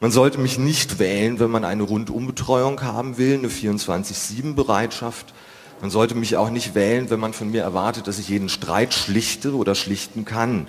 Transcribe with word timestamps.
Man 0.00 0.10
sollte 0.10 0.38
mich 0.38 0.58
nicht 0.58 0.98
wählen, 0.98 1.38
wenn 1.38 1.50
man 1.50 1.64
eine 1.64 1.84
Rundumbetreuung 1.84 2.82
haben 2.82 3.16
will, 3.16 3.38
eine 3.38 3.48
24-7-Bereitschaft. 3.48 5.32
Man 5.80 5.90
sollte 5.90 6.14
mich 6.14 6.36
auch 6.36 6.50
nicht 6.50 6.74
wählen, 6.74 7.10
wenn 7.10 7.20
man 7.20 7.32
von 7.32 7.50
mir 7.50 7.62
erwartet, 7.62 8.08
dass 8.08 8.18
ich 8.18 8.28
jeden 8.28 8.48
Streit 8.48 8.92
schlichte 8.92 9.54
oder 9.54 9.74
schlichten 9.74 10.24
kann. 10.24 10.66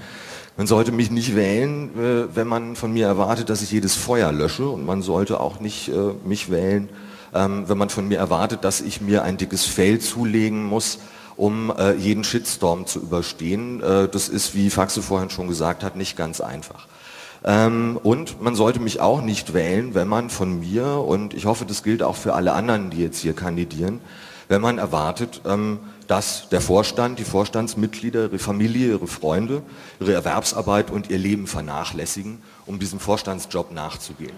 Man 0.57 0.67
sollte 0.67 0.91
mich 0.93 1.11
nicht 1.11 1.35
wählen, 1.35 1.89
äh, 1.97 2.35
wenn 2.35 2.47
man 2.47 2.75
von 2.75 2.93
mir 2.93 3.07
erwartet, 3.07 3.49
dass 3.49 3.61
ich 3.61 3.71
jedes 3.71 3.95
Feuer 3.95 4.31
lösche. 4.31 4.69
Und 4.69 4.85
man 4.85 5.01
sollte 5.01 5.39
auch 5.39 5.59
nicht 5.59 5.89
äh, 5.89 6.13
mich 6.23 6.49
wählen, 6.49 6.87
ähm, 7.33 7.67
wenn 7.67 7.77
man 7.77 7.89
von 7.89 8.07
mir 8.07 8.19
erwartet, 8.19 8.63
dass 8.63 8.79
ich 8.79 9.01
mir 9.01 9.23
ein 9.23 9.37
dickes 9.37 9.65
Fell 9.65 9.99
zulegen 9.99 10.63
muss, 10.63 10.99
um 11.35 11.73
äh, 11.75 11.93
jeden 11.95 12.23
Shitstorm 12.23 12.85
zu 12.85 12.99
überstehen. 13.01 13.79
Das 13.79 14.29
ist, 14.29 14.55
wie 14.55 14.69
Faxe 14.69 15.01
vorhin 15.01 15.29
schon 15.29 15.49
gesagt 15.49 15.83
hat, 15.83 15.97
nicht 15.97 16.15
ganz 16.15 16.39
einfach. 16.39 16.87
Ähm, 17.45 17.99
und 18.01 18.41
man 18.41 18.55
sollte 18.55 18.79
mich 18.79 18.99
auch 18.99 19.21
nicht 19.21 19.53
wählen, 19.53 19.93
wenn 19.93 20.07
man 20.07 20.31
von 20.31 20.59
mir, 20.59 20.85
und 20.97 21.35
ich 21.35 21.45
hoffe, 21.45 21.65
das 21.65 21.83
gilt 21.83 22.01
auch 22.01 22.15
für 22.15 22.33
alle 22.33 22.53
anderen, 22.53 22.89
die 22.89 22.97
jetzt 22.97 23.19
hier 23.19 23.33
kandidieren, 23.33 24.01
wenn 24.47 24.61
man 24.61 24.79
erwartet, 24.79 25.41
ähm, 25.45 25.79
dass 26.07 26.49
der 26.49 26.61
Vorstand, 26.61 27.19
die 27.19 27.23
Vorstandsmitglieder, 27.23 28.23
ihre 28.23 28.39
Familie, 28.39 28.89
ihre 28.89 29.07
Freunde, 29.07 29.61
ihre 29.99 30.13
Erwerbsarbeit 30.13 30.89
und 30.89 31.09
ihr 31.09 31.19
Leben 31.19 31.45
vernachlässigen, 31.45 32.41
um 32.65 32.79
diesem 32.79 32.99
Vorstandsjob 32.99 33.71
nachzugehen. 33.71 34.33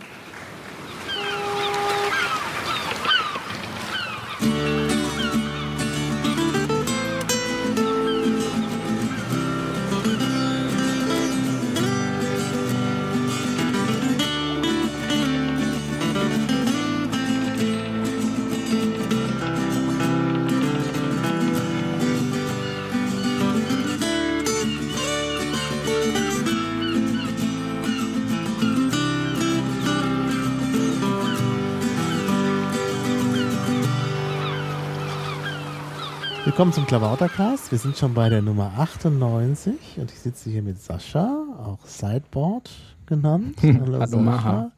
Willkommen 36.58 36.74
zum 36.74 36.88
Klavautercast. 36.88 37.72
Wir 37.72 37.78
sind 37.78 37.98
schon 37.98 38.16
bei 38.16 38.30
der 38.30 38.42
Nummer 38.42 38.72
98 38.80 39.76
und 39.98 40.12
ich 40.12 40.18
sitze 40.18 40.50
hier 40.50 40.64
mit 40.64 40.82
Sascha, 40.82 41.46
auch 41.64 41.86
Sideboard 41.86 42.72
genannt. 43.06 43.60
Hallo, 43.62 44.00
Hallo 44.00 44.08
Sascha. 44.08 44.72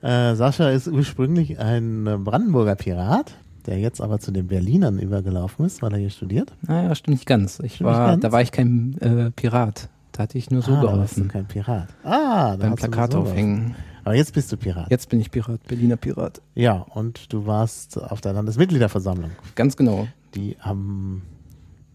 Äh, 0.00 0.34
Sascha 0.34 0.70
ist 0.70 0.88
ursprünglich 0.88 1.58
ein 1.58 2.04
Brandenburger 2.24 2.74
Pirat, 2.74 3.34
der 3.66 3.80
jetzt 3.80 4.00
aber 4.00 4.18
zu 4.18 4.30
den 4.30 4.46
Berlinern 4.46 4.98
übergelaufen 4.98 5.66
ist, 5.66 5.82
weil 5.82 5.92
er 5.92 5.98
hier 5.98 6.08
studiert. 6.08 6.54
Naja, 6.62 6.94
stimmt 6.94 7.18
nicht 7.18 7.26
ganz. 7.26 7.60
Ich 7.60 7.74
stimmt 7.74 7.90
war, 7.90 8.06
ganz? 8.06 8.22
Da 8.22 8.32
war 8.32 8.40
ich 8.40 8.50
kein 8.50 8.96
äh, 9.02 9.30
Pirat. 9.30 9.90
Da 10.12 10.22
hatte 10.22 10.38
ich 10.38 10.50
nur 10.50 10.62
so 10.62 10.72
ah, 10.72 10.80
geholfen. 10.80 10.94
Da 10.94 11.00
warst 11.00 11.18
du 11.18 11.28
kein 11.28 11.46
Pirat. 11.46 11.88
Ah, 12.02 12.56
da 12.56 12.66
Beim 12.66 12.76
Plakat 12.76 13.12
so 13.12 13.18
aufhängen. 13.18 13.74
Aber 14.04 14.14
jetzt 14.14 14.32
bist 14.32 14.50
du 14.50 14.56
Pirat. 14.56 14.90
Jetzt 14.90 15.10
bin 15.10 15.20
ich 15.20 15.30
Pirat, 15.30 15.62
Berliner 15.64 15.96
Pirat. 15.96 16.40
Ja, 16.54 16.76
und 16.94 17.30
du 17.30 17.44
warst 17.44 18.02
auf 18.02 18.22
der 18.22 18.32
Landesmitgliederversammlung. 18.32 19.32
Ganz 19.54 19.76
genau 19.76 20.08
die 20.34 20.56
am 20.60 21.22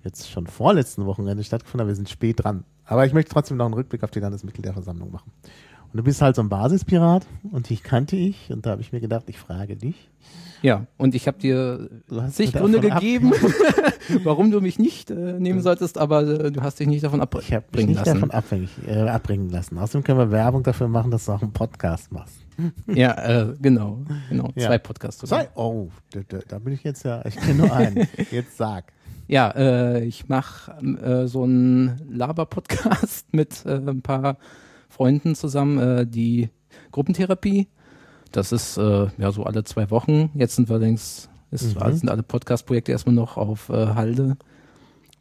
jetzt 0.04 0.30
schon 0.30 0.48
vorletzten 0.48 1.06
Wochenende 1.06 1.44
stattgefunden 1.44 1.82
haben. 1.82 1.90
Wir 1.90 1.95
sind 1.95 2.09
spät 2.09 2.44
dran. 2.44 2.64
Aber 2.86 3.06
ich 3.06 3.14
möchte 3.14 3.32
trotzdem 3.32 3.58
noch 3.58 3.66
einen 3.66 3.73
Rückblick 3.73 4.04
auf 4.04 4.12
die 4.12 4.20
Landesmitgliederversammlung 4.20 5.12
machen. 5.12 5.32
Und 5.92 5.98
du 5.98 6.04
bist 6.04 6.22
halt 6.22 6.36
so 6.36 6.42
ein 6.42 6.50
Basispirat 6.50 7.26
und 7.52 7.70
dich 7.70 7.82
kannte 7.84 8.16
ich 8.16 8.52
und 8.52 8.66
da 8.66 8.72
habe 8.72 8.82
ich 8.82 8.92
mir 8.92 9.00
gedacht, 9.00 9.23
ich 9.28 9.40
frage 9.40 9.76
dich. 9.76 10.10
Ja, 10.62 10.86
und 10.98 11.16
ich 11.16 11.28
habe 11.28 11.40
dir 11.40 11.90
zig 12.32 12.54
Gründe 12.54 12.80
gegeben, 12.80 13.32
warum 14.23 14.52
du 14.52 14.62
mich 14.62 14.78
nicht 14.78 15.10
äh, 15.10 15.39
nehmen 15.39 15.61
solltest, 15.61 15.98
aber 15.98 16.21
äh, 16.21 16.52
du 16.52 16.61
hast 16.61 16.80
dich 16.80 16.88
nicht 16.88 17.04
davon 17.04 17.21
abbringen 17.21 17.48
ich 17.48 17.56
hab 17.56 17.76
mich 17.76 17.88
nicht 17.88 17.95
lassen. 17.98 18.14
davon 18.14 18.32
abhängig, 18.32 18.70
äh, 18.86 19.08
abbringen 19.08 19.50
lassen. 19.50 19.77
Außerdem 19.77 20.04
können 20.04 20.20
wir 20.20 20.32
Werbung 20.32 20.64
dafür 20.64 20.88
machen, 20.88 21.11
dass 21.11 21.26
du 21.26 21.32
auch 21.32 21.42
einen 21.42 21.54
Podcast 21.54 22.11
machst. 22.11 22.39
Ja, 22.87 23.14
äh, 23.14 23.55
genau, 23.61 24.03
genau, 24.30 24.49
ja. 24.55 24.67
zwei 24.67 24.77
Podcasts. 24.77 25.27
Zwei? 25.27 25.49
Oh, 25.55 25.89
da, 26.11 26.39
da, 26.47 26.59
bin 26.59 26.73
ich 26.73 26.83
jetzt 26.83 27.03
ja, 27.03 27.25
ich 27.25 27.36
kenne 27.36 27.55
nur 27.55 27.73
einen. 27.73 28.08
jetzt 28.31 28.58
sag. 28.58 28.92
Ja, 29.27 29.52
äh, 29.52 30.03
ich 30.03 30.27
mache 30.27 30.71
äh, 30.81 31.27
so 31.27 31.43
einen 31.43 32.02
Laber-Podcast 32.09 33.27
mit 33.31 33.65
ein 33.65 34.02
paar 34.02 34.37
Freunden 34.89 35.36
zusammen, 35.36 36.09
die 36.09 36.49
Gruppentherapie 36.92 37.67
das 38.31 38.52
ist 38.52 38.77
äh, 38.77 39.08
ja 39.17 39.31
so 39.31 39.43
alle 39.43 39.64
zwei 39.64 39.89
Wochen. 39.89 40.30
Jetzt 40.36 40.55
sind 40.55 40.70
wir 40.70 40.76
allerdings, 40.76 41.30
ist, 41.52 41.80
mhm. 41.80 41.93
sind 41.93 42.09
alle 42.09 42.23
Podcast-Projekte 42.23 42.91
erstmal 42.91 43.15
noch 43.15 43.37
auf 43.37 43.70
äh, 43.70 43.87
Halde, 43.87 44.37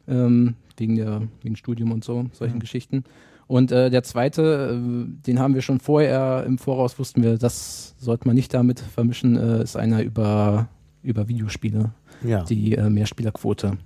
ähm, 0.07 0.55
wegen 0.77 0.95
der 0.95 1.23
wegen 1.41 1.55
Studium 1.55 1.91
und 1.91 2.03
so, 2.03 2.25
solchen 2.33 2.55
mhm. 2.55 2.61
Geschichten. 2.61 3.03
Und 3.49 3.71
äh, 3.71 3.89
der 3.89 4.03
zweite, 4.03 4.77
äh, 4.79 5.23
den 5.25 5.39
haben 5.39 5.55
wir 5.55 5.63
schon 5.63 5.79
vorher 5.79 6.43
im 6.45 6.59
Voraus, 6.59 6.99
wussten 6.99 7.23
wir, 7.23 7.39
das 7.39 7.95
sollte 7.97 8.27
man 8.27 8.35
nicht 8.35 8.53
damit 8.53 8.79
vermischen, 8.79 9.37
äh, 9.37 9.63
ist 9.63 9.75
einer 9.75 10.03
über, 10.03 10.67
über 11.01 11.27
Videospiele, 11.27 11.89
ja. 12.23 12.43
die 12.43 12.75
äh, 12.75 12.91
Mehrspielerquote. 12.91 13.79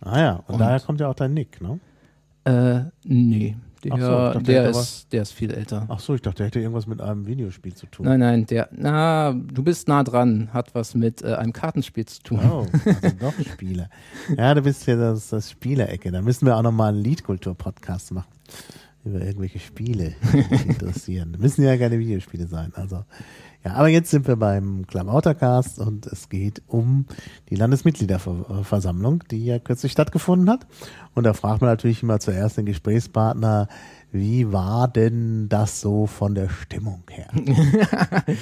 Ah 0.00 0.18
ja, 0.18 0.32
und, 0.46 0.54
und 0.54 0.60
daher 0.60 0.80
kommt 0.80 0.98
ja 0.98 1.08
auch 1.08 1.14
dein 1.14 1.34
Nick, 1.34 1.60
ne? 1.60 1.78
Äh, 2.44 2.90
nee. 3.04 3.54
Der, 3.84 3.92
so, 3.92 3.98
dachte, 3.98 4.42
der, 4.44 4.70
ist, 4.70 5.12
der 5.12 5.22
ist 5.22 5.32
viel 5.32 5.50
älter. 5.50 5.84
Ach 5.88 6.00
so, 6.00 6.14
ich 6.14 6.22
dachte, 6.22 6.38
der 6.38 6.46
hätte 6.46 6.60
irgendwas 6.60 6.86
mit 6.86 7.02
einem 7.02 7.26
Videospiel 7.26 7.74
zu 7.74 7.84
tun. 7.84 8.06
Nein, 8.06 8.20
nein, 8.20 8.46
der, 8.46 8.70
na, 8.72 9.32
du 9.32 9.62
bist 9.62 9.88
nah 9.88 10.04
dran, 10.04 10.48
hat 10.54 10.74
was 10.74 10.94
mit 10.94 11.22
äh, 11.22 11.34
einem 11.34 11.52
Kartenspiel 11.52 12.06
zu 12.06 12.22
tun. 12.22 12.40
Oh, 12.50 12.66
also 12.86 13.16
doch 13.20 13.34
Spiele. 13.44 13.90
Ja, 14.38 14.54
du 14.54 14.62
bist 14.62 14.86
ja 14.86 14.96
das, 14.96 15.28
das 15.28 15.50
Spielerecke. 15.50 16.10
Da 16.10 16.22
müssen 16.22 16.46
wir 16.46 16.56
auch 16.56 16.62
nochmal 16.62 16.94
einen 16.94 17.02
Liedkultur-Podcast 17.02 18.12
machen. 18.12 18.28
Über 19.04 19.20
irgendwelche 19.22 19.58
Spiele, 19.58 20.14
interessieren. 20.66 21.36
müssen 21.38 21.64
ja 21.64 21.76
keine 21.78 21.98
Videospiele 21.98 22.46
sein. 22.46 22.72
Also, 22.74 23.04
ja, 23.64 23.72
aber 23.74 23.88
jetzt 23.88 24.10
sind 24.10 24.26
wir 24.26 24.36
beim 24.36 24.86
Klamautercast 24.86 25.78
und 25.78 26.06
es 26.06 26.28
geht 26.28 26.62
um 26.66 27.06
die 27.50 27.56
Landesmitgliederversammlung, 27.56 29.24
die 29.30 29.44
ja 29.44 29.58
kürzlich 29.58 29.92
stattgefunden 29.92 30.48
hat. 30.48 30.66
Und 31.14 31.24
da 31.24 31.34
fragt 31.34 31.60
man 31.60 31.70
natürlich 31.70 32.02
immer 32.02 32.20
zuerst 32.20 32.56
den 32.56 32.66
Gesprächspartner, 32.66 33.68
wie 34.12 34.52
war 34.52 34.88
denn 34.88 35.48
das 35.48 35.80
so 35.80 36.06
von 36.06 36.34
der 36.34 36.48
Stimmung 36.48 37.02
her? 37.10 37.28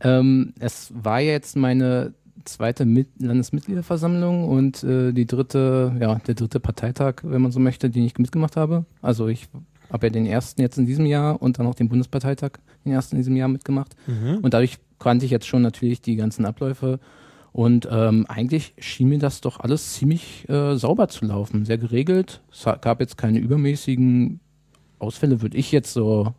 ähm, 0.00 0.54
es 0.58 0.92
war 0.94 1.20
jetzt 1.20 1.56
meine 1.56 2.14
zweite 2.44 2.84
Mit 2.84 3.08
Landesmitgliederversammlung 3.18 4.48
und 4.48 4.82
äh, 4.84 5.12
die 5.12 5.26
dritte, 5.26 5.96
ja, 6.00 6.14
der 6.16 6.34
dritte 6.34 6.60
Parteitag, 6.60 7.16
wenn 7.22 7.42
man 7.42 7.52
so 7.52 7.60
möchte, 7.60 7.90
den 7.90 8.04
ich 8.04 8.18
mitgemacht 8.18 8.56
habe. 8.56 8.84
Also 9.00 9.28
ich 9.28 9.48
habe 9.92 10.06
ja 10.06 10.10
den 10.10 10.26
ersten 10.26 10.60
jetzt 10.60 10.78
in 10.78 10.86
diesem 10.86 11.06
Jahr 11.06 11.40
und 11.40 11.58
dann 11.58 11.66
auch 11.66 11.74
den 11.74 11.88
Bundesparteitag 11.88 12.52
den 12.84 12.92
ersten 12.92 13.16
in 13.16 13.20
diesem 13.20 13.36
Jahr 13.36 13.48
mitgemacht. 13.48 13.94
Mhm. 14.06 14.38
Und 14.38 14.54
dadurch 14.54 14.78
kannte 14.98 15.24
ich 15.24 15.30
jetzt 15.30 15.46
schon 15.46 15.62
natürlich 15.62 16.00
die 16.00 16.16
ganzen 16.16 16.44
Abläufe. 16.44 16.98
Und 17.52 17.86
ähm, 17.90 18.24
eigentlich 18.28 18.72
schien 18.78 19.10
mir 19.10 19.18
das 19.18 19.42
doch 19.42 19.60
alles 19.60 19.92
ziemlich 19.92 20.48
äh, 20.48 20.76
sauber 20.76 21.08
zu 21.08 21.26
laufen, 21.26 21.66
sehr 21.66 21.76
geregelt. 21.76 22.40
Es 22.50 22.64
gab 22.64 23.00
jetzt 23.00 23.18
keine 23.18 23.38
übermäßigen 23.38 24.40
Ausfälle, 24.98 25.42
würde 25.42 25.58
ich 25.58 25.70
jetzt 25.70 25.92
so 25.92 26.32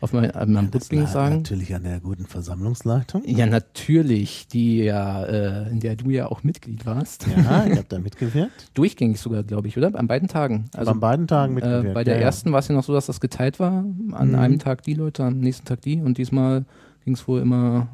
auf 0.00 0.12
mein, 0.12 0.30
an 0.30 0.52
meinem 0.52 0.70
Rückblick 0.70 1.06
sagen. 1.08 1.36
Natürlich 1.36 1.74
an 1.74 1.82
der 1.84 2.00
guten 2.00 2.24
Versammlungsleitung. 2.24 3.22
Ja, 3.26 3.46
natürlich, 3.46 4.48
die 4.48 4.78
ja, 4.78 5.24
äh, 5.24 5.68
in 5.68 5.80
der 5.80 5.96
du 5.96 6.10
ja 6.10 6.26
auch 6.26 6.42
Mitglied 6.42 6.86
warst. 6.86 7.26
Ja, 7.26 7.66
ich 7.66 7.76
habe 7.76 7.84
da 7.88 7.98
mitgewirkt. 7.98 8.70
Durchgängig 8.74 9.20
sogar, 9.20 9.42
glaube 9.42 9.68
ich, 9.68 9.76
oder? 9.76 9.94
An 9.94 10.06
beiden 10.06 10.28
Tagen. 10.28 10.66
Also, 10.74 10.90
an 10.90 11.00
beiden 11.00 11.26
Tagen 11.26 11.52
äh, 11.52 11.54
mitgewirkt. 11.56 11.88
Äh, 11.88 11.92
bei 11.92 12.04
der 12.04 12.16
ja, 12.16 12.22
ersten 12.22 12.52
war 12.52 12.60
es 12.60 12.68
ja 12.68 12.74
noch 12.74 12.84
so, 12.84 12.94
dass 12.94 13.06
das 13.06 13.20
geteilt 13.20 13.60
war. 13.60 13.84
An 14.12 14.28
mhm. 14.28 14.34
einem 14.34 14.58
Tag 14.58 14.82
die 14.82 14.94
Leute, 14.94 15.24
am 15.24 15.40
nächsten 15.40 15.66
Tag 15.66 15.82
die. 15.82 16.00
Und 16.00 16.16
diesmal 16.16 16.64
ging 17.04 17.14
es 17.14 17.28
wohl 17.28 17.40
immer 17.40 17.88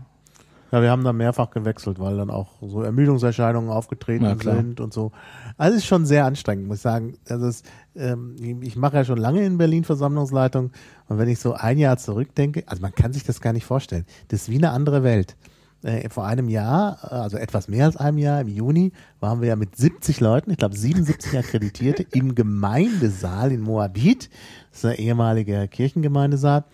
ja, 0.72 0.82
wir 0.82 0.90
haben 0.90 1.04
da 1.04 1.12
mehrfach 1.12 1.50
gewechselt, 1.50 1.98
weil 1.98 2.16
dann 2.16 2.30
auch 2.30 2.54
so 2.60 2.82
Ermüdungserscheinungen 2.82 3.70
aufgetreten 3.70 4.38
sind 4.40 4.80
und 4.80 4.92
so. 4.92 5.12
Also 5.56 5.76
es 5.76 5.82
ist 5.82 5.88
schon 5.88 6.06
sehr 6.06 6.24
anstrengend, 6.24 6.66
muss 6.66 6.78
ich 6.78 6.82
sagen. 6.82 7.16
Also 7.28 7.46
es, 7.46 7.62
ähm, 7.94 8.36
ich 8.62 8.76
mache 8.76 8.96
ja 8.96 9.04
schon 9.04 9.18
lange 9.18 9.44
in 9.44 9.58
Berlin 9.58 9.84
Versammlungsleitung 9.84 10.72
und 11.08 11.18
wenn 11.18 11.28
ich 11.28 11.38
so 11.38 11.54
ein 11.54 11.78
Jahr 11.78 11.98
zurückdenke, 11.98 12.64
also 12.66 12.82
man 12.82 12.94
kann 12.94 13.12
sich 13.12 13.24
das 13.24 13.40
gar 13.40 13.52
nicht 13.52 13.64
vorstellen. 13.64 14.06
Das 14.28 14.42
ist 14.42 14.50
wie 14.50 14.56
eine 14.56 14.70
andere 14.70 15.02
Welt. 15.02 15.36
Äh, 15.82 16.08
vor 16.08 16.26
einem 16.26 16.48
Jahr, 16.48 17.12
also 17.12 17.36
etwas 17.36 17.68
mehr 17.68 17.84
als 17.84 17.96
einem 17.96 18.18
Jahr, 18.18 18.40
im 18.40 18.48
Juni, 18.48 18.92
waren 19.20 19.40
wir 19.40 19.48
ja 19.48 19.56
mit 19.56 19.76
70 19.76 20.20
Leuten, 20.20 20.50
ich 20.50 20.56
glaube 20.56 20.76
77 20.76 21.38
Akkreditierte, 21.38 22.04
im 22.12 22.34
Gemeindesaal 22.34 23.52
in 23.52 23.60
Moabit. 23.60 24.30
Das 24.70 24.78
ist 24.78 24.84
der 24.84 24.98
ehemalige 24.98 25.68
Kirchengemeindesaal. 25.68 26.64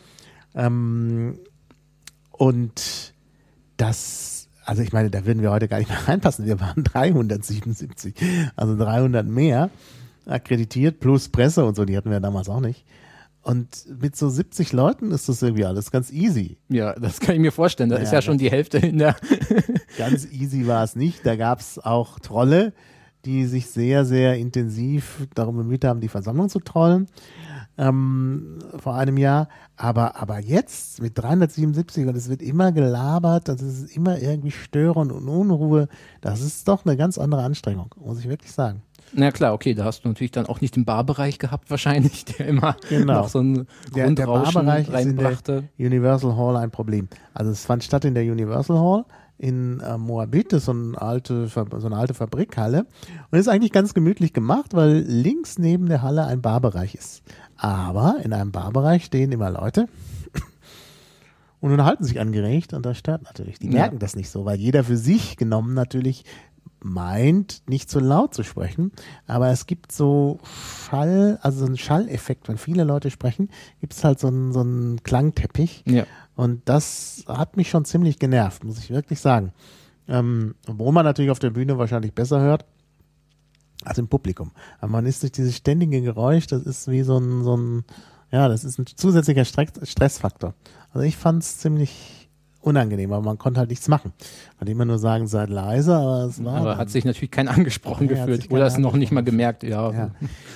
Ähm, 0.54 1.40
und 2.30 3.11
das, 3.82 4.48
also 4.64 4.80
ich 4.82 4.92
meine, 4.92 5.10
da 5.10 5.26
würden 5.26 5.42
wir 5.42 5.50
heute 5.50 5.68
gar 5.68 5.78
nicht 5.78 5.88
mehr 5.88 5.98
reinpassen. 6.08 6.46
Wir 6.46 6.60
waren 6.60 6.84
377, 6.84 8.14
also 8.56 8.76
300 8.76 9.26
mehr 9.26 9.70
akkreditiert, 10.24 11.00
plus 11.00 11.28
Presse 11.28 11.64
und 11.64 11.74
so, 11.74 11.84
die 11.84 11.96
hatten 11.96 12.10
wir 12.10 12.20
damals 12.20 12.48
auch 12.48 12.60
nicht. 12.60 12.84
Und 13.42 13.68
mit 14.00 14.14
so 14.14 14.28
70 14.28 14.72
Leuten 14.72 15.10
ist 15.10 15.28
das 15.28 15.42
irgendwie 15.42 15.64
alles 15.64 15.90
ganz 15.90 16.12
easy. 16.12 16.58
Ja, 16.68 16.92
das 16.92 17.18
kann 17.18 17.34
ich 17.34 17.40
mir 17.40 17.50
vorstellen. 17.50 17.90
Da 17.90 17.96
naja, 17.96 18.06
ist 18.06 18.12
ja 18.12 18.22
schon 18.22 18.38
die 18.38 18.52
Hälfte 18.52 18.78
in 18.78 18.98
der. 18.98 19.16
ganz 19.98 20.30
easy 20.30 20.68
war 20.68 20.84
es 20.84 20.94
nicht. 20.94 21.26
Da 21.26 21.34
gab 21.34 21.58
es 21.58 21.80
auch 21.80 22.20
Trolle, 22.20 22.72
die 23.24 23.46
sich 23.46 23.66
sehr, 23.66 24.04
sehr 24.04 24.36
intensiv 24.36 25.26
darum 25.34 25.56
bemüht 25.56 25.84
haben, 25.84 26.00
die 26.00 26.06
Versammlung 26.08 26.50
zu 26.50 26.60
trollen 26.60 27.08
ähm, 27.78 28.58
vor 28.78 28.94
einem 28.94 29.16
Jahr. 29.16 29.48
Aber, 29.76 30.16
aber 30.16 30.38
jetzt 30.38 31.02
mit 31.02 31.18
377 31.18 32.06
und 32.06 32.16
es 32.16 32.28
wird 32.28 32.42
immer 32.42 32.72
gelabert, 32.72 33.48
das 33.48 33.62
ist 33.62 33.96
immer 33.96 34.18
irgendwie 34.18 34.50
störend 34.50 35.12
und 35.12 35.28
Unruhe. 35.28 35.88
Das 36.20 36.40
ist 36.40 36.68
doch 36.68 36.84
eine 36.84 36.96
ganz 36.96 37.18
andere 37.18 37.42
Anstrengung, 37.42 37.94
muss 37.96 38.18
ich 38.18 38.28
wirklich 38.28 38.52
sagen. 38.52 38.82
Na 39.14 39.30
klar, 39.30 39.52
okay, 39.52 39.74
da 39.74 39.84
hast 39.84 40.04
du 40.04 40.08
natürlich 40.08 40.30
dann 40.30 40.46
auch 40.46 40.60
nicht 40.60 40.74
den 40.74 40.84
Barbereich 40.84 41.38
gehabt 41.38 41.70
wahrscheinlich, 41.70 42.24
der 42.38 42.46
immer 42.46 42.76
genau. 42.88 43.22
noch 43.22 43.28
so 43.28 43.40
ein 43.40 43.66
Grundrauschen 43.92 44.14
der, 44.14 44.14
der 44.14 44.26
Barbereich 44.26 44.92
reinbrachte. 44.92 45.52
Ist 45.52 45.58
in 45.58 45.68
der 45.78 45.86
Universal 45.86 46.36
Hall 46.36 46.56
ein 46.56 46.70
Problem. 46.70 47.08
Also 47.34 47.50
es 47.50 47.64
fand 47.64 47.84
statt 47.84 48.04
in 48.04 48.14
der 48.14 48.24
Universal 48.24 48.78
Hall 48.78 49.04
in 49.38 49.80
äh, 49.80 49.98
Moabit, 49.98 50.52
das 50.52 50.60
ist 50.60 50.64
so 50.66 50.72
eine, 50.72 51.02
alte, 51.02 51.48
so 51.48 51.64
eine 51.64 51.96
alte 51.96 52.14
Fabrikhalle 52.14 52.86
und 53.30 53.38
ist 53.38 53.48
eigentlich 53.48 53.72
ganz 53.72 53.92
gemütlich 53.92 54.32
gemacht, 54.32 54.72
weil 54.72 54.98
links 54.98 55.58
neben 55.58 55.88
der 55.88 56.00
Halle 56.00 56.24
ein 56.26 56.40
Barbereich 56.40 56.94
ist. 56.94 57.22
Aber 57.62 58.16
in 58.24 58.32
einem 58.32 58.50
Barbereich 58.50 59.04
stehen 59.04 59.30
immer 59.30 59.48
Leute 59.48 59.86
und 61.60 61.70
unterhalten 61.70 62.02
sich 62.02 62.18
angeregt 62.18 62.72
und 62.74 62.84
das 62.84 62.98
stört 62.98 63.22
natürlich. 63.22 63.60
Die 63.60 63.68
merken 63.68 63.94
ja. 63.94 64.00
das 64.00 64.16
nicht 64.16 64.30
so, 64.30 64.44
weil 64.44 64.58
jeder 64.58 64.82
für 64.82 64.96
sich 64.96 65.36
genommen 65.36 65.72
natürlich 65.72 66.24
meint, 66.80 67.62
nicht 67.68 67.88
zu 67.88 68.00
laut 68.00 68.34
zu 68.34 68.42
sprechen, 68.42 68.90
aber 69.28 69.50
es 69.50 69.66
gibt 69.66 69.92
so 69.92 70.40
Schall, 70.42 71.38
also 71.40 71.60
so 71.60 71.66
einen 71.66 71.78
Schalleffekt, 71.78 72.48
wenn 72.48 72.58
viele 72.58 72.82
Leute 72.82 73.12
sprechen, 73.12 73.48
gibt 73.80 73.92
es 73.92 74.02
halt 74.02 74.18
so 74.18 74.26
einen, 74.26 74.52
so 74.52 74.58
einen 74.58 75.00
Klangteppich. 75.04 75.84
Ja. 75.86 76.04
Und 76.34 76.62
das 76.64 77.22
hat 77.28 77.56
mich 77.56 77.70
schon 77.70 77.84
ziemlich 77.84 78.18
genervt, 78.18 78.64
muss 78.64 78.78
ich 78.78 78.90
wirklich 78.90 79.20
sagen. 79.20 79.52
Ähm, 80.08 80.56
wo 80.66 80.90
man 80.90 81.04
natürlich 81.04 81.30
auf 81.30 81.38
der 81.38 81.50
Bühne 81.50 81.78
wahrscheinlich 81.78 82.12
besser 82.12 82.40
hört, 82.40 82.64
als 83.84 83.98
im 83.98 84.08
Publikum. 84.08 84.50
Aber 84.80 84.92
man 84.92 85.06
ist 85.06 85.22
durch 85.22 85.32
dieses 85.32 85.56
ständige 85.56 86.00
Geräusch, 86.02 86.46
das 86.46 86.62
ist 86.62 86.88
wie 86.88 87.02
so 87.02 87.18
ein, 87.18 87.42
so 87.42 87.56
ein 87.56 87.84
ja, 88.30 88.48
das 88.48 88.64
ist 88.64 88.78
ein 88.78 88.86
zusätzlicher 88.86 89.44
Stressfaktor. 89.44 90.54
Also 90.92 91.06
ich 91.06 91.16
fand 91.16 91.42
es 91.42 91.58
ziemlich 91.58 92.22
unangenehm, 92.62 93.12
aber 93.12 93.24
man 93.24 93.38
konnte 93.38 93.60
halt 93.60 93.70
nichts 93.70 93.88
machen. 93.88 94.12
Man 94.16 94.58
konnte 94.58 94.72
immer 94.72 94.84
nur 94.84 94.98
sagen, 94.98 95.26
seid 95.26 95.50
leise, 95.50 95.94
aber 95.96 96.24
es 96.24 96.42
war. 96.42 96.56
Aber 96.56 96.76
hat 96.76 96.90
sich 96.90 97.04
natürlich 97.04 97.30
kein 97.30 97.48
angesprochen 97.48 98.08
ja, 98.08 98.24
gefühlt 98.24 98.50
oder 98.50 98.66
es 98.66 98.78
noch 98.78 98.94
nicht 98.94 99.12
mal 99.12 99.22
gemerkt, 99.22 99.62
ja. 99.64 99.90
ja. 99.92 100.10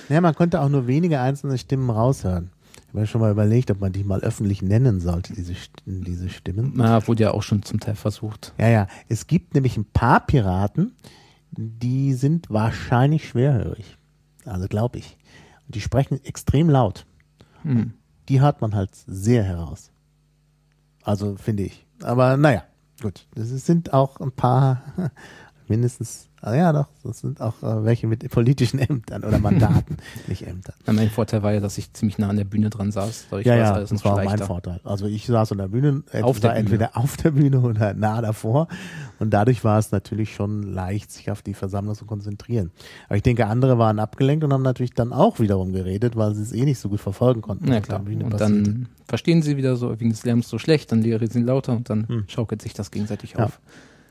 ja. 0.09 0.21
man 0.21 0.33
konnte 0.33 0.61
auch 0.61 0.69
nur 0.69 0.87
wenige 0.87 1.19
einzelne 1.19 1.57
Stimmen 1.57 1.89
raushören. 1.89 2.49
Ich 2.75 2.89
habe 2.89 2.99
mir 3.01 3.07
schon 3.07 3.21
mal 3.21 3.31
überlegt, 3.31 3.69
ob 3.69 3.81
man 3.81 3.91
die 3.91 4.03
mal 4.03 4.21
öffentlich 4.21 4.61
nennen 4.61 5.01
sollte, 5.01 5.33
diese, 5.33 5.53
diese 5.85 6.29
Stimmen. 6.29 6.71
Na, 6.75 7.05
wurde 7.07 7.23
ja 7.23 7.31
auch 7.31 7.43
schon 7.43 7.61
zum 7.61 7.79
Teil 7.79 7.95
versucht. 7.95 8.53
Ja, 8.57 8.69
ja. 8.69 8.87
Es 9.09 9.27
gibt 9.27 9.53
nämlich 9.53 9.75
ein 9.77 9.85
paar 9.85 10.25
Piraten, 10.25 10.93
die 11.57 12.13
sind 12.13 12.49
wahrscheinlich 12.49 13.27
schwerhörig. 13.27 13.97
Also 14.45 14.67
glaube 14.67 14.99
ich. 14.99 15.17
Und 15.65 15.75
die 15.75 15.81
sprechen 15.81 16.23
extrem 16.23 16.69
laut. 16.69 17.05
Hm. 17.63 17.93
Die 18.29 18.41
hört 18.41 18.61
man 18.61 18.75
halt 18.75 18.91
sehr 19.05 19.43
heraus. 19.43 19.91
Also 21.03 21.35
finde 21.35 21.63
ich. 21.63 21.85
Aber 22.01 22.37
naja, 22.37 22.63
gut. 23.01 23.27
Das 23.33 23.49
sind 23.49 23.93
auch 23.93 24.19
ein 24.19 24.31
paar, 24.31 24.83
mindestens 25.67 26.26
Ah 26.41 26.55
ja, 26.55 26.71
doch, 26.71 26.87
das 27.03 27.19
sind 27.19 27.41
auch 27.41 27.63
äh, 27.63 27.83
welche 27.83 28.05
mit 28.05 28.29
politischen 28.29 28.79
Ämtern 28.87 29.23
oder 29.23 29.39
Mandaten, 29.39 29.97
nicht 30.27 30.45
Ämtern. 30.45 30.75
Ja, 30.85 30.93
mein 30.93 31.09
Vorteil 31.09 31.41
war 31.41 31.53
ja, 31.53 31.59
dass 31.59 31.77
ich 31.77 31.93
ziemlich 31.93 32.19
nah 32.19 32.29
an 32.29 32.37
der 32.37 32.43
Bühne 32.43 32.69
dran 32.69 32.91
saß. 32.91 33.27
ja, 33.43 33.55
ja, 33.55 33.79
das 33.79 34.05
war 34.05 34.23
mein 34.23 34.37
Vorteil. 34.37 34.79
Also 34.83 35.07
ich 35.07 35.25
saß 35.25 35.53
an 35.53 35.57
der 35.57 35.69
Bühne, 35.69 36.03
auf 36.21 36.39
der 36.39 36.55
entweder 36.55 36.87
Bühne. 36.87 37.03
auf 37.03 37.17
der 37.17 37.31
Bühne 37.31 37.59
oder 37.61 37.93
nah 37.93 38.21
davor 38.21 38.67
und 39.19 39.31
dadurch 39.31 39.63
war 39.63 39.79
es 39.79 39.91
natürlich 39.91 40.35
schon 40.35 40.61
leicht, 40.61 41.11
sich 41.11 41.31
auf 41.31 41.41
die 41.41 41.53
Versammlung 41.53 41.95
zu 41.95 42.05
konzentrieren. 42.05 42.71
Aber 43.07 43.17
ich 43.17 43.23
denke, 43.23 43.47
andere 43.47 43.79
waren 43.79 43.99
abgelenkt 43.99 44.43
und 44.43 44.53
haben 44.53 44.63
natürlich 44.63 44.93
dann 44.93 45.13
auch 45.13 45.39
wiederum 45.39 45.73
geredet, 45.73 46.15
weil 46.15 46.35
sie 46.35 46.43
es 46.43 46.53
eh 46.53 46.65
nicht 46.65 46.79
so 46.79 46.89
gut 46.89 46.99
verfolgen 46.99 47.41
konnten. 47.41 47.71
Ja, 47.71 47.81
klar. 47.81 47.99
und 47.99 48.29
passiert. 48.29 48.41
dann 48.41 48.89
verstehen 49.07 49.41
sie 49.41 49.57
wieder 49.57 49.75
so, 49.75 49.99
wegen 49.99 50.11
des 50.11 50.23
Lärms 50.23 50.49
so 50.49 50.59
schlecht, 50.59 50.91
dann 50.91 51.01
reden 51.01 51.29
sie 51.29 51.41
lauter 51.41 51.73
und 51.73 51.89
dann 51.89 52.07
hm. 52.07 52.23
schaukelt 52.27 52.61
sich 52.61 52.73
das 52.73 52.91
gegenseitig 52.91 53.33
ja. 53.33 53.45
auf. 53.45 53.59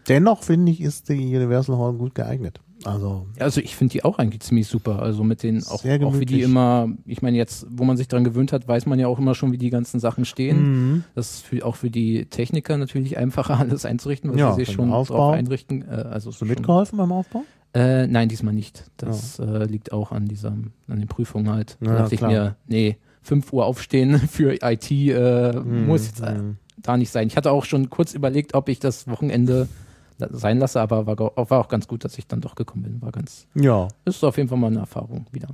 Dennoch 0.08 0.42
finde 0.42 0.72
ich, 0.72 0.80
ist 0.80 1.08
die 1.08 1.36
Universal 1.36 1.76
Hall 1.78 1.94
gut 1.94 2.14
geeignet. 2.14 2.60
Also, 2.84 3.26
also 3.38 3.60
ich 3.60 3.74
finde 3.74 3.92
die 3.92 4.04
auch 4.04 4.18
eigentlich 4.18 4.42
ziemlich 4.42 4.68
super. 4.68 5.00
Also 5.00 5.24
mit 5.24 5.42
den 5.42 5.64
auch, 5.64 5.84
auch 5.84 6.20
wie 6.20 6.26
die 6.26 6.42
immer, 6.42 6.88
ich 7.06 7.22
meine 7.22 7.36
jetzt, 7.36 7.66
wo 7.70 7.84
man 7.84 7.96
sich 7.96 8.06
daran 8.06 8.24
gewöhnt 8.24 8.52
hat, 8.52 8.68
weiß 8.68 8.86
man 8.86 8.98
ja 8.98 9.08
auch 9.08 9.18
immer 9.18 9.34
schon, 9.34 9.50
wie 9.50 9.58
die 9.58 9.70
ganzen 9.70 9.98
Sachen 9.98 10.24
stehen. 10.24 10.58
Mhm. 10.62 11.04
Das 11.14 11.36
ist 11.36 11.46
für, 11.46 11.64
auch 11.64 11.76
für 11.76 11.90
die 11.90 12.26
Techniker 12.26 12.76
natürlich 12.76 13.16
einfacher, 13.16 13.58
alles 13.58 13.84
einzurichten, 13.84 14.30
weil 14.30 14.38
ja, 14.38 14.52
sie 14.52 14.64
sich 14.64 14.74
schon 14.74 14.92
Aufbau. 14.92 15.16
drauf 15.16 15.34
einrichten. 15.34 15.82
Äh, 15.88 15.94
also 15.94 16.30
Hast 16.30 16.40
du 16.40 16.44
mitgeholfen 16.44 16.98
beim 16.98 17.12
Aufbau? 17.12 17.44
Äh, 17.74 18.06
nein, 18.06 18.28
diesmal 18.28 18.54
nicht. 18.54 18.84
Das 18.98 19.38
ja. 19.38 19.62
äh, 19.62 19.64
liegt 19.64 19.92
auch 19.92 20.12
an 20.12 20.26
dieser, 20.26 20.50
an 20.50 20.98
den 20.98 21.08
Prüfungen 21.08 21.50
halt. 21.50 21.76
Da 21.80 21.90
ja, 21.90 21.98
dachte 21.98 22.16
klar. 22.16 22.30
ich 22.30 22.36
mir, 22.36 22.56
nee, 22.66 22.96
5 23.22 23.52
Uhr 23.52 23.64
aufstehen 23.66 24.18
für 24.30 24.58
IT 24.62 24.90
äh, 24.90 25.52
mhm. 25.52 25.86
muss 25.86 26.06
jetzt 26.06 26.20
äh, 26.20 26.40
da 26.78 26.96
nicht 26.96 27.10
sein. 27.10 27.26
Ich 27.26 27.36
hatte 27.36 27.50
auch 27.50 27.64
schon 27.64 27.90
kurz 27.90 28.14
überlegt, 28.14 28.54
ob 28.54 28.68
ich 28.68 28.78
das 28.78 29.08
Wochenende 29.08 29.68
sein 30.18 30.58
lasse, 30.58 30.80
aber 30.80 31.06
war, 31.06 31.18
war, 31.18 31.60
auch 31.60 31.68
ganz 31.68 31.86
gut, 31.88 32.04
dass 32.04 32.16
ich 32.18 32.26
dann 32.26 32.40
doch 32.40 32.54
gekommen 32.54 32.84
bin. 32.84 33.02
War 33.02 33.12
ganz. 33.12 33.46
Ja. 33.54 33.88
Ist 34.04 34.24
auf 34.24 34.36
jeden 34.36 34.48
Fall 34.48 34.58
mal 34.58 34.68
eine 34.68 34.80
Erfahrung 34.80 35.26
wieder. 35.32 35.48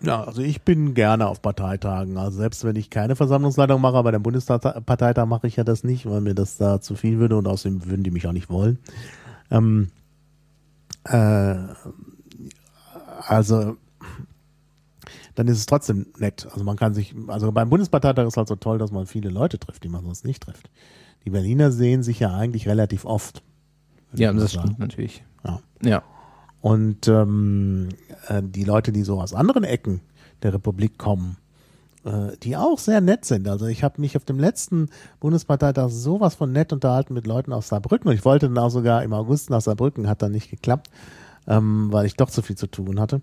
Ja, 0.00 0.22
also 0.22 0.42
ich 0.42 0.62
bin 0.62 0.94
gerne 0.94 1.26
auf 1.26 1.42
Parteitagen. 1.42 2.16
Also 2.18 2.38
selbst 2.38 2.64
wenn 2.64 2.76
ich 2.76 2.90
keine 2.90 3.16
Versammlungsleitung 3.16 3.80
mache, 3.80 3.96
aber 3.96 4.12
der 4.12 4.20
Bundesparteitag 4.20 5.26
mache 5.26 5.46
ich 5.48 5.56
ja 5.56 5.64
das 5.64 5.82
nicht, 5.82 6.08
weil 6.08 6.20
mir 6.20 6.34
das 6.34 6.56
da 6.56 6.80
zu 6.80 6.94
viel 6.94 7.18
würde 7.18 7.36
und 7.36 7.48
außerdem 7.48 7.86
würden 7.86 8.04
die 8.04 8.10
mich 8.10 8.26
auch 8.26 8.32
nicht 8.32 8.48
wollen. 8.48 8.78
Ähm, 9.50 9.88
äh, 11.04 11.56
also 13.26 13.76
dann 15.34 15.48
ist 15.48 15.58
es 15.58 15.66
trotzdem 15.66 16.06
nett. 16.18 16.48
Also 16.50 16.64
man 16.64 16.76
kann 16.76 16.94
sich, 16.94 17.14
also 17.28 17.52
beim 17.52 17.70
Bundesparteitag 17.70 18.26
ist 18.26 18.36
halt 18.36 18.48
so 18.48 18.56
toll, 18.56 18.78
dass 18.78 18.90
man 18.90 19.06
viele 19.06 19.30
Leute 19.30 19.58
trifft, 19.58 19.84
die 19.84 19.88
man 19.88 20.04
sonst 20.04 20.24
nicht 20.24 20.42
trifft. 20.42 20.70
Die 21.24 21.30
Berliner 21.30 21.70
sehen 21.70 22.02
sich 22.02 22.20
ja 22.20 22.34
eigentlich 22.34 22.68
relativ 22.68 23.04
oft. 23.04 23.42
Ja, 24.12 24.32
das 24.32 24.52
sagen. 24.52 24.66
stimmt 24.66 24.78
natürlich. 24.78 25.24
Ja. 25.44 25.60
ja. 25.82 26.02
Und 26.60 27.08
ähm, 27.08 27.88
äh, 28.28 28.42
die 28.42 28.64
Leute, 28.64 28.92
die 28.92 29.02
so 29.02 29.20
aus 29.20 29.34
anderen 29.34 29.64
Ecken 29.64 30.00
der 30.42 30.54
Republik 30.54 30.98
kommen, 30.98 31.36
äh, 32.04 32.36
die 32.42 32.56
auch 32.56 32.78
sehr 32.78 33.00
nett 33.00 33.24
sind. 33.24 33.48
Also 33.48 33.66
ich 33.66 33.84
habe 33.84 34.00
mich 34.00 34.16
auf 34.16 34.24
dem 34.24 34.38
letzten 34.38 34.88
Bundesparteitag 35.20 35.90
sowas 35.90 36.34
von 36.34 36.52
nett 36.52 36.72
unterhalten 36.72 37.14
mit 37.14 37.26
Leuten 37.26 37.52
aus 37.52 37.68
Saarbrücken. 37.68 38.08
Und 38.08 38.14
ich 38.14 38.24
wollte 38.24 38.48
dann 38.48 38.58
auch 38.58 38.70
sogar 38.70 39.02
im 39.02 39.12
August 39.12 39.50
nach 39.50 39.60
Saarbrücken, 39.60 40.08
hat 40.08 40.22
dann 40.22 40.32
nicht 40.32 40.50
geklappt, 40.50 40.90
ähm, 41.46 41.88
weil 41.92 42.06
ich 42.06 42.16
doch 42.16 42.30
zu 42.30 42.42
viel 42.42 42.56
zu 42.56 42.66
tun 42.66 43.00
hatte. 43.00 43.20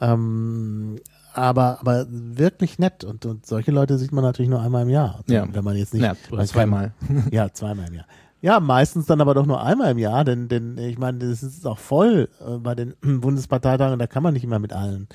Ähm, 0.00 0.96
aber, 1.34 1.80
aber 1.80 2.06
wirklich 2.08 2.78
nett. 2.78 3.04
Und, 3.04 3.24
und 3.26 3.46
solche 3.46 3.70
Leute 3.70 3.98
sieht 3.98 4.12
man 4.12 4.24
natürlich 4.24 4.50
nur 4.50 4.60
einmal 4.60 4.82
im 4.82 4.90
Jahr. 4.90 5.20
Ja. 5.28 5.46
Wenn 5.50 5.64
man 5.64 5.76
jetzt 5.76 5.94
nicht. 5.94 6.02
Ja, 6.02 6.14
zweimal. 6.46 6.92
ja, 7.30 7.52
zweimal 7.52 7.88
im 7.88 7.94
Jahr. 7.94 8.06
Ja, 8.42 8.58
meistens 8.58 9.06
dann 9.06 9.20
aber 9.20 9.34
doch 9.34 9.46
nur 9.46 9.62
einmal 9.62 9.92
im 9.92 9.98
Jahr, 9.98 10.24
denn, 10.24 10.48
denn 10.48 10.76
ich 10.76 10.98
meine, 10.98 11.18
das 11.18 11.44
ist 11.44 11.64
auch 11.64 11.78
voll 11.78 12.28
äh, 12.40 12.58
bei 12.58 12.74
den 12.74 12.94
Bundesparteitagen, 13.20 13.98
da 13.98 14.06
kann 14.08 14.22
man 14.22 14.34
nicht 14.34 14.44
immer 14.44 14.58
mit 14.58 14.72
allen 14.72 15.08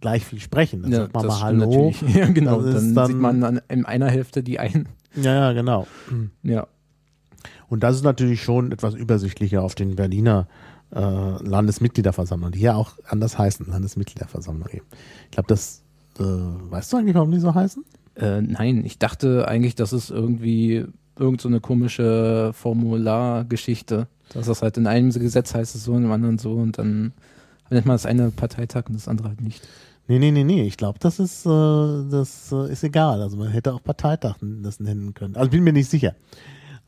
gleich 0.00 0.24
viel 0.24 0.40
sprechen. 0.40 0.82
Dann 0.82 0.92
ja, 0.92 0.98
sagt 1.02 1.14
man 1.14 1.26
mal 1.26 1.40
Hallo. 1.40 1.92
Ja, 2.08 2.26
genau. 2.26 2.60
Dann, 2.60 2.94
dann, 2.94 3.06
sieht 3.06 3.16
man 3.16 3.44
an, 3.44 3.60
in 3.68 3.86
einer 3.86 4.10
Hälfte 4.10 4.42
die 4.42 4.58
einen. 4.58 4.88
Ja, 5.14 5.34
ja, 5.34 5.52
genau. 5.52 5.86
Ja. 6.42 6.66
Und 7.68 7.82
das 7.82 7.96
ist 7.96 8.04
natürlich 8.04 8.42
schon 8.42 8.70
etwas 8.70 8.94
übersichtlicher 8.94 9.62
auf 9.62 9.74
den 9.74 9.96
Berliner 9.96 10.46
äh, 10.94 11.00
Landesmitgliederversammlungen, 11.00 12.52
die 12.52 12.60
ja 12.60 12.74
auch 12.74 12.98
anders 13.06 13.38
heißen, 13.38 13.66
Landesmitgliederversammlung 13.66 14.68
eben. 14.68 14.84
Ich 15.24 15.30
glaube, 15.30 15.46
das, 15.46 15.82
äh, 16.18 16.22
weißt 16.22 16.92
du 16.92 16.98
eigentlich, 16.98 17.14
warum 17.14 17.30
die 17.30 17.38
so 17.38 17.54
heißen? 17.54 17.82
Äh, 18.16 18.42
nein, 18.42 18.84
ich 18.84 18.98
dachte 18.98 19.48
eigentlich, 19.48 19.74
dass 19.74 19.92
es 19.92 20.10
irgendwie 20.10 20.84
irgend 21.18 21.40
so 21.40 21.48
eine 21.48 21.60
komische 21.60 22.52
Formulargeschichte. 22.54 24.06
Dass 24.32 24.46
das 24.46 24.62
halt 24.62 24.78
in 24.78 24.86
einem 24.86 25.10
Gesetz 25.10 25.54
heißt 25.54 25.74
es 25.74 25.84
so, 25.84 25.94
in 25.94 26.02
dem 26.02 26.12
anderen 26.12 26.38
so 26.38 26.52
und 26.52 26.78
dann 26.78 27.12
nennt 27.70 27.86
man 27.86 27.94
das 27.94 28.06
eine 28.06 28.30
Parteitag 28.30 28.86
und 28.86 28.94
das 28.94 29.08
andere 29.08 29.28
halt 29.28 29.40
nicht. 29.40 29.66
Nee, 30.08 30.18
nee, 30.18 30.30
nee, 30.30 30.44
nee. 30.44 30.62
Ich 30.62 30.76
glaube, 30.76 30.98
das 30.98 31.18
ist, 31.18 31.46
äh, 31.46 32.10
das 32.10 32.50
äh, 32.52 32.72
ist 32.72 32.82
egal. 32.82 33.22
Also 33.22 33.36
man 33.36 33.48
hätte 33.48 33.72
auch 33.72 33.82
Parteitag 33.82 34.36
das 34.40 34.80
nennen 34.80 35.14
können. 35.14 35.36
Also 35.36 35.50
bin 35.50 35.62
mir 35.64 35.72
nicht 35.72 35.90
sicher. 35.90 36.14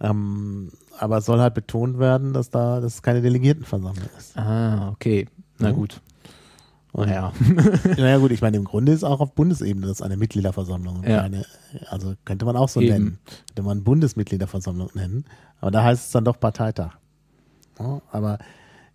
Ähm, 0.01 0.71
aber 0.99 1.19
es 1.19 1.27
soll 1.27 1.41
halt 1.41 1.55
betont 1.55 1.99
werden, 1.99 2.33
dass 2.33 2.51
da 2.51 2.81
das 2.81 3.03
keine 3.03 3.23
Delegiertenversammlung 3.23 4.09
ist. 4.19 4.37
Ah, 4.37 4.91
okay. 4.91 5.29
Na 5.59 5.69
ja. 5.69 5.75
gut. 5.75 6.01
Naja. 6.97 7.33
naja 7.97 8.19
gut, 8.19 8.31
ich 8.31 8.41
meine, 8.41 8.57
im 8.57 8.65
Grunde 8.65 8.93
ist 8.93 9.05
auch 9.05 9.21
auf 9.21 9.35
Bundesebene 9.35 9.87
das 9.87 10.01
eine 10.01 10.17
Mitgliederversammlung. 10.17 11.03
Ja. 11.05 11.23
Eine, 11.23 11.45
also 11.89 12.15
könnte 12.25 12.45
man 12.45 12.57
auch 12.57 12.69
so 12.69 12.81
Eben. 12.81 12.93
nennen. 12.93 13.19
Könnte 13.49 13.63
man 13.63 13.83
Bundesmitgliederversammlung 13.83 14.91
nennen. 14.95 15.25
Aber 15.61 15.71
da 15.73 15.83
heißt 15.83 16.07
es 16.07 16.11
dann 16.13 16.25
doch 16.25 16.39
Parteitag. 16.39 16.93
Ja, 17.79 18.01
aber 18.13 18.39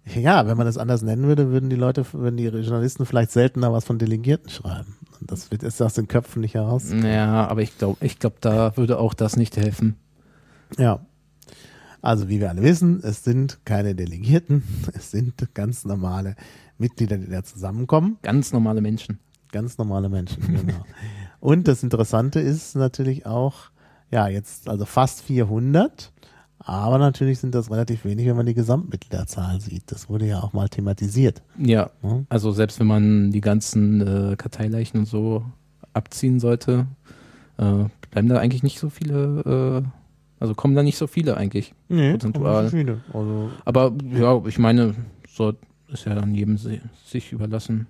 ja, 0.06 0.48
wenn 0.48 0.58
man 0.58 0.66
das 0.66 0.78
anders 0.78 1.02
nennen 1.02 1.24
würde, 1.28 1.52
würden 1.52 1.70
die 1.70 1.76
Leute, 1.76 2.06
würden 2.14 2.38
die 2.38 2.46
Journalisten 2.46 3.06
vielleicht 3.06 3.32
seltener 3.32 3.74
was 3.74 3.84
von 3.84 4.00
Delegierten 4.00 4.50
schreiben. 4.50 4.96
Das 5.22 5.52
wird 5.52 5.64
ist 5.64 5.82
aus 5.82 5.94
den 5.94 6.08
Köpfen 6.08 6.42
nicht 6.42 6.56
heraus. 6.56 6.86
Ja, 6.92 7.48
aber 7.48 7.62
ich 7.62 7.78
glaube, 7.78 8.04
ich 8.06 8.20
glaube, 8.20 8.38
da 8.40 8.76
würde 8.78 8.98
auch 8.98 9.14
das 9.14 9.36
nicht 9.36 9.58
helfen. 9.58 9.98
Ja. 10.78 11.06
Also 12.02 12.30
wie 12.30 12.40
wir 12.40 12.50
alle 12.50 12.62
wissen, 12.62 13.02
es 13.04 13.26
sind 13.26 13.60
keine 13.66 13.94
Delegierten, 13.94 14.64
es 14.94 15.12
sind 15.12 15.54
ganz 15.54 15.84
normale 15.84 16.36
Mitglieder, 16.80 17.18
die 17.18 17.30
da 17.30 17.44
zusammenkommen. 17.44 18.18
Ganz 18.22 18.52
normale 18.52 18.82
Menschen. 18.82 19.20
Ganz 19.52 19.78
normale 19.78 20.10
Menschen, 20.10 20.42
genau. 20.42 20.86
Und 21.40 21.68
das 21.68 21.84
Interessante 21.84 22.40
ist 22.40 22.76
natürlich 22.76 23.26
auch, 23.26 23.72
ja, 24.12 24.28
jetzt 24.28 24.68
also 24.68 24.86
fast 24.86 25.22
400, 25.22 26.12
aber 26.60 26.98
natürlich 26.98 27.40
sind 27.40 27.56
das 27.56 27.72
relativ 27.72 28.04
wenig, 28.04 28.26
wenn 28.28 28.36
man 28.36 28.46
die 28.46 28.54
Gesamtmitgliederzahl 28.54 29.62
sieht. 29.62 29.92
Das 29.92 30.10
wurde 30.10 30.26
ja 30.26 30.42
auch 30.42 30.54
mal 30.54 30.68
thematisiert. 30.68 31.42
Ja, 31.58 31.90
ja. 32.04 32.24
also 32.28 32.52
selbst 32.52 32.80
wenn 32.80 32.88
man 32.88 33.32
die 33.32 33.42
ganzen 33.42 34.02
äh, 34.02 34.36
Karteileichen 34.36 35.00
und 35.00 35.06
so 35.06 35.46
abziehen 35.94 36.40
sollte, 36.40 36.88
äh, 37.58 37.86
bleiben 38.12 38.28
da 38.28 38.38
eigentlich 38.38 38.64
nicht 38.64 38.80
so 38.80 38.90
viele, 38.90 39.84
äh, 39.86 39.90
also 40.40 40.54
kommen 40.54 40.76
da 40.76 40.84
nicht 40.84 40.98
so 40.98 41.08
viele 41.08 41.38
eigentlich. 41.38 41.74
Nee, 41.88 42.12
prozentual. 42.12 42.70
Viele. 42.70 43.02
Also 43.14 43.50
aber 43.64 43.94
ja, 44.12 44.42
ich 44.46 44.60
meine, 44.60 44.96
so 45.30 45.54
ist 45.92 46.06
ja 46.06 46.16
dann 46.16 46.34
jedem 46.34 46.58
sich 46.58 47.32
überlassen. 47.32 47.88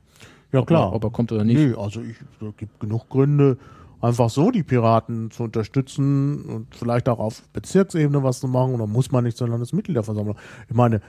Ja, 0.52 0.64
klar. 0.64 0.94
Ob 0.94 1.04
er, 1.04 1.12
kommt 1.12 1.32
oder 1.32 1.44
nicht. 1.44 1.58
Nee, 1.58 1.74
also 1.76 2.02
ich, 2.02 2.16
es 2.42 2.58
gibt 2.58 2.80
genug 2.80 3.10
Gründe, 3.10 3.58
einfach 4.02 4.30
so 4.30 4.52
die 4.52 4.64
Piraten 4.64 5.32
zu 5.32 5.44
unterstützen 5.44 6.44
und 6.46 6.76
vielleicht 6.76 7.08
auch 7.08 7.20
auf 7.20 7.48
Bezirksebene 7.50 8.24
was 8.24 8.40
zu 8.40 8.48
machen. 8.48 8.78
Dann 8.78 8.90
muss 8.90 9.12
man 9.12 9.24
nicht 9.24 9.38
zur 9.38 9.48
Landesmitgliederversammlung. 9.48 10.38
Ich 10.68 10.76
meine, 10.76 11.02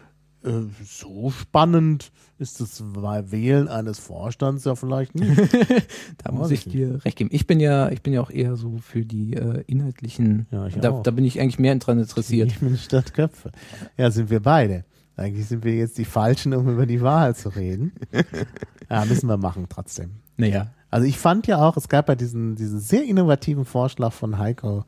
äh, 0.42 0.62
so 0.84 1.30
spannend 1.30 2.12
ist 2.38 2.60
das 2.60 2.82
Wählen 2.82 3.68
eines 3.68 3.98
Vorstands 3.98 4.64
ja 4.64 4.74
vielleicht 4.74 5.14
nicht. 5.14 5.38
da 6.24 6.32
muss 6.32 6.50
ich 6.50 6.64
dir 6.64 7.04
recht 7.04 7.16
geben. 7.16 7.30
Ich 7.32 7.46
bin 7.46 7.60
ja, 7.60 7.90
ich 7.90 8.02
bin 8.02 8.14
ja 8.14 8.22
auch 8.22 8.30
eher 8.30 8.56
so 8.56 8.78
für 8.78 9.04
die 9.04 9.34
äh, 9.34 9.62
inhaltlichen. 9.66 10.46
Ja, 10.50 10.68
da, 10.68 11.00
da, 11.02 11.10
bin 11.10 11.24
ich 11.24 11.40
eigentlich 11.40 11.58
mehr 11.58 11.74
dran 11.76 11.98
interessiert. 11.98 12.52
Ich 12.52 12.60
bin 12.60 12.76
statt 12.78 13.12
Köpfe. 13.12 13.52
Ja, 13.98 14.10
sind 14.10 14.30
wir 14.30 14.40
beide. 14.40 14.84
Eigentlich 15.20 15.48
sind 15.48 15.64
wir 15.64 15.74
jetzt 15.74 15.98
die 15.98 16.06
Falschen, 16.06 16.54
um 16.54 16.66
über 16.66 16.86
die 16.86 17.02
Wahl 17.02 17.36
zu 17.36 17.50
reden. 17.50 17.92
ja, 18.90 19.04
müssen 19.04 19.26
wir 19.28 19.36
machen 19.36 19.66
trotzdem. 19.68 20.12
Naja. 20.38 20.68
Also 20.90 21.06
ich 21.06 21.18
fand 21.18 21.46
ja 21.46 21.58
auch, 21.58 21.76
es 21.76 21.90
gab 21.90 22.08
ja 22.08 22.14
diesen, 22.14 22.56
diesen 22.56 22.80
sehr 22.80 23.04
innovativen 23.04 23.66
Vorschlag 23.66 24.14
von 24.14 24.38
Heiko, 24.38 24.86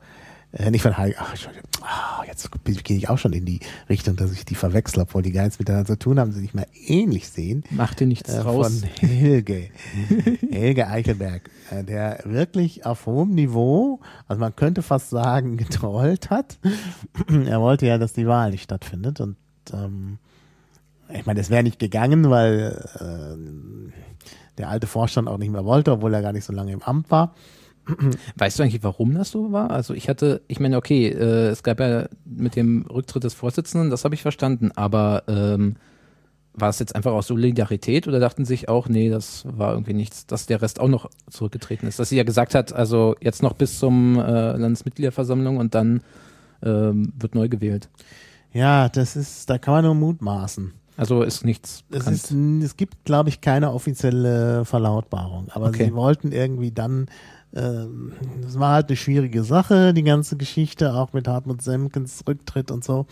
äh, 0.51 0.71
nicht 0.71 0.81
von 0.81 0.97
Heiko, 0.97 1.19
ach, 1.21 1.35
oh, 1.81 2.23
jetzt 2.25 2.49
gehe 2.83 2.97
ich 2.97 3.09
auch 3.09 3.19
schon 3.19 3.33
in 3.33 3.45
die 3.45 3.59
Richtung, 3.89 4.15
dass 4.15 4.31
ich 4.31 4.43
die 4.43 4.55
verwechsel, 4.55 5.03
obwohl 5.03 5.21
die 5.21 5.31
gar 5.31 5.43
nichts 5.43 5.59
miteinander 5.59 5.85
zu 5.85 5.99
tun 5.99 6.19
haben, 6.19 6.31
sie 6.31 6.41
sich 6.41 6.55
mal 6.55 6.65
ähnlich 6.87 7.29
sehen. 7.29 7.63
Macht 7.69 7.99
dir 7.99 8.07
nichts 8.07 8.33
äh, 8.33 8.39
raus. 8.39 8.81
Von 8.81 9.07
Helge, 9.07 9.69
Helge 10.49 10.87
Eichelberg, 10.87 11.51
äh, 11.69 11.83
der 11.83 12.21
wirklich 12.25 12.87
auf 12.87 13.05
hohem 13.05 13.35
Niveau, 13.35 13.99
also 14.27 14.39
man 14.39 14.55
könnte 14.55 14.81
fast 14.81 15.11
sagen, 15.11 15.57
getrollt 15.57 16.31
hat. 16.31 16.57
er 17.27 17.61
wollte 17.61 17.85
ja, 17.85 17.99
dass 17.99 18.13
die 18.13 18.25
Wahl 18.25 18.49
nicht 18.49 18.63
stattfindet 18.63 19.21
und 19.21 19.37
ähm, 19.73 20.17
ich 21.09 21.25
meine, 21.25 21.39
es 21.39 21.49
wäre 21.49 21.63
nicht 21.63 21.79
gegangen, 21.79 22.29
weil 22.29 22.85
äh, 22.99 23.91
der 24.57 24.69
alte 24.69 24.87
Vorstand 24.87 25.27
auch 25.27 25.37
nicht 25.37 25.51
mehr 25.51 25.65
wollte, 25.65 25.91
obwohl 25.91 26.13
er 26.13 26.21
gar 26.21 26.33
nicht 26.33 26.45
so 26.45 26.53
lange 26.53 26.71
im 26.71 26.81
Amt 26.81 27.11
war. 27.11 27.35
Weißt 28.37 28.59
du 28.59 28.63
eigentlich, 28.63 28.83
warum 28.83 29.13
das 29.13 29.31
so 29.31 29.51
war? 29.51 29.71
Also 29.71 29.93
ich 29.93 30.07
hatte, 30.07 30.41
ich 30.47 30.59
meine, 30.59 30.77
okay, 30.77 31.07
äh, 31.09 31.49
es 31.49 31.63
gab 31.63 31.79
ja 31.79 32.07
mit 32.25 32.55
dem 32.55 32.85
Rücktritt 32.89 33.23
des 33.23 33.33
Vorsitzenden, 33.33 33.89
das 33.89 34.05
habe 34.05 34.15
ich 34.15 34.21
verstanden, 34.21 34.71
aber 34.73 35.23
ähm, 35.27 35.75
war 36.53 36.69
es 36.69 36.79
jetzt 36.79 36.95
einfach 36.95 37.11
aus 37.11 37.27
Solidarität 37.27 38.07
oder 38.07 38.19
dachten 38.19 38.45
sich 38.45 38.69
auch, 38.69 38.87
nee, 38.87 39.09
das 39.09 39.45
war 39.49 39.73
irgendwie 39.73 39.93
nichts, 39.93 40.27
dass 40.27 40.45
der 40.45 40.61
Rest 40.61 40.79
auch 40.79 40.87
noch 40.87 41.09
zurückgetreten 41.29 41.87
ist? 41.87 41.99
Dass 41.99 42.09
sie 42.09 42.17
ja 42.17 42.23
gesagt 42.23 42.55
hat, 42.55 42.71
also 42.71 43.15
jetzt 43.19 43.43
noch 43.43 43.53
bis 43.53 43.79
zum 43.79 44.19
äh, 44.19 44.55
Landesmitgliederversammlung 44.55 45.57
und 45.57 45.75
dann 45.75 46.01
ähm, 46.63 47.11
wird 47.19 47.35
neu 47.35 47.49
gewählt. 47.49 47.89
Ja, 48.53 48.87
das 48.87 49.15
ist, 49.15 49.49
da 49.49 49.57
kann 49.57 49.73
man 49.73 49.85
nur 49.85 49.95
mutmaßen. 49.95 50.73
Also 50.95 51.23
ist 51.23 51.43
nichts. 51.43 51.83
Es, 51.89 52.05
ist, 52.05 52.31
es 52.31 52.77
gibt, 52.77 53.03
glaube 53.03 53.29
ich, 53.29 53.41
keine 53.41 53.73
offizielle 53.73 54.63
Verlautbarung. 54.63 55.49
Aber 55.51 55.67
okay. 55.67 55.85
sie 55.85 55.93
wollten 55.95 56.31
irgendwie 56.31 56.71
dann, 56.71 57.07
ähm, 57.55 58.13
das 58.41 58.59
war 58.59 58.73
halt 58.73 58.89
eine 58.89 58.97
schwierige 58.97 59.43
Sache, 59.43 59.93
die 59.93 60.03
ganze 60.03 60.37
Geschichte, 60.37 60.93
auch 60.93 61.13
mit 61.13 61.27
Hartmut 61.27 61.63
Semkens 61.63 62.23
Rücktritt 62.27 62.69
und 62.69 62.83
so. 62.83 63.07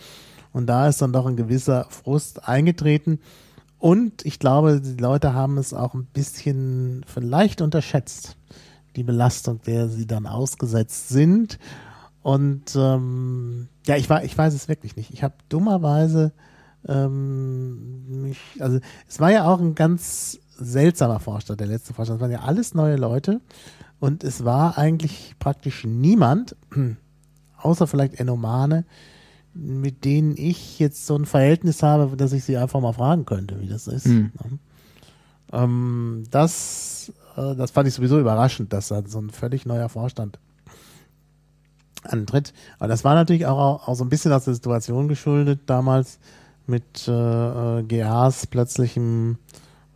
Und 0.52 0.66
da 0.66 0.88
ist 0.88 1.02
dann 1.02 1.12
doch 1.12 1.26
ein 1.26 1.36
gewisser 1.36 1.86
Frust 1.90 2.48
eingetreten. 2.48 3.18
Und 3.78 4.24
ich 4.24 4.38
glaube, 4.38 4.80
die 4.80 5.02
Leute 5.02 5.34
haben 5.34 5.58
es 5.58 5.74
auch 5.74 5.94
ein 5.94 6.04
bisschen 6.04 7.04
vielleicht 7.06 7.60
unterschätzt, 7.60 8.36
die 8.94 9.02
Belastung, 9.02 9.60
der 9.66 9.88
sie 9.88 10.06
dann 10.06 10.26
ausgesetzt 10.26 11.08
sind. 11.08 11.58
Und 12.22 12.76
ähm, 12.76 13.68
ja, 13.86 13.96
ich, 13.96 14.08
war, 14.08 14.24
ich 14.24 14.36
weiß 14.36 14.54
es 14.54 14.68
wirklich 14.68 14.96
nicht. 14.96 15.12
Ich 15.12 15.22
habe 15.22 15.34
dummerweise 15.48 16.32
ähm, 16.86 18.22
mich, 18.22 18.38
also 18.60 18.78
es 19.08 19.20
war 19.20 19.30
ja 19.30 19.44
auch 19.44 19.60
ein 19.60 19.74
ganz 19.74 20.38
seltsamer 20.56 21.20
Vorstand, 21.20 21.60
der 21.60 21.66
letzte 21.66 21.94
Vorstand. 21.94 22.18
Es 22.18 22.22
waren 22.22 22.30
ja 22.30 22.40
alles 22.40 22.74
neue 22.74 22.96
Leute 22.96 23.40
und 23.98 24.24
es 24.24 24.44
war 24.44 24.78
eigentlich 24.78 25.34
praktisch 25.38 25.84
niemand, 25.84 26.56
außer 27.58 27.86
vielleicht 27.86 28.20
Enomane, 28.20 28.84
mit 29.54 30.04
denen 30.04 30.36
ich 30.36 30.78
jetzt 30.78 31.06
so 31.06 31.16
ein 31.16 31.26
Verhältnis 31.26 31.82
habe, 31.82 32.16
dass 32.16 32.32
ich 32.32 32.44
sie 32.44 32.56
einfach 32.56 32.80
mal 32.80 32.92
fragen 32.92 33.26
könnte, 33.26 33.60
wie 33.60 33.68
das 33.68 33.86
ist. 33.86 34.06
Mhm. 34.06 34.32
Ähm, 35.52 36.24
das, 36.30 37.12
äh, 37.36 37.54
das 37.54 37.72
fand 37.72 37.88
ich 37.88 37.94
sowieso 37.94 38.18
überraschend, 38.18 38.72
dass 38.72 38.88
da 38.88 39.02
so 39.06 39.20
ein 39.20 39.30
völlig 39.30 39.66
neuer 39.66 39.88
Vorstand 39.88 40.38
antritt. 42.02 42.52
Aber 42.78 42.88
das 42.88 43.04
war 43.04 43.14
natürlich 43.14 43.46
auch, 43.46 43.88
auch 43.88 43.94
so 43.94 44.04
ein 44.04 44.08
bisschen 44.08 44.32
aus 44.32 44.44
der 44.44 44.54
Situation 44.54 45.08
geschuldet 45.08 45.60
damals 45.66 46.18
mit 46.66 47.08
äh, 47.08 47.12
äh 47.78 47.82
GAs 47.82 48.46
plötzlichem 48.46 49.38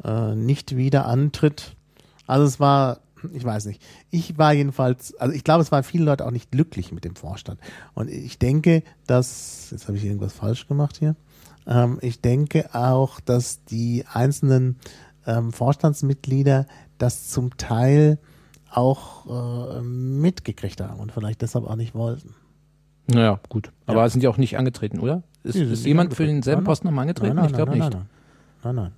äh, 0.05 0.35
Nicht-Wiederantritt. 0.35 1.77
Also 2.27 2.45
es 2.45 2.61
war, 2.61 3.01
ich 3.33 3.45
weiß 3.45 3.67
nicht, 3.67 3.83
ich 4.11 4.37
war 4.39 4.53
jedenfalls, 4.53 5.15
also 5.17 5.35
ich 5.35 5.45
glaube, 5.45 5.63
es 5.63 5.73
waren 5.73 5.85
viele 5.85 6.05
Leute 6.05 6.27
auch 6.27 6.31
nicht 6.31 6.51
glücklich 6.51 6.93
mit 6.93 7.05
dem 7.05 7.17
Vorstand. 7.17 7.61
Und 7.95 8.11
ich 8.11 8.39
denke, 8.39 8.83
dass, 9.07 9.69
jetzt 9.71 9.87
habe 9.87 9.97
ich 9.97 10.05
irgendwas 10.05 10.33
falsch 10.33 10.67
gemacht 10.67 10.97
hier, 10.99 11.17
ähm, 11.67 11.99
ich 12.03 12.21
denke 12.21 12.75
auch, 12.75 13.21
dass 13.21 13.65
die 13.65 14.05
einzelnen 14.13 14.77
ähm, 15.27 15.53
Vorstandsmitglieder 15.53 16.67
das 16.99 17.29
zum 17.29 17.57
Teil 17.57 18.19
auch 18.77 19.79
äh, 19.79 19.81
mitgekriegt 19.81 20.81
haben 20.81 21.01
und 21.01 21.13
vielleicht 21.13 21.43
deshalb 21.43 21.67
auch 21.67 21.77
nicht 21.77 21.95
wollten. 21.95 22.35
Naja, 23.07 23.41
gut. 23.49 23.73
Aber 23.87 24.03
ja. 24.03 24.09
sind 24.09 24.23
die 24.23 24.29
auch 24.29 24.37
nicht 24.37 24.59
angetreten, 24.59 25.01
oder? 25.01 25.23
Ist, 25.45 25.57
ist 25.57 25.87
jemand 25.87 26.15
für 26.15 26.27
denselben 26.27 26.65
Posten 26.65 26.89
nochmal 26.89 27.03
angetreten? 27.03 27.37
Nein, 27.37 27.45
nein, 27.45 27.51
ich 27.51 27.57
glaube 27.57 27.73
nicht. 27.73 27.91
Nein, 27.91 28.07
nein, 28.65 28.75
nein. 28.75 28.93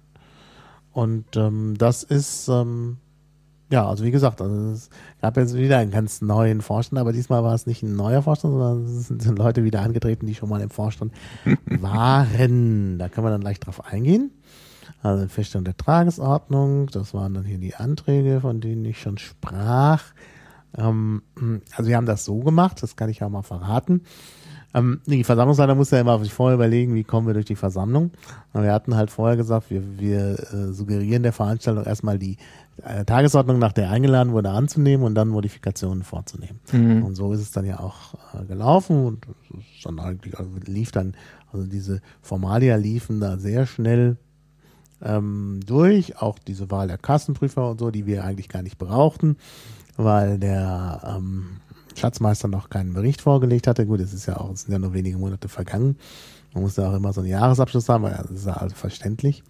Und 0.93 1.37
ähm, 1.37 1.75
das 1.79 2.03
ist, 2.03 2.49
ähm, 2.49 2.97
ja, 3.71 3.87
also 3.87 4.03
wie 4.03 4.11
gesagt, 4.11 4.41
also 4.41 4.73
es 4.73 4.89
gab 5.21 5.37
jetzt 5.37 5.55
wieder 5.55 5.79
einen 5.79 5.91
ganz 5.91 6.23
neuen 6.23 6.63
Vorstand, 6.63 6.99
aber 6.99 7.13
diesmal 7.13 7.45
war 7.45 7.55
es 7.55 7.67
nicht 7.67 7.83
ein 7.83 7.95
neuer 7.95 8.23
Vorstand, 8.23 8.55
sondern 8.55 8.85
es 8.85 9.09
sind 9.09 9.39
Leute 9.39 9.63
wieder 9.63 9.83
angetreten, 9.83 10.27
die 10.27 10.35
schon 10.35 10.49
mal 10.49 10.63
im 10.63 10.71
Vorstand 10.71 11.13
waren. 11.67 12.99
Da 12.99 13.09
können 13.09 13.27
wir 13.27 13.31
dann 13.31 13.43
gleich 13.43 13.61
drauf 13.61 13.85
eingehen. 13.85 14.33
Also 15.03 15.29
Feststellung 15.29 15.65
der 15.65 15.77
Tagesordnung, 15.77 16.89
das 16.89 17.15
waren 17.15 17.35
dann 17.35 17.45
hier 17.45 17.59
die 17.59 17.77
Anträge, 17.77 18.41
von 18.41 18.61
denen 18.61 18.85
ich 18.85 19.01
schon 19.01 19.19
sprach. 19.19 20.03
Ähm, 20.77 21.23
also 21.77 21.89
wir 21.89 21.97
haben 21.97 22.07
das 22.07 22.25
so 22.25 22.41
gemacht, 22.41 22.83
das 22.83 22.97
kann 22.97 23.09
ich 23.09 23.23
auch 23.23 23.31
mal 23.31 23.43
verraten. 23.43 24.03
Ähm, 24.75 25.01
die 25.07 25.25
Versammlungsleiter 25.25 25.75
muss 25.75 25.91
ja 25.91 26.01
immer 26.01 26.19
sich 26.19 26.33
vorher 26.33 26.57
überlegen, 26.57 26.95
wie 26.95 27.05
kommen 27.05 27.27
wir 27.27 27.35
durch 27.35 27.47
die 27.47 27.57
Versammlung. 27.57 28.11
Und 28.53 28.63
wir 28.63 28.73
hatten 28.73 28.97
halt 28.97 29.11
vorher 29.11 29.37
gesagt, 29.37 29.71
wir, 29.71 29.99
wir 29.99 30.39
äh, 30.53 30.73
suggerieren 30.73 31.23
der 31.23 31.33
Veranstaltung 31.33 31.85
erstmal 31.85 32.19
die 32.19 32.37
äh, 32.85 33.05
Tagesordnung, 33.05 33.59
nach 33.59 33.73
der 33.73 33.91
eingeladen 33.91 34.33
wurde, 34.33 34.51
anzunehmen 34.51 35.07
und 35.07 35.15
dann 35.15 35.29
Modifikationen 35.29 36.03
vorzunehmen. 36.03 36.61
Mhm. 36.73 37.03
Und 37.03 37.15
so 37.15 37.33
ist 37.33 37.41
es 37.41 37.51
dann 37.51 37.65
ja 37.65 37.81
auch 37.81 38.15
äh, 38.35 38.45
gelaufen 38.45 39.07
und 39.07 39.27
dann 39.85 39.99
eigentlich, 39.99 40.39
also 40.39 40.51
lief 40.67 40.93
dann, 40.93 41.15
also 41.51 41.67
diese 41.67 42.03
Formalia 42.21 42.77
liefen 42.77 43.21
da 43.21 43.39
sehr 43.39 43.65
schnell 43.65 44.19
ähm, 45.03 45.61
durch, 45.65 46.21
auch 46.21 46.39
diese 46.39 46.71
Wahl 46.71 46.89
der 46.89 46.99
Kassenprüfer 46.99 47.71
und 47.71 47.81
so, 47.81 47.91
die 47.91 48.07
wir 48.07 48.25
eigentlich 48.25 48.49
gar 48.49 48.63
nicht 48.63 48.79
brauchten, 48.79 49.37
weil 49.97 50.39
der 50.39 51.17
ähm, 51.17 51.61
Schatzmeister 51.97 52.49
noch 52.49 52.71
keinen 52.71 52.95
Bericht 52.95 53.21
vorgelegt 53.21 53.67
hatte. 53.67 53.87
Gut, 53.87 54.01
es 54.01 54.13
ist 54.13 54.27
ja 54.27 54.39
auch, 54.39 54.53
es 54.53 54.63
sind 54.63 54.73
ja 54.73 54.79
nur 54.79 54.95
wenige 54.95 55.19
Monate 55.19 55.49
vergangen. 55.49 55.97
Man 56.55 56.63
muss 56.63 56.77
ja 56.77 56.91
auch 56.91 56.95
immer 56.95 57.13
so 57.13 57.21
einen 57.21 57.31
Jahresabschluss 57.31 57.89
haben, 57.89 58.05
weil 58.05 58.17
das 58.17 58.31
ist 58.31 58.47
ja 58.47 58.55
also 58.55 58.75
verständlich. 58.75 59.43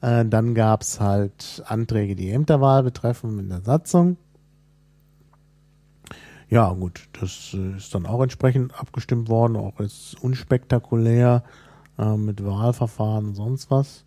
Äh, 0.00 0.24
dann 0.26 0.54
gab 0.54 0.82
es 0.82 1.00
halt 1.00 1.62
Anträge, 1.66 2.14
die 2.14 2.30
Ämterwahl 2.30 2.82
betreffen 2.82 3.38
in 3.38 3.48
der 3.48 3.62
Satzung. 3.62 4.16
Ja, 6.50 6.72
gut, 6.72 7.08
das 7.20 7.50
äh, 7.52 7.76
ist 7.76 7.94
dann 7.94 8.06
auch 8.06 8.22
entsprechend 8.22 8.78
abgestimmt 8.78 9.28
worden, 9.28 9.56
auch 9.56 9.80
jetzt 9.80 10.18
unspektakulär 10.22 11.42
äh, 11.98 12.16
mit 12.16 12.44
Wahlverfahren 12.44 13.26
und 13.26 13.34
sonst 13.34 13.70
was. 13.70 14.04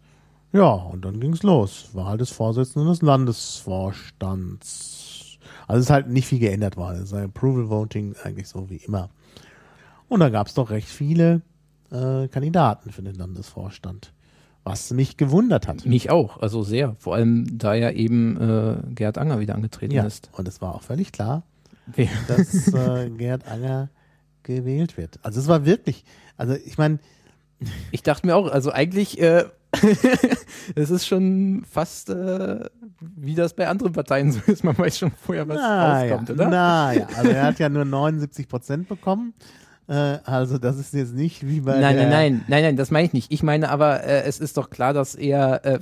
Ja, 0.54 0.74
und 0.74 1.06
dann 1.06 1.20
ging's 1.20 1.44
los. 1.44 1.90
Wahl 1.94 2.18
des 2.18 2.30
Vorsitzenden 2.30 2.90
des 2.90 3.02
Landesvorstands. 3.02 5.38
Also 5.68 5.80
es 5.80 5.86
ist 5.86 5.92
halt 5.92 6.10
nicht 6.10 6.28
viel 6.28 6.40
geändert 6.40 6.76
worden. 6.76 6.98
Es 6.98 7.04
ist 7.04 7.14
ein 7.14 7.24
Approval 7.26 7.70
Voting 7.70 8.16
eigentlich 8.24 8.50
so 8.50 8.70
wie 8.70 8.78
immer. 8.78 9.10
Und 10.10 10.20
da 10.20 10.30
gab's 10.30 10.54
doch 10.54 10.70
recht 10.70 10.90
viele 10.90 11.42
äh, 11.92 12.28
Kandidaten 12.28 12.92
für 12.92 13.02
den 13.02 13.16
Landesvorstand. 13.16 14.12
Was 14.64 14.92
mich 14.92 15.18
gewundert 15.18 15.68
hat. 15.68 15.86
Mich 15.86 16.12
auch, 16.12 16.40
also 16.40 16.62
sehr. 16.64 16.96
Vor 17.00 17.16
allem, 17.16 17.58
da 17.58 17.74
ja 17.74 17.90
eben 17.90 18.40
äh, 18.40 18.76
Gerd 18.94 19.18
Anger 19.18 19.40
wieder 19.40 19.56
angetreten 19.56 19.96
ja, 19.96 20.04
ist. 20.04 20.30
Und 20.34 20.48
es 20.48 20.62
war 20.62 20.76
auch 20.76 20.84
völlig 20.84 21.12
klar, 21.12 21.42
dass 22.28 22.68
äh, 22.68 23.10
Gerd 23.18 23.48
Anger 23.48 23.90
gewählt 24.44 24.98
wird. 24.98 25.18
Also 25.24 25.40
es 25.40 25.48
war 25.48 25.66
wirklich, 25.66 26.04
also 26.38 26.54
ich 26.54 26.78
meine. 26.78 27.00
Ich 27.92 28.04
dachte 28.04 28.26
mir 28.26 28.36
auch, 28.36 28.52
also 28.52 28.72
eigentlich, 28.72 29.22
äh, 29.22 29.46
es 30.76 30.90
ist 30.90 31.08
schon 31.08 31.64
fast 31.70 32.10
äh, 32.10 32.66
wie 33.16 33.36
das 33.36 33.54
bei 33.54 33.68
anderen 33.68 33.94
Parteien 33.94 34.32
so 34.32 34.40
ist. 34.48 34.64
Man 34.64 34.78
weiß 34.78 34.98
schon 34.98 35.12
vorher, 35.12 35.48
was 35.48 35.58
na 35.58 36.02
rauskommt, 36.02 36.30
ja, 36.30 36.36
oder? 36.36 36.50
Naja, 36.50 37.08
also 37.18 37.30
er 37.32 37.44
hat 37.44 37.60
ja 37.60 37.70
nur 37.70 37.86
79 37.86 38.48
Prozent 38.48 38.88
bekommen. 38.90 39.34
Äh, 39.88 40.20
also 40.26 40.58
das 40.58 40.78
ist 40.78 40.94
jetzt 40.94 41.14
nicht 41.16 41.48
wie 41.48 41.62
bei 41.62 41.80
Nein, 41.80 41.96
nein, 41.96 42.10
nein, 42.10 42.46
nein, 42.48 42.64
nein, 42.64 42.78
das 42.78 42.92
meine 42.92 43.08
ich 43.08 43.14
nicht. 43.14 43.32
Ich 43.32 43.44
meine 43.44 43.70
aber, 43.70 44.04
äh, 44.04 44.24
es 44.24 44.40
ist 44.40 44.58
doch 44.58 44.70
klar, 44.70 44.94
dass 44.94 45.16
er, 45.16 45.66
äh, 45.66 45.80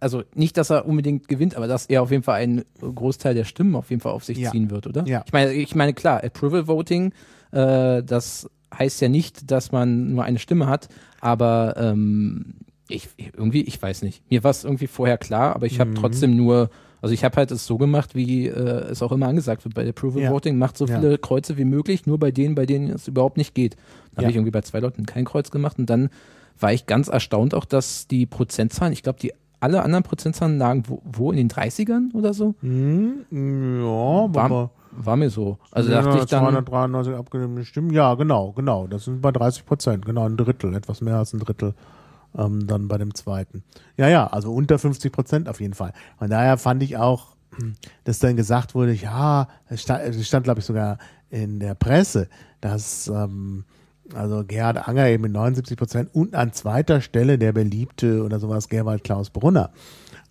also 0.00 0.22
nicht, 0.34 0.56
dass 0.56 0.70
er 0.70 0.86
unbedingt 0.86 1.28
gewinnt, 1.28 1.56
aber 1.56 1.66
dass 1.66 1.86
er 1.86 2.02
auf 2.02 2.10
jeden 2.10 2.22
Fall 2.22 2.40
einen 2.40 2.64
Großteil 2.80 3.34
der 3.34 3.44
Stimmen 3.44 3.74
auf 3.74 3.90
jeden 3.90 4.00
Fall 4.02 4.12
auf 4.12 4.24
sich 4.24 4.38
Ja. 4.38 4.50
ziehen 4.50 4.70
wird, 4.70 4.86
oder? 4.86 5.04
Ja. 5.06 5.22
Ich 5.26 5.32
meine, 5.32 5.52
ich 5.52 5.74
meine 5.74 5.94
klar, 5.94 6.22
Approval 6.22 6.66
Voting, 6.66 7.12
äh, 7.52 8.02
das 8.02 8.48
heißt 8.76 9.00
ja 9.00 9.08
nicht, 9.08 9.50
dass 9.50 9.72
man 9.72 10.12
nur 10.12 10.24
eine 10.24 10.38
Stimme 10.38 10.66
hat, 10.66 10.88
aber 11.20 11.74
ähm, 11.78 12.54
ich 12.88 13.08
irgendwie, 13.36 13.62
ich 13.62 13.80
weiß 13.80 14.02
nicht. 14.02 14.22
Mir 14.30 14.42
war 14.44 14.50
es 14.50 14.64
irgendwie 14.64 14.86
vorher 14.86 15.18
klar, 15.18 15.54
aber 15.54 15.66
ich 15.66 15.78
habe 15.80 15.90
Mhm. 15.90 15.94
trotzdem 15.96 16.36
nur, 16.36 16.70
also 17.02 17.12
ich 17.14 17.24
habe 17.24 17.36
halt 17.36 17.50
es 17.50 17.66
so 17.66 17.78
gemacht, 17.78 18.14
wie 18.14 18.46
äh, 18.48 18.50
es 18.90 19.02
auch 19.02 19.12
immer 19.12 19.28
angesagt 19.28 19.64
wird 19.64 19.74
bei 19.74 19.88
Approval 19.88 20.22
Ja. 20.22 20.30
Voting, 20.30 20.58
macht 20.58 20.76
so 20.78 20.86
Ja. 20.86 20.98
viele 20.98 21.18
Kreuze 21.18 21.56
wie 21.58 21.64
möglich, 21.64 22.06
nur 22.06 22.18
bei 22.18 22.30
denen, 22.30 22.54
bei 22.54 22.66
denen 22.66 22.90
es 22.90 23.06
überhaupt 23.08 23.36
nicht 23.36 23.54
geht. 23.54 23.76
Dann 23.76 23.82
Ja. 24.14 24.22
habe 24.22 24.30
ich 24.30 24.36
irgendwie 24.36 24.50
bei 24.52 24.62
zwei 24.62 24.80
Leuten 24.80 25.06
kein 25.06 25.24
Kreuz 25.24 25.50
gemacht 25.50 25.78
und 25.78 25.88
dann 25.90 26.10
war 26.60 26.72
ich 26.72 26.86
ganz 26.86 27.08
erstaunt 27.08 27.54
auch, 27.54 27.64
dass 27.64 28.08
die 28.08 28.26
Prozentzahlen, 28.26 28.92
ich 28.92 29.02
glaube, 29.02 29.18
die 29.20 29.32
alle 29.60 29.82
anderen 29.82 30.04
Prozentzahlen 30.04 30.56
lagen 30.58 30.84
wo, 30.86 31.02
wo 31.04 31.30
in 31.30 31.36
den 31.36 31.48
30ern 31.48 32.10
oder 32.14 32.32
so? 32.32 32.54
Hm, 32.60 33.24
ja, 33.30 34.34
War, 34.34 34.44
aber 34.44 34.70
war 34.92 35.16
mir 35.16 35.30
so. 35.30 35.58
Also 35.72 35.90
ja, 35.90 36.00
dachte 36.02 36.18
ich 36.18 36.26
dann, 36.26 36.42
293 36.42 37.14
abgenommene 37.14 37.64
Stimmen. 37.64 37.90
Ja, 37.92 38.14
genau, 38.14 38.52
genau. 38.52 38.86
Das 38.86 39.04
sind 39.04 39.20
bei 39.20 39.30
30 39.32 39.66
Prozent, 39.66 40.06
genau 40.06 40.24
ein 40.26 40.36
Drittel, 40.36 40.74
etwas 40.74 41.00
mehr 41.00 41.16
als 41.16 41.32
ein 41.32 41.40
Drittel. 41.40 41.74
Ähm, 42.38 42.66
dann 42.66 42.88
bei 42.88 42.96
dem 42.98 43.14
zweiten. 43.14 43.64
Ja, 43.96 44.08
ja, 44.08 44.26
also 44.28 44.52
unter 44.52 44.78
50 44.78 45.12
Prozent 45.12 45.48
auf 45.48 45.60
jeden 45.60 45.74
Fall. 45.74 45.92
Von 46.18 46.30
daher 46.30 46.56
fand 46.56 46.82
ich 46.84 46.96
auch, 46.96 47.34
hm, 47.56 47.74
dass 48.04 48.20
dann 48.20 48.36
gesagt 48.36 48.74
wurde, 48.74 48.92
ja, 48.92 49.48
es 49.68 49.82
stand, 49.82 50.14
stand 50.24 50.44
glaube 50.44 50.60
ich, 50.60 50.66
sogar 50.66 50.98
in 51.30 51.58
der 51.58 51.74
Presse, 51.74 52.28
dass 52.60 53.08
ähm, 53.08 53.64
also 54.14 54.44
Gerhard 54.44 54.88
Anger 54.88 55.08
eben 55.08 55.22
mit 55.24 55.32
79 55.32 55.76
Prozent 55.76 56.14
und 56.14 56.34
an 56.34 56.52
zweiter 56.52 57.00
Stelle 57.00 57.38
der 57.38 57.52
beliebte 57.52 58.22
oder 58.22 58.38
sowas 58.38 58.68
Gerwald 58.68 59.04
Klaus 59.04 59.30
Brunner. 59.30 59.70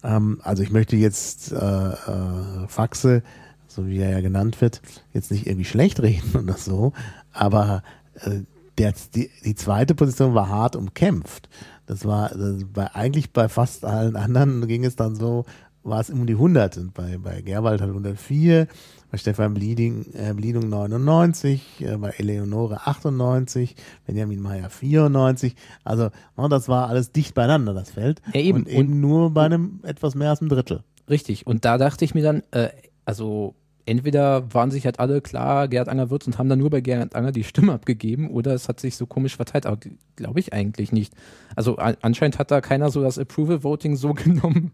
Ähm, 0.04 0.40
also 0.44 0.64
ich 0.64 0.72
möchte 0.72 0.96
jetzt 0.96 1.52
äh, 1.52 1.56
äh, 1.56 2.68
Faxe, 2.68 3.24
so 3.68 3.88
wie 3.88 4.00
er 4.00 4.12
ja 4.12 4.22
genannt 4.22 4.62
wird, 4.62 4.82
jetzt 5.14 5.32
nicht 5.32 5.46
irgendwie 5.46 5.66
schlecht 5.66 6.02
reden 6.02 6.36
oder 6.44 6.58
so, 6.58 6.94
aber 7.34 7.84
äh, 8.22 8.42
der, 8.78 8.94
die, 9.16 9.30
die 9.44 9.56
zweite 9.56 9.96
Position 9.96 10.36
war 10.36 10.50
hart 10.50 10.76
umkämpft. 10.76 11.50
Das 11.88 12.06
war 12.06 12.30
das 12.30 12.64
bei, 12.72 12.94
eigentlich 12.94 13.32
bei 13.32 13.50
fast 13.50 13.84
allen 13.86 14.16
anderen 14.16 14.68
ging 14.68 14.86
es 14.86 14.96
dann 14.96 15.16
so, 15.16 15.46
war 15.84 16.02
es 16.02 16.10
um 16.10 16.26
die 16.28 16.34
100. 16.34 16.78
Und 16.78 16.94
bei, 16.94 17.18
bei 17.18 17.42
Gerwald 17.42 17.82
hat 17.82 17.88
104, 17.88 18.68
bei 19.10 19.18
Stefan 19.18 19.54
Blieding, 19.54 20.06
äh, 20.14 20.34
Bliedung 20.34 20.70
99, 20.70 21.82
äh, 21.82 21.98
bei 21.98 22.10
Eleonore 22.18 22.82
98, 22.86 23.76
Benjamin 24.06 24.42
Meyer 24.42 24.70
94. 24.70 25.56
Also 25.84 26.10
ne, 26.38 26.50
das 26.50 26.68
war 26.68 26.90
alles 26.90 27.12
dicht 27.12 27.34
beieinander, 27.34 27.74
das 27.74 27.90
Feld. 27.90 28.22
Ja, 28.34 28.42
eben. 28.42 28.60
Und 28.60 28.70
eben 28.70 29.00
nur 29.00 29.32
bei 29.32 29.46
einem 29.46 29.80
etwas 29.84 30.14
mehr 30.14 30.30
als 30.30 30.42
einem 30.42 30.50
Drittel. 30.50 30.84
richtig. 31.10 31.48
Und 31.48 31.66
da 31.66 31.78
dachte 31.78 32.04
ich 32.06 32.14
mir 32.14 32.24
dann, 32.24 32.44
äh, 32.52 32.70
also 33.06 33.56
entweder 33.88 34.54
waren 34.54 34.72
sich 34.72 34.86
halt 34.86 35.00
alle 35.00 35.22
klar, 35.22 35.68
Gerhard 35.68 35.90
Anger 35.90 36.10
wird's 36.10 36.28
und 36.28 36.38
haben 36.38 36.50
dann 36.50 36.60
nur 36.60 36.70
bei 36.70 36.82
Gerhard 36.82 37.16
Anger 37.16 37.32
die 37.32 37.44
Stimme 37.44 37.74
abgegeben 37.74 38.30
oder 38.30 38.54
es 38.54 38.68
hat 38.70 38.80
sich 38.80 38.98
so 38.98 39.06
komisch 39.06 39.36
verteilt, 39.36 39.66
aber 39.66 39.78
glaube 40.16 40.40
ich 40.40 40.54
eigentlich 40.54 40.92
nicht. 40.92 41.14
Also 41.56 41.78
an, 41.78 41.98
anscheinend 42.02 42.40
hat 42.40 42.52
da 42.52 42.62
keiner 42.62 42.90
so 42.90 43.02
das 43.02 43.18
Approval 43.18 43.64
Voting 43.64 43.96
so 43.96 44.14
genommen, 44.14 44.74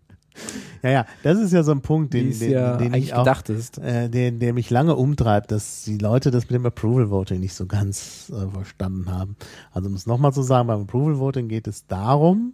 Ja, 0.82 0.90
ja, 0.90 1.06
das 1.24 1.38
ist 1.38 1.54
ja 1.54 1.64
so 1.64 1.72
ein 1.72 1.82
Punkt, 1.82 2.14
den, 2.14 2.38
den, 2.38 2.52
ja 2.52 2.78
den 2.78 2.94
ich 2.94 3.14
auch 3.14 3.20
gedacht 3.20 3.50
ist. 3.50 3.78
äh, 3.78 4.10
der, 4.10 4.32
der 4.32 4.54
mich 4.54 4.70
lange 4.70 4.96
umtreibt, 4.96 5.52
dass 5.52 5.84
die 5.84 5.98
Leute 5.98 6.32
das 6.32 6.44
mit 6.44 6.52
dem 6.52 6.66
Approval 6.66 7.10
Voting 7.10 7.40
nicht 7.40 7.54
so 7.54 7.66
ganz 7.66 8.32
äh, 8.36 8.50
verstanden 8.50 9.12
haben. 9.12 9.36
Also 9.72 9.90
um 9.90 9.96
es 9.96 10.06
nochmal 10.06 10.34
zu 10.34 10.42
sagen, 10.42 10.68
beim 10.68 10.82
Approval 10.82 11.20
Voting 11.20 11.48
geht 11.48 11.68
es 11.68 11.88
darum, 11.88 12.54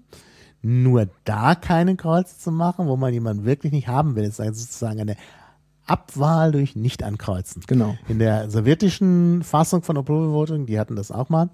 nur 0.61 1.07
da 1.23 1.55
keine 1.55 1.95
Kreuze 1.95 2.37
zu 2.37 2.51
machen, 2.51 2.87
wo 2.87 2.97
man 2.97 3.13
jemanden 3.13 3.45
wirklich 3.45 3.71
nicht 3.71 3.87
haben 3.87 4.15
will. 4.15 4.25
Es 4.25 4.39
ist 4.39 4.59
sozusagen 4.59 4.99
eine 4.99 5.15
Abwahl 5.89 6.51
durch 6.51 6.75
Nicht-Ankreuzen. 6.75 7.63
Genau. 7.67 7.97
In 8.07 8.19
der 8.19 8.49
sowjetischen 8.49 9.43
Fassung 9.43 9.81
von 9.81 9.97
Approval 9.97 10.31
Voting, 10.31 10.65
die 10.65 10.79
hatten 10.79 10.95
das 10.95 11.11
auch 11.11 11.29
mal, 11.29 11.49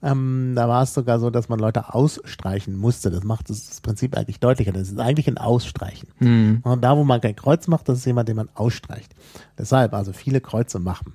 ähm, 0.00 0.52
da 0.54 0.68
war 0.68 0.82
es 0.82 0.94
sogar 0.94 1.18
so, 1.18 1.30
dass 1.30 1.48
man 1.48 1.58
Leute 1.58 1.92
ausstreichen 1.92 2.76
musste. 2.76 3.10
Das 3.10 3.24
macht 3.24 3.50
das, 3.50 3.80
Prinzip 3.80 4.16
eigentlich 4.16 4.38
deutlicher. 4.38 4.72
Das 4.72 4.88
ist 4.88 5.00
eigentlich 5.00 5.26
ein 5.26 5.38
Ausstreichen. 5.38 6.08
Hm. 6.18 6.60
Und 6.62 6.82
da, 6.82 6.96
wo 6.96 7.04
man 7.04 7.20
kein 7.20 7.34
Kreuz 7.34 7.66
macht, 7.66 7.88
das 7.88 7.98
ist 7.98 8.04
jemand, 8.04 8.28
den 8.28 8.36
man 8.36 8.48
ausstreicht. 8.54 9.14
Deshalb 9.58 9.94
also 9.94 10.12
viele 10.12 10.40
Kreuze 10.40 10.78
machen. 10.78 11.14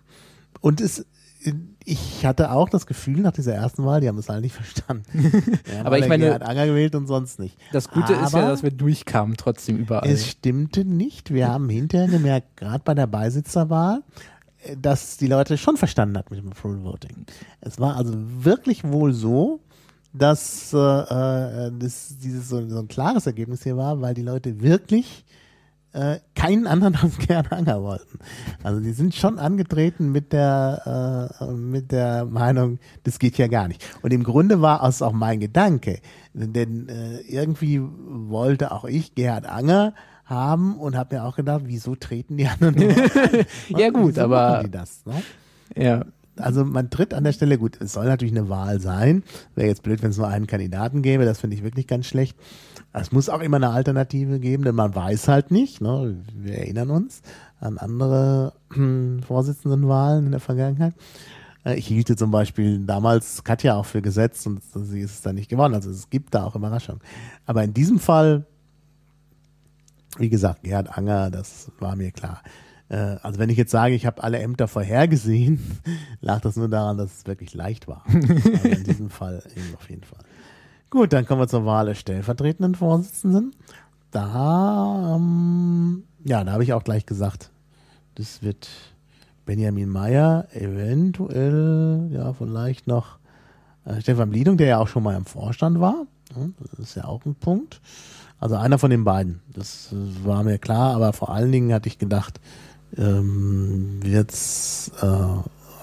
Und 0.60 0.82
es, 0.82 1.06
ich 1.86 2.26
hatte 2.26 2.52
auch 2.52 2.70
das 2.70 2.86
Gefühl 2.86 3.20
nach 3.22 3.32
dieser 3.32 3.54
ersten 3.54 3.86
Wahl, 3.86 4.02
die 4.02 4.08
haben 4.08 4.18
es 4.18 4.30
halt 4.30 4.42
nicht 4.42 4.56
verstanden. 4.56 5.04
Aber 5.84 5.98
ich 5.98 6.04
alle 6.04 6.10
meine- 6.10 6.26
Gerhard 6.26 6.44
Anger 6.44 6.66
gewählt 6.68 6.96
und 6.96 7.08
sonst 7.08 7.40
nicht. 7.40 7.58
Das 7.72 7.90
Gute 7.90 8.14
ist 8.14 8.34
ja, 8.34 8.40
Aber 8.40 8.42
dass 8.50 8.64
wir 8.64 8.72
durchkamen 8.72 9.36
trotzdem 9.38 9.78
überall. 9.78 10.10
Es 10.10 10.28
stimmte 10.28 10.86
nicht. 10.86 11.34
Wir 11.34 11.48
haben 11.48 11.70
hinterher 11.70 12.08
gemerkt, 12.08 12.58
gerade 12.58 12.82
bei 12.84 12.94
der 12.94 13.08
Beisitzerwahl, 13.08 14.02
äh, 14.64 14.76
dass 14.82 15.18
die 15.18 15.28
Leute 15.28 15.58
schon 15.58 15.78
verstanden 15.78 16.18
hat 16.18 16.32
mit 16.32 16.40
dem 16.40 16.50
Approval 16.52 16.84
Voting. 16.84 17.26
Es 17.62 17.80
war 17.80 17.96
also 17.98 18.14
wirklich 18.16 18.84
wohl 18.84 19.14
so, 19.14 19.60
dass 20.14 20.72
äh, 20.74 20.78
äh, 20.78 21.72
das, 21.78 22.18
dieses 22.22 22.50
so, 22.50 22.68
so 22.70 22.80
ein 22.80 22.88
klares 22.88 23.26
Ergebnis 23.26 23.64
hier 23.64 23.78
war, 23.78 24.00
weil 24.02 24.14
die 24.14 24.22
Leute 24.22 24.62
wirklich 24.62 25.26
äh, 25.94 26.20
keinen 26.36 26.68
anderen 26.68 26.96
als 27.02 27.18
Gerd 27.20 27.52
Anger 27.52 27.82
wollten. 27.84 28.20
Also 28.64 28.80
die 28.80 28.94
sind 28.94 29.16
schon 29.16 29.40
angetreten 29.40 30.12
mit 30.12 30.34
der 30.34 31.30
äh, 31.40 31.46
mit 31.54 31.92
der 31.92 32.26
Meinung, 32.26 32.80
das 33.04 33.20
geht 33.20 33.38
ja 33.38 33.48
gar 33.48 33.68
nicht. 33.68 33.84
Und 34.02 34.12
im 34.12 34.24
Grunde 34.24 34.62
war 34.62 34.84
es 34.88 35.02
auch 35.02 35.14
mein 35.14 35.40
Gedanke, 35.40 36.00
denn 36.34 36.90
äh, 36.90 37.20
irgendwie 37.22 37.82
wollte 37.82 38.72
auch 38.72 38.86
ich 38.86 39.16
Gerhard 39.16 39.46
Anger 39.48 39.94
haben 40.26 40.78
und 40.78 40.96
habe 40.96 41.16
mir 41.16 41.24
auch 41.26 41.36
gedacht, 41.36 41.64
wieso 41.66 41.96
treten 41.96 42.38
die 42.38 42.48
anderen? 42.48 42.76
Ja, 43.70 43.90
gut, 43.90 44.16
wieso 44.16 44.22
aber- 44.22 44.64
das? 44.70 45.06
Ne? 45.06 45.22
ja. 45.76 46.06
Also 46.36 46.66
man 46.66 46.90
tritt 46.90 47.14
an 47.14 47.24
der 47.26 47.32
Stelle, 47.32 47.60
gut, 47.60 47.80
es 47.80 47.94
soll 47.94 48.06
natürlich 48.08 48.34
eine 48.36 48.50
Wahl 48.50 48.80
sein. 48.80 49.22
Wäre 49.54 49.68
jetzt 49.68 49.84
blöd, 49.84 50.02
wenn 50.02 50.10
es 50.10 50.18
nur 50.18 50.28
einen 50.28 50.48
Kandidaten 50.48 51.04
gäbe, 51.04 51.26
das 51.26 51.40
finde 51.40 51.56
ich 51.56 51.62
wirklich 51.64 51.86
ganz 51.86 52.08
schlecht. 52.08 52.36
Es 52.94 53.12
muss 53.12 53.28
auch 53.30 53.40
immer 53.42 53.58
eine 53.58 53.70
Alternative 53.72 54.40
geben, 54.40 54.64
denn 54.64 54.76
man 54.76 54.94
weiß 54.94 55.28
halt 55.28 55.50
nicht, 55.52 55.82
ne? 55.82 56.16
wir 56.36 56.58
erinnern 56.60 56.92
uns 56.92 57.22
an 57.60 57.78
andere 57.80 58.54
hm, 58.72 59.24
Vorsitzendenwahlen 59.26 60.26
in 60.28 60.32
der 60.32 60.40
Vergangenheit. 60.40 60.94
Äh, 61.66 61.76
Ich 61.76 61.88
hielte 61.88 62.16
zum 62.16 62.30
Beispiel 62.30 62.80
damals 62.86 63.44
Katja 63.44 63.76
auch 63.76 63.86
für 63.86 64.02
Gesetz 64.02 64.46
und 64.46 64.62
sie 64.74 65.02
ist 65.02 65.12
es 65.12 65.22
dann 65.22 65.36
nicht 65.36 65.50
geworden. 65.50 65.74
Also 65.74 65.90
es 65.90 66.10
gibt 66.10 66.36
da 66.36 66.44
auch 66.44 66.56
Überraschungen. 66.56 67.02
Aber 67.48 67.64
in 67.64 67.74
diesem 67.74 68.00
Fall, 68.00 68.46
wie 70.20 70.30
gesagt, 70.30 70.64
Gerhard 70.64 70.96
Anger, 70.96 71.32
das 71.32 71.72
war 71.80 71.96
mir 71.96 72.12
klar. 72.12 72.44
Äh, 72.90 73.18
Also 73.24 73.40
wenn 73.40 73.50
ich 73.50 73.58
jetzt 73.58 73.72
sage, 73.72 73.96
ich 73.96 74.06
habe 74.06 74.22
alle 74.24 74.38
Ämter 74.40 74.68
vorhergesehen, 74.68 75.60
lag 76.22 76.42
das 76.42 76.58
nur 76.58 76.70
daran, 76.70 76.98
dass 76.98 77.18
es 77.20 77.26
wirklich 77.26 77.56
leicht 77.56 77.88
war. 77.88 78.04
Aber 78.08 78.66
in 78.70 78.84
diesem 78.84 79.10
Fall 79.10 79.42
eben 79.56 79.74
auf 79.76 79.90
jeden 79.90 80.04
Fall. 80.04 80.20
Gut, 80.94 81.12
dann 81.12 81.26
kommen 81.26 81.42
wir 81.42 81.48
zur 81.48 81.66
Wahl 81.66 81.88
des 81.88 81.98
stellvertretenden 81.98 82.76
Vorsitzenden. 82.76 83.56
Da, 84.12 85.16
ähm, 85.16 86.04
ja, 86.24 86.44
da 86.44 86.52
habe 86.52 86.64
ich 86.64 86.72
auch 86.72 86.84
gleich 86.84 87.08
gesagt, 87.08 87.50
das 88.14 88.44
wird 88.44 88.70
Benjamin 89.44 89.90
Meyer, 89.90 90.46
eventuell, 90.54 92.12
ja, 92.12 92.32
vielleicht 92.34 92.86
noch 92.86 93.18
äh, 93.86 94.02
Stefan 94.02 94.30
Bliedung, 94.30 94.58
der 94.58 94.68
ja 94.68 94.78
auch 94.78 94.88
schon 94.88 95.02
mal 95.02 95.18
im 95.18 95.26
Vorstand 95.26 95.80
war. 95.80 96.06
Das 96.60 96.78
ist 96.78 96.94
ja 96.94 97.06
auch 97.06 97.26
ein 97.26 97.34
Punkt. 97.34 97.82
Also 98.40 98.56
einer 98.56 98.78
von 98.78 98.92
den 98.92 99.04
beiden. 99.04 99.40
Das 99.52 99.92
äh, 99.94 100.26
war 100.28 100.44
mir 100.44 100.60
klar, 100.60 100.94
aber 100.94 101.12
vor 101.12 101.32
allen 101.32 101.52
Dingen 101.52 101.74
hatte 101.74 101.90
ich 101.90 101.98
gedacht, 101.98 102.40
ähm, 102.98 103.98
wird's, 104.04 104.92
äh, 105.02 105.18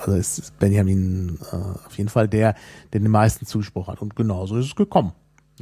also 0.01 0.17
ist 0.17 0.59
Benjamin 0.59 1.39
äh, 1.53 1.57
auf 1.87 1.97
jeden 1.97 2.09
Fall 2.09 2.29
der, 2.29 2.55
der 2.93 3.01
den 3.01 3.11
meisten 3.11 3.47
Zuspruch 3.47 3.89
hat. 3.89 4.01
Und 4.03 4.17
genauso 4.17 4.57
ist 4.57 4.67
es 4.67 4.75
gekommen. 4.77 5.13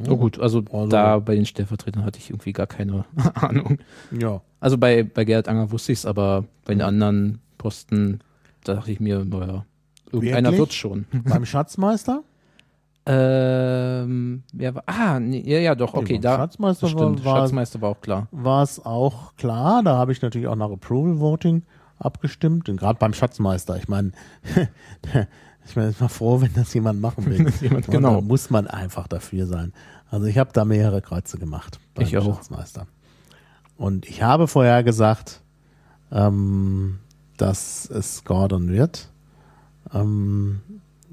Oh 0.09 0.17
gut, 0.17 0.39
also, 0.39 0.63
also, 0.73 0.87
da 0.87 1.19
bei 1.19 1.35
den 1.35 1.45
Stellvertretern 1.45 2.05
hatte 2.05 2.19
ich 2.19 2.31
irgendwie 2.31 2.53
gar 2.53 2.67
keine 2.67 3.05
Ahnung. 3.35 3.79
Ja. 4.13 4.43
Also 4.61 4.79
bei, 4.79 5.03
bei 5.03 5.25
Gerhard 5.25 5.49
Anger 5.49 5.71
wusste 5.73 5.93
ich 5.93 5.99
es, 5.99 6.07
aber 6.07 6.45
bei 6.65 6.75
den 6.75 6.83
anderen 6.83 7.41
Posten, 7.59 8.21
da 8.65 8.75
dachte 8.75 8.93
ich 8.93 9.01
mir, 9.01 9.25
naja, 9.25 9.65
irgendeiner 10.13 10.57
wird 10.57 10.73
schon. 10.73 11.07
Beim 11.25 11.45
Schatzmeister? 11.45 12.23
Ähm, 13.11 14.43
ja, 14.53 14.71
ah, 14.85 15.19
nee, 15.19 15.43
ja, 15.47 15.59
ja, 15.61 15.75
doch, 15.75 15.95
okay, 15.95 16.19
da. 16.19 16.37
Schatzmeister 16.37 16.89
stimmt, 16.89 17.25
war, 17.25 17.39
Schatzmeister 17.39 17.81
war 17.81 17.89
auch 17.89 18.03
klar. 18.03 18.29
War 18.33 18.63
es 18.63 18.85
auch 18.85 19.35
klar, 19.37 19.83
da 19.83 19.97
habe 19.97 20.13
ich 20.13 20.21
natürlich 20.21 20.47
auch 20.47 20.57
nach 20.57 20.71
Approval 20.71 21.19
Voting 21.19 21.63
abgestimmt, 21.99 22.67
gerade 22.67 22.99
beim 22.99 23.13
Schatzmeister. 23.13 23.77
Ich 23.77 23.89
meine, 23.89 24.13
ich 25.67 25.75
bin 25.75 25.95
mal 25.99 26.09
froh, 26.09 26.41
wenn 26.41 26.53
das 26.55 26.73
jemand 26.75 27.01
machen 27.01 27.27
will. 27.27 27.53
jemand, 27.61 27.87
genau. 27.87 28.17
Da 28.17 28.21
muss 28.21 28.51
man 28.51 28.67
einfach 28.67 29.09
dafür 29.09 29.47
sein. 29.47 29.73
Also 30.11 30.27
ich 30.27 30.39
habe 30.39 30.51
da 30.53 30.65
mehrere 30.65 31.03
Kreuze 31.03 31.39
gemacht 31.39 31.79
beim 31.95 32.07
ich 32.07 32.17
auch. 32.17 32.25
Schatzmeister. 32.25 32.87
Und 33.77 34.07
ich 34.07 34.23
habe 34.23 34.49
vorher 34.49 34.83
gesagt, 34.83 35.43
ähm, 36.11 36.99
dass 37.37 37.89
es 37.89 38.25
Gordon 38.25 38.69
wird. 38.69 39.11
Ähm, 39.93 40.61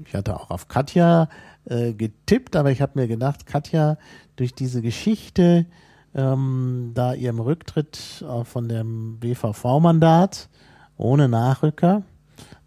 ich 0.04 0.14
hatte 0.14 0.38
auch 0.38 0.50
auf 0.50 0.68
Katja 0.68 1.28
äh, 1.64 1.92
getippt, 1.92 2.56
aber 2.56 2.70
ich 2.70 2.80
habe 2.80 2.98
mir 2.98 3.08
gedacht, 3.08 3.46
Katja, 3.46 3.98
durch 4.36 4.54
diese 4.54 4.82
Geschichte, 4.82 5.66
ähm, 6.14 6.92
da 6.94 7.14
ihrem 7.14 7.40
Rücktritt 7.40 8.24
äh, 8.26 8.44
von 8.44 8.68
dem 8.68 9.18
BVV-Mandat 9.20 10.48
ohne 10.96 11.28
Nachrücker, 11.28 12.02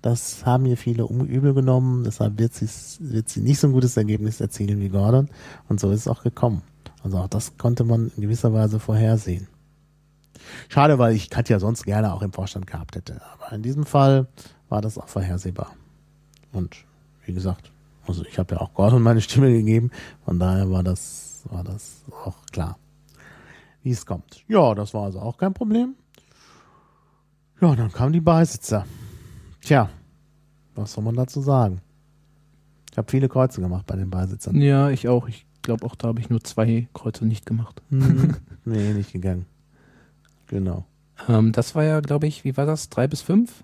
das 0.01 0.45
haben 0.45 0.63
mir 0.63 0.77
viele 0.77 1.03
übel 1.03 1.53
genommen, 1.53 2.03
deshalb 2.03 2.39
wird, 2.39 2.53
wird 2.61 3.29
sie 3.29 3.41
nicht 3.41 3.59
so 3.59 3.67
ein 3.67 3.73
gutes 3.73 3.97
Ergebnis 3.97 4.39
erzielen 4.39 4.79
wie 4.79 4.89
Gordon 4.89 5.29
und 5.67 5.79
so 5.79 5.91
ist 5.91 6.01
es 6.01 6.07
auch 6.07 6.23
gekommen. 6.23 6.61
Also 7.03 7.17
auch 7.17 7.27
das 7.27 7.57
konnte 7.57 7.83
man 7.83 8.11
in 8.15 8.21
gewisser 8.21 8.53
Weise 8.53 8.79
vorhersehen. 8.79 9.47
Schade, 10.69 10.99
weil 10.99 11.15
ich 11.15 11.29
Katja 11.29 11.59
sonst 11.59 11.83
gerne 11.83 12.13
auch 12.13 12.21
im 12.21 12.33
Vorstand 12.33 12.67
gehabt 12.67 12.95
hätte. 12.95 13.21
Aber 13.33 13.53
in 13.53 13.61
diesem 13.61 13.85
Fall 13.85 14.27
war 14.69 14.81
das 14.81 14.97
auch 14.97 15.07
vorhersehbar. 15.07 15.75
Und 16.51 16.77
wie 17.25 17.33
gesagt, 17.33 17.71
also 18.07 18.23
ich 18.25 18.39
habe 18.39 18.55
ja 18.55 18.61
auch 18.61 18.73
Gordon 18.73 19.01
meine 19.01 19.21
Stimme 19.21 19.51
gegeben, 19.51 19.91
von 20.25 20.39
daher 20.39 20.71
war 20.71 20.83
das, 20.83 21.43
war 21.49 21.63
das 21.63 22.03
auch 22.25 22.45
klar, 22.51 22.77
wie 23.83 23.91
es 23.91 24.05
kommt. 24.05 24.43
Ja, 24.47 24.73
das 24.73 24.93
war 24.93 25.03
also 25.03 25.19
auch 25.19 25.37
kein 25.37 25.53
Problem. 25.53 25.95
Ja, 27.61 27.75
dann 27.75 27.91
kamen 27.91 28.13
die 28.13 28.21
Beisitzer. 28.21 28.85
Tja, 29.61 29.89
was 30.75 30.93
soll 30.93 31.03
man 31.03 31.15
dazu 31.15 31.41
sagen? 31.41 31.81
Ich 32.91 32.97
habe 32.97 33.09
viele 33.09 33.27
Kreuze 33.27 33.61
gemacht 33.61 33.85
bei 33.85 33.95
den 33.95 34.09
Beisitzern. 34.09 34.55
Ja, 34.61 34.89
ich 34.89 35.07
auch. 35.07 35.27
Ich 35.27 35.45
glaube 35.61 35.85
auch, 35.85 35.95
da 35.95 36.07
habe 36.07 36.19
ich 36.19 36.29
nur 36.29 36.41
zwei 36.41 36.87
Kreuze 36.93 37.25
nicht 37.25 37.45
gemacht. 37.45 37.81
Hm, 37.89 38.35
nee, 38.65 38.93
nicht 38.93 39.11
gegangen. 39.11 39.45
Genau. 40.47 40.85
Ähm, 41.27 41.51
das 41.51 41.75
war 41.75 41.83
ja, 41.83 41.99
glaube 41.99 42.27
ich, 42.27 42.43
wie 42.43 42.55
war 42.55 42.65
das? 42.65 42.89
Drei 42.89 43.07
bis 43.07 43.21
fünf? 43.21 43.63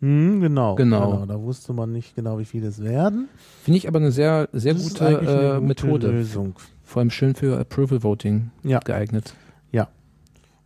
Hm, 0.00 0.40
genau, 0.40 0.76
genau, 0.76 1.10
genau. 1.10 1.26
Da 1.26 1.42
wusste 1.42 1.72
man 1.72 1.90
nicht 1.90 2.14
genau, 2.14 2.38
wie 2.38 2.44
viele 2.44 2.68
es 2.68 2.82
werden. 2.82 3.28
Finde 3.64 3.78
ich 3.78 3.88
aber 3.88 3.98
eine 3.98 4.12
sehr, 4.12 4.48
sehr 4.52 4.74
gute, 4.74 5.04
äh, 5.06 5.14
gute, 5.18 5.60
Methode. 5.60 6.10
Lösung. 6.12 6.54
Vor 6.84 7.00
allem 7.00 7.10
schön 7.10 7.34
für 7.34 7.58
Approval 7.58 8.04
Voting 8.04 8.50
ja. 8.62 8.78
geeignet. 8.78 9.34
Ja. 9.72 9.88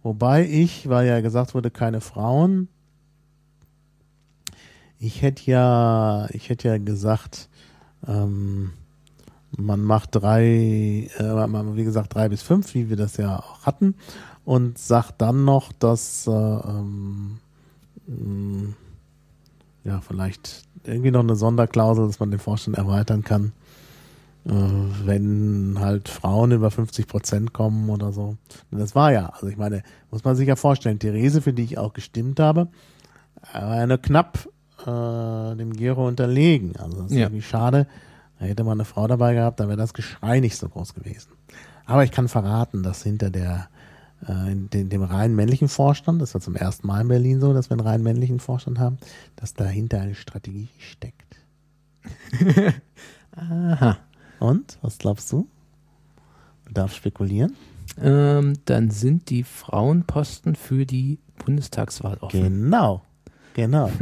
Wobei 0.02 0.46
ich, 0.48 0.88
weil 0.88 1.06
ja 1.06 1.20
gesagt 1.20 1.54
wurde, 1.54 1.70
keine 1.70 2.00
Frauen. 2.00 2.68
Ich 4.98 5.22
hätte 5.22 5.50
ja, 5.50 6.28
ich 6.30 6.48
hätte 6.48 6.68
ja 6.68 6.78
gesagt, 6.78 7.48
ähm, 8.06 8.72
man 9.56 9.82
macht 9.82 10.10
drei, 10.12 10.44
äh, 11.18 11.76
wie 11.76 11.84
gesagt, 11.84 12.14
drei 12.14 12.28
bis 12.28 12.42
fünf, 12.42 12.74
wie 12.74 12.88
wir 12.88 12.96
das 12.96 13.16
ja 13.16 13.38
auch 13.38 13.66
hatten, 13.66 13.94
und 14.44 14.78
sagt 14.78 15.20
dann 15.20 15.44
noch, 15.44 15.72
dass 15.72 16.26
äh, 16.26 16.30
ähm, 16.30 17.38
ja, 19.84 20.00
vielleicht 20.00 20.64
irgendwie 20.84 21.10
noch 21.10 21.20
eine 21.20 21.36
Sonderklausel, 21.36 22.06
dass 22.06 22.20
man 22.20 22.30
den 22.30 22.40
Vorstand 22.40 22.76
erweitern 22.76 23.22
kann, 23.22 23.52
wenn 24.44 25.76
halt 25.78 26.08
Frauen 26.08 26.50
über 26.50 26.70
50 26.70 27.06
Prozent 27.06 27.52
kommen 27.52 27.88
oder 27.90 28.12
so. 28.12 28.36
Das 28.70 28.94
war 28.94 29.12
ja, 29.12 29.26
also 29.28 29.46
ich 29.46 29.56
meine, 29.56 29.82
muss 30.10 30.24
man 30.24 30.34
sich 30.34 30.48
ja 30.48 30.56
vorstellen, 30.56 30.98
Therese, 30.98 31.42
für 31.42 31.52
die 31.52 31.62
ich 31.62 31.78
auch 31.78 31.92
gestimmt 31.92 32.40
habe, 32.40 32.68
war 33.52 33.76
ja 33.76 33.86
nur 33.86 33.98
knapp 33.98 34.48
äh, 34.80 35.56
dem 35.56 35.72
Gero 35.72 36.08
unterlegen. 36.08 36.76
Also 36.76 37.02
das 37.02 37.12
ist 37.12 37.16
ja. 37.16 37.26
irgendwie 37.26 37.42
schade. 37.42 37.86
Da 38.38 38.46
hätte 38.46 38.64
man 38.64 38.72
eine 38.72 38.84
Frau 38.84 39.06
dabei 39.06 39.34
gehabt, 39.34 39.60
dann 39.60 39.68
wäre 39.68 39.78
das 39.78 39.94
Geschrei 39.94 40.40
nicht 40.40 40.56
so 40.56 40.68
groß 40.68 40.94
gewesen. 40.94 41.32
Aber 41.86 42.02
ich 42.02 42.10
kann 42.10 42.26
verraten, 42.26 42.82
dass 42.82 43.02
hinter 43.02 43.30
der 43.30 43.68
äh, 44.26 44.54
dem 44.54 45.02
rein 45.02 45.34
männlichen 45.34 45.68
Vorstand, 45.68 46.20
das 46.20 46.34
war 46.34 46.40
zum 46.40 46.56
ersten 46.56 46.86
Mal 46.86 47.02
in 47.02 47.08
Berlin 47.08 47.40
so, 47.40 47.52
dass 47.52 47.70
wir 47.70 47.74
einen 47.74 47.86
rein 47.86 48.02
männlichen 48.02 48.40
Vorstand 48.40 48.78
haben, 48.78 48.98
dass 49.36 49.54
dahinter 49.54 50.00
eine 50.00 50.14
Strategie 50.14 50.68
steckt. 50.78 51.36
Aha. 53.36 53.98
Und, 54.42 54.78
was 54.82 54.98
glaubst 54.98 55.30
du? 55.30 55.46
Du 56.66 56.72
darfst 56.72 56.96
spekulieren. 56.96 57.54
Ähm, 58.00 58.54
dann 58.64 58.90
sind 58.90 59.30
die 59.30 59.44
Frauenposten 59.44 60.56
für 60.56 60.84
die 60.84 61.20
Bundestagswahl 61.44 62.18
offen. 62.20 62.42
Genau, 62.42 63.02
genau. 63.54 63.90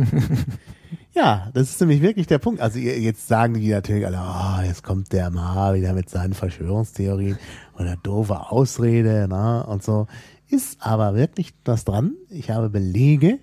Ja, 1.13 1.51
das 1.55 1.71
ist 1.71 1.81
nämlich 1.81 2.03
wirklich 2.03 2.29
der 2.29 2.39
Punkt. 2.39 2.61
Also 2.61 2.79
jetzt 2.79 3.27
sagen 3.27 3.55
die 3.55 3.69
natürlich 3.69 4.07
alle, 4.07 4.21
oh, 4.21 4.63
jetzt 4.65 4.85
kommt 4.85 5.13
der 5.13 5.31
mal 5.31 5.75
wieder 5.75 5.93
mit 5.93 6.09
seinen 6.09 6.35
Verschwörungstheorien 6.35 7.37
oder 7.79 7.97
doofe 7.97 8.51
Ausrede 8.51 9.27
ne, 9.29 9.67
und 9.67 9.83
so. 9.83 10.07
Ist 10.49 10.79
aber 10.81 11.17
wirklich 11.17 11.53
das 11.65 11.85
dran. 11.85 12.15
Ich 12.29 12.51
habe 12.51 12.71
Belege, 12.71 13.41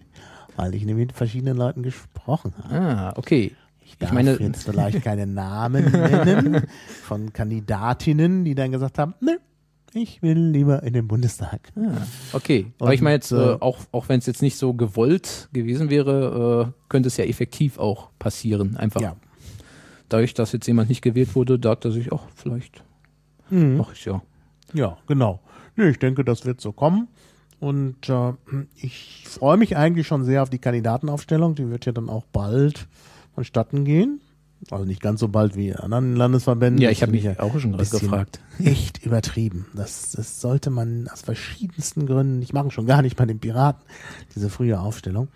weil 0.56 0.76
ich 0.76 0.86
nämlich 0.86 1.08
mit 1.08 1.16
verschiedenen 1.18 1.58
Leuten 1.58 1.84
gesprochen 1.84 2.54
habe. 2.64 2.74
Ah, 2.74 3.14
okay. 3.18 3.54
Ich 4.00 4.06
darf 4.06 4.14
meine, 4.14 4.40
jetzt 4.40 4.64
vielleicht 4.64 5.02
keine 5.04 5.26
Namen 5.26 5.92
nennen 5.92 6.68
von 7.04 7.34
Kandidatinnen, 7.34 8.46
die 8.46 8.54
dann 8.54 8.72
gesagt 8.72 9.00
haben, 9.00 9.16
ne, 9.22 9.40
ich 9.94 10.22
will 10.22 10.38
lieber 10.38 10.84
in 10.84 10.94
den 10.94 11.08
Bundestag. 11.08 11.72
Ah, 11.76 12.02
okay, 12.34 12.68
aber 12.80 12.94
ich 12.94 13.02
meine 13.02 13.16
jetzt, 13.16 13.32
äh, 13.32 13.54
äh, 13.54 13.58
auch, 13.60 13.80
auch 13.92 14.08
wenn 14.08 14.20
es 14.20 14.28
jetzt 14.28 14.44
nicht 14.44 14.58
so 14.58 14.76
gewollt 14.76 15.50
gewesen 15.52 15.90
wäre, 15.90 16.68
äh, 16.68 16.72
könnte 16.90 17.08
es 17.08 17.18
ja 17.18 17.26
effektiv 17.26 17.80
auch 17.80 18.12
passieren. 18.20 18.78
Einfach 18.78 19.02
ja. 19.02 19.16
dadurch, 20.10 20.36
dass 20.36 20.52
jetzt 20.52 20.68
jemand 20.68 20.90
nicht 20.90 21.02
gewählt 21.02 21.36
wurde, 21.36 21.58
dacht 21.58 21.86
er 21.86 21.92
sich, 21.92 22.12
auch 22.12 22.28
vielleicht 22.36 22.84
mhm. 23.50 23.78
mache 23.78 23.94
ich 23.94 24.06
ja. 24.06 24.22
Ja, 24.74 24.98
genau. 25.08 25.40
Nee, 25.76 25.90
ich 25.90 26.00
denke, 26.00 26.24
das 26.24 26.46
wird 26.46 26.62
so 26.62 26.72
kommen. 26.72 27.08
Und 27.60 28.10
äh, 28.10 28.34
ich 28.76 29.24
freue 29.26 29.58
mich 29.58 29.76
eigentlich 29.76 30.06
schon 30.06 30.24
sehr 30.24 30.44
auf 30.44 30.52
die 30.52 30.60
Kandidatenaufstellung. 30.60 31.56
Die 31.56 31.70
wird 31.70 31.88
ja 31.88 31.92
dann 31.92 32.10
auch 32.10 32.26
bald 32.26 32.88
vonstatten 33.38 33.86
gehen. 33.86 34.20
Also 34.72 34.84
nicht 34.84 35.00
ganz 35.00 35.20
so 35.20 35.28
bald 35.28 35.56
wie 35.56 35.70
in 35.70 35.76
anderen 35.76 36.16
Landesverbänden. 36.16 36.82
Ja, 36.82 36.90
ich 36.90 37.04
habe 37.04 37.12
mich 37.12 37.40
auch 37.40 37.60
schon 37.60 37.74
gerade 37.74 37.88
gefragt. 37.88 38.40
Echt 38.64 39.06
übertrieben. 39.06 39.68
Das, 39.76 40.14
das 40.14 40.42
sollte 40.42 40.72
man 40.72 41.08
aus 41.14 41.22
verschiedensten 41.22 42.08
Gründen 42.08 42.40
nicht 42.40 42.54
machen, 42.54 42.72
schon 42.72 42.88
gar 42.88 43.04
nicht 43.04 43.16
bei 43.16 43.28
den 43.28 43.38
Piraten, 43.38 43.84
diese 44.34 44.50
frühe 44.50 44.80
Aufstellung. 44.80 45.28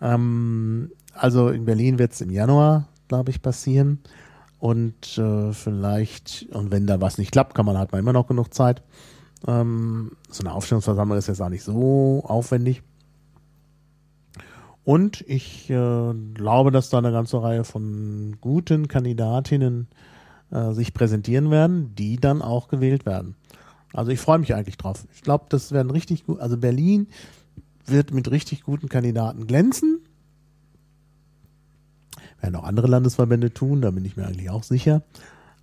Ähm, 0.00 0.92
also 1.12 1.48
in 1.48 1.64
Berlin 1.64 1.98
wird 1.98 2.12
es 2.12 2.20
im 2.20 2.30
Januar, 2.30 2.86
glaube 3.08 3.30
ich, 3.30 3.42
passieren. 3.42 3.98
Und 4.60 5.18
äh, 5.18 5.52
vielleicht, 5.52 6.46
und 6.52 6.70
wenn 6.70 6.86
da 6.86 7.00
was 7.00 7.18
nicht 7.18 7.32
klappt, 7.32 7.56
kann 7.56 7.66
man 7.66 7.76
halt 7.76 7.90
mal 7.90 7.98
immer 7.98 8.12
noch 8.12 8.28
genug 8.28 8.54
Zeit. 8.54 8.84
Ähm, 9.48 10.12
so 10.28 10.44
eine 10.44 10.52
Aufstellungsversammlung 10.52 11.18
ist 11.18 11.26
jetzt 11.26 11.42
auch 11.42 11.48
nicht 11.48 11.64
so 11.64 12.22
aufwendig. 12.24 12.84
Und 14.84 15.22
ich 15.26 15.68
äh, 15.70 16.14
glaube, 16.34 16.70
dass 16.70 16.90
da 16.90 16.98
eine 16.98 17.12
ganze 17.12 17.42
Reihe 17.42 17.64
von 17.64 18.36
guten 18.40 18.88
Kandidatinnen 18.88 19.88
äh, 20.50 20.72
sich 20.72 20.94
präsentieren 20.94 21.50
werden, 21.50 21.94
die 21.94 22.16
dann 22.16 22.42
auch 22.42 22.68
gewählt 22.68 23.06
werden. 23.06 23.36
Also 23.92 24.10
ich 24.10 24.20
freue 24.20 24.38
mich 24.38 24.54
eigentlich 24.54 24.76
drauf. 24.76 25.04
Ich 25.14 25.22
glaube, 25.22 25.46
das 25.48 25.72
werden 25.72 25.90
richtig 25.90 26.26
gut. 26.26 26.40
Also 26.40 26.56
Berlin 26.56 27.08
wird 27.86 28.12
mit 28.12 28.30
richtig 28.30 28.62
guten 28.62 28.88
Kandidaten 28.88 29.46
glänzen. 29.46 30.00
Werden 32.40 32.56
auch 32.56 32.64
andere 32.64 32.86
Landesverbände 32.86 33.52
tun, 33.52 33.82
da 33.82 33.90
bin 33.90 34.04
ich 34.04 34.16
mir 34.16 34.26
eigentlich 34.26 34.50
auch 34.50 34.62
sicher. 34.62 35.02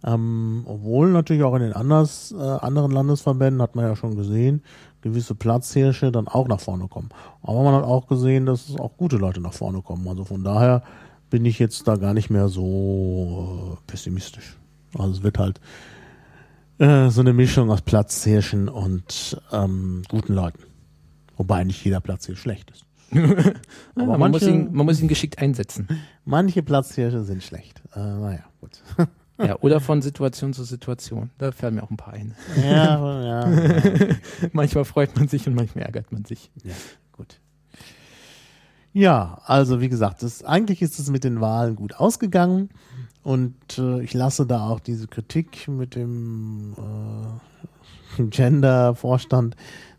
Ähm, 0.04 0.64
obwohl 0.66 1.12
natürlich 1.12 1.42
auch 1.42 1.56
in 1.56 1.64
den 1.64 1.74
anders, 1.74 2.32
äh, 2.32 2.42
anderen 2.42 2.92
Landesverbänden, 2.92 3.62
hat 3.62 3.76
man 3.76 3.86
ja 3.86 3.96
schon 3.96 4.16
gesehen, 4.16 4.62
gewisse 5.02 5.36
Platzhirsche 5.36 6.12
dann 6.12 6.28
auch 6.28 6.48
nach 6.48 6.60
vorne 6.60 6.88
kommen. 6.88 7.10
Aber 7.42 7.64
man 7.64 7.76
hat 7.76 7.84
auch 7.84 8.08
gesehen, 8.08 8.46
dass 8.46 8.76
auch 8.78 8.98
gute 8.98 9.18
Leute 9.18 9.42
nach 9.42 9.54
vorne 9.54 9.82
kommen. 9.82 10.08
Also 10.08 10.26
von 10.26 10.44
daher 10.44 10.84
bin 11.30 11.46
ich 11.46 11.60
jetzt 11.60 11.88
da 11.88 11.96
gar 11.96 12.14
nicht 12.14 12.30
mehr 12.30 12.48
so 12.48 13.78
äh, 13.78 13.92
pessimistisch. 13.92 14.58
Also 14.98 15.12
es 15.12 15.24
wird 15.24 15.38
halt 15.38 15.60
äh, 16.80 17.10
so 17.10 17.22
eine 17.22 17.34
Mischung 17.34 17.70
aus 17.72 17.82
Platzhirschen 17.82 18.70
und 18.70 19.42
ähm, 19.52 20.04
guten 20.10 20.34
Leuten. 20.34 20.64
Wobei 21.36 21.64
nicht 21.64 21.84
jeder 21.84 22.00
Platz 22.00 22.26
hier 22.26 22.36
schlecht 22.36 22.72
ist. 22.72 22.86
Aber 23.96 24.18
man, 24.18 24.20
manche, 24.20 24.30
muss 24.30 24.44
ihn, 24.44 24.74
man 24.74 24.86
muss 24.86 25.02
ihn 25.02 25.08
geschickt 25.08 25.40
einsetzen. 25.40 25.88
Manche 26.26 26.64
Platzhirsche 26.64 27.24
sind 27.24 27.44
schlecht. 27.44 27.82
Äh, 27.96 28.00
naja, 28.00 28.44
gut. 28.60 28.82
Ja, 29.40 29.60
oder 29.60 29.80
von 29.80 30.02
Situation 30.02 30.54
zu 30.54 30.64
Situation. 30.64 31.30
Da 31.38 31.52
fallen 31.52 31.76
mir 31.76 31.84
auch 31.84 31.92
ein 31.92 31.98
paar 31.98 32.14
ein. 32.14 32.36
Ja, 32.56 33.22
ja. 33.24 33.50
ja. 33.50 34.16
manchmal 34.52 34.86
freut 34.86 35.16
man 35.16 35.28
sich 35.28 35.48
und 35.48 35.54
manchmal 35.54 35.86
ärgert 35.86 36.12
man 36.12 36.26
sich. 36.26 36.50
Ja, 36.64 36.74
gut. 37.12 37.40
Ja, 38.94 39.42
also 39.46 39.80
wie 39.80 39.90
gesagt, 39.90 40.24
das, 40.24 40.44
eigentlich 40.44 40.82
ist 40.82 40.98
es 40.98 41.12
mit 41.12 41.24
den 41.24 41.40
Wahlen 41.40 41.76
gut 41.76 41.96
ausgegangen 41.96 42.70
und 43.22 43.78
äh, 43.78 44.02
ich 44.02 44.16
lasse 44.16 44.48
da 44.48 44.68
auch 44.68 44.80
diese 44.80 45.08
Kritik 45.08 45.68
mit 45.68 45.94
dem 45.94 46.74
äh, 48.18 48.24
Gender-Vorstand 48.30 49.56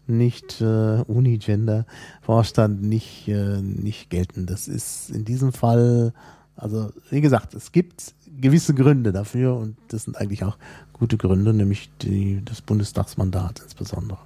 nicht 0.09 0.61
äh, 0.61 1.03
Unigender-Vorstand 1.07 2.83
nicht, 2.83 3.29
äh, 3.29 3.61
nicht 3.61 4.11
gelten. 4.11 4.47
Das 4.47 4.67
ist 4.67 5.11
in 5.11 5.25
diesem 5.25 5.53
Fall, 5.53 6.13
also 6.57 6.91
wie 7.11 7.21
gesagt, 7.21 7.55
es 7.55 7.71
gibt 7.71 8.15
gewisse 8.41 8.75
Gründe 8.75 9.13
dafür 9.13 9.57
und 9.57 9.77
das 9.89 10.05
sind 10.05 10.17
eigentlich 10.17 10.45
auch 10.45 10.57
gute 10.93 11.17
Gründe, 11.17 11.53
nämlich 11.53 11.91
die, 12.03 12.43
das 12.45 12.61
Bundestagsmandat 12.61 13.61
insbesondere. 13.61 14.19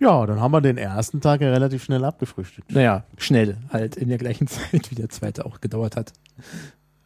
Ja, 0.00 0.24
dann 0.26 0.40
haben 0.40 0.52
wir 0.52 0.60
den 0.60 0.78
ersten 0.78 1.20
Tag 1.20 1.40
ja 1.40 1.50
relativ 1.50 1.82
schnell 1.82 2.04
abgefrühstückt. 2.04 2.70
Naja, 2.72 3.04
schnell, 3.16 3.56
halt 3.70 3.96
in 3.96 4.08
der 4.08 4.18
gleichen 4.18 4.46
Zeit, 4.48 4.90
wie 4.90 4.94
der 4.94 5.08
zweite 5.08 5.44
auch 5.44 5.60
gedauert 5.60 5.96
hat. 5.96 6.12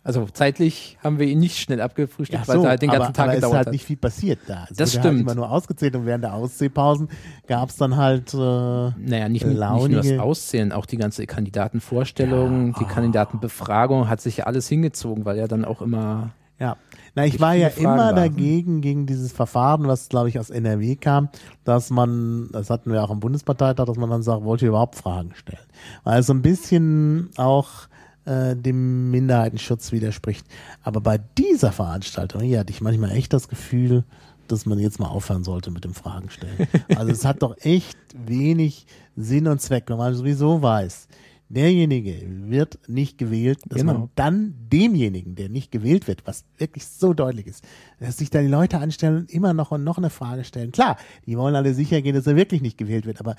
Also 0.05 0.27
zeitlich 0.33 0.99
haben 1.03 1.21
wir 1.21 1.27
ihn 1.27 1.39
nicht 1.39 1.59
schnell 1.59 1.81
abgefrühstückt, 1.81 2.47
so, 2.47 2.55
weil 2.55 2.65
er 2.65 2.69
halt 2.71 2.83
den 2.83 2.91
ganzen 2.91 3.03
aber, 3.03 3.13
Tag 3.13 3.27
aber 3.27 3.35
gedauert 3.37 3.53
hat. 3.53 3.59
Es 3.59 3.61
ist 3.61 3.67
halt 3.67 3.73
nicht 3.73 3.85
viel 3.85 3.97
passiert 3.97 4.39
da. 4.49 4.67
Es 4.69 4.77
das 4.77 4.91
stimmt. 4.91 5.05
Halt 5.05 5.21
immer 5.21 5.35
nur 5.37 5.51
ausgezählt 5.51 5.95
und 5.95 6.07
während 6.07 6.25
der 6.25 6.35
Auszählpausen 6.35 7.09
gab 7.47 7.69
es 7.69 7.77
dann 7.77 7.97
halt 7.97 8.35
äh, 8.35 8.37
Naja, 8.37 9.29
nicht, 9.29 9.47
nicht, 9.47 9.59
nur 9.59 9.89
das 9.89 10.19
Auszählen, 10.19 10.73
auch 10.73 10.87
die 10.87 10.97
ganze 10.97 11.27
Kandidatenvorstellung, 11.27 12.73
ja, 12.73 12.79
die 12.81 12.85
Kandidatenbefragung 12.85 14.09
hat 14.09 14.21
sich 14.21 14.39
ja 14.39 14.45
alles 14.47 14.69
hingezogen, 14.69 15.25
weil 15.25 15.39
ja 15.39 15.47
dann 15.47 15.65
auch 15.65 15.81
immer 15.81 16.33
ja, 16.59 16.77
na, 17.17 17.27
ich 17.27 17.41
war 17.41 17.55
ja 17.55 17.69
immer 17.69 17.97
waren. 17.97 18.15
dagegen, 18.15 18.83
gegen 18.83 19.05
dieses 19.05 19.33
Verfahren, 19.33 19.89
was, 19.89 20.09
glaube 20.09 20.29
ich, 20.29 20.39
aus 20.39 20.49
NRW 20.49 20.95
kam, 20.95 21.29
dass 21.65 21.91
man, 21.91 22.51
das 22.53 22.71
hatten 22.71 22.93
wir 22.93 23.03
auch 23.03 23.11
am 23.11 23.19
Bundesparteitag, 23.19 23.87
dass 23.87 23.97
man 23.97 24.09
dann 24.09 24.23
sagt, 24.23 24.45
wollt 24.45 24.63
ihr 24.63 24.69
überhaupt 24.69 24.95
Fragen 24.95 25.35
stellen? 25.35 25.67
Weil 26.05 26.21
es 26.21 26.29
so 26.29 26.35
ein 26.35 26.43
bisschen 26.43 27.31
auch 27.37 27.89
äh, 28.25 28.57
dem 28.57 29.11
Minderheitenschutz 29.11 29.93
widerspricht. 29.93 30.47
Aber 30.83 31.01
bei 31.01 31.19
dieser 31.19 31.73
Veranstaltung 31.73 32.43
hier 32.43 32.61
hatte 32.61 32.73
ich 32.73 32.81
manchmal 32.81 33.13
echt 33.13 33.33
das 33.33 33.49
Gefühl, 33.49 34.05
dass 34.49 34.67
man 34.67 34.79
jetzt 34.79 35.01
mal 35.01 35.09
aufhören 35.09 35.45
sollte 35.45 35.71
mit 35.71 35.85
dem 35.85 35.95
Fragen 35.95 36.31
stellen. 36.31 36.69
Also 36.97 37.11
es 37.11 37.25
hat 37.25 37.43
doch 37.43 37.57
echt 37.59 37.97
wenig 38.15 38.87
Sinn 39.17 39.47
und 39.47 39.61
Zweck, 39.61 39.85
wenn 39.89 39.97
man 39.97 40.15
sowieso 40.15 40.63
weiß, 40.63 41.09
derjenige 41.49 42.23
wird 42.49 42.79
nicht 42.89 43.19
gewählt, 43.19 43.61
dass 43.67 43.81
genau. 43.81 43.93
man 43.93 44.11
dann 44.15 44.55
demjenigen, 44.73 45.35
der 45.35 45.49
nicht 45.49 45.71
gewählt 45.71 46.09
wird, 46.09 46.27
was 46.27 46.45
wirklich 46.57 46.87
so 46.87 47.13
deutlich 47.13 47.47
ist, 47.47 47.65
dass 48.01 48.17
sich 48.17 48.31
da 48.31 48.41
die 48.41 48.49
Leute 48.49 48.79
anstellen 48.79 49.19
und 49.19 49.31
immer 49.31 49.53
noch 49.53 49.71
und 49.71 49.85
noch 49.85 49.99
eine 49.99 50.11
Frage 50.11 50.45
stellen. 50.45 50.73
Klar, 50.73 50.97
die 51.27 51.37
wollen 51.37 51.55
alle 51.55 51.75
sicher 51.75 52.01
gehen, 52.01 52.15
dass 52.15 52.27
er 52.27 52.37
wirklich 52.37 52.63
nicht 52.63 52.79
gewählt 52.79 53.05
wird, 53.05 53.21
aber 53.21 53.37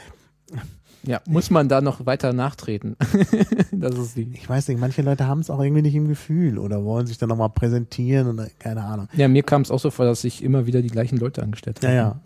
ja, 1.06 1.22
muss 1.28 1.50
man 1.50 1.68
da 1.68 1.82
noch 1.82 2.06
weiter 2.06 2.34
nachtreten? 2.34 2.96
das 3.72 3.98
ist 3.98 4.16
die. 4.16 4.30
Ich 4.34 4.48
weiß 4.48 4.68
nicht, 4.70 4.80
manche 4.80 5.02
Leute 5.02 5.28
haben 5.28 5.40
es 5.40 5.50
auch 5.50 5.62
irgendwie 5.62 5.82
nicht 5.82 5.96
im 5.96 6.08
Gefühl 6.08 6.58
oder 6.58 6.84
wollen 6.84 7.08
sich 7.08 7.18
dann 7.18 7.30
nochmal 7.30 7.50
präsentieren 7.50 8.28
oder 8.28 8.48
keine 8.60 8.84
Ahnung. 8.84 9.08
Ja, 9.16 9.28
mir 9.28 9.44
kam 9.44 9.64
es 9.64 9.72
auch 9.72 9.80
so 9.80 9.92
vor, 9.92 10.06
dass 10.06 10.22
sich 10.22 10.44
immer 10.44 10.66
wieder 10.66 10.82
die 10.82 10.90
gleichen 10.90 11.18
Leute 11.18 11.44
angestellt 11.44 11.80
haben. 11.84 11.90
Ja, 11.90 11.96
ja. 11.96 12.20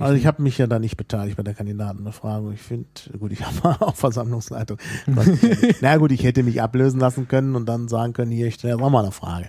Also 0.00 0.14
ich 0.14 0.26
habe 0.26 0.42
mich 0.42 0.56
ja 0.58 0.66
da 0.66 0.78
nicht 0.78 0.96
beteiligt 0.96 1.36
bei 1.36 1.42
der 1.42 1.54
Kandidatenbefragung. 1.54 2.52
Ich 2.52 2.62
finde, 2.62 2.88
gut, 3.18 3.32
ich 3.32 3.44
habe 3.62 3.80
auch 3.84 3.94
Versammlungsleitung. 3.94 4.78
Na 5.80 5.96
gut, 5.98 6.12
ich 6.12 6.24
hätte 6.24 6.42
mich 6.42 6.62
ablösen 6.62 7.00
lassen 7.00 7.28
können 7.28 7.54
und 7.54 7.66
dann 7.66 7.88
sagen 7.88 8.12
können, 8.12 8.30
hier, 8.30 8.46
ich 8.46 8.54
stelle 8.54 8.76
auch 8.76 8.90
mal 8.90 9.02
eine 9.02 9.12
Frage. 9.12 9.48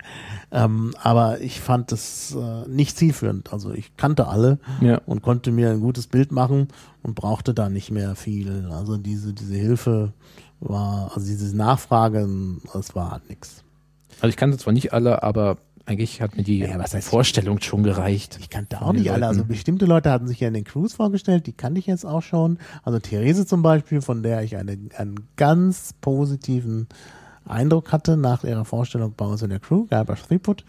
Ähm, 0.51 0.93
aber 1.01 1.41
ich 1.41 1.61
fand 1.61 1.91
das 1.91 2.35
äh, 2.35 2.67
nicht 2.67 2.97
zielführend. 2.97 3.53
Also 3.53 3.71
ich 3.71 3.95
kannte 3.95 4.27
alle 4.27 4.59
ja. 4.81 5.01
und 5.05 5.21
konnte 5.21 5.51
mir 5.51 5.71
ein 5.71 5.79
gutes 5.79 6.07
Bild 6.07 6.31
machen 6.31 6.67
und 7.03 7.15
brauchte 7.15 7.53
da 7.53 7.69
nicht 7.69 7.91
mehr 7.91 8.15
viel. 8.15 8.69
Also 8.71 8.97
diese, 8.97 9.33
diese 9.33 9.55
Hilfe 9.55 10.13
war, 10.59 11.11
also 11.13 11.27
diese 11.27 11.55
Nachfrage, 11.55 12.27
das 12.73 12.95
war 12.95 13.11
halt 13.11 13.29
nichts. 13.29 13.63
Also 14.19 14.29
ich 14.29 14.37
kannte 14.37 14.57
zwar 14.57 14.73
nicht 14.73 14.93
alle, 14.93 15.23
aber 15.23 15.57
eigentlich 15.87 16.21
hat 16.21 16.35
mir 16.35 16.43
die 16.43 16.59
ja, 16.59 16.85
Vorstellung 16.99 17.61
schon 17.61 17.81
gereicht. 17.81 18.37
Ich 18.41 18.49
kannte 18.49 18.81
auch 18.81 18.91
nicht 18.91 19.09
alle. 19.09 19.25
Also 19.25 19.45
bestimmte 19.45 19.85
Leute 19.85 20.11
hatten 20.11 20.27
sich 20.27 20.41
ja 20.41 20.49
in 20.49 20.53
den 20.53 20.65
Crews 20.65 20.93
vorgestellt, 20.93 21.47
die 21.47 21.53
kannte 21.53 21.79
ich 21.79 21.85
jetzt 21.87 22.05
auch 22.05 22.21
schon. 22.21 22.59
Also 22.83 22.99
Therese 22.99 23.45
zum 23.45 23.61
Beispiel, 23.61 24.01
von 24.01 24.21
der 24.21 24.43
ich 24.43 24.57
eine, 24.57 24.77
einen 24.97 25.29
ganz 25.37 25.93
positiven 26.01 26.87
Eindruck 27.45 27.93
hatte 27.93 28.17
nach 28.17 28.43
ihrer 28.43 28.65
Vorstellung 28.65 29.13
bei 29.15 29.25
uns 29.25 29.41
in 29.41 29.49
der 29.49 29.61
Crew, 29.61 29.85
Galbach 29.85 30.19
Threepwood. 30.19 30.65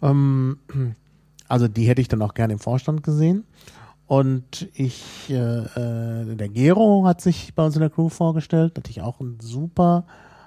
Ähm, 0.00 0.56
also 1.46 1.68
die 1.68 1.86
hätte 1.86 2.00
ich 2.00 2.08
dann 2.08 2.22
auch 2.22 2.32
gerne 2.32 2.54
im 2.54 2.58
Vorstand 2.58 3.02
gesehen. 3.02 3.44
Und 4.06 4.68
ich, 4.74 5.28
äh, 5.28 5.34
äh, 5.34 6.36
der 6.36 6.48
Gero 6.48 7.04
hat 7.04 7.20
sich 7.20 7.54
bei 7.54 7.66
uns 7.66 7.74
in 7.74 7.80
der 7.80 7.90
Crew 7.90 8.08
vorgestellt, 8.08 8.78
hatte 8.78 8.90
ich 8.90 9.02
auch 9.02 9.20
einen 9.20 9.40
super 9.40 10.06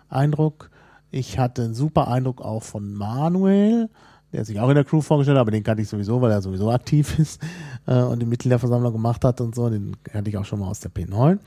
Eindruck. 0.09 0.71
Ich 1.11 1.39
hatte 1.39 1.63
einen 1.63 1.73
super 1.73 2.07
Eindruck 2.07 2.41
auch 2.41 2.63
von 2.63 2.93
Manuel, 2.93 3.89
der 4.33 4.43
sich 4.43 4.59
auch 4.59 4.69
in 4.69 4.75
der 4.75 4.83
Crew 4.83 5.01
vorgestellt 5.01 5.37
hat, 5.37 5.41
aber 5.41 5.51
den 5.51 5.63
kannte 5.63 5.81
ich 5.81 5.89
sowieso, 5.89 6.21
weil 6.21 6.31
er 6.31 6.41
sowieso 6.41 6.71
aktiv 6.71 7.17
ist 7.19 7.41
äh, 7.85 8.01
und 8.01 8.19
die 8.19 8.25
Mitgliederversammlung 8.25 8.93
gemacht 8.93 9.23
hat 9.23 9.39
und 9.41 9.55
so. 9.55 9.69
Den 9.69 9.95
kannte 10.03 10.29
ich 10.29 10.37
auch 10.37 10.45
schon 10.45 10.59
mal 10.59 10.67
aus 10.67 10.79
der 10.79 10.91
P9. 10.91 11.39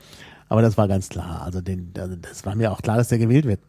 Aber 0.49 0.61
das 0.61 0.77
war 0.77 0.87
ganz 0.87 1.07
klar. 1.09 1.43
Also, 1.43 1.61
den, 1.61 1.93
also 1.97 2.15
das 2.15 2.45
war 2.45 2.55
mir 2.55 2.71
auch 2.71 2.81
klar, 2.81 2.97
dass 2.97 3.07
der 3.07 3.19
gewählt 3.19 3.45
wird. 3.45 3.61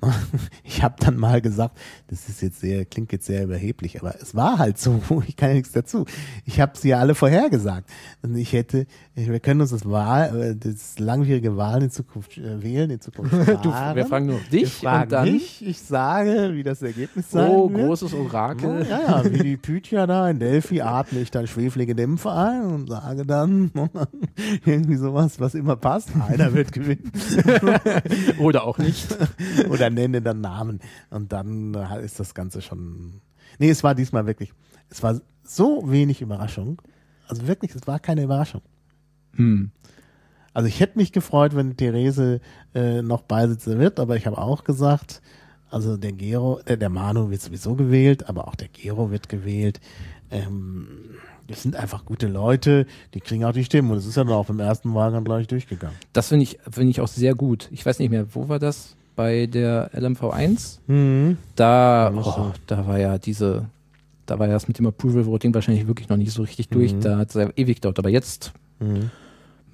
ich 0.64 0.82
habe 0.82 0.94
dann 1.00 1.16
mal 1.16 1.40
gesagt, 1.40 1.76
das 2.08 2.28
ist 2.28 2.42
jetzt 2.42 2.60
sehr, 2.60 2.84
klingt 2.84 3.12
jetzt 3.12 3.26
sehr 3.26 3.44
überheblich, 3.44 4.00
aber 4.00 4.14
es 4.20 4.34
war 4.34 4.58
halt 4.58 4.78
so, 4.78 5.00
ich 5.26 5.36
kann 5.36 5.50
ja 5.50 5.54
nichts 5.56 5.72
dazu. 5.72 6.04
Ich 6.44 6.60
habe 6.60 6.76
sie 6.76 6.90
ja 6.90 6.98
alle 7.00 7.14
vorhergesagt. 7.14 7.88
Und 8.22 8.36
ich 8.36 8.52
hätte, 8.52 8.86
wir 9.14 9.40
können 9.40 9.60
uns 9.60 9.70
das 9.70 9.88
Wahl, 9.88 10.40
äh, 10.40 10.56
das 10.56 10.98
langwierige 10.98 11.56
Wahlen 11.56 11.84
in 11.84 11.90
Zukunft 11.90 12.38
äh, 12.38 12.62
wählen, 12.62 12.90
in 12.90 13.00
Zukunft 13.00 13.32
du, 13.62 13.70
wir 13.70 14.06
fragen 14.06 14.26
nur 14.26 14.40
dich 14.52 14.82
wir 14.82 14.92
und 14.92 15.12
dann 15.12 15.32
mich, 15.32 15.66
ich 15.66 15.80
sage, 15.80 16.50
wie 16.54 16.62
das 16.62 16.82
Ergebnis 16.82 17.30
sein 17.30 17.48
Oh, 17.50 17.68
wird. 17.70 17.80
großes 17.86 18.14
Orakel. 18.14 18.86
Ja, 18.88 19.22
ja, 19.22 19.24
wie 19.32 19.38
die 19.38 19.56
Pythia 19.56 20.06
da 20.06 20.28
in 20.30 20.38
Delphi 20.38 20.80
atme 20.82 21.20
ich 21.20 21.30
dann 21.30 21.46
schweflige 21.46 21.94
Dämpfe 21.94 22.30
ein 22.30 22.62
und 22.62 22.88
sage 22.88 23.26
dann 23.26 23.70
irgendwie 24.64 24.96
sowas, 24.96 25.40
was 25.40 25.54
immer 25.54 25.76
passt. 25.76 26.10
Einer 26.28 26.52
wird 26.54 26.72
gewinnen. 26.72 27.10
Oder 28.38 28.64
auch 28.64 28.78
nicht. 28.78 29.08
Oder 29.68 29.87
oder 29.88 30.02
nenne 30.02 30.22
dann 30.22 30.40
Namen. 30.40 30.80
Und 31.10 31.32
dann 31.32 31.74
äh, 31.74 32.04
ist 32.04 32.20
das 32.20 32.34
Ganze 32.34 32.62
schon. 32.62 33.20
Nee, 33.58 33.70
es 33.70 33.82
war 33.82 33.94
diesmal 33.94 34.26
wirklich. 34.26 34.52
Es 34.90 35.02
war 35.02 35.20
so 35.42 35.90
wenig 35.90 36.20
Überraschung. 36.20 36.80
Also 37.26 37.46
wirklich, 37.46 37.74
es 37.74 37.86
war 37.86 37.98
keine 37.98 38.22
Überraschung. 38.22 38.62
Hm. 39.34 39.70
Also 40.54 40.68
ich 40.68 40.80
hätte 40.80 40.98
mich 40.98 41.12
gefreut, 41.12 41.54
wenn 41.54 41.76
Therese 41.76 42.40
äh, 42.74 43.02
noch 43.02 43.22
Beisitzer 43.22 43.78
wird, 43.78 44.00
aber 44.00 44.16
ich 44.16 44.26
habe 44.26 44.38
auch 44.38 44.64
gesagt, 44.64 45.20
also 45.70 45.96
der 45.96 46.12
Gero, 46.12 46.60
äh, 46.64 46.76
der 46.76 46.88
Manu 46.88 47.30
wird 47.30 47.42
sowieso 47.42 47.74
gewählt, 47.74 48.28
aber 48.28 48.48
auch 48.48 48.54
der 48.54 48.68
Gero 48.68 49.10
wird 49.10 49.28
gewählt. 49.28 49.80
Ähm, 50.30 50.88
das 51.46 51.62
sind 51.62 51.76
einfach 51.76 52.04
gute 52.04 52.26
Leute, 52.26 52.86
die 53.14 53.20
kriegen 53.20 53.44
auch 53.44 53.52
die 53.52 53.64
Stimmen. 53.64 53.90
Und 53.90 53.98
es 53.98 54.06
ist 54.06 54.16
ja 54.16 54.24
dann 54.24 54.32
auch 54.32 54.48
im 54.50 54.60
ersten 54.60 54.94
Wahlgang 54.94 55.24
gleich 55.24 55.46
durchgegangen. 55.46 55.96
Das 56.12 56.28
finde 56.28 56.42
ich, 56.42 56.58
finde 56.70 56.90
ich 56.90 57.00
auch 57.00 57.08
sehr 57.08 57.34
gut. 57.34 57.68
Ich 57.72 57.84
weiß 57.84 57.98
nicht 57.98 58.10
mehr, 58.10 58.26
wo 58.34 58.48
war 58.48 58.58
das? 58.58 58.96
Bei 59.18 59.46
der 59.46 59.90
LMV1. 59.94 60.78
Mhm. 60.86 61.38
Da, 61.56 62.12
oh, 62.14 62.52
da 62.68 62.86
war 62.86 63.00
ja 63.00 63.18
diese, 63.18 63.64
da 64.26 64.38
war 64.38 64.46
ja 64.46 64.52
das 64.52 64.68
mit 64.68 64.78
dem 64.78 64.86
Approval 64.86 65.26
Voting 65.26 65.52
wahrscheinlich 65.52 65.88
wirklich 65.88 66.08
noch 66.08 66.16
nicht 66.16 66.30
so 66.30 66.42
richtig 66.42 66.68
durch. 66.68 66.94
Mhm. 66.94 67.00
Da 67.00 67.18
hat 67.18 67.30
es 67.30 67.34
ja 67.34 67.50
ewig 67.56 67.78
gedauert. 67.78 67.98
Aber 67.98 68.10
jetzt 68.10 68.52
mhm. 68.78 69.10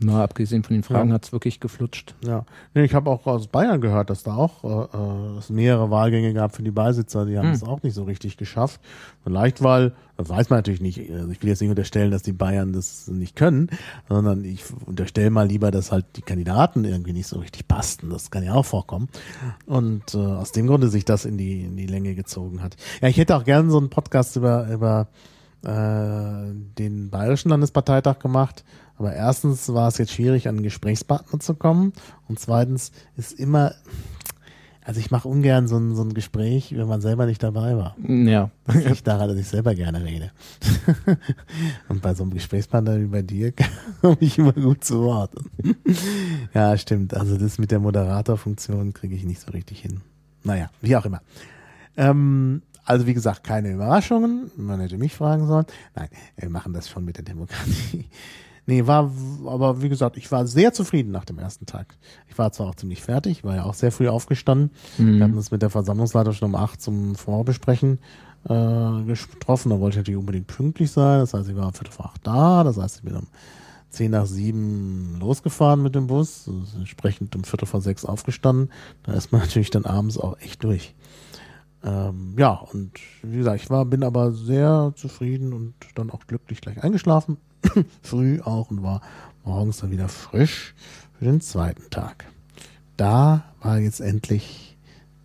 Mal 0.00 0.24
abgesehen 0.24 0.64
von 0.64 0.74
den 0.74 0.82
Fragen 0.82 1.10
ja. 1.10 1.14
hat 1.14 1.24
es 1.24 1.32
wirklich 1.32 1.60
geflutscht. 1.60 2.14
Ja, 2.24 2.44
nee, 2.74 2.84
ich 2.84 2.94
habe 2.94 3.08
auch 3.10 3.26
aus 3.26 3.46
Bayern 3.46 3.80
gehört, 3.80 4.10
dass 4.10 4.24
da 4.24 4.34
auch 4.34 4.64
äh, 4.64 4.96
äh 4.96 5.38
es 5.38 5.50
mehrere 5.50 5.90
Wahlgänge 5.90 6.34
gab 6.34 6.54
für 6.54 6.62
die 6.62 6.72
Beisitzer. 6.72 7.26
Die 7.26 7.38
haben 7.38 7.48
hm. 7.48 7.54
es 7.54 7.62
auch 7.62 7.82
nicht 7.82 7.94
so 7.94 8.02
richtig 8.02 8.36
geschafft. 8.36 8.80
Vielleicht, 9.22 9.62
weil, 9.62 9.92
das 10.16 10.28
weiß 10.28 10.50
man 10.50 10.58
natürlich 10.58 10.80
nicht. 10.80 11.10
Also 11.10 11.30
ich 11.30 11.40
will 11.42 11.48
jetzt 11.48 11.60
nicht 11.60 11.70
unterstellen, 11.70 12.10
dass 12.10 12.22
die 12.22 12.32
Bayern 12.32 12.72
das 12.72 13.06
nicht 13.08 13.36
können, 13.36 13.70
sondern 14.08 14.44
ich 14.44 14.64
unterstelle 14.84 15.30
mal 15.30 15.46
lieber, 15.46 15.70
dass 15.70 15.92
halt 15.92 16.06
die 16.16 16.22
Kandidaten 16.22 16.84
irgendwie 16.84 17.12
nicht 17.12 17.28
so 17.28 17.38
richtig 17.38 17.68
passten. 17.68 18.10
Das 18.10 18.30
kann 18.30 18.42
ja 18.42 18.54
auch 18.54 18.66
vorkommen. 18.66 19.08
Und 19.66 20.14
äh, 20.14 20.18
aus 20.18 20.52
dem 20.52 20.66
Grunde 20.66 20.88
sich 20.88 21.04
das 21.04 21.24
in 21.24 21.38
die, 21.38 21.62
in 21.62 21.76
die 21.76 21.86
Länge 21.86 22.14
gezogen 22.14 22.62
hat. 22.62 22.76
Ja, 23.00 23.08
ich 23.08 23.16
hätte 23.16 23.36
auch 23.36 23.44
gerne 23.44 23.70
so 23.70 23.78
einen 23.78 23.90
Podcast 23.90 24.36
über, 24.36 24.68
über 24.68 25.08
äh, 25.62 26.52
den 26.78 27.10
Bayerischen 27.10 27.48
Landesparteitag 27.48 28.18
gemacht 28.18 28.64
aber 28.96 29.12
erstens 29.12 29.72
war 29.72 29.88
es 29.88 29.98
jetzt 29.98 30.12
schwierig, 30.12 30.48
an 30.48 30.56
einen 30.56 30.64
Gesprächspartner 30.64 31.40
zu 31.40 31.54
kommen. 31.54 31.92
Und 32.28 32.38
zweitens 32.38 32.92
ist 33.16 33.32
immer, 33.32 33.74
also 34.84 35.00
ich 35.00 35.10
mache 35.10 35.26
ungern 35.26 35.66
so 35.66 35.76
ein, 35.78 35.94
so 35.96 36.02
ein 36.02 36.14
Gespräch, 36.14 36.76
wenn 36.76 36.86
man 36.86 37.00
selber 37.00 37.26
nicht 37.26 37.42
dabei 37.42 37.76
war. 37.76 37.96
Ja. 38.06 38.50
Ich 38.90 39.02
daran, 39.02 39.28
dass 39.28 39.38
ich 39.38 39.48
selber 39.48 39.74
gerne 39.74 40.04
rede. 40.04 40.30
Und 41.88 42.02
bei 42.02 42.14
so 42.14 42.22
einem 42.22 42.34
Gesprächspartner 42.34 43.00
wie 43.00 43.06
bei 43.06 43.22
dir 43.22 43.52
komme 44.00 44.18
ich 44.20 44.38
immer 44.38 44.52
gut 44.52 44.84
zu 44.84 45.00
Wort. 45.00 45.32
Ja, 46.52 46.76
stimmt. 46.76 47.14
Also 47.14 47.36
das 47.36 47.58
mit 47.58 47.70
der 47.70 47.80
Moderatorfunktion 47.80 48.92
kriege 48.92 49.16
ich 49.16 49.24
nicht 49.24 49.40
so 49.40 49.50
richtig 49.52 49.80
hin. 49.80 50.02
Naja, 50.44 50.70
wie 50.82 50.94
auch 50.96 51.06
immer. 51.06 51.22
Ähm, 51.96 52.62
also 52.84 53.06
wie 53.06 53.14
gesagt, 53.14 53.42
keine 53.42 53.72
Überraschungen. 53.72 54.50
Man 54.56 54.80
hätte 54.80 54.98
mich 54.98 55.14
fragen 55.14 55.46
sollen. 55.46 55.66
Nein, 55.94 56.08
wir 56.36 56.50
machen 56.50 56.74
das 56.74 56.88
schon 56.88 57.04
mit 57.04 57.16
der 57.16 57.24
Demokratie. 57.24 58.04
Nee, 58.66 58.86
war, 58.86 59.10
aber 59.46 59.82
wie 59.82 59.88
gesagt, 59.88 60.16
ich 60.16 60.30
war 60.32 60.46
sehr 60.46 60.72
zufrieden 60.72 61.12
nach 61.12 61.24
dem 61.24 61.38
ersten 61.38 61.66
Tag. 61.66 61.96
Ich 62.28 62.38
war 62.38 62.50
zwar 62.52 62.68
auch 62.68 62.74
ziemlich 62.74 63.02
fertig, 63.02 63.44
war 63.44 63.56
ja 63.56 63.64
auch 63.64 63.74
sehr 63.74 63.92
früh 63.92 64.08
aufgestanden. 64.08 64.70
Mhm. 64.96 65.16
Wir 65.16 65.24
hatten 65.24 65.36
uns 65.36 65.50
mit 65.50 65.60
der 65.60 65.70
Versammlungsleiter 65.70 66.32
schon 66.32 66.48
um 66.48 66.54
acht 66.54 66.80
zum 66.80 67.14
Vorbesprechen 67.14 67.98
äh, 68.48 69.02
getroffen. 69.04 69.70
Da 69.70 69.80
wollte 69.80 69.94
ich 69.94 69.98
natürlich 69.98 70.18
unbedingt 70.18 70.46
pünktlich 70.46 70.90
sein. 70.90 71.20
Das 71.20 71.34
heißt, 71.34 71.48
ich 71.48 71.56
war 71.56 71.66
um 71.66 71.74
Viertel 71.74 71.92
vor 71.92 72.06
acht 72.06 72.26
da. 72.26 72.64
Das 72.64 72.78
heißt, 72.78 72.96
ich 72.96 73.02
bin 73.02 73.16
um 73.16 73.26
zehn 73.90 74.10
nach 74.10 74.26
sieben 74.26 75.18
losgefahren 75.20 75.82
mit 75.82 75.94
dem 75.94 76.06
Bus. 76.06 76.48
Entsprechend 76.76 77.36
um 77.36 77.44
Viertel 77.44 77.66
vor 77.66 77.82
sechs 77.82 78.04
aufgestanden. 78.04 78.70
Da 79.02 79.12
ist 79.12 79.30
man 79.30 79.40
natürlich 79.42 79.70
dann 79.70 79.84
abends 79.84 80.18
auch 80.18 80.38
echt 80.38 80.64
durch. 80.64 80.94
Ähm, 81.84 82.34
ja, 82.38 82.52
und 82.54 82.92
wie 83.22 83.38
gesagt, 83.38 83.62
ich 83.62 83.68
war, 83.68 83.84
bin 83.84 84.02
aber 84.02 84.32
sehr 84.32 84.92
zufrieden 84.96 85.52
und 85.52 85.74
dann 85.96 86.10
auch 86.10 86.26
glücklich 86.26 86.62
gleich 86.62 86.82
eingeschlafen. 86.82 87.36
Früh 88.02 88.40
auch 88.40 88.70
und 88.70 88.82
war 88.82 89.00
morgens 89.44 89.78
dann 89.78 89.90
wieder 89.90 90.08
frisch 90.08 90.74
für 91.18 91.24
den 91.24 91.40
zweiten 91.40 91.90
Tag. 91.90 92.26
Da 92.96 93.44
war 93.60 93.78
jetzt 93.78 94.00
endlich 94.00 94.76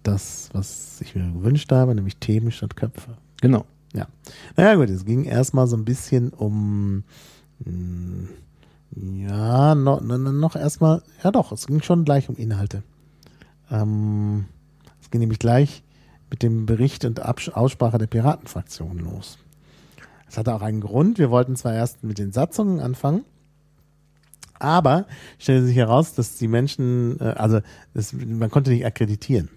das, 0.03 0.49
was 0.53 1.01
ich 1.01 1.15
mir 1.15 1.31
gewünscht 1.31 1.71
habe, 1.71 1.93
nämlich 1.93 2.17
Themen 2.17 2.51
statt 2.51 2.75
Köpfe. 2.75 3.17
Genau. 3.41 3.65
Ja. 3.93 4.07
Naja, 4.55 4.75
gut, 4.75 4.89
es 4.89 5.05
ging 5.05 5.23
erstmal 5.23 5.67
so 5.67 5.75
ein 5.75 5.85
bisschen 5.85 6.29
um, 6.29 7.03
mh, 7.59 8.27
hm, 8.95 9.19
ja, 9.19 9.75
noch, 9.75 10.01
noch 10.01 10.55
erstmal, 10.55 11.03
ja 11.23 11.31
doch, 11.31 11.51
es 11.51 11.67
ging 11.67 11.81
schon 11.81 12.05
gleich 12.05 12.29
um 12.29 12.35
Inhalte. 12.35 12.83
Ähm, 13.71 14.45
es 15.01 15.09
ging 15.09 15.21
nämlich 15.21 15.39
gleich 15.39 15.83
mit 16.29 16.43
dem 16.43 16.65
Bericht 16.65 17.05
und 17.05 17.21
Aussprache 17.21 17.97
der 17.97 18.07
Piratenfraktion 18.07 18.99
los. 18.99 19.37
Das 20.29 20.37
hatte 20.37 20.53
auch 20.53 20.61
einen 20.61 20.79
Grund. 20.79 21.17
Wir 21.17 21.31
wollten 21.31 21.55
zwar 21.55 21.73
erst 21.73 22.03
mit 22.03 22.19
den 22.19 22.31
Satzungen 22.31 22.79
anfangen, 22.79 23.25
aber 24.59 25.07
stellte 25.39 25.65
sich 25.65 25.75
heraus, 25.75 26.13
dass 26.13 26.37
die 26.37 26.47
Menschen, 26.47 27.19
äh, 27.19 27.23
also 27.35 27.61
das, 27.93 28.13
man 28.13 28.51
konnte 28.51 28.69
nicht 28.69 28.85
akkreditieren 28.85 29.49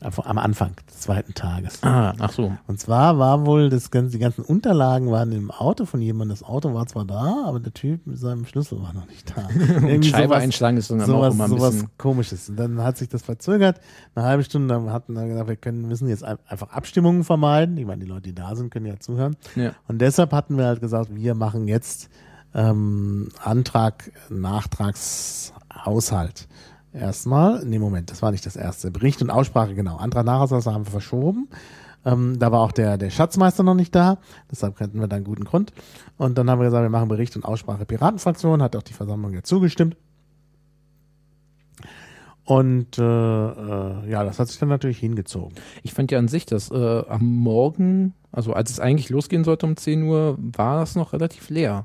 am 0.00 0.38
Anfang 0.38 0.74
des 0.88 1.00
zweiten 1.00 1.34
Tages. 1.34 1.82
Ah, 1.82 2.14
ach 2.18 2.32
so. 2.32 2.52
Und 2.66 2.78
zwar 2.78 3.18
war 3.18 3.46
wohl 3.46 3.68
das 3.68 3.90
ganze, 3.90 4.12
die 4.12 4.18
ganzen 4.18 4.44
Unterlagen 4.44 5.10
waren 5.10 5.32
im 5.32 5.50
Auto 5.50 5.86
von 5.86 6.00
jemandem. 6.00 6.36
Das 6.36 6.48
Auto 6.48 6.72
war 6.72 6.86
zwar 6.86 7.04
da, 7.04 7.44
aber 7.46 7.58
der 7.58 7.74
Typ 7.74 8.06
mit 8.06 8.18
seinem 8.18 8.46
Schlüssel 8.46 8.80
war 8.80 8.92
noch 8.92 9.08
nicht 9.08 9.32
da. 9.36 9.46
Und 9.76 10.06
Scheibe 10.06 10.28
sowas, 10.28 10.42
einschlagen 10.42 10.76
ist 10.76 10.90
dann 10.90 11.00
sowas, 11.00 11.32
auch 11.32 11.34
immer 11.34 11.44
ein 11.44 11.50
sowas 11.50 11.74
bisschen 11.74 11.90
komisches. 11.98 12.48
Und 12.48 12.56
dann 12.56 12.80
hat 12.82 12.96
sich 12.96 13.08
das 13.08 13.22
verzögert. 13.22 13.80
Eine 14.14 14.24
halbe 14.24 14.44
Stunde 14.44 14.74
dann 14.74 14.92
hatten 14.92 15.14
wir 15.14 15.26
gesagt, 15.26 15.48
wir 15.48 15.56
können, 15.56 15.88
müssen 15.88 16.08
jetzt 16.08 16.22
einfach 16.22 16.70
Abstimmungen 16.70 17.24
vermeiden. 17.24 17.76
Ich 17.76 17.86
meine, 17.86 18.04
die 18.04 18.08
Leute, 18.08 18.22
die 18.22 18.34
da 18.34 18.54
sind, 18.54 18.70
können 18.70 18.86
ja 18.86 19.00
zuhören. 19.00 19.36
Ja. 19.56 19.72
Und 19.88 20.00
deshalb 20.00 20.32
hatten 20.32 20.56
wir 20.56 20.66
halt 20.66 20.80
gesagt, 20.80 21.12
wir 21.12 21.34
machen 21.34 21.66
jetzt 21.66 22.08
ähm, 22.54 23.30
Antrag, 23.42 24.12
Nachtragshaushalt. 24.28 26.46
Erstmal, 26.98 27.64
nee, 27.64 27.78
Moment, 27.78 28.10
das 28.10 28.22
war 28.22 28.30
nicht 28.30 28.44
das 28.44 28.56
erste. 28.56 28.90
Bericht 28.90 29.22
und 29.22 29.30
Aussprache, 29.30 29.74
genau. 29.74 29.96
Antrag 29.96 30.24
Nachhaushalt 30.24 30.66
haben 30.66 30.84
wir 30.84 30.90
verschoben. 30.90 31.48
Ähm, 32.04 32.38
da 32.38 32.52
war 32.52 32.60
auch 32.60 32.72
der, 32.72 32.98
der 32.98 33.10
Schatzmeister 33.10 33.62
noch 33.62 33.74
nicht 33.74 33.94
da, 33.94 34.18
deshalb 34.50 34.78
hatten 34.80 35.00
wir 35.00 35.08
da 35.08 35.16
einen 35.16 35.24
guten 35.24 35.44
Grund. 35.44 35.72
Und 36.16 36.38
dann 36.38 36.48
haben 36.50 36.60
wir 36.60 36.66
gesagt, 36.66 36.82
wir 36.82 36.90
machen 36.90 37.08
Bericht 37.08 37.36
und 37.36 37.44
Aussprache 37.44 37.84
Piratenfraktion, 37.84 38.62
hat 38.62 38.76
auch 38.76 38.82
die 38.82 38.92
Versammlung 38.92 39.32
ja 39.32 39.42
zugestimmt. 39.42 39.96
Und 42.48 42.96
äh, 42.96 43.02
äh, 43.02 44.10
ja, 44.10 44.24
das 44.24 44.38
hat 44.38 44.48
sich 44.48 44.58
dann 44.58 44.70
natürlich 44.70 44.96
hingezogen. 44.96 45.54
Ich 45.82 45.92
fand 45.92 46.10
ja 46.10 46.18
an 46.18 46.28
sich, 46.28 46.46
dass 46.46 46.70
äh, 46.70 47.04
am 47.06 47.26
Morgen, 47.26 48.14
also 48.32 48.54
als 48.54 48.70
es 48.70 48.80
eigentlich 48.80 49.10
losgehen 49.10 49.44
sollte 49.44 49.66
um 49.66 49.76
10 49.76 50.04
Uhr, 50.04 50.38
war 50.38 50.80
das 50.80 50.94
noch 50.94 51.12
relativ 51.12 51.50
leer. 51.50 51.84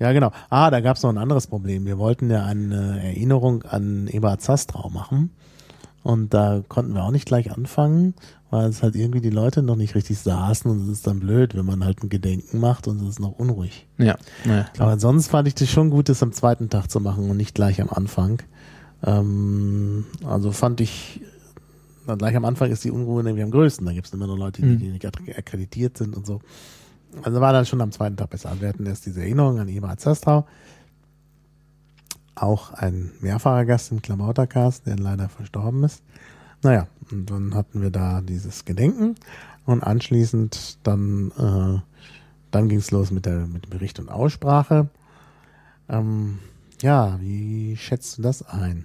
Ja, 0.00 0.10
genau. 0.10 0.32
Ah, 0.48 0.72
da 0.72 0.80
gab 0.80 0.96
es 0.96 1.04
noch 1.04 1.10
ein 1.10 1.18
anderes 1.18 1.46
Problem. 1.46 1.86
Wir 1.86 1.96
wollten 1.96 2.28
ja 2.28 2.44
eine 2.44 3.00
Erinnerung 3.00 3.62
an 3.62 4.08
Eberhard 4.08 4.42
Zastrau 4.42 4.90
machen. 4.90 5.30
Und 6.02 6.34
da 6.34 6.64
konnten 6.66 6.94
wir 6.94 7.04
auch 7.04 7.12
nicht 7.12 7.26
gleich 7.26 7.52
anfangen, 7.52 8.14
weil 8.50 8.68
es 8.68 8.82
halt 8.82 8.96
irgendwie 8.96 9.20
die 9.20 9.30
Leute 9.30 9.62
noch 9.62 9.76
nicht 9.76 9.94
richtig 9.94 10.18
saßen 10.18 10.68
und 10.68 10.80
es 10.80 10.88
ist 10.88 11.06
dann 11.06 11.20
blöd, 11.20 11.54
wenn 11.54 11.66
man 11.66 11.84
halt 11.84 12.02
ein 12.02 12.08
Gedenken 12.08 12.58
macht 12.58 12.88
und 12.88 13.00
es 13.00 13.10
ist 13.10 13.20
noch 13.20 13.38
unruhig. 13.38 13.86
Ja. 13.96 14.16
ja 14.44 14.66
Aber 14.78 14.98
sonst 14.98 15.28
fand 15.28 15.46
ich 15.46 15.54
das 15.54 15.68
schon 15.68 15.90
gut, 15.90 16.08
das 16.08 16.22
am 16.22 16.32
zweiten 16.32 16.68
Tag 16.68 16.90
zu 16.90 16.98
machen 16.98 17.30
und 17.30 17.36
nicht 17.36 17.54
gleich 17.54 17.80
am 17.80 17.90
Anfang. 17.90 18.42
Ähm, 19.04 20.06
also 20.24 20.52
fand 20.52 20.80
ich, 20.80 21.20
gleich 22.18 22.36
am 22.36 22.44
Anfang 22.44 22.70
ist 22.70 22.84
die 22.84 22.90
Unruhe 22.90 23.22
nämlich 23.22 23.44
am 23.44 23.50
größten. 23.50 23.86
Da 23.86 23.92
gibt 23.92 24.06
es 24.06 24.12
immer 24.12 24.26
nur 24.26 24.38
Leute, 24.38 24.62
die, 24.62 24.68
mhm. 24.68 24.78
die 24.78 24.88
nicht 24.88 25.06
akkreditiert 25.06 25.96
sind 25.96 26.16
und 26.16 26.26
so. 26.26 26.40
Also 27.22 27.40
war 27.40 27.52
dann 27.52 27.66
schon 27.66 27.80
am 27.80 27.92
zweiten 27.92 28.16
Tag 28.16 28.30
besser. 28.30 28.54
Wir 28.60 28.68
hatten 28.68 28.86
erst 28.86 29.06
diese 29.06 29.20
Erinnerung 29.20 29.58
an 29.58 29.68
Eberhard 29.68 30.00
Zestrau. 30.00 30.46
Auch 32.34 32.72
ein 32.72 33.10
mehrfacher 33.20 33.64
Gast 33.66 33.90
im 33.90 34.00
Klamautercast, 34.00 34.86
der 34.86 34.96
leider 34.96 35.28
verstorben 35.28 35.82
ist. 35.84 36.02
Naja, 36.62 36.86
und 37.10 37.30
dann 37.30 37.54
hatten 37.54 37.82
wir 37.82 37.90
da 37.90 38.20
dieses 38.20 38.64
Gedenken 38.64 39.16
und 39.66 39.82
anschließend 39.82 40.78
dann, 40.82 41.32
äh, 41.38 41.80
dann 42.50 42.68
ging 42.68 42.78
es 42.78 42.90
los 42.90 43.10
mit, 43.10 43.26
der, 43.26 43.46
mit 43.46 43.64
dem 43.64 43.70
Bericht 43.70 43.98
und 43.98 44.08
Aussprache. 44.08 44.88
Ähm, 45.88 46.38
ja, 46.82 47.18
wie 47.20 47.76
schätzt 47.76 48.18
du 48.18 48.22
das 48.22 48.42
ein? 48.42 48.84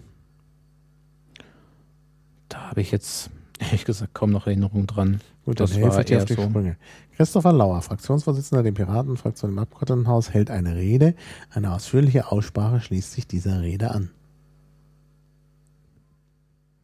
Da 2.49 2.69
habe 2.69 2.81
ich 2.81 2.91
jetzt 2.91 3.29
ehrlich 3.60 3.86
gesagt 3.86 4.13
kaum 4.13 4.31
noch 4.31 4.47
Erinnerungen 4.47 4.88
dran. 4.88 5.21
Gut, 5.45 5.60
das 5.60 5.79
war 5.79 6.05
eher 6.05 6.19
auf 6.19 6.25
die 6.25 6.34
so. 6.34 6.41
Sprünge. 6.41 6.77
Christopher 7.15 7.53
Lauer, 7.53 7.81
Fraktionsvorsitzender 7.81 8.63
der 8.63 8.71
Piratenfraktion 8.71 9.51
im 9.51 9.60
Abgeordnetenhaus, 9.60 10.31
hält 10.31 10.49
eine 10.49 10.75
Rede. 10.75 11.15
Eine 11.51 11.73
ausführliche 11.73 12.31
Aussprache 12.31 12.81
schließt 12.81 13.13
sich 13.13 13.27
dieser 13.27 13.62
Rede 13.62 13.91
an. 13.91 14.10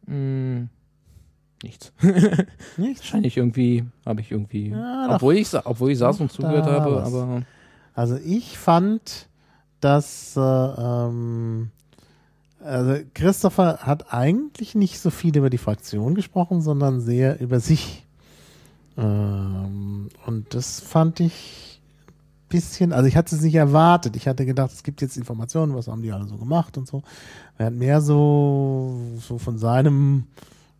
Mm, 0.06 0.68
nichts. 1.62 1.92
nichts? 2.76 3.00
Wahrscheinlich 3.02 3.36
irgendwie, 3.36 3.84
habe 4.06 4.20
ich 4.20 4.30
irgendwie, 4.30 4.70
ja, 4.70 5.14
obwohl, 5.14 5.36
ich, 5.36 5.52
obwohl 5.66 5.90
ich 5.90 5.98
saß 5.98 6.20
und 6.20 6.32
zugehört 6.32 6.66
habe, 6.66 6.96
was. 6.96 7.12
aber. 7.12 7.42
Also 7.94 8.16
ich 8.16 8.56
fand, 8.56 9.28
dass 9.80 10.36
äh, 10.36 10.40
ähm, 10.40 11.70
also 12.64 13.02
Christopher 13.14 13.78
hat 13.82 14.12
eigentlich 14.12 14.74
nicht 14.74 14.98
so 14.98 15.10
viel 15.10 15.36
über 15.36 15.50
die 15.50 15.58
Fraktion 15.58 16.14
gesprochen, 16.14 16.60
sondern 16.60 17.00
sehr 17.00 17.40
über 17.40 17.60
sich. 17.60 18.06
Ähm, 18.96 20.08
und 20.26 20.54
das 20.54 20.80
fand 20.80 21.20
ich 21.20 21.80
ein 22.06 22.48
bisschen, 22.48 22.92
also 22.92 23.06
ich 23.06 23.16
hatte 23.16 23.34
es 23.34 23.42
nicht 23.42 23.54
erwartet. 23.54 24.16
Ich 24.16 24.28
hatte 24.28 24.46
gedacht, 24.46 24.72
es 24.72 24.82
gibt 24.82 25.02
jetzt 25.02 25.16
Informationen, 25.16 25.74
was 25.74 25.88
haben 25.88 26.02
die 26.02 26.12
alle 26.12 26.26
so 26.26 26.36
gemacht 26.36 26.78
und 26.78 26.86
so. 26.86 27.02
Er 27.58 27.66
hat 27.66 27.74
mehr 27.74 28.00
so, 28.00 28.96
so 29.18 29.38
von 29.38 29.58
seinem 29.58 30.24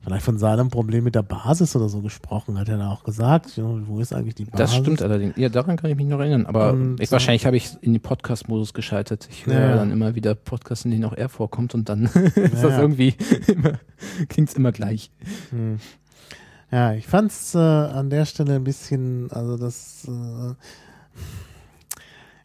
vielleicht 0.02 0.24
von 0.24 0.38
seinem 0.38 0.68
Problem 0.68 1.04
mit 1.04 1.14
der 1.14 1.22
Basis 1.22 1.76
oder 1.76 1.88
so 1.88 2.00
gesprochen, 2.00 2.58
hat 2.58 2.68
er 2.68 2.78
da 2.78 2.90
auch 2.90 3.04
gesagt. 3.04 3.52
Wo 3.56 4.00
ist 4.00 4.12
eigentlich 4.12 4.34
die 4.34 4.44
Basis? 4.44 4.58
Das 4.58 4.76
stimmt 4.76 5.02
allerdings. 5.02 5.36
Ja, 5.36 5.48
daran 5.48 5.76
kann 5.76 5.90
ich 5.90 5.96
mich 5.96 6.06
noch 6.06 6.18
erinnern. 6.18 6.46
Aber 6.46 6.76
ich, 6.98 7.08
so 7.08 7.12
wahrscheinlich 7.12 7.46
habe 7.46 7.56
ich 7.56 7.76
in 7.80 7.92
den 7.92 8.02
Podcast-Modus 8.02 8.74
geschaltet. 8.74 9.28
Ich 9.30 9.46
höre 9.46 9.60
ja. 9.60 9.76
dann 9.76 9.92
immer 9.92 10.14
wieder 10.14 10.34
Podcasts, 10.34 10.84
in 10.84 10.90
denen 10.90 11.04
auch 11.04 11.12
er 11.12 11.28
vorkommt 11.28 11.74
und 11.74 11.88
dann 11.88 12.04
ist 12.34 12.36
ja, 12.36 12.68
das 12.68 12.78
irgendwie 12.78 13.14
immer, 13.46 13.78
klingt's 14.28 14.54
immer 14.54 14.72
gleich. 14.72 15.10
Hm. 15.50 15.78
Ja, 16.70 16.94
ich 16.94 17.06
fand's 17.06 17.54
äh, 17.54 17.58
an 17.58 18.10
der 18.10 18.24
Stelle 18.24 18.56
ein 18.56 18.64
bisschen, 18.64 19.30
also 19.30 19.56
das 19.56 20.08
äh, 20.08 20.54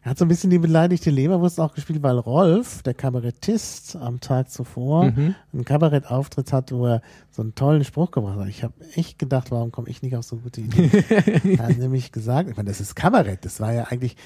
er 0.08 0.12
hat 0.12 0.18
so 0.18 0.24
ein 0.24 0.28
bisschen 0.28 0.48
die 0.48 0.58
beleidigte 0.58 1.10
Leberwurst 1.10 1.60
auch 1.60 1.74
gespielt, 1.74 2.02
weil 2.02 2.16
Rolf, 2.16 2.82
der 2.82 2.94
Kabarettist, 2.94 3.94
am 3.96 4.20
Tag 4.20 4.50
zuvor 4.50 5.10
mhm. 5.10 5.34
einen 5.52 5.66
Kabarettauftritt 5.66 6.50
hat, 6.50 6.72
wo 6.72 6.86
er 6.86 7.02
so 7.30 7.42
einen 7.42 7.54
tollen 7.54 7.84
Spruch 7.84 8.10
gebracht 8.10 8.38
hat. 8.38 8.48
Ich 8.48 8.62
habe 8.62 8.72
echt 8.94 9.18
gedacht, 9.18 9.50
warum 9.50 9.70
komme 9.70 9.90
ich 9.90 10.00
nicht 10.00 10.16
auf 10.16 10.24
so 10.24 10.36
gute 10.36 10.62
Ideen? 10.62 10.90
er 11.58 11.68
hat 11.68 11.76
nämlich 11.76 12.10
gesagt, 12.10 12.48
ich 12.48 12.56
meine, 12.56 12.70
das 12.70 12.80
ist 12.80 12.96
Kabarett. 12.96 13.44
Das 13.44 13.60
war 13.60 13.74
ja 13.74 13.84
eigentlich, 13.84 14.16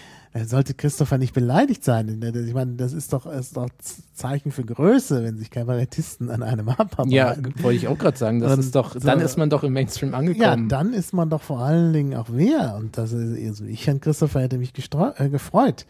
sollte 0.45 0.73
Christopher 0.75 1.19
nicht 1.19 1.35
beleidigt 1.35 1.85
sein. 1.85 2.09
Ich 2.09 2.55
meine, 2.55 2.75
das 2.75 2.93
ist 2.95 3.13
doch, 3.13 3.27
ist 3.27 3.57
doch 3.57 3.69
Zeichen 4.15 4.51
für 4.51 4.65
Größe, 4.65 5.23
wenn 5.23 5.37
sich 5.37 5.51
Kabarettisten 5.51 6.31
an 6.31 6.43
einem 6.43 6.69
abarbeiten. 6.69 7.11
Ja, 7.11 7.37
wollte 7.61 7.77
ich 7.77 7.89
auch 7.89 7.99
gerade 7.99 8.17
sagen. 8.17 8.41
Das 8.41 8.55
und 8.55 8.61
ist 8.61 8.75
doch, 8.75 8.99
dann 8.99 9.21
ist 9.21 9.37
man 9.37 9.51
doch 9.51 9.63
im 9.63 9.75
Mainstream 9.75 10.15
angekommen. 10.15 10.63
Ja, 10.63 10.69
dann 10.69 10.95
ist 10.95 11.13
man 11.13 11.29
doch 11.29 11.43
vor 11.43 11.61
allen 11.61 11.93
Dingen 11.93 12.15
auch 12.15 12.29
wer. 12.31 12.77
Und 12.77 12.97
das 12.97 13.13
ist, 13.13 13.47
also 13.47 13.65
ich 13.65 13.89
und 13.91 14.01
Christopher 14.01 14.41
hätte 14.41 14.57
mich 14.57 14.73
äh, 15.17 15.29
gefreut. 15.29 15.87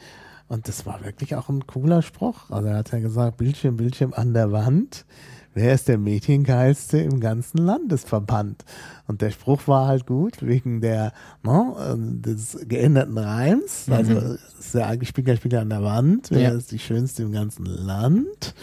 Und 0.48 0.68
das 0.68 0.86
war 0.86 1.04
wirklich 1.04 1.36
auch 1.36 1.48
ein 1.48 1.66
cooler 1.66 2.02
Spruch. 2.02 2.50
Also 2.50 2.68
er 2.68 2.76
hat 2.76 2.92
ja 2.92 2.98
gesagt, 2.98 3.36
Bildschirm, 3.36 3.76
Bildschirm 3.76 4.12
an 4.12 4.34
der 4.34 4.52
Wand 4.52 5.06
wer 5.54 5.74
ist 5.74 5.88
der 5.88 5.98
Mädchengeilste 5.98 6.98
im 6.98 7.20
ganzen 7.20 7.58
Landesverband? 7.58 8.64
Und 9.06 9.22
der 9.22 9.30
Spruch 9.30 9.66
war 9.66 9.86
halt 9.86 10.06
gut, 10.06 10.38
wegen 10.40 10.80
der 10.80 11.12
no, 11.42 11.76
ne, 11.96 12.20
des 12.20 12.58
geänderten 12.66 13.18
Reims. 13.18 13.86
Mhm. 13.86 13.92
Also 13.92 14.12
es 14.12 14.66
ist 14.66 14.76
eigentlich 14.76 15.10
Spieler, 15.10 15.36
Spieler 15.36 15.60
an 15.60 15.70
der 15.70 15.82
Wand, 15.82 16.30
wer 16.30 16.40
ja. 16.40 16.50
ist 16.50 16.72
die 16.72 16.78
schönste 16.78 17.22
im 17.22 17.32
ganzen 17.32 17.66
Land? 17.66 18.54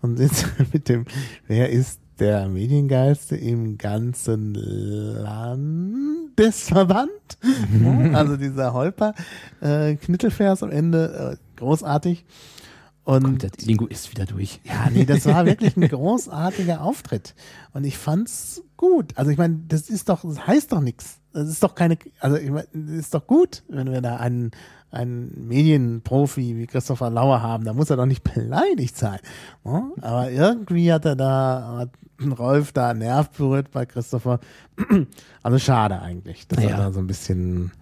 Und 0.00 0.18
jetzt 0.18 0.46
mit 0.72 0.88
dem, 0.88 1.04
wer 1.46 1.70
ist 1.70 2.00
der 2.18 2.48
Mediengeilste 2.48 3.36
im 3.36 3.78
ganzen 3.78 4.54
Landesverband. 4.54 7.10
Mhm. 7.70 8.14
also 8.14 8.36
dieser 8.36 8.72
Holper 8.72 9.14
äh, 9.60 9.96
Knittelvers 9.96 10.62
am 10.62 10.70
Ende, 10.70 11.36
äh, 11.36 11.58
großartig. 11.58 12.24
Und 13.08 13.22
Kommt 13.22 13.42
der 13.42 13.50
Linguist 13.62 14.10
wieder 14.10 14.26
durch. 14.26 14.60
Ja, 14.64 14.90
nee, 14.92 15.06
das 15.06 15.24
war 15.24 15.46
wirklich 15.46 15.74
ein 15.78 15.88
großartiger 15.88 16.82
Auftritt. 16.82 17.34
Und 17.72 17.84
ich 17.84 17.96
fand's 17.96 18.62
gut. 18.76 19.16
Also 19.16 19.30
ich 19.30 19.38
meine, 19.38 19.60
das 19.66 19.88
ist 19.88 20.10
doch, 20.10 20.24
das 20.24 20.46
heißt 20.46 20.72
doch 20.72 20.82
nichts. 20.82 21.18
Das 21.32 21.48
ist 21.48 21.62
doch 21.62 21.74
keine, 21.74 21.96
also 22.20 22.36
ich 22.36 22.50
meine, 22.50 22.68
das 22.70 22.98
ist 22.98 23.14
doch 23.14 23.26
gut, 23.26 23.62
wenn 23.68 23.90
wir 23.90 24.02
da 24.02 24.16
einen, 24.16 24.50
einen 24.90 25.48
Medienprofi 25.48 26.58
wie 26.58 26.66
Christopher 26.66 27.08
Lauer 27.08 27.40
haben. 27.40 27.64
Da 27.64 27.72
muss 27.72 27.88
er 27.88 27.96
doch 27.96 28.04
nicht 28.04 28.24
beleidigt 28.24 28.98
sein. 28.98 29.20
Aber 29.64 30.30
irgendwie 30.30 30.92
hat 30.92 31.06
er 31.06 31.16
da, 31.16 31.78
hat 31.78 31.90
Rolf 32.38 32.72
da 32.72 32.92
Nerv 32.92 33.30
berührt 33.30 33.70
bei 33.70 33.86
Christopher. 33.86 34.38
Also 35.42 35.58
schade 35.58 36.02
eigentlich, 36.02 36.46
dass 36.46 36.62
ja. 36.62 36.70
er 36.70 36.76
da 36.76 36.92
so 36.92 36.98
ein 36.98 37.06
bisschen 37.06 37.72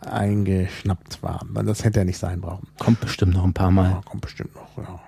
eingeschnappt 0.00 1.22
war. 1.22 1.44
Das 1.64 1.84
hätte 1.84 2.00
er 2.00 2.04
nicht 2.04 2.18
sein 2.18 2.40
brauchen. 2.40 2.68
Kommt 2.78 3.00
bestimmt 3.00 3.34
noch 3.34 3.44
ein 3.44 3.54
paar 3.54 3.70
Mal. 3.70 3.90
Ja, 3.90 4.00
kommt 4.04 4.22
bestimmt 4.22 4.54
noch, 4.54 4.76
ja. 4.76 5.00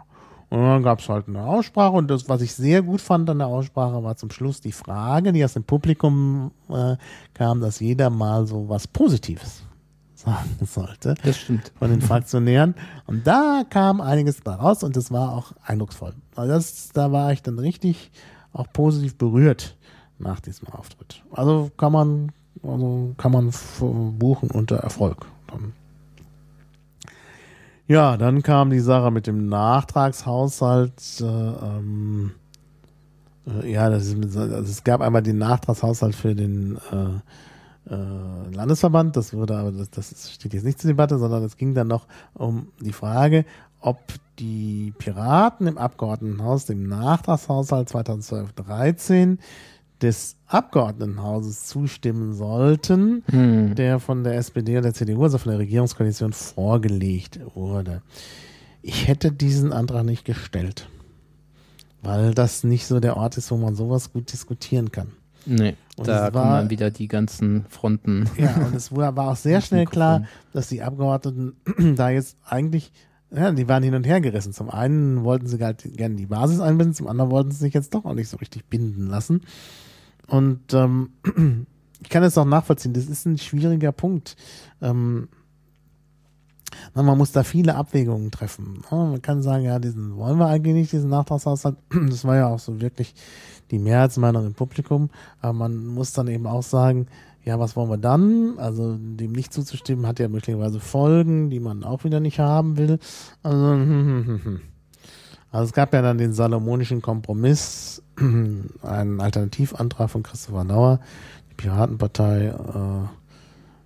Und 0.50 0.58
dann 0.58 0.82
gab 0.82 0.98
es 0.98 1.08
halt 1.08 1.28
eine 1.28 1.44
Aussprache 1.44 1.92
und 1.92 2.08
das, 2.08 2.28
was 2.28 2.42
ich 2.42 2.52
sehr 2.52 2.82
gut 2.82 3.00
fand 3.00 3.30
an 3.30 3.38
der 3.38 3.46
Aussprache, 3.46 4.02
war 4.02 4.16
zum 4.16 4.32
Schluss 4.32 4.60
die 4.60 4.72
Frage, 4.72 5.32
die 5.32 5.44
aus 5.44 5.52
dem 5.52 5.62
Publikum 5.62 6.50
äh, 6.68 6.96
kam, 7.34 7.60
dass 7.60 7.78
jeder 7.78 8.10
mal 8.10 8.48
so 8.48 8.68
was 8.68 8.88
Positives 8.88 9.62
sagen 10.16 10.50
sollte. 10.66 11.14
Das 11.22 11.38
stimmt. 11.38 11.72
Von 11.78 11.90
den 11.90 12.00
Fraktionären. 12.00 12.74
Und 13.06 13.28
da 13.28 13.62
kam 13.70 14.00
einiges 14.00 14.40
da 14.40 14.56
raus 14.56 14.82
und 14.82 14.96
das 14.96 15.12
war 15.12 15.36
auch 15.36 15.52
eindrucksvoll. 15.62 16.14
Also 16.34 16.52
das, 16.52 16.88
da 16.88 17.12
war 17.12 17.32
ich 17.32 17.42
dann 17.42 17.60
richtig 17.60 18.10
auch 18.52 18.66
positiv 18.72 19.16
berührt 19.16 19.76
nach 20.18 20.40
diesem 20.40 20.66
Auftritt. 20.68 21.22
Also 21.30 21.70
kann 21.76 21.92
man 21.92 22.32
also 22.62 23.14
kann 23.16 23.32
man 23.32 23.52
buchen 24.18 24.50
unter 24.50 24.76
Erfolg. 24.76 25.26
Ja, 27.90 28.16
dann 28.16 28.44
kam 28.44 28.70
die 28.70 28.78
Sache 28.78 29.10
mit 29.10 29.26
dem 29.26 29.48
Nachtragshaushalt. 29.48 30.92
Äh, 31.20 31.24
ähm, 31.24 32.30
äh, 33.48 33.72
ja, 33.72 33.90
das 33.90 34.06
ist, 34.06 34.36
also 34.36 34.54
es 34.62 34.84
gab 34.84 35.00
einmal 35.00 35.24
den 35.24 35.38
Nachtragshaushalt 35.38 36.14
für 36.14 36.36
den 36.36 36.78
äh, 36.92 37.92
äh, 37.92 38.54
Landesverband. 38.54 39.16
Das 39.16 39.34
wurde 39.34 39.56
aber, 39.56 39.72
das, 39.72 39.90
das 39.90 40.32
steht 40.32 40.54
jetzt 40.54 40.64
nicht 40.64 40.80
zur 40.80 40.86
Debatte, 40.86 41.18
sondern 41.18 41.42
es 41.42 41.56
ging 41.56 41.74
dann 41.74 41.88
noch 41.88 42.06
um 42.34 42.68
die 42.78 42.92
Frage, 42.92 43.44
ob 43.80 43.98
die 44.38 44.94
Piraten 44.96 45.66
im 45.66 45.76
Abgeordnetenhaus 45.76 46.66
dem 46.66 46.88
Nachtragshaushalt 46.88 47.88
2012-13 47.88 49.38
des 50.02 50.36
Abgeordnetenhauses 50.46 51.66
zustimmen 51.66 52.32
sollten, 52.34 53.22
hm. 53.30 53.74
der 53.74 54.00
von 54.00 54.24
der 54.24 54.34
SPD 54.34 54.76
und 54.76 54.84
der 54.84 54.94
CDU, 54.94 55.22
also 55.22 55.38
von 55.38 55.50
der 55.50 55.58
Regierungskoalition, 55.58 56.32
vorgelegt 56.32 57.40
wurde. 57.54 58.02
Ich 58.82 59.08
hätte 59.08 59.30
diesen 59.30 59.72
Antrag 59.72 60.04
nicht 60.04 60.24
gestellt, 60.24 60.88
weil 62.02 62.34
das 62.34 62.64
nicht 62.64 62.86
so 62.86 63.00
der 63.00 63.16
Ort 63.16 63.36
ist, 63.36 63.50
wo 63.50 63.56
man 63.56 63.74
sowas 63.74 64.12
gut 64.12 64.32
diskutieren 64.32 64.90
kann. 64.90 65.12
Nee, 65.46 65.76
und 65.96 66.06
da 66.06 66.30
kommen 66.30 66.50
dann 66.50 66.70
wieder 66.70 66.90
die 66.90 67.08
ganzen 67.08 67.64
Fronten. 67.68 68.28
Ja, 68.36 68.54
und 68.56 68.74
es 68.74 68.94
war 68.94 69.16
auch 69.16 69.36
sehr 69.36 69.60
schnell 69.60 69.86
klar, 69.86 70.24
dass 70.52 70.68
die 70.68 70.82
Abgeordneten 70.82 71.54
da 71.96 72.10
jetzt 72.10 72.36
eigentlich 72.44 72.92
ja, 73.32 73.52
die 73.52 73.68
waren 73.68 73.82
hin 73.82 73.94
und 73.94 74.06
her 74.06 74.20
gerissen. 74.20 74.52
Zum 74.52 74.70
einen 74.70 75.22
wollten 75.24 75.46
sie 75.46 75.62
halt 75.62 75.84
gerne 75.96 76.16
die 76.16 76.26
Basis 76.26 76.60
einbinden, 76.60 76.94
zum 76.94 77.06
anderen 77.06 77.30
wollten 77.30 77.52
sie 77.52 77.58
sich 77.58 77.74
jetzt 77.74 77.94
doch 77.94 78.04
auch 78.04 78.14
nicht 78.14 78.28
so 78.28 78.36
richtig 78.38 78.64
binden 78.68 79.06
lassen. 79.06 79.42
Und 80.30 80.72
ähm, 80.72 81.10
ich 82.02 82.08
kann 82.08 82.22
es 82.22 82.38
auch 82.38 82.44
nachvollziehen, 82.44 82.92
das 82.92 83.06
ist 83.06 83.26
ein 83.26 83.38
schwieriger 83.38 83.92
Punkt. 83.92 84.36
Ähm, 84.80 85.28
man 86.94 87.18
muss 87.18 87.32
da 87.32 87.42
viele 87.42 87.74
Abwägungen 87.74 88.30
treffen. 88.30 88.84
man 88.90 89.20
kann 89.20 89.42
sagen, 89.42 89.64
ja, 89.64 89.78
diesen 89.78 90.16
wollen 90.16 90.38
wir 90.38 90.46
eigentlich 90.46 90.74
nicht, 90.74 90.92
diesen 90.92 91.10
Nachtragshaushalt. 91.10 91.76
Das 92.08 92.24
war 92.24 92.36
ja 92.36 92.46
auch 92.46 92.58
so 92.58 92.80
wirklich 92.80 93.14
die 93.70 93.78
Mehrheitsmeinung 93.78 94.46
im 94.46 94.54
Publikum. 94.54 95.10
Aber 95.40 95.52
man 95.52 95.86
muss 95.86 96.12
dann 96.12 96.28
eben 96.28 96.46
auch 96.46 96.62
sagen, 96.62 97.06
ja, 97.44 97.58
was 97.58 97.74
wollen 97.74 97.90
wir 97.90 97.98
dann? 97.98 98.58
Also 98.58 98.96
dem 98.96 99.32
nicht 99.32 99.52
zuzustimmen 99.52 100.06
hat 100.06 100.18
ja 100.18 100.28
möglicherweise 100.28 100.78
Folgen, 100.78 101.50
die 101.50 101.60
man 101.60 101.84
auch 101.84 102.04
wieder 102.04 102.20
nicht 102.20 102.38
haben 102.38 102.76
will. 102.76 102.98
Also, 103.42 103.56
also 105.50 105.64
es 105.64 105.72
gab 105.72 105.92
ja 105.92 106.02
dann 106.02 106.18
den 106.18 106.32
salomonischen 106.32 107.02
Kompromiss, 107.02 108.02
einen 108.82 109.20
Alternativantrag 109.20 110.10
von 110.10 110.22
Christopher 110.22 110.64
Nauer. 110.64 111.00
Die 111.50 111.54
Piratenpartei 111.54 112.46
äh, 112.46 113.08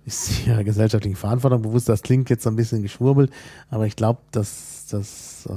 ist 0.05 0.39
ihrer 0.47 0.63
gesellschaftlichen 0.63 1.15
Verantwortung 1.15 1.61
bewusst. 1.61 1.89
Das 1.89 2.03
klingt 2.03 2.29
jetzt 2.29 2.47
ein 2.47 2.55
bisschen 2.55 2.81
geschwurbelt, 2.81 3.31
aber 3.69 3.85
ich 3.85 3.95
glaube, 3.95 4.19
dass 4.31 4.87
das, 4.89 5.47
äh, 5.49 5.53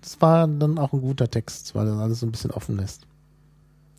das 0.00 0.20
war 0.20 0.46
dann 0.46 0.78
auch 0.78 0.92
ein 0.92 1.00
guter 1.00 1.30
Text, 1.30 1.74
weil 1.74 1.86
das 1.86 1.98
alles 1.98 2.20
so 2.20 2.26
ein 2.26 2.32
bisschen 2.32 2.50
offen 2.50 2.76
lässt. 2.76 3.06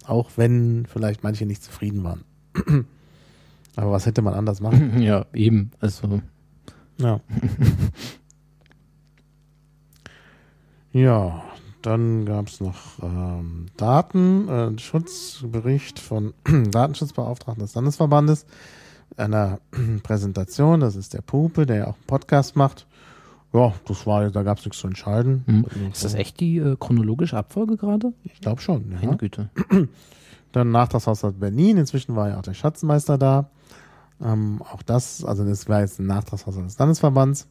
Auch 0.05 0.31
wenn 0.35 0.85
vielleicht 0.85 1.23
manche 1.23 1.45
nicht 1.45 1.63
zufrieden 1.63 2.03
waren. 2.03 2.23
aber 3.75 3.91
was 3.91 4.05
hätte 4.05 4.21
man 4.21 4.33
anders 4.33 4.61
machen? 4.61 5.01
Ja, 5.01 5.25
eben. 5.33 5.71
Also. 5.79 6.21
Ja. 6.97 7.21
ja, 10.91 11.43
dann 11.81 12.25
gab 12.25 12.47
es 12.47 12.59
noch 12.59 13.01
ähm, 13.01 13.67
Datenschutzbericht 13.77 15.97
äh, 15.97 16.01
von 16.01 16.33
Datenschutzbeauftragten 16.71 17.63
des 17.63 17.75
Landesverbandes, 17.75 18.45
einer 19.17 19.59
Präsentation, 20.03 20.81
das 20.81 20.95
ist 20.95 21.13
der 21.13 21.21
Pupe, 21.21 21.65
der 21.65 21.77
ja 21.77 21.87
auch 21.87 21.95
einen 21.95 22.07
Podcast 22.07 22.55
macht. 22.55 22.85
Ja, 23.51 23.73
das 23.85 24.05
war, 24.05 24.29
da 24.29 24.43
gab 24.43 24.59
es 24.59 24.65
nichts 24.65 24.79
zu 24.79 24.87
entscheiden. 24.87 25.43
Hm. 25.47 25.65
Ist 25.91 26.03
das 26.03 26.13
echt 26.13 26.39
die 26.39 26.57
äh, 26.57 26.75
chronologische 26.79 27.37
Abfolge 27.37 27.77
gerade? 27.77 28.13
Ich 28.23 28.41
glaube 28.41 28.61
schon, 28.61 28.91
ja. 28.91 28.99
Meine 29.01 29.17
Güte. 29.17 29.49
Dann 30.51 30.71
Nachtragshaushalt 30.71 31.39
Berlin, 31.39 31.77
inzwischen 31.77 32.15
war 32.15 32.29
ja 32.29 32.37
auch 32.37 32.43
der 32.43 32.53
Schatzmeister 32.53 33.17
da. 33.17 33.49
Ähm, 34.21 34.61
auch 34.61 34.83
das, 34.83 35.23
also 35.23 35.45
das 35.45 35.69
war 35.69 35.81
jetzt 35.81 35.99
ein 35.99 36.07
Nachtragshaushalt 36.07 36.65
des 36.65 36.77
Landesverbands. 36.77 37.47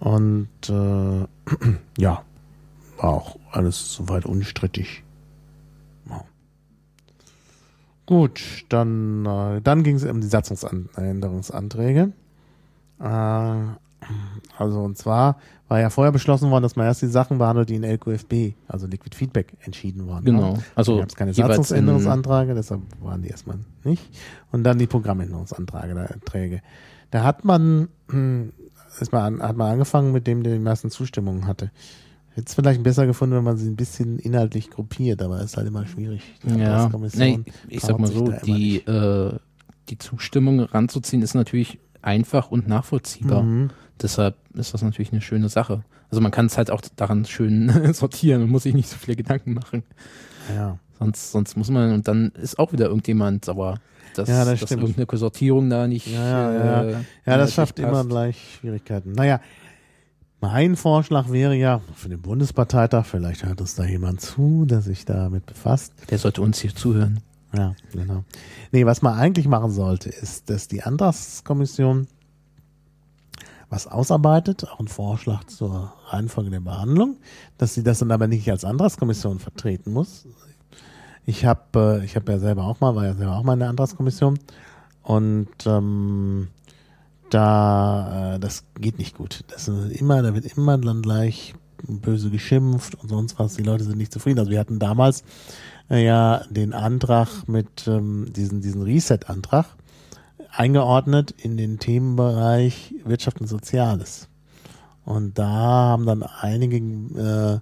Und 0.00 0.48
äh, 0.68 1.26
ja, 1.98 2.24
war 2.98 3.10
auch 3.10 3.38
alles 3.50 3.92
soweit 3.94 4.26
unstrittig. 4.26 5.02
Ja. 6.08 6.24
Gut, 8.06 8.64
dann, 8.68 9.24
äh, 9.26 9.60
dann 9.60 9.82
ging 9.82 9.96
es 9.96 10.04
um 10.04 10.20
die 10.20 10.26
Satzungsänderungsanträge. 10.26 12.12
Äh, 13.00 13.04
also 14.56 14.80
und 14.80 14.96
zwar 14.96 15.38
war 15.68 15.80
ja 15.80 15.90
vorher 15.90 16.12
beschlossen 16.12 16.50
worden, 16.50 16.62
dass 16.62 16.76
man 16.76 16.86
erst 16.86 17.02
die 17.02 17.08
Sachen 17.08 17.38
behandelt, 17.38 17.68
die 17.68 17.74
in 17.74 17.84
LQFB, 17.84 18.54
also 18.66 18.86
Liquid 18.86 19.14
Feedback, 19.14 19.56
entschieden 19.60 20.08
waren. 20.08 20.24
Genau. 20.24 20.54
Ne? 20.54 20.62
Also 20.74 20.98
gab 20.98 21.08
es 21.08 21.16
keine 21.16 21.34
Satzungsänderungsanträge, 21.34 22.54
deshalb 22.54 22.82
waren 23.02 23.22
die 23.22 23.28
erstmal 23.28 23.58
nicht. 23.84 24.08
Und 24.50 24.64
dann 24.64 24.78
die 24.78 24.86
Programmänderungsanträge. 24.86 26.62
Da 27.10 27.22
hat 27.22 27.44
man, 27.44 27.88
hm, 28.10 28.52
ist 29.00 29.12
man, 29.12 29.42
hat 29.42 29.56
man 29.56 29.72
angefangen 29.72 30.12
mit 30.12 30.26
dem, 30.26 30.42
der 30.42 30.54
die 30.54 30.58
meisten 30.58 30.90
Zustimmungen 30.90 31.46
hatte. 31.46 31.70
Hätte 32.38 32.50
es 32.50 32.54
vielleicht 32.54 32.84
besser 32.84 33.04
gefunden, 33.04 33.34
wenn 33.34 33.42
man 33.42 33.56
sie 33.56 33.68
ein 33.68 33.74
bisschen 33.74 34.20
inhaltlich 34.20 34.70
gruppiert, 34.70 35.22
aber 35.22 35.38
es 35.38 35.46
ist 35.46 35.56
halt 35.56 35.66
immer 35.66 35.84
schwierig. 35.88 36.22
Ja, 36.46 36.88
nee, 37.16 37.40
ich 37.68 37.80
sag 37.80 37.98
mal 37.98 38.06
so, 38.06 38.32
die, 38.46 38.76
äh, 38.76 39.32
die 39.88 39.98
Zustimmung 39.98 40.60
ranzuziehen 40.60 41.20
ist 41.22 41.34
natürlich 41.34 41.80
einfach 42.00 42.52
und 42.52 42.68
nachvollziehbar. 42.68 43.42
Mhm. 43.42 43.70
Deshalb 44.00 44.36
ist 44.54 44.72
das 44.72 44.82
natürlich 44.82 45.10
eine 45.10 45.20
schöne 45.20 45.48
Sache. 45.48 45.82
Also 46.12 46.20
man 46.20 46.30
kann 46.30 46.46
es 46.46 46.56
halt 46.56 46.70
auch 46.70 46.80
daran 46.94 47.24
schön 47.24 47.72
sortieren 47.92 48.44
und 48.44 48.50
muss 48.50 48.62
sich 48.62 48.74
nicht 48.74 48.88
so 48.88 48.98
viele 48.98 49.16
Gedanken 49.16 49.54
machen. 49.54 49.82
Ja. 50.54 50.78
Sonst, 51.00 51.32
sonst 51.32 51.56
muss 51.56 51.70
man, 51.70 51.92
und 51.92 52.06
dann 52.06 52.30
ist 52.40 52.60
auch 52.60 52.72
wieder 52.72 52.86
irgendjemand 52.86 53.46
sauer, 53.46 53.80
dass, 54.14 54.28
ja, 54.28 54.44
das 54.44 54.60
dass 54.60 54.70
irgendeine 54.70 55.06
Sortierung 55.18 55.70
da 55.70 55.88
nicht. 55.88 56.06
Ja, 56.06 56.52
ja, 56.52 56.64
ja. 56.64 56.82
Äh, 56.84 56.92
ja 57.26 57.36
das 57.36 57.52
schafft 57.52 57.80
immer 57.80 58.04
gleich 58.04 58.58
Schwierigkeiten. 58.60 59.10
Naja, 59.10 59.40
mein 60.40 60.76
Vorschlag 60.76 61.30
wäre 61.30 61.54
ja 61.54 61.80
für 61.94 62.08
den 62.08 62.22
Bundesparteitag, 62.22 63.06
vielleicht 63.06 63.44
hört 63.44 63.60
uns 63.60 63.74
da 63.74 63.84
jemand 63.84 64.20
zu, 64.20 64.64
der 64.66 64.82
sich 64.82 65.04
damit 65.04 65.46
befasst. 65.46 65.92
Der 66.10 66.18
sollte 66.18 66.42
uns 66.42 66.60
hier 66.60 66.74
zuhören. 66.74 67.20
Ja, 67.52 67.74
genau. 67.92 68.24
Nee, 68.72 68.84
was 68.86 69.02
man 69.02 69.18
eigentlich 69.18 69.48
machen 69.48 69.70
sollte, 69.70 70.10
ist, 70.10 70.50
dass 70.50 70.68
die 70.68 70.82
Antragskommission 70.82 72.06
was 73.70 73.86
ausarbeitet, 73.86 74.66
auch 74.68 74.78
einen 74.78 74.88
Vorschlag 74.88 75.44
zur 75.44 75.92
Reihenfolge 76.06 76.50
der 76.50 76.60
Behandlung, 76.60 77.16
dass 77.58 77.74
sie 77.74 77.82
das 77.82 77.98
dann 77.98 78.10
aber 78.10 78.26
nicht 78.26 78.50
als 78.50 78.64
Antragskommission 78.64 79.40
vertreten 79.40 79.92
muss. 79.92 80.26
Ich 81.26 81.44
habe 81.44 82.00
äh, 82.00 82.04
ich 82.04 82.16
hab 82.16 82.28
ja 82.28 82.38
selber 82.38 82.64
auch 82.64 82.80
mal, 82.80 82.94
war 82.94 83.04
ja 83.04 83.14
selber 83.14 83.36
auch 83.36 83.42
mal 83.42 83.54
in 83.54 83.60
der 83.60 83.68
Antragskommission 83.68 84.38
und 85.02 85.48
ähm, 85.66 86.48
da, 87.30 88.34
äh, 88.34 88.40
das 88.40 88.64
geht 88.78 88.98
nicht 88.98 89.16
gut. 89.16 89.44
Das 89.48 89.68
ist 89.68 90.00
immer, 90.00 90.22
da 90.22 90.34
wird 90.34 90.44
immer 90.56 90.78
dann 90.78 91.02
gleich 91.02 91.54
böse 91.86 92.30
geschimpft 92.30 92.94
und 92.96 93.08
sonst 93.08 93.38
was. 93.38 93.54
Die 93.54 93.62
Leute 93.62 93.84
sind 93.84 93.98
nicht 93.98 94.12
zufrieden. 94.12 94.38
Also 94.38 94.50
wir 94.50 94.58
hatten 94.58 94.78
damals 94.78 95.22
äh, 95.90 96.04
ja 96.04 96.42
den 96.50 96.72
Antrag 96.72 97.46
mit 97.46 97.86
ähm, 97.86 98.26
diesen, 98.34 98.60
diesen 98.60 98.82
Reset-Antrag 98.82 99.66
eingeordnet 100.50 101.34
in 101.38 101.56
den 101.56 101.78
Themenbereich 101.78 102.94
Wirtschaft 103.04 103.40
und 103.40 103.46
Soziales. 103.46 104.28
Und 105.04 105.38
da 105.38 105.46
haben 105.46 106.06
dann 106.06 106.22
einige 106.22 106.76
äh, 106.76 107.58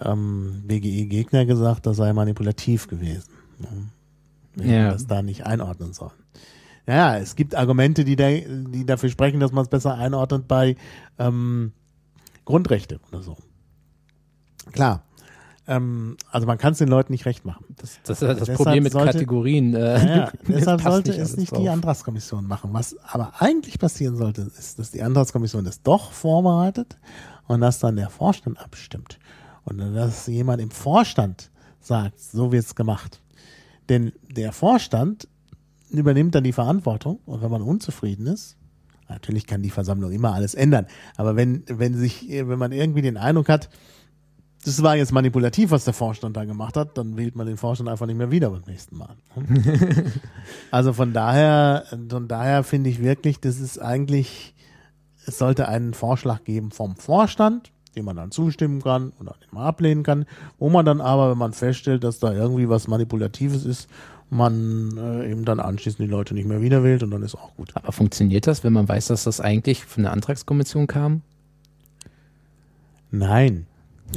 ähm, 0.00 0.62
BGE-Gegner 0.66 1.44
gesagt, 1.46 1.86
das 1.86 1.96
sei 1.96 2.12
manipulativ 2.12 2.88
gewesen. 2.88 3.30
Ne? 3.58 3.90
Ja. 4.64 4.90
das 4.90 5.06
da 5.06 5.22
nicht 5.22 5.46
einordnen 5.46 5.92
sollen. 5.92 6.10
Ja, 6.88 7.18
es 7.18 7.36
gibt 7.36 7.54
Argumente, 7.54 8.02
die, 8.02 8.16
da, 8.16 8.30
die 8.30 8.86
dafür 8.86 9.10
sprechen, 9.10 9.40
dass 9.40 9.52
man 9.52 9.62
es 9.62 9.68
besser 9.68 9.94
einordnet 9.94 10.48
bei 10.48 10.74
ähm, 11.18 11.72
Grundrechte 12.46 12.98
oder 13.10 13.20
so. 13.20 13.36
Klar. 14.72 15.02
Ähm, 15.66 16.16
also 16.30 16.46
man 16.46 16.56
kann 16.56 16.72
es 16.72 16.78
den 16.78 16.88
Leuten 16.88 17.12
nicht 17.12 17.26
recht 17.26 17.44
machen. 17.44 17.66
Das, 17.76 17.98
das 18.04 18.22
ist 18.22 18.48
das 18.48 18.56
Problem 18.56 18.84
mit 18.84 18.92
sollte, 18.92 19.12
Kategorien. 19.12 19.74
Äh, 19.74 20.16
ja, 20.16 20.32
deshalb 20.48 20.80
sollte 20.80 21.10
nicht 21.10 21.20
es 21.20 21.36
nicht 21.36 21.52
drauf. 21.52 21.60
die 21.60 21.68
Antragskommission 21.68 22.46
machen. 22.46 22.70
Was 22.72 22.96
aber 23.02 23.34
eigentlich 23.38 23.78
passieren 23.78 24.16
sollte, 24.16 24.50
ist, 24.58 24.78
dass 24.78 24.90
die 24.90 25.02
Antragskommission 25.02 25.66
das 25.66 25.82
doch 25.82 26.12
vorbereitet 26.12 26.96
und 27.48 27.60
dass 27.60 27.80
dann 27.80 27.96
der 27.96 28.08
Vorstand 28.08 28.58
abstimmt. 28.58 29.18
Und 29.64 29.78
dass 29.94 30.26
jemand 30.26 30.62
im 30.62 30.70
Vorstand 30.70 31.50
sagt, 31.80 32.18
so 32.18 32.50
wird 32.50 32.64
es 32.64 32.74
gemacht. 32.74 33.20
Denn 33.90 34.12
der 34.30 34.52
Vorstand 34.52 35.28
übernimmt 35.90 36.34
dann 36.34 36.44
die 36.44 36.52
Verantwortung 36.52 37.20
und 37.26 37.42
wenn 37.42 37.50
man 37.50 37.62
unzufrieden 37.62 38.26
ist, 38.26 38.56
natürlich 39.08 39.46
kann 39.46 39.62
die 39.62 39.70
Versammlung 39.70 40.12
immer 40.12 40.34
alles 40.34 40.54
ändern, 40.54 40.86
aber 41.16 41.36
wenn, 41.36 41.64
wenn 41.68 41.94
sich, 41.94 42.28
wenn 42.28 42.58
man 42.58 42.72
irgendwie 42.72 43.02
den 43.02 43.16
Eindruck 43.16 43.48
hat, 43.48 43.70
das 44.64 44.82
war 44.82 44.96
jetzt 44.96 45.12
manipulativ, 45.12 45.70
was 45.70 45.84
der 45.84 45.94
Vorstand 45.94 46.36
da 46.36 46.44
gemacht 46.44 46.76
hat, 46.76 46.98
dann 46.98 47.16
wählt 47.16 47.36
man 47.36 47.46
den 47.46 47.56
Vorstand 47.56 47.88
einfach 47.88 48.06
nicht 48.06 48.18
mehr 48.18 48.30
wieder 48.30 48.50
beim 48.50 48.62
nächsten 48.66 48.96
Mal. 48.96 49.14
also 50.70 50.92
von 50.92 51.12
daher, 51.12 51.84
von 52.08 52.28
daher 52.28 52.64
finde 52.64 52.90
ich 52.90 53.02
wirklich, 53.02 53.40
das 53.40 53.60
ist 53.60 53.78
eigentlich, 53.78 54.54
es 55.26 55.38
sollte 55.38 55.68
einen 55.68 55.94
Vorschlag 55.94 56.44
geben 56.44 56.70
vom 56.70 56.96
Vorstand, 56.96 57.70
dem 57.94 58.04
man 58.04 58.16
dann 58.16 58.30
zustimmen 58.30 58.82
kann 58.82 59.12
oder 59.20 59.36
den 59.40 59.48
man 59.52 59.64
ablehnen 59.64 60.02
kann, 60.02 60.26
wo 60.58 60.68
man 60.70 60.84
dann 60.84 61.00
aber, 61.00 61.30
wenn 61.30 61.38
man 61.38 61.52
feststellt, 61.52 62.02
dass 62.04 62.18
da 62.18 62.32
irgendwie 62.32 62.68
was 62.68 62.88
Manipulatives 62.88 63.64
ist, 63.64 63.88
man 64.30 64.96
äh, 64.96 65.30
eben 65.30 65.44
dann 65.44 65.60
anschließend 65.60 66.00
die 66.00 66.10
Leute 66.10 66.34
nicht 66.34 66.46
mehr 66.46 66.60
wieder 66.60 66.84
wählt 66.84 67.02
und 67.02 67.10
dann 67.10 67.22
ist 67.22 67.34
auch 67.34 67.54
gut. 67.56 67.70
Aber 67.74 67.92
funktioniert 67.92 68.46
das, 68.46 68.64
wenn 68.64 68.72
man 68.72 68.88
weiß, 68.88 69.08
dass 69.08 69.24
das 69.24 69.40
eigentlich 69.40 69.84
von 69.84 70.02
der 70.02 70.12
Antragskommission 70.12 70.86
kam? 70.86 71.22
Nein. 73.10 73.66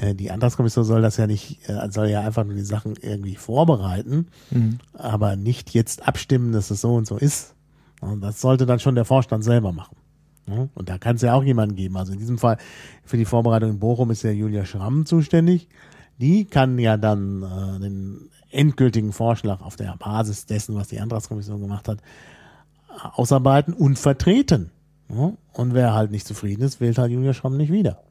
Äh, 0.01 0.15
die 0.15 0.31
Antragskommission 0.31 0.83
soll 0.83 1.01
das 1.01 1.17
ja 1.17 1.27
nicht, 1.27 1.67
äh, 1.69 1.89
soll 1.89 2.09
ja 2.09 2.21
einfach 2.21 2.43
nur 2.43 2.55
die 2.55 2.61
Sachen 2.61 2.95
irgendwie 3.01 3.35
vorbereiten, 3.35 4.27
mhm. 4.49 4.79
aber 4.93 5.35
nicht 5.35 5.73
jetzt 5.73 6.07
abstimmen, 6.07 6.51
dass 6.51 6.71
es 6.71 6.81
so 6.81 6.95
und 6.95 7.07
so 7.07 7.17
ist. 7.17 7.55
Und 8.01 8.21
das 8.21 8.41
sollte 8.41 8.65
dann 8.65 8.79
schon 8.79 8.95
der 8.95 9.05
Vorstand 9.05 9.43
selber 9.43 9.71
machen. 9.71 9.95
Und 10.47 10.89
da 10.89 10.97
kann 10.97 11.15
es 11.15 11.21
ja 11.21 11.33
auch 11.33 11.43
jemanden 11.43 11.75
geben. 11.75 11.97
Also 11.97 12.13
in 12.13 12.19
diesem 12.19 12.37
Fall 12.37 12.57
für 13.05 13.17
die 13.17 13.25
Vorbereitung 13.25 13.69
in 13.69 13.79
Bochum 13.79 14.11
ist 14.11 14.23
ja 14.23 14.31
Julia 14.31 14.65
Schramm 14.65 15.05
zuständig. 15.05 15.69
Die 16.19 16.45
kann 16.45 16.77
ja 16.77 16.97
dann 16.97 17.43
äh, 17.43 17.79
den 17.79 18.29
endgültigen 18.51 19.13
Vorschlag 19.13 19.61
auf 19.61 19.75
der 19.75 19.95
Basis 19.97 20.45
dessen, 20.45 20.75
was 20.75 20.89
die 20.89 20.99
Antragskommission 20.99 21.61
gemacht 21.61 21.87
hat, 21.87 21.99
ausarbeiten 23.13 23.73
und 23.73 23.97
vertreten. 23.97 24.71
Und 25.07 25.73
wer 25.73 25.93
halt 25.93 26.11
nicht 26.11 26.27
zufrieden 26.27 26.63
ist, 26.63 26.79
wählt 26.79 26.97
halt 26.97 27.11
Julia 27.11 27.33
Schramm 27.33 27.57
nicht 27.57 27.71
wieder. 27.71 28.01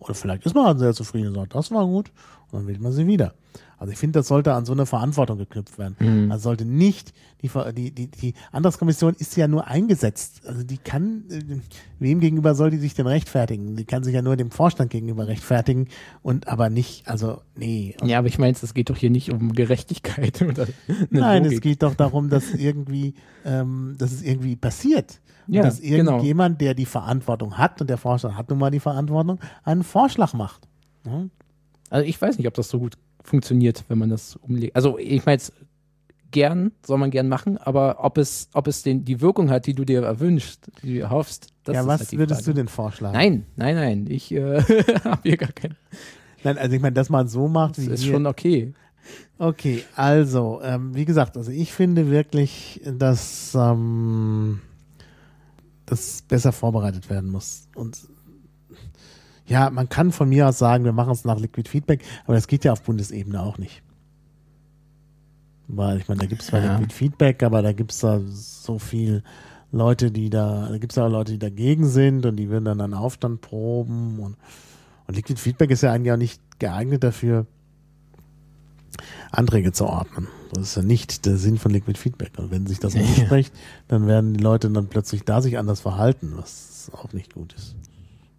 Oder 0.00 0.14
vielleicht 0.14 0.46
ist 0.46 0.54
man 0.54 0.66
halt 0.66 0.78
sehr 0.78 0.94
zufrieden 0.94 1.28
und 1.28 1.34
sagt, 1.34 1.54
das 1.54 1.70
war 1.70 1.84
gut, 1.86 2.10
und 2.50 2.60
dann 2.60 2.66
wählt 2.66 2.80
man 2.80 2.92
sie 2.92 3.06
wieder. 3.06 3.34
Also 3.78 3.92
ich 3.92 3.98
finde, 3.98 4.18
das 4.18 4.26
sollte 4.26 4.54
an 4.54 4.64
so 4.64 4.72
eine 4.72 4.86
Verantwortung 4.86 5.38
geknüpft 5.38 5.78
werden. 5.78 5.96
Mhm. 6.00 6.32
Also 6.32 6.44
sollte 6.44 6.64
nicht, 6.64 7.12
die, 7.42 7.50
die, 7.72 7.90
die, 7.92 8.06
die 8.08 8.34
Antragskommission 8.50 9.14
ist 9.14 9.36
ja 9.36 9.46
nur 9.46 9.68
eingesetzt. 9.68 10.42
Also 10.46 10.64
die 10.64 10.78
kann, 10.78 11.24
äh, 11.30 11.60
wem 12.00 12.18
gegenüber 12.18 12.56
soll 12.56 12.70
die 12.70 12.78
sich 12.78 12.94
denn 12.94 13.06
rechtfertigen? 13.06 13.76
Die 13.76 13.84
kann 13.84 14.02
sich 14.02 14.14
ja 14.14 14.22
nur 14.22 14.36
dem 14.36 14.50
Vorstand 14.50 14.90
gegenüber 14.90 15.28
rechtfertigen 15.28 15.88
und 16.22 16.48
aber 16.48 16.70
nicht, 16.70 17.06
also 17.06 17.42
nee. 17.54 17.94
Ja, 18.02 18.18
aber 18.18 18.26
ich 18.26 18.38
meine, 18.38 18.56
es 18.60 18.74
geht 18.74 18.90
doch 18.90 18.96
hier 18.96 19.10
nicht 19.10 19.30
um 19.30 19.52
Gerechtigkeit 19.52 20.42
oder 20.48 20.66
Nein, 21.10 21.44
Logik. 21.44 21.58
es 21.58 21.62
geht 21.62 21.82
doch 21.84 21.94
darum, 21.94 22.30
dass 22.30 22.54
irgendwie, 22.54 23.14
ähm, 23.44 23.94
dass 23.96 24.10
es 24.10 24.22
irgendwie 24.22 24.56
passiert. 24.56 25.20
Ja, 25.46 25.62
dass 25.62 25.80
genau. 25.80 26.12
irgendjemand, 26.12 26.58
genau. 26.58 26.66
der 26.66 26.74
die 26.74 26.84
Verantwortung 26.84 27.56
hat 27.56 27.80
und 27.80 27.88
der 27.88 27.96
Vorstand 27.96 28.36
hat 28.36 28.50
nun 28.50 28.58
mal 28.58 28.70
die 28.70 28.80
Verantwortung, 28.80 29.38
einen 29.62 29.82
Vorschlag 29.82 30.34
macht. 30.34 30.68
Ja? 31.06 31.24
Also 31.90 32.06
ich 32.06 32.20
weiß 32.20 32.36
nicht, 32.36 32.46
ob 32.46 32.54
das 32.54 32.68
so 32.68 32.78
gut 32.78 32.98
funktioniert, 33.28 33.84
wenn 33.88 33.98
man 33.98 34.10
das 34.10 34.36
umlegt. 34.36 34.74
Also 34.74 34.98
ich 34.98 35.24
meine 35.24 35.34
jetzt 35.34 35.52
gern, 36.30 36.72
soll 36.84 36.98
man 36.98 37.10
gern 37.10 37.28
machen, 37.28 37.56
aber 37.58 38.04
ob 38.04 38.18
es, 38.18 38.48
ob 38.52 38.66
es 38.66 38.82
den, 38.82 39.04
die 39.04 39.20
Wirkung 39.20 39.50
hat, 39.50 39.66
die 39.66 39.74
du 39.74 39.84
dir 39.84 40.02
erwünschst, 40.02 40.70
die 40.82 40.98
du 40.98 41.10
hoffst, 41.10 41.48
das 41.64 41.74
ja, 41.74 41.80
ist 41.82 41.86
was 41.86 42.00
halt 42.00 42.12
würdest 42.18 42.42
Frage. 42.42 42.54
du 42.54 42.60
denn 42.60 42.68
vorschlagen? 42.68 43.16
Nein, 43.16 43.46
nein, 43.56 43.74
nein, 43.76 44.06
ich 44.08 44.32
äh, 44.32 44.60
habe 45.04 45.20
hier 45.22 45.36
gar 45.36 45.52
keinen. 45.52 45.76
Nein, 46.44 46.58
also 46.58 46.74
ich 46.74 46.82
meine, 46.82 46.94
dass 46.94 47.10
man 47.10 47.28
so 47.28 47.48
macht, 47.48 47.78
das 47.78 47.86
ist 47.86 48.02
hier. 48.02 48.12
schon 48.12 48.26
okay. 48.26 48.72
Okay, 49.38 49.84
also 49.94 50.60
ähm, 50.62 50.94
wie 50.94 51.04
gesagt, 51.04 51.36
also 51.36 51.50
ich 51.50 51.72
finde 51.72 52.10
wirklich, 52.10 52.80
dass 52.84 53.54
ähm, 53.54 54.60
das 55.86 56.22
besser 56.22 56.52
vorbereitet 56.52 57.08
werden 57.08 57.30
muss 57.30 57.68
und 57.74 57.96
ja, 59.48 59.70
man 59.70 59.88
kann 59.88 60.12
von 60.12 60.28
mir 60.28 60.48
aus 60.48 60.58
sagen, 60.58 60.84
wir 60.84 60.92
machen 60.92 61.12
es 61.12 61.24
nach 61.24 61.38
Liquid 61.38 61.68
Feedback, 61.68 62.04
aber 62.24 62.34
das 62.34 62.46
geht 62.46 62.64
ja 62.64 62.72
auf 62.72 62.82
Bundesebene 62.82 63.42
auch 63.42 63.58
nicht. 63.58 63.82
Weil 65.66 65.98
ich 65.98 66.08
meine, 66.08 66.20
da 66.20 66.26
gibt 66.26 66.42
es 66.42 66.48
zwar 66.48 66.60
ja. 66.60 66.72
Liquid 66.72 66.94
Feedback, 66.94 67.42
aber 67.42 67.62
da 67.62 67.72
gibt 67.72 67.92
es 67.92 68.00
da 68.00 68.20
so 68.20 68.78
viel 68.78 69.22
Leute, 69.72 70.10
die 70.10 70.30
da, 70.30 70.68
da 70.68 70.78
gibt 70.78 70.92
es 70.92 70.98
auch 70.98 71.08
Leute, 71.08 71.32
die 71.32 71.38
dagegen 71.38 71.88
sind 71.88 72.24
und 72.26 72.36
die 72.36 72.48
würden 72.48 72.64
dann 72.64 72.80
einen 72.80 72.94
Aufstand 72.94 73.40
proben 73.40 74.18
und, 74.18 74.36
und 75.06 75.14
Liquid 75.14 75.40
Feedback 75.40 75.70
ist 75.70 75.82
ja 75.82 75.92
eigentlich 75.92 76.12
auch 76.12 76.18
nicht 76.18 76.40
geeignet 76.58 77.04
dafür, 77.04 77.46
Anträge 79.30 79.72
zu 79.72 79.86
ordnen. 79.86 80.28
Das 80.52 80.62
ist 80.62 80.76
ja 80.76 80.82
nicht 80.82 81.26
der 81.26 81.36
Sinn 81.36 81.58
von 81.58 81.70
Liquid 81.70 81.98
Feedback. 81.98 82.32
Und 82.38 82.50
wenn 82.50 82.66
sich 82.66 82.78
das 82.78 82.96
anspricht, 82.96 83.52
dann 83.88 84.06
werden 84.06 84.34
die 84.34 84.42
Leute 84.42 84.70
dann 84.70 84.88
plötzlich 84.88 85.24
da 85.24 85.40
sich 85.40 85.58
anders 85.58 85.80
verhalten, 85.80 86.32
was 86.36 86.90
auch 86.92 87.12
nicht 87.12 87.34
gut 87.34 87.52
ist. 87.52 87.76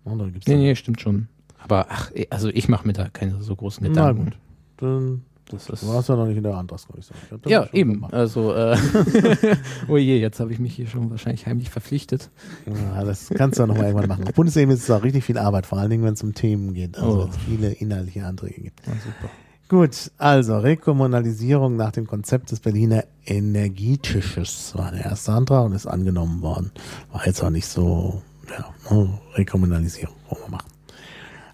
Oder 0.05 0.29
gibt's 0.29 0.47
nee, 0.47 0.55
nee, 0.55 0.75
stimmt 0.75 1.01
schon. 1.01 1.27
Aber 1.57 1.87
ach, 1.89 2.11
also 2.29 2.49
ich 2.49 2.69
mache 2.69 2.87
mir 2.87 2.93
da 2.93 3.09
keine 3.09 3.41
so 3.41 3.55
großen 3.55 3.85
Gedanken. 3.85 4.23
Na 4.23 4.29
gut. 4.29 4.39
Dann 4.77 5.21
das 5.49 5.67
ist, 5.67 5.81
du 5.81 5.87
warst 5.87 6.07
ja 6.09 6.15
noch 6.15 6.27
nicht 6.27 6.37
in 6.37 6.43
der 6.43 6.55
Antragskommission. 6.55 7.17
Ja, 7.47 7.67
eben. 7.73 7.93
Gemacht. 7.93 8.13
Also, 8.13 8.53
äh, 8.53 8.77
oh 9.87 9.97
je, 9.97 10.19
jetzt 10.19 10.39
habe 10.39 10.53
ich 10.53 10.59
mich 10.59 10.75
hier 10.75 10.87
schon 10.87 11.09
wahrscheinlich 11.09 11.47
heimlich 11.47 11.71
verpflichtet. 11.71 12.29
Ja, 12.67 13.03
das 13.03 13.29
kannst 13.29 13.57
du 13.57 13.63
ja 13.63 13.67
nochmal 13.67 13.85
irgendwann 13.85 14.09
machen. 14.09 14.27
Auf 14.27 14.35
Bundesebene 14.35 14.75
ist 14.75 14.83
es 14.83 14.91
auch 14.91 15.03
richtig 15.03 15.23
viel 15.23 15.39
Arbeit, 15.39 15.65
vor 15.65 15.79
allen 15.79 15.89
Dingen, 15.89 16.03
wenn 16.03 16.13
es 16.13 16.21
um 16.21 16.35
Themen 16.35 16.75
geht. 16.75 16.97
Also, 16.97 17.23
oh. 17.23 17.29
es 17.29 17.37
viele 17.37 17.71
inhaltliche 17.71 18.25
Anträge 18.25 18.61
gibt. 18.61 18.85
Ja, 18.85 18.93
super. 18.93 19.31
Gut, 19.69 20.11
also 20.17 20.57
Rekommunalisierung 20.57 21.75
nach 21.75 21.91
dem 21.91 22.07
Konzept 22.07 22.51
des 22.51 22.59
Berliner 22.59 23.03
Energietisches 23.25 24.75
war 24.75 24.91
der 24.91 25.05
erste 25.05 25.31
Antrag 25.31 25.65
und 25.65 25.73
ist 25.73 25.85
angenommen 25.85 26.41
worden. 26.41 26.71
War 27.11 27.25
jetzt 27.25 27.43
auch 27.43 27.51
nicht 27.51 27.67
so 27.67 28.23
ja, 28.49 28.73
ne, 28.95 29.19
Rekommunalisierung 29.35 30.15
wollen 30.29 30.43
wir 30.43 30.49
machen. 30.51 30.69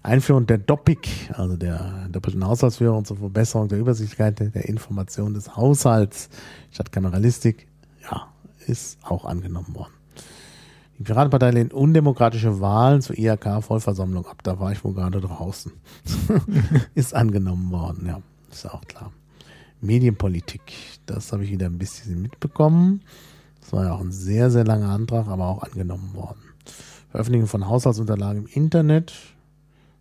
Einführung 0.02 0.46
der 0.46 0.58
DOPIC, 0.58 1.30
also 1.34 1.56
der 1.56 2.08
doppelten 2.10 2.46
Haushaltsführung 2.46 3.04
zur 3.04 3.16
Verbesserung 3.16 3.68
der 3.68 3.78
Übersichtlichkeit 3.78 4.38
der 4.38 4.68
Information 4.68 5.34
des 5.34 5.56
Haushalts 5.56 6.28
statt 6.70 6.92
Kameralistik, 6.92 7.66
ja, 8.08 8.28
ist 8.66 8.98
auch 9.02 9.24
angenommen 9.24 9.74
worden. 9.74 9.92
Die 10.98 11.02
Piratenpartei 11.02 11.50
lehnt 11.50 11.74
undemokratische 11.74 12.60
Wahlen 12.60 13.02
zur 13.02 13.18
IHK-Vollversammlung 13.18 14.26
ab. 14.26 14.42
Da 14.44 14.58
war 14.60 14.72
ich 14.72 14.82
wohl 14.82 14.94
gerade 14.94 15.20
draußen. 15.20 15.72
ist 16.94 17.14
angenommen 17.14 17.70
worden, 17.70 18.06
ja, 18.06 18.20
ist 18.50 18.70
auch 18.70 18.82
klar. 18.82 19.12
Medienpolitik, 19.80 20.72
das 21.04 21.32
habe 21.32 21.44
ich 21.44 21.50
wieder 21.50 21.66
ein 21.66 21.78
bisschen 21.78 22.22
mitbekommen. 22.22 23.02
Das 23.60 23.72
war 23.72 23.84
ja 23.84 23.94
auch 23.94 24.00
ein 24.00 24.12
sehr, 24.12 24.50
sehr 24.50 24.64
langer 24.64 24.90
Antrag, 24.90 25.26
aber 25.26 25.46
auch 25.48 25.62
angenommen 25.62 26.14
worden. 26.14 26.45
Veröffentlichung 27.16 27.48
von 27.48 27.66
Haushaltsunterlagen 27.66 28.44
im 28.44 28.46
Internet. 28.46 29.14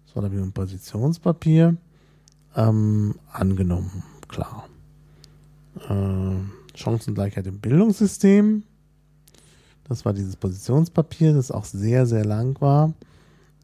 Das 0.06 0.18
war 0.18 0.24
dann 0.24 0.34
wieder 0.34 0.44
ein 0.44 0.52
Positionspapier. 0.52 1.78
Ähm, 2.58 3.16
angenommen, 3.32 4.04
klar. 4.28 4.68
Äh, 5.88 6.78
Chancengleichheit 6.78 7.48
im 7.48 7.62
Bildungssystem. 7.62 8.64
Das 9.88 10.04
war 10.04 10.12
dieses 10.12 10.36
Positionspapier, 10.36 11.34
das 11.34 11.52
auch 11.52 11.64
sehr, 11.64 12.06
sehr 12.06 12.26
lang 12.26 12.60
war. 12.60 12.92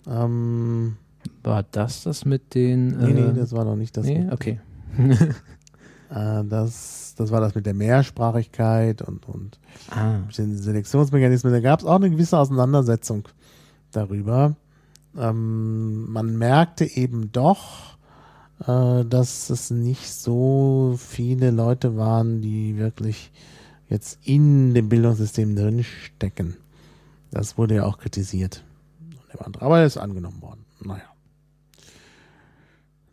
Ähm, 0.08 0.96
war 1.44 1.64
das 1.64 2.04
das 2.04 2.24
mit 2.24 2.56
den. 2.56 2.98
Äh, 3.02 3.08
nee, 3.08 3.22
nee, 3.22 3.34
das 3.34 3.52
war 3.52 3.66
noch 3.66 3.76
nicht 3.76 3.98
das. 3.98 4.06
Nee, 4.06 4.30
okay. 4.32 4.62
äh, 6.10 6.44
das, 6.46 7.16
das 7.18 7.32
war 7.32 7.42
das 7.42 7.54
mit 7.54 7.66
der 7.66 7.74
Mehrsprachigkeit 7.74 9.02
und, 9.02 9.28
und 9.28 9.60
ah. 9.90 10.20
den 10.38 10.58
Selektionsmechanismen. 10.58 11.52
Da 11.52 11.60
gab 11.60 11.82
es 11.82 11.86
auch 11.86 11.96
eine 11.96 12.10
gewisse 12.10 12.38
Auseinandersetzung 12.38 13.28
darüber. 13.92 14.56
ähm, 15.18 16.12
man 16.12 16.38
merkte 16.38 16.86
eben 16.86 17.32
doch, 17.32 17.98
äh, 18.68 19.06
dass 19.06 19.50
es 19.50 19.72
nicht 19.72 20.12
so 20.12 20.96
viele 20.98 21.52
Leute 21.52 21.96
waren, 21.98 22.42
die 22.42 22.78
wirklich 22.78 23.32
jetzt 23.90 24.20
in 24.24 24.74
dem 24.74 24.90
Bildungssystem 24.90 25.56
drin 25.56 25.84
stecken. 25.84 26.58
Das 27.32 27.58
wurde 27.58 27.76
ja 27.76 27.86
auch 27.86 27.98
kritisiert. 27.98 28.64
Aber 29.60 29.80
er 29.80 29.86
ist 29.86 29.98
angenommen 29.98 30.42
worden. 30.42 30.66
Naja. 30.82 31.04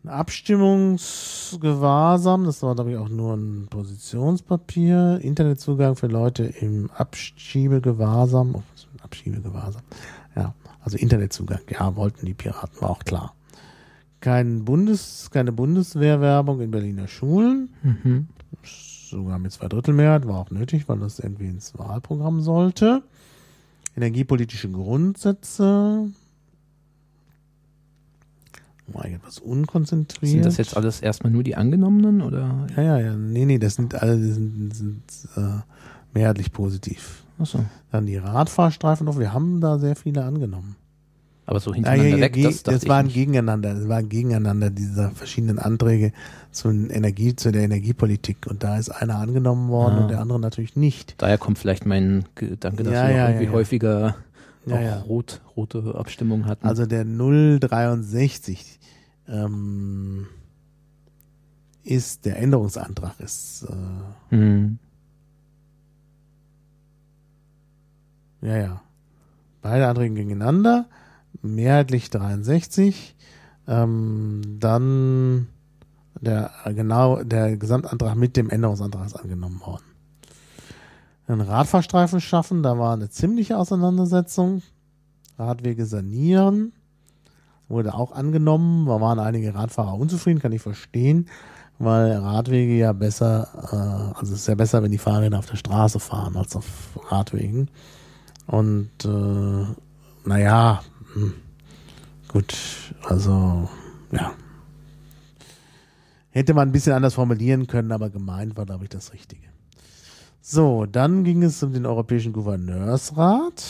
Abstimmungsgewahrsam, 0.05 2.45
das 2.45 2.63
war 2.63 2.75
glaube 2.75 2.91
ich 2.91 2.97
auch 2.97 3.09
nur 3.09 3.35
ein 3.35 3.67
Positionspapier. 3.69 5.19
Internetzugang 5.21 5.95
für 5.95 6.07
Leute 6.07 6.45
im 6.45 6.89
Abschiebegewahrsam. 6.91 8.55
Oh, 8.55 8.63
Abschiebegewahrsam. 9.03 9.81
Ja, 10.35 10.53
also 10.81 10.97
Internetzugang. 10.97 11.61
Ja, 11.69 11.95
wollten 11.95 12.25
die 12.25 12.33
Piraten, 12.33 12.81
war 12.81 12.89
auch 12.91 13.03
klar. 13.03 13.35
Kein 14.21 14.65
Bundes, 14.65 15.29
keine 15.31 15.51
Bundeswehrwerbung 15.51 16.61
in 16.61 16.71
Berliner 16.71 17.07
Schulen. 17.07 17.69
Mhm. 17.83 18.27
Sogar 18.63 19.39
mit 19.39 19.51
zwei 19.51 19.67
Drittel 19.67 19.93
Mehrheit 19.93 20.27
war 20.27 20.39
auch 20.39 20.51
nötig, 20.51 20.87
weil 20.89 20.99
das 20.99 21.19
irgendwie 21.19 21.47
ins 21.47 21.77
Wahlprogramm 21.77 22.41
sollte. 22.41 23.01
Energiepolitische 23.95 24.69
Grundsätze 24.69 26.09
war 28.87 29.05
etwas 29.05 29.39
unkonzentriert. 29.39 30.31
Sind 30.31 30.45
das 30.45 30.57
jetzt 30.57 30.75
alles 30.75 31.01
erstmal 31.01 31.31
nur 31.31 31.43
die 31.43 31.55
angenommenen 31.55 32.21
oder? 32.21 32.67
Ja, 32.75 32.83
ja, 32.83 32.99
ja. 32.99 33.15
Nee, 33.15 33.45
nee, 33.45 33.59
das 33.59 33.75
sind 33.75 33.95
alle 33.95 34.17
die 34.17 34.31
sind, 34.31 34.73
sind 34.73 35.03
äh, 35.35 35.59
mehrheitlich 36.13 36.51
positiv. 36.51 37.23
Achso. 37.39 37.65
Dann 37.91 38.05
die 38.05 38.17
Radfahrstreifen 38.17 39.05
noch, 39.05 39.17
wir 39.17 39.33
haben 39.33 39.61
da 39.61 39.79
sehr 39.79 39.95
viele 39.95 40.23
angenommen. 40.23 40.75
Aber 41.45 41.59
so 41.59 41.73
hintereinander 41.73 42.09
ja, 42.09 42.15
ja, 42.17 42.21
weg, 42.21 42.43
das, 42.43 42.61
das 42.61 42.87
waren 42.87 43.07
nicht. 43.07 43.15
gegeneinander, 43.15 43.73
das 43.73 43.89
waren 43.89 44.07
gegeneinander 44.07 44.69
diese 44.69 45.09
verschiedenen 45.09 45.57
Anträge 45.57 46.11
zu 46.51 46.69
Energie, 46.69 47.35
zu 47.35 47.51
der 47.51 47.63
Energiepolitik 47.63 48.45
und 48.47 48.63
da 48.63 48.77
ist 48.77 48.89
einer 48.89 49.15
angenommen 49.15 49.69
worden 49.69 49.95
ah. 49.95 50.01
und 50.01 50.07
der 50.09 50.19
andere 50.19 50.39
natürlich 50.39 50.75
nicht. 50.75 51.15
Daher 51.17 51.39
kommt 51.39 51.57
vielleicht 51.57 51.87
mein 51.87 52.25
Gedanke, 52.35 52.83
dass 52.83 52.93
ja, 52.93 53.07
wir 53.07 53.15
ja, 53.15 53.29
irgendwie 53.29 53.49
häufiger 53.49 54.15
auch 54.67 54.79
ja. 54.79 54.99
Rot, 54.99 55.41
rote 55.57 55.95
Abstimmungen 55.95 56.45
hatten. 56.45 56.67
Also 56.67 56.85
der 56.85 57.03
063 57.03 58.79
ähm, 59.27 60.27
ist 61.83 62.25
der 62.25 62.37
Änderungsantrag 62.37 63.19
ist 63.19 63.65
äh, 63.67 64.35
hm. 64.35 64.77
Ja 68.41 68.57
ja 68.57 68.81
beide 69.61 69.87
Anträge 69.87 70.15
gegeneinander 70.15 70.85
mehrheitlich 71.41 72.09
63 72.09 73.15
ähm, 73.67 74.41
dann 74.59 75.47
der 76.21 76.51
genau 76.65 77.23
der 77.23 77.55
Gesamtantrag 77.57 78.15
mit 78.15 78.35
dem 78.35 78.49
Änderungsantrag 78.49 79.05
ist 79.05 79.15
angenommen 79.15 79.61
worden 79.61 79.89
einen 81.29 81.41
Radfahrstreifen 81.41 82.21
schaffen, 82.21 82.63
da 82.63 82.77
war 82.77 82.93
eine 82.93 83.09
ziemliche 83.09 83.57
Auseinandersetzung. 83.57 84.61
Radwege 85.37 85.85
sanieren, 85.85 86.73
wurde 87.69 87.93
auch 87.93 88.11
angenommen. 88.11 88.87
Da 88.87 88.99
waren 88.99 89.19
einige 89.19 89.53
Radfahrer 89.53 89.93
unzufrieden, 89.93 90.39
kann 90.39 90.51
ich 90.51 90.61
verstehen, 90.61 91.29
weil 91.77 92.11
Radwege 92.11 92.73
ja 92.73 92.91
besser, 92.93 93.47
äh, 93.71 94.19
also 94.19 94.33
es 94.33 94.41
ist 94.41 94.47
ja 94.47 94.55
besser, 94.55 94.83
wenn 94.83 94.91
die 94.91 94.97
Fahrräder 94.97 95.39
auf 95.39 95.45
der 95.45 95.55
Straße 95.55 95.99
fahren 95.99 96.35
als 96.35 96.55
auf 96.55 96.65
Radwegen. 97.09 97.69
Und 98.49 98.89
äh, 99.05 100.27
naja, 100.27 100.81
hm, 101.13 101.35
gut, 102.27 102.55
also 103.03 103.69
ja. 104.11 104.33
Hätte 106.31 106.55
man 106.55 106.69
ein 106.69 106.71
bisschen 106.71 106.93
anders 106.93 107.13
formulieren 107.13 107.67
können, 107.67 107.91
aber 107.91 108.09
gemeint 108.09 108.57
war, 108.57 108.65
glaube 108.65 108.85
ich, 108.85 108.89
das 108.89 109.13
Richtige. 109.13 109.47
So, 110.41 110.87
dann 110.87 111.23
ging 111.23 111.43
es 111.43 111.61
um 111.61 111.73
den 111.73 111.85
Europäischen 111.85 112.33
Gouverneursrat. 112.33 113.63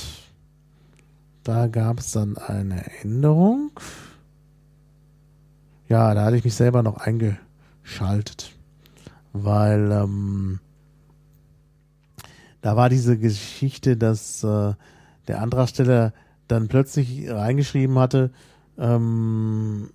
Da 1.43 1.67
gab 1.67 1.99
es 1.99 2.13
dann 2.13 2.37
eine 2.37 2.85
Änderung. 3.01 3.71
Ja, 5.89 6.13
da 6.13 6.23
hatte 6.23 6.37
ich 6.37 6.45
mich 6.45 6.55
selber 6.55 6.83
noch 6.83 6.99
eingeschaltet, 6.99 8.53
weil 9.33 9.91
ähm, 9.91 10.61
da 12.61 12.75
war 12.75 12.89
diese 12.89 13.17
Geschichte, 13.17 13.97
dass 13.97 14.43
äh, 14.43 14.73
der 15.27 15.41
Antragsteller 15.41 16.13
dann 16.47 16.67
plötzlich 16.67 17.29
reingeschrieben 17.29 17.97
hatte, 17.99 18.31
ähm, 18.77 19.89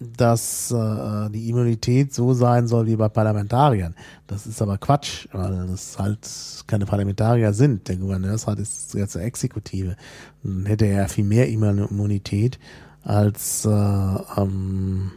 dass 0.00 0.70
äh, 0.70 1.30
die 1.30 1.48
Immunität 1.48 2.12
so 2.12 2.32
sein 2.32 2.66
soll 2.66 2.86
wie 2.86 2.96
bei 2.96 3.08
Parlamentariern. 3.08 3.94
Das 4.26 4.46
ist 4.46 4.62
aber 4.62 4.78
Quatsch, 4.78 5.28
weil 5.32 5.66
das 5.68 5.98
halt 5.98 6.28
keine 6.66 6.86
Parlamentarier 6.86 7.52
sind. 7.52 7.88
Der 7.88 7.96
Gouverneursrat 7.96 8.58
ist 8.58 8.94
jetzt 8.94 9.16
eine 9.16 9.26
Exekutive. 9.26 9.96
Dann 10.42 10.66
hätte 10.66 10.86
er 10.86 11.08
viel 11.08 11.24
mehr 11.24 11.48
Immunität 11.48 12.58
als 13.04 13.64
äh, 13.64 13.70
ähm, 13.70 15.12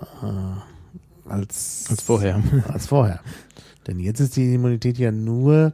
äh, 0.00 0.71
als, 1.32 1.86
als 1.90 2.02
vorher. 2.02 2.42
Als 2.68 2.86
vorher. 2.86 3.20
Denn 3.86 3.98
jetzt 3.98 4.20
ist 4.20 4.36
die 4.36 4.54
Immunität 4.54 4.98
ja 4.98 5.10
nur 5.10 5.72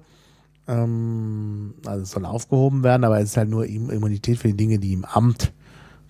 ähm, 0.68 1.74
also 1.84 2.02
es 2.02 2.10
soll 2.10 2.24
aufgehoben 2.26 2.84
werden, 2.84 3.04
aber 3.04 3.18
es 3.18 3.30
ist 3.30 3.36
halt 3.36 3.48
nur 3.48 3.66
Immunität 3.66 4.38
für 4.38 4.48
die 4.48 4.56
Dinge, 4.56 4.78
die 4.78 4.92
im 4.92 5.04
Amt 5.04 5.52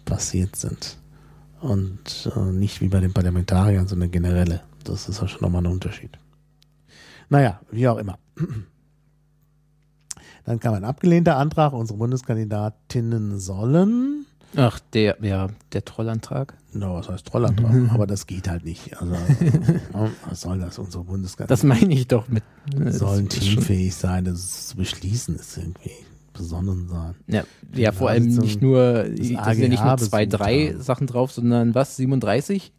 passiert 0.05 0.57
sind 0.57 0.99
und 1.61 2.31
äh, 2.35 2.53
nicht 2.53 2.81
wie 2.81 2.89
bei 2.89 3.01
den 3.01 3.13
Parlamentariern, 3.13 3.87
sondern 3.87 4.11
generelle. 4.11 4.63
Das 4.85 5.09
ist 5.09 5.21
ja 5.21 5.29
schon 5.29 5.43
nochmal 5.43 5.63
ein 5.63 5.73
Unterschied. 5.73 6.19
Naja, 7.29 7.61
wie 7.71 7.89
auch 7.89 7.99
immer. 7.99 8.19
Dann 10.45 10.61
kam 10.61 10.75
ein 10.75 10.85
abgelehnter 10.85 11.37
Antrag, 11.37 11.73
unsere 11.73 11.99
Bundeskandidatinnen 11.99 13.39
sollen. 13.39 14.27
Ach, 14.57 14.81
der, 14.93 15.19
ja, 15.21 15.49
der 15.73 15.85
Trollantrag? 15.85 16.55
No, 16.73 16.95
was 16.95 17.09
heißt 17.09 17.27
Trollantrag? 17.27 17.93
Aber 17.93 18.07
das 18.07 18.27
geht 18.27 18.49
halt 18.49 18.65
nicht. 18.65 18.97
Also, 19.01 19.15
was 20.29 20.41
soll 20.41 20.59
das, 20.59 20.79
unsere 20.79 21.05
Bundeskandidatinnen? 21.05 21.71
Das 21.71 21.81
meine 21.81 21.95
ich 21.95 22.09
doch 22.09 22.29
mit. 22.29 22.43
Sollen 22.95 23.29
teamfähig 23.29 23.95
sein, 23.95 24.25
das 24.25 24.69
zu 24.69 24.77
beschließen 24.77 25.37
ist 25.37 25.57
irgendwie 25.57 25.93
besonnen 26.33 26.89
sein. 26.89 27.15
Ja, 27.27 27.43
ja 27.75 27.93
vor 27.93 28.11
allem 28.11 28.27
nicht 28.27 28.63
nur, 28.63 29.05
da 29.05 29.15
sind 29.17 29.59
ja 29.59 29.69
nicht 29.69 29.85
nur 29.85 29.97
zwei, 29.99 30.25
drei 30.25 30.75
Sachen 30.79 31.07
drauf, 31.07 31.33
sondern 31.33 31.75
was, 31.75 31.97
37? 31.97 32.73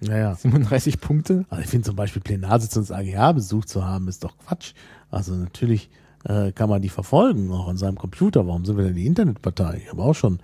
Naja. 0.00 0.34
37 0.34 1.00
Punkte? 1.00 1.44
Also 1.50 1.62
ich 1.62 1.68
finde 1.68 1.86
zum 1.86 1.96
Beispiel 1.96 2.22
Plenarsitzung 2.22 2.82
des 2.82 2.92
AGH 2.92 3.32
besucht 3.32 3.68
zu 3.68 3.84
haben, 3.84 4.08
ist 4.08 4.24
doch 4.24 4.36
Quatsch. 4.38 4.72
Also 5.10 5.34
natürlich 5.34 5.90
äh, 6.24 6.52
kann 6.52 6.70
man 6.70 6.82
die 6.82 6.88
verfolgen, 6.88 7.50
auch 7.50 7.68
an 7.68 7.76
seinem 7.76 7.96
Computer. 7.96 8.46
Warum 8.46 8.64
sind 8.64 8.76
wir 8.76 8.84
denn 8.84 8.94
die 8.94 9.06
Internetpartei? 9.06 9.82
Ich 9.84 9.90
habe 9.90 10.02
auch 10.02 10.14
schon 10.14 10.40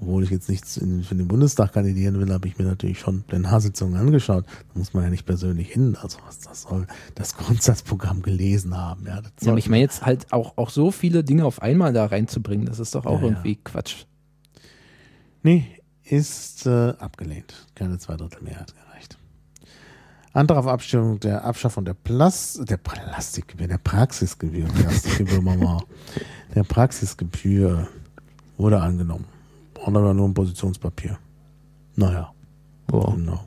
obwohl 0.00 0.24
ich 0.24 0.30
jetzt 0.30 0.48
nichts 0.48 0.76
in, 0.76 1.02
für 1.04 1.14
den 1.14 1.28
Bundestag 1.28 1.74
kandidieren 1.74 2.18
will, 2.18 2.32
habe 2.32 2.48
ich 2.48 2.58
mir 2.58 2.64
natürlich 2.64 2.98
schon 2.98 3.22
Plenarsitzungen 3.22 4.00
angeschaut. 4.00 4.46
Da 4.46 4.78
muss 4.78 4.94
man 4.94 5.04
ja 5.04 5.10
nicht 5.10 5.26
persönlich 5.26 5.70
hin. 5.70 5.96
Also 6.00 6.18
was 6.26 6.40
das 6.40 6.62
soll, 6.62 6.86
das 7.14 7.36
Grundsatzprogramm 7.36 8.22
gelesen 8.22 8.76
haben. 8.76 9.06
Ja, 9.06 9.20
ja 9.40 9.50
aber 9.50 9.58
ich 9.58 9.68
meine 9.68 9.82
jetzt 9.82 10.06
halt 10.06 10.32
auch, 10.32 10.56
auch 10.56 10.70
so 10.70 10.90
viele 10.90 11.22
Dinge 11.22 11.44
auf 11.44 11.60
einmal 11.60 11.92
da 11.92 12.06
reinzubringen, 12.06 12.66
das 12.66 12.78
ist 12.78 12.94
doch 12.94 13.04
auch 13.04 13.20
ja, 13.20 13.28
irgendwie 13.28 13.52
ja. 13.52 13.58
Quatsch. 13.62 14.06
Nee, 15.42 15.66
ist 16.04 16.66
äh, 16.66 16.94
abgelehnt. 16.98 17.66
Keine 17.74 17.98
Zweidrittelmehrheit 17.98 18.74
gereicht. 18.74 19.18
Antrag 20.32 20.58
auf 20.58 20.66
Abstimmung 20.66 21.20
der 21.20 21.44
Abschaffung 21.44 21.84
der 21.84 21.94
Plas 21.94 22.60
der 22.62 22.76
Plastikgebühr, 22.78 23.68
der 23.68 23.78
Praxisgebühr, 23.78 24.66
Plastikgebühr, 24.66 25.82
der 26.54 26.64
Praxisgebühr 26.64 27.88
wurde 28.56 28.80
angenommen 28.80 29.26
aber 29.84 30.14
nur 30.14 30.28
ein 30.28 30.34
Positionspapier. 30.34 31.18
Naja. 31.96 32.32
Wow. 32.88 33.14
Genau. 33.14 33.40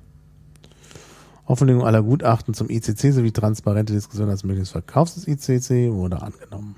Offenlegung 1.46 1.84
aller 1.84 2.02
Gutachten 2.02 2.54
zum 2.54 2.70
ICC 2.70 3.12
sowie 3.12 3.32
transparente 3.32 3.94
Diskussion 3.94 4.30
als 4.30 4.44
mögliches 4.44 4.72
Verkaufs 4.72 5.16
des 5.16 5.28
ICC 5.28 5.92
wurde 5.92 6.22
angenommen. 6.22 6.76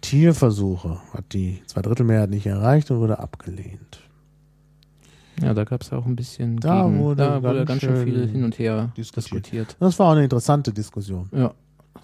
Tierversuche 0.00 0.98
hat 1.12 1.32
die 1.32 1.62
Zweidrittelmehrheit 1.66 2.30
nicht 2.30 2.46
erreicht 2.46 2.90
und 2.90 3.00
wurde 3.00 3.18
abgelehnt. 3.18 4.00
Ja, 5.42 5.54
da 5.54 5.64
gab 5.64 5.82
es 5.82 5.92
auch 5.92 6.04
ein 6.04 6.16
bisschen. 6.16 6.58
Da 6.58 6.84
gegen, 6.84 6.98
wurde, 6.98 7.24
da 7.24 7.42
wurde 7.42 7.64
ganz, 7.64 7.80
schön 7.80 8.04
viel 8.04 8.28
hin 8.28 8.44
und 8.44 8.58
her 8.58 8.92
diskutiert. 8.96 9.46
diskutiert. 9.46 9.76
Das 9.80 9.98
war 9.98 10.08
auch 10.08 10.12
eine 10.12 10.24
interessante 10.24 10.72
Diskussion. 10.72 11.28
Ja. 11.32 11.54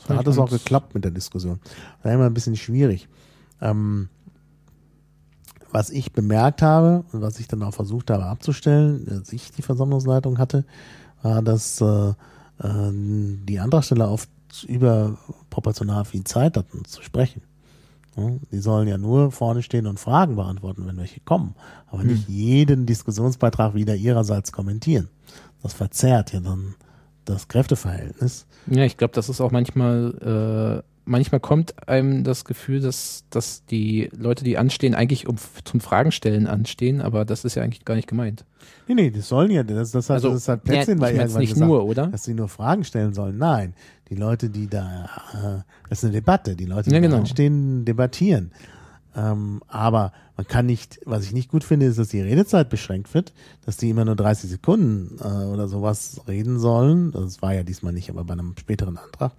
Da 0.09 0.17
hat 0.17 0.27
es 0.27 0.39
auch 0.39 0.51
geklappt 0.51 0.95
mit 0.95 1.05
der 1.05 1.11
Diskussion. 1.11 1.61
War 2.03 2.13
immer 2.13 2.27
ein 2.27 2.35
bisschen 2.35 2.57
schwierig. 2.57 3.09
Ähm, 3.61 4.09
was 5.75 5.91
ich 5.91 6.13
bemerkt 6.13 6.63
habe 6.63 7.05
und 7.13 7.21
was 7.21 7.41
ich 7.41 7.49
dann 7.49 7.65
auch 7.65 7.75
versucht 7.75 8.09
habe 8.11 8.27
abzustellen, 8.27 9.09
als 9.11 9.33
ich 9.33 9.51
die 9.51 9.63
Versammlungsleitung 9.63 10.39
hatte, 10.39 10.65
war, 11.23 11.43
dass 11.43 11.81
äh, 11.81 12.11
äh, 12.11 12.15
die 12.93 13.59
Antragsteller 13.59 14.09
oft 14.09 14.31
überproportional 14.69 16.05
viel 16.05 16.23
Zeit 16.23 16.57
hatten 16.57 16.85
zu 16.85 17.03
sprechen. 17.03 17.43
Die 18.53 18.61
sollen 18.61 18.87
ja 18.87 18.97
nur 18.97 19.33
vorne 19.33 19.65
stehen 19.65 19.89
und 19.89 19.99
Fragen 19.99 20.37
beantworten, 20.37 20.87
wenn 20.87 20.97
welche 20.97 21.19
kommen, 21.19 21.57
aber 21.89 22.03
hm. 22.03 22.07
nicht 22.07 22.29
jeden 22.29 22.87
Diskussionsbeitrag 22.87 23.75
wieder 23.75 23.97
ihrerseits 23.97 24.53
kommentieren. 24.53 25.09
Das 25.61 25.73
verzerrt 25.73 26.33
ja 26.33 26.39
dann 26.39 26.77
das 27.25 27.49
Kräfteverhältnis. 27.49 28.47
Ja, 28.69 28.85
ich 28.85 28.97
glaube, 28.97 29.15
das 29.15 29.29
ist 29.29 29.41
auch 29.41 29.51
manchmal, 29.51 30.85
äh, 30.85 30.94
manchmal 31.05 31.41
kommt 31.41 31.89
einem 31.89 32.25
das 32.25 32.45
Gefühl, 32.45 32.81
dass, 32.81 33.25
dass 33.31 33.65
die 33.67 34.11
Leute, 34.17 34.45
die 34.45 34.59
anstehen, 34.59 34.95
eigentlich 34.95 35.29
um 35.29 35.37
zum 35.65 35.81
Fragenstellen 35.81 36.47
anstehen, 36.47 37.01
aber 37.01 37.25
das 37.25 37.45
ist 37.45 37.55
ja 37.55 37.63
eigentlich 37.63 37.85
gar 37.85 37.95
nicht 37.95 38.09
gemeint. 38.09 38.45
Nee, 38.89 38.95
nee, 38.95 39.11
das 39.11 39.29
sollen 39.29 39.51
ja, 39.51 39.63
das, 39.63 39.91
das, 39.91 40.11
also, 40.11 40.31
das 40.31 40.39
ist 40.39 40.49
halt 40.49 40.65
Plätzchen, 40.65 40.99
ja, 40.99 41.03
weil 41.03 41.15
irgendwann 41.15 41.41
nicht 41.41 41.55
gesagt, 41.55 41.69
nur, 41.69 41.85
oder? 41.85 42.07
Dass 42.07 42.25
sie 42.25 42.35
nur 42.35 42.49
Fragen 42.49 42.85
stellen 42.85 43.15
sollen. 43.15 43.39
Nein, 43.39 43.75
die 44.09 44.15
Leute, 44.15 44.51
die 44.51 44.69
da, 44.69 45.05
äh, 45.33 45.89
das 45.89 45.99
ist 45.99 46.05
eine 46.05 46.15
Debatte, 46.15 46.57
die 46.57 46.67
Leute, 46.67 46.89
die 46.89 46.95
ja, 46.95 47.01
genau. 47.01 47.17
da 47.17 47.21
anstehen, 47.21 47.85
debattieren. 47.85 48.53
Ähm, 49.17 49.63
aber 49.69 50.13
man 50.37 50.47
kann 50.49 50.67
nicht, 50.67 50.99
was 51.05 51.25
ich 51.25 51.33
nicht 51.33 51.51
gut 51.51 51.63
finde, 51.63 51.87
ist, 51.87 51.99
dass 51.99 52.09
die 52.09 52.21
Redezeit 52.21 52.69
beschränkt 52.69 53.15
wird, 53.15 53.33
dass 53.65 53.77
die 53.77 53.91
immer 53.91 54.05
nur 54.05 54.17
30 54.17 54.51
Sekunden 54.51 55.19
äh, 55.21 55.45
oder 55.45 55.69
sowas 55.69 56.23
reden 56.27 56.59
sollen. 56.59 57.13
Das 57.13 57.41
war 57.41 57.55
ja 57.55 57.63
diesmal 57.63 57.93
nicht, 57.93 58.11
aber 58.11 58.25
bei 58.25 58.33
einem 58.33 58.55
späteren 58.59 58.99
Antrag. 58.99 59.33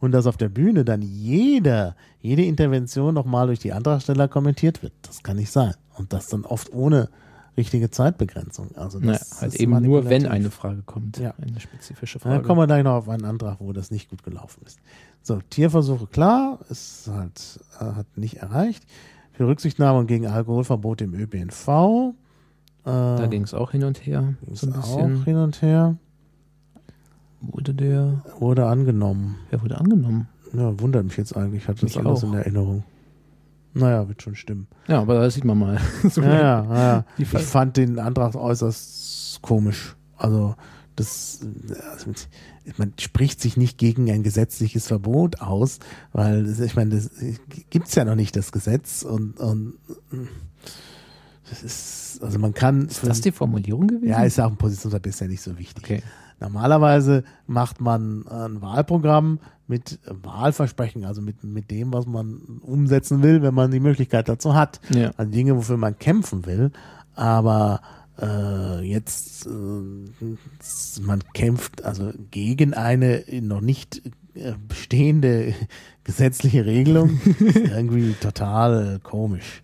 Und 0.00 0.12
dass 0.12 0.26
auf 0.26 0.36
der 0.36 0.48
Bühne 0.48 0.84
dann 0.84 1.02
jeder, 1.02 1.96
jede 2.20 2.44
Intervention 2.44 3.14
nochmal 3.14 3.46
durch 3.46 3.58
die 3.58 3.72
Antragsteller 3.72 4.28
kommentiert 4.28 4.82
wird. 4.82 4.92
Das 5.02 5.22
kann 5.22 5.36
nicht 5.36 5.50
sein. 5.50 5.74
Und 5.96 6.12
das 6.12 6.28
dann 6.28 6.44
oft 6.44 6.72
ohne 6.72 7.08
richtige 7.56 7.90
Zeitbegrenzung. 7.90 8.76
Also 8.76 8.98
das 8.98 9.06
naja, 9.06 9.40
halt 9.40 9.54
eben 9.54 9.82
nur, 9.82 10.08
wenn 10.08 10.26
eine 10.26 10.50
Frage 10.50 10.82
kommt. 10.82 11.18
Ja. 11.18 11.34
Eine 11.40 11.60
spezifische 11.60 12.18
Frage. 12.18 12.36
Dann 12.36 12.44
kommen 12.44 12.60
wir 12.60 12.66
gleich 12.66 12.84
noch 12.84 12.94
auf 12.94 13.08
einen 13.08 13.24
Antrag, 13.24 13.58
wo 13.60 13.72
das 13.72 13.90
nicht 13.90 14.10
gut 14.10 14.22
gelaufen 14.22 14.62
ist. 14.66 14.78
So, 15.22 15.40
Tierversuche, 15.50 16.06
klar, 16.06 16.58
ist 16.68 17.08
halt, 17.08 17.60
äh, 17.80 17.84
hat 17.84 18.06
nicht 18.16 18.38
erreicht. 18.38 18.84
Für 19.32 19.46
Rücksichtnahme 19.46 20.04
gegen 20.04 20.26
Alkoholverbot 20.26 21.00
im 21.00 21.14
ÖPNV. 21.14 21.68
Äh, 21.68 22.12
da 22.84 23.26
ging 23.26 23.42
es 23.42 23.54
auch 23.54 23.70
hin 23.70 23.84
und 23.84 24.04
her. 24.04 24.34
So 24.52 24.66
ein 24.66 24.72
bisschen. 24.74 25.20
Auch 25.20 25.24
hin 25.24 25.36
und 25.36 25.62
her. 25.62 25.96
Wurde 27.52 27.74
der. 27.74 28.22
Wurde 28.38 28.66
angenommen. 28.66 29.36
Wer 29.50 29.62
wurde 29.62 29.78
angenommen? 29.78 30.28
Ja, 30.52 30.78
wundert 30.80 31.04
mich 31.04 31.16
jetzt 31.16 31.36
eigentlich. 31.36 31.62
Ich 31.62 31.68
hatte 31.68 31.86
das 31.86 31.96
alles 31.96 32.24
auch. 32.24 32.28
in 32.28 32.34
Erinnerung. 32.34 32.84
Naja, 33.74 34.06
wird 34.06 34.22
schon 34.22 34.36
stimmen. 34.36 34.68
Ja, 34.86 35.00
aber 35.00 35.14
da 35.14 35.30
sieht 35.30 35.44
man 35.44 35.58
mal. 35.58 35.80
so 36.08 36.22
ja, 36.22 36.32
ja, 36.32 36.74
ja. 36.74 37.04
Ich 37.18 37.28
fand 37.28 37.76
den 37.76 37.98
Antrag 37.98 38.36
äußerst 38.36 39.42
komisch. 39.42 39.96
Also, 40.16 40.54
das, 40.94 41.40
also, 41.90 42.12
man 42.76 42.92
spricht 43.00 43.40
sich 43.40 43.56
nicht 43.56 43.78
gegen 43.78 44.10
ein 44.12 44.22
gesetzliches 44.22 44.86
Verbot 44.86 45.40
aus, 45.40 45.80
weil, 46.12 46.48
ich 46.48 46.76
meine, 46.76 46.94
das 46.94 47.10
gibt's 47.70 47.96
ja 47.96 48.04
noch 48.04 48.14
nicht, 48.14 48.36
das 48.36 48.52
Gesetz 48.52 49.02
und, 49.02 49.40
und 49.40 49.74
das 51.50 51.62
ist, 51.62 52.22
also 52.22 52.38
man 52.38 52.54
kann. 52.54 52.86
Ist 52.86 53.06
das 53.06 53.20
die 53.20 53.32
Formulierung 53.32 53.88
gewesen? 53.88 54.08
Ja, 54.08 54.22
ist 54.24 54.38
ja 54.38 54.46
auch 54.46 54.50
ein 54.50 54.56
Positionspapier, 54.56 55.10
ist 55.10 55.20
ja 55.20 55.26
nicht 55.26 55.42
so 55.42 55.58
wichtig. 55.58 55.84
Okay. 55.84 56.02
Normalerweise 56.40 57.24
macht 57.46 57.80
man 57.80 58.26
ein 58.28 58.60
Wahlprogramm 58.60 59.38
mit 59.66 59.98
Wahlversprechen, 60.06 61.04
also 61.04 61.22
mit, 61.22 61.42
mit 61.42 61.70
dem, 61.70 61.92
was 61.92 62.06
man 62.06 62.60
umsetzen 62.60 63.22
will, 63.22 63.42
wenn 63.42 63.54
man 63.54 63.70
die 63.70 63.80
Möglichkeit 63.80 64.28
dazu 64.28 64.54
hat. 64.54 64.80
Ja. 64.94 65.12
Also 65.16 65.32
Dinge, 65.32 65.56
wofür 65.56 65.76
man 65.76 65.98
kämpfen 65.98 66.44
will. 66.44 66.70
Aber 67.14 67.80
äh, 68.20 68.82
jetzt, 68.82 69.46
äh, 69.46 71.00
man 71.00 71.22
kämpft 71.32 71.84
also 71.84 72.12
gegen 72.30 72.74
eine 72.74 73.24
noch 73.40 73.60
nicht 73.60 74.02
äh, 74.34 74.52
bestehende 74.68 75.54
gesetzliche 76.04 76.66
Regelung. 76.66 77.20
irgendwie 77.54 78.14
total 78.14 79.00
komisch. 79.02 79.62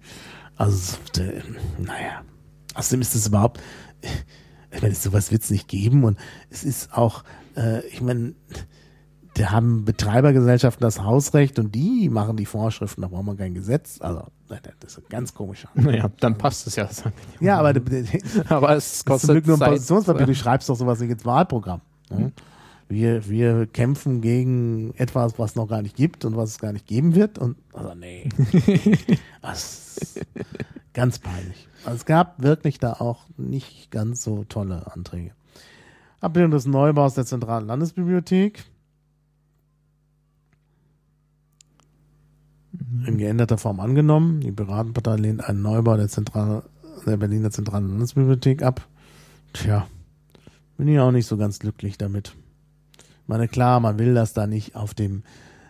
Also, 0.56 0.96
äh, 1.18 1.42
naja. 1.78 2.22
Außerdem 2.74 3.00
ist 3.00 3.14
es 3.14 3.26
überhaupt, 3.26 3.60
ich 4.72 4.82
meine, 4.82 4.94
sowas 4.94 5.30
wird 5.30 5.42
es 5.42 5.50
nicht 5.50 5.68
geben 5.68 6.04
und 6.04 6.18
es 6.50 6.64
ist 6.64 6.92
auch, 6.92 7.24
äh, 7.56 7.86
ich 7.86 8.00
meine, 8.00 8.34
da 9.34 9.50
haben 9.50 9.84
Betreibergesellschaften 9.84 10.82
das 10.82 11.02
Hausrecht 11.02 11.58
und 11.58 11.74
die 11.74 12.08
machen 12.08 12.36
die 12.36 12.46
Vorschriften, 12.46 13.02
da 13.02 13.08
braucht 13.08 13.24
man 13.24 13.36
kein 13.36 13.54
Gesetz. 13.54 14.00
Also, 14.00 14.24
das 14.48 14.98
ist 14.98 15.08
ganz 15.08 15.34
komisch. 15.34 15.66
Naja, 15.74 16.10
dann 16.20 16.36
passt 16.36 16.66
es 16.66 16.76
ja. 16.76 16.88
Ja, 17.40 17.58
aber, 17.58 17.74
aber 18.48 18.76
es 18.76 19.04
kostet 19.04 19.36
ist 19.36 19.46
nur 19.46 19.60
ein 19.60 19.70
Positionspapier. 19.70 20.26
Du 20.26 20.34
schreibst 20.34 20.68
doch 20.68 20.76
sowas 20.76 21.00
nicht 21.00 21.10
ins 21.10 21.24
Wahlprogramm. 21.24 21.80
Ne? 22.10 22.32
Wir, 22.90 23.28
wir 23.28 23.68
kämpfen 23.68 24.20
gegen 24.20 24.92
etwas, 24.96 25.38
was 25.38 25.54
noch 25.54 25.68
gar 25.68 25.80
nicht 25.80 25.94
gibt 25.94 26.24
und 26.24 26.36
was 26.36 26.50
es 26.50 26.58
gar 26.58 26.72
nicht 26.72 26.88
geben 26.88 27.14
wird. 27.14 27.38
Und 27.38 27.56
also 27.72 27.94
nee. 27.94 28.28
das 29.42 30.18
ganz 30.92 31.20
peinlich. 31.20 31.68
Also 31.84 31.98
es 31.98 32.04
gab 32.04 32.42
wirklich 32.42 32.80
da 32.80 32.94
auch 32.94 33.26
nicht 33.36 33.92
ganz 33.92 34.24
so 34.24 34.42
tolle 34.42 34.92
Anträge. 34.92 35.30
Abbildung 36.20 36.50
des 36.50 36.66
Neubaus 36.66 37.14
der 37.14 37.26
Zentralen 37.26 37.68
Landesbibliothek. 37.68 38.64
In 43.06 43.18
geänderter 43.18 43.56
Form 43.56 43.78
angenommen. 43.78 44.40
Die 44.40 44.50
Piratenpartei 44.50 45.14
lehnt 45.14 45.44
einen 45.44 45.62
Neubau 45.62 45.96
der, 45.96 46.08
Zentral 46.08 46.64
der 47.06 47.16
Berliner 47.18 47.52
Zentralen 47.52 47.88
Landesbibliothek 47.88 48.64
ab. 48.64 48.84
Tja, 49.52 49.86
bin 50.76 50.88
ich 50.88 50.98
auch 50.98 51.12
nicht 51.12 51.26
so 51.26 51.36
ganz 51.36 51.60
glücklich 51.60 51.96
damit. 51.96 52.34
Ich 53.30 53.32
meine, 53.32 53.46
klar, 53.46 53.78
man 53.78 54.00
will 54.00 54.12
das 54.12 54.32
da 54.32 54.48
nicht 54.48 54.74
auf 54.74 54.92
dem 54.92 55.22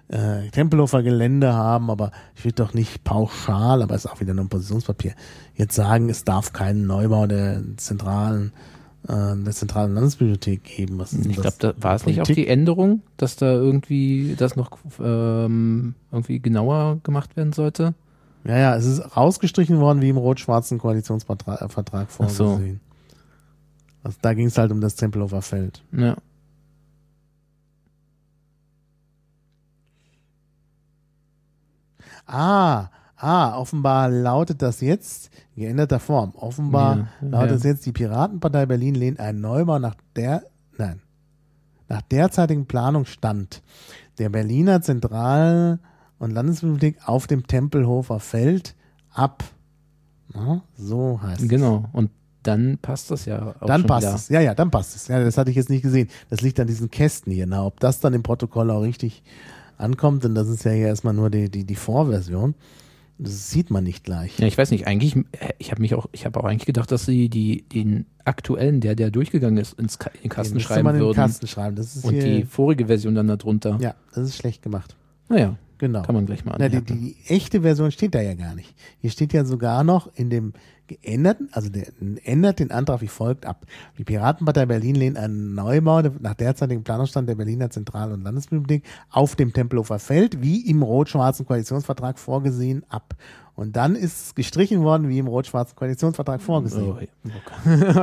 äh, 0.09 0.49
Tempelhofer 0.49 1.03
Gelände 1.03 1.53
haben, 1.53 1.91
aber 1.91 2.11
ich 2.35 2.43
will 2.47 2.53
doch 2.53 2.73
nicht 2.73 3.05
pauschal, 3.05 3.83
aber 3.83 3.95
es 3.95 4.07
ist 4.07 4.11
auch 4.11 4.19
wieder 4.19 4.33
nur 4.33 4.47
ein 4.47 4.49
Positionspapier, 4.49 5.13
jetzt 5.57 5.75
sagen, 5.75 6.09
es 6.09 6.25
darf 6.25 6.55
keinen 6.55 6.87
Neubau 6.87 7.27
der 7.27 7.61
zentralen 7.77 8.53
äh, 9.07 9.37
der 9.37 9.53
zentralen 9.53 9.93
Landesbibliothek 9.93 10.65
geben. 10.65 10.99
Was 10.99 11.13
ich 11.13 11.37
glaube, 11.37 11.53
da 11.59 11.75
war 11.77 11.97
es 11.97 12.07
nicht 12.07 12.23
auch 12.23 12.27
die 12.27 12.49
Änderung, 12.49 13.03
dass 13.19 13.37
da 13.37 13.53
irgendwie 13.53 14.37
das 14.39 14.57
noch 14.57 14.71
ähm, 14.99 15.97
irgendwie 16.11 16.41
genauer 16.41 17.01
gemacht 17.03 17.37
werden 17.37 17.53
sollte? 17.53 17.93
Ja, 18.45 18.57
ja, 18.57 18.75
es 18.75 18.87
ist 18.87 19.19
rausgestrichen 19.19 19.81
worden, 19.81 20.01
wie 20.01 20.09
im 20.09 20.17
rot-schwarzen 20.17 20.79
Koalitionsvertrag 20.79 21.61
äh, 21.61 22.07
vorgesehen. 22.07 22.31
So. 22.31 22.59
Also 24.03 24.17
da 24.23 24.33
ging 24.33 24.47
es 24.47 24.57
halt 24.57 24.73
um 24.73 24.81
das 24.81 24.97
Tempelhofer 24.97 25.43
Feld. 25.43 25.83
Ja. 25.93 26.17
Ah, 32.31 32.91
ah, 33.17 33.59
offenbar 33.59 34.09
lautet 34.09 34.63
das 34.63 34.81
jetzt, 34.81 35.31
geänderter 35.57 35.99
Form, 35.99 36.33
offenbar 36.37 37.09
ja, 37.21 37.29
lautet 37.29 37.57
es 37.57 37.65
jetzt, 37.65 37.87
die 37.87 37.93
Piratenpartei 37.93 38.67
Berlin 38.67 38.95
lehnt 38.95 39.19
einen 39.21 39.41
Neubau 39.41 39.79
nach 39.79 39.97
der, 40.15 40.45
nein, 40.79 41.01
nach 41.89 42.03
derzeitigem 42.03 42.67
Planungsstand 42.67 43.63
der 44.19 44.29
Berliner 44.29 44.81
Zentral- 44.81 45.81
und 46.19 46.31
Landesbibliothek 46.31 47.09
auf 47.09 47.27
dem 47.27 47.47
Tempelhofer 47.47 48.21
Feld 48.21 48.77
ab. 49.13 49.43
Na, 50.33 50.63
so 50.77 51.21
heißt 51.21 51.43
es. 51.43 51.49
Genau, 51.49 51.87
und 51.93 52.11
dann 52.43 52.79
passt 52.81 53.11
das 53.11 53.25
ja 53.25 53.55
auch 53.61 53.67
Dann 53.67 53.85
passt 53.85 54.07
wieder. 54.07 54.15
es, 54.15 54.29
ja, 54.29 54.41
ja, 54.41 54.55
dann 54.55 54.71
passt 54.71 54.95
es. 54.95 55.09
Ja, 55.09 55.23
das 55.23 55.37
hatte 55.37 55.51
ich 55.51 55.57
jetzt 55.57 55.69
nicht 55.69 55.83
gesehen. 55.83 56.09
Das 56.29 56.41
liegt 56.41 56.61
an 56.61 56.67
diesen 56.67 56.91
Kästen 56.91 57.33
hier. 57.33 57.47
Na, 57.47 57.65
ob 57.65 57.81
das 57.81 58.01
dann 58.01 58.15
im 58.15 58.23
Protokoll 58.23 58.71
auch 58.71 58.83
richtig 58.83 59.23
ankommt, 59.81 60.25
denn 60.25 60.35
das 60.35 60.49
ist 60.49 60.65
ja 60.65 60.73
hier 60.73 60.87
erstmal 60.87 61.15
nur 61.15 61.31
die, 61.31 61.51
die, 61.51 61.65
die 61.65 61.75
Vorversion. 61.75 62.55
Das 63.19 63.51
sieht 63.51 63.71
man 63.71 63.85
nicht 63.85 64.05
gleich. 64.05 64.39
Ja, 64.39 64.47
ich 64.47 64.57
weiß 64.57 64.71
nicht, 64.71 64.87
eigentlich, 64.87 65.15
ich 65.59 65.71
habe 65.71 65.83
mich 65.83 65.95
auch, 65.95 66.07
ich 66.13 66.25
habe 66.25 66.41
auch 66.41 66.45
eigentlich 66.45 66.65
gedacht, 66.65 66.91
dass 66.91 67.05
sie 67.05 67.29
die, 67.29 67.69
den 67.69 68.07
aktuellen, 68.25 68.81
der, 68.81 68.95
der 68.95 69.11
durchgegangen 69.11 69.59
ist, 69.59 69.79
ins 69.79 69.99
Ka 69.99 70.11
in 70.15 70.23
den 70.23 70.31
Kasten 70.31 70.57
okay, 70.57 70.65
schreiben 70.65 70.87
würden. 70.87 71.01
In 71.01 71.09
den 71.09 71.15
Kasten 71.15 71.47
schreiben. 71.47 71.77
Das 71.77 71.97
ist 71.97 72.05
Und 72.05 72.15
die 72.15 72.45
vorige 72.45 72.87
Version 72.87 73.15
dann 73.15 73.29
darunter. 73.29 73.79
Ja, 73.81 73.95
das 74.15 74.25
ist 74.25 74.37
schlecht 74.37 74.63
gemacht. 74.63 74.97
Naja, 75.29 75.57
genau. 75.77 76.01
Kann 76.01 76.15
man 76.15 76.25
gleich 76.25 76.47
mal 76.47 76.53
anmerken. 76.53 76.85
Na, 76.89 76.95
die, 76.95 76.99
die, 76.99 77.17
echte 77.29 77.61
Version 77.61 77.91
steht 77.91 78.15
da 78.15 78.23
ja 78.23 78.35
gar 78.35 78.55
nicht. 78.55 78.75
Hier 79.01 79.11
steht 79.11 79.35
ja 79.35 79.45
sogar 79.45 79.85
noch 79.85 80.11
in 80.15 80.31
dem 80.31 80.55
geänderten, 80.91 81.49
also 81.53 81.69
der 81.69 81.87
ändert 82.25 82.59
den 82.59 82.71
Antrag 82.71 83.01
wie 83.01 83.09
folgt 83.09 83.47
ab. 83.47 83.65
Die 83.97 84.05
Piratenpartei 84.05 84.67
Berlin 84.67 84.97
lehnt 84.97 85.17
einen 85.17 85.55
Neubau 85.55 86.03
nach 86.21 86.35
derzeitigem 86.35 86.83
Planungsstand 86.83 87.29
der 87.29 87.37
Berliner 87.37 87.71
Zentral- 87.71 88.13
und 88.13 88.25
Landesbibliothek 88.25 88.83
auf 89.11 89.37
dem 89.37 89.53
Tempelhofer 89.53 89.99
Feld, 89.99 90.43
wie 90.43 90.69
im 90.69 90.83
rot-schwarzen 90.83 91.47
Koalitionsvertrag 91.47 92.19
vorgesehen, 92.19 92.85
ab. 92.89 93.15
Und 93.55 93.77
dann 93.77 93.95
ist 93.95 94.35
gestrichen 94.35 94.83
worden, 94.83 95.09
wie 95.09 95.19
im 95.19 95.29
rot-schwarzen 95.29 95.77
Koalitionsvertrag 95.77 96.41
vorgesehen. 96.41 96.93
Oh, 96.93 96.99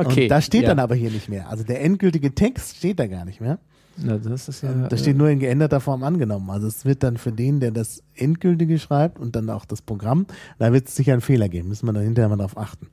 okay. 0.00 0.22
Und 0.22 0.30
das 0.30 0.46
steht 0.46 0.62
ja. 0.62 0.68
dann 0.68 0.78
aber 0.78 0.94
hier 0.94 1.10
nicht 1.10 1.28
mehr. 1.28 1.48
Also 1.48 1.64
der 1.64 1.82
endgültige 1.82 2.34
Text 2.34 2.76
steht 2.76 2.98
da 2.98 3.06
gar 3.06 3.24
nicht 3.24 3.40
mehr. 3.40 3.58
Na, 4.02 4.18
das 4.18 4.60
ja, 4.62 4.72
das 4.88 5.00
steht 5.00 5.16
nur 5.16 5.28
in 5.28 5.38
geänderter 5.38 5.80
Form 5.80 6.02
angenommen. 6.02 6.50
Also 6.50 6.66
es 6.66 6.84
wird 6.84 7.02
dann 7.02 7.16
für 7.16 7.32
den, 7.32 7.60
der 7.60 7.70
das 7.70 8.02
endgültige 8.14 8.78
schreibt 8.78 9.18
und 9.18 9.34
dann 9.36 9.50
auch 9.50 9.64
das 9.64 9.82
Programm, 9.82 10.26
da 10.58 10.72
wird 10.72 10.88
es 10.88 10.96
sicher 10.96 11.12
einen 11.12 11.20
Fehler 11.20 11.48
geben. 11.48 11.68
Müssen 11.68 11.86
wir 11.86 11.92
dann 11.92 12.04
hinterher 12.04 12.28
mal 12.28 12.36
darauf 12.36 12.56
achten. 12.56 12.86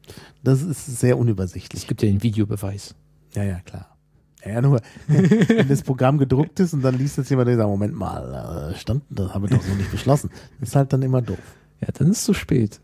Das 0.43 0.62
ist 0.62 0.99
sehr 0.99 1.18
unübersichtlich. 1.18 1.84
Es 1.84 1.88
gibt 1.88 2.01
ja 2.01 2.10
den 2.10 2.24
Videobeweis. 2.24 2.95
Ja, 3.34 3.43
ja, 3.43 3.60
klar. 3.60 3.95
Ja, 4.45 4.62
nur, 4.62 4.80
wenn 5.08 5.68
das 5.68 5.82
Programm 5.82 6.18
gedruckt 6.18 6.60
ist 6.60 6.74
und 6.74 6.82
dann 6.82 6.97
liest 6.97 7.18
jetzt 7.18 7.30
jemand 7.30 7.49
und 7.49 7.58
sagt, 7.58 7.68
Moment 7.68 7.95
mal, 7.95 8.74
stand, 8.78 9.03
das 9.10 9.34
haben 9.34 9.43
wir 9.43 9.49
doch 9.49 9.64
so 9.64 9.74
nicht 9.74 9.91
beschlossen. 9.91 10.30
Das 10.60 10.70
ist 10.70 10.76
halt 10.76 10.93
dann 10.93 11.01
immer 11.01 11.22
doof. 11.22 11.39
Ja, 11.82 11.88
dann 11.93 12.12
ist 12.12 12.20
es 12.20 12.24
zu 12.26 12.34
spät. 12.34 12.80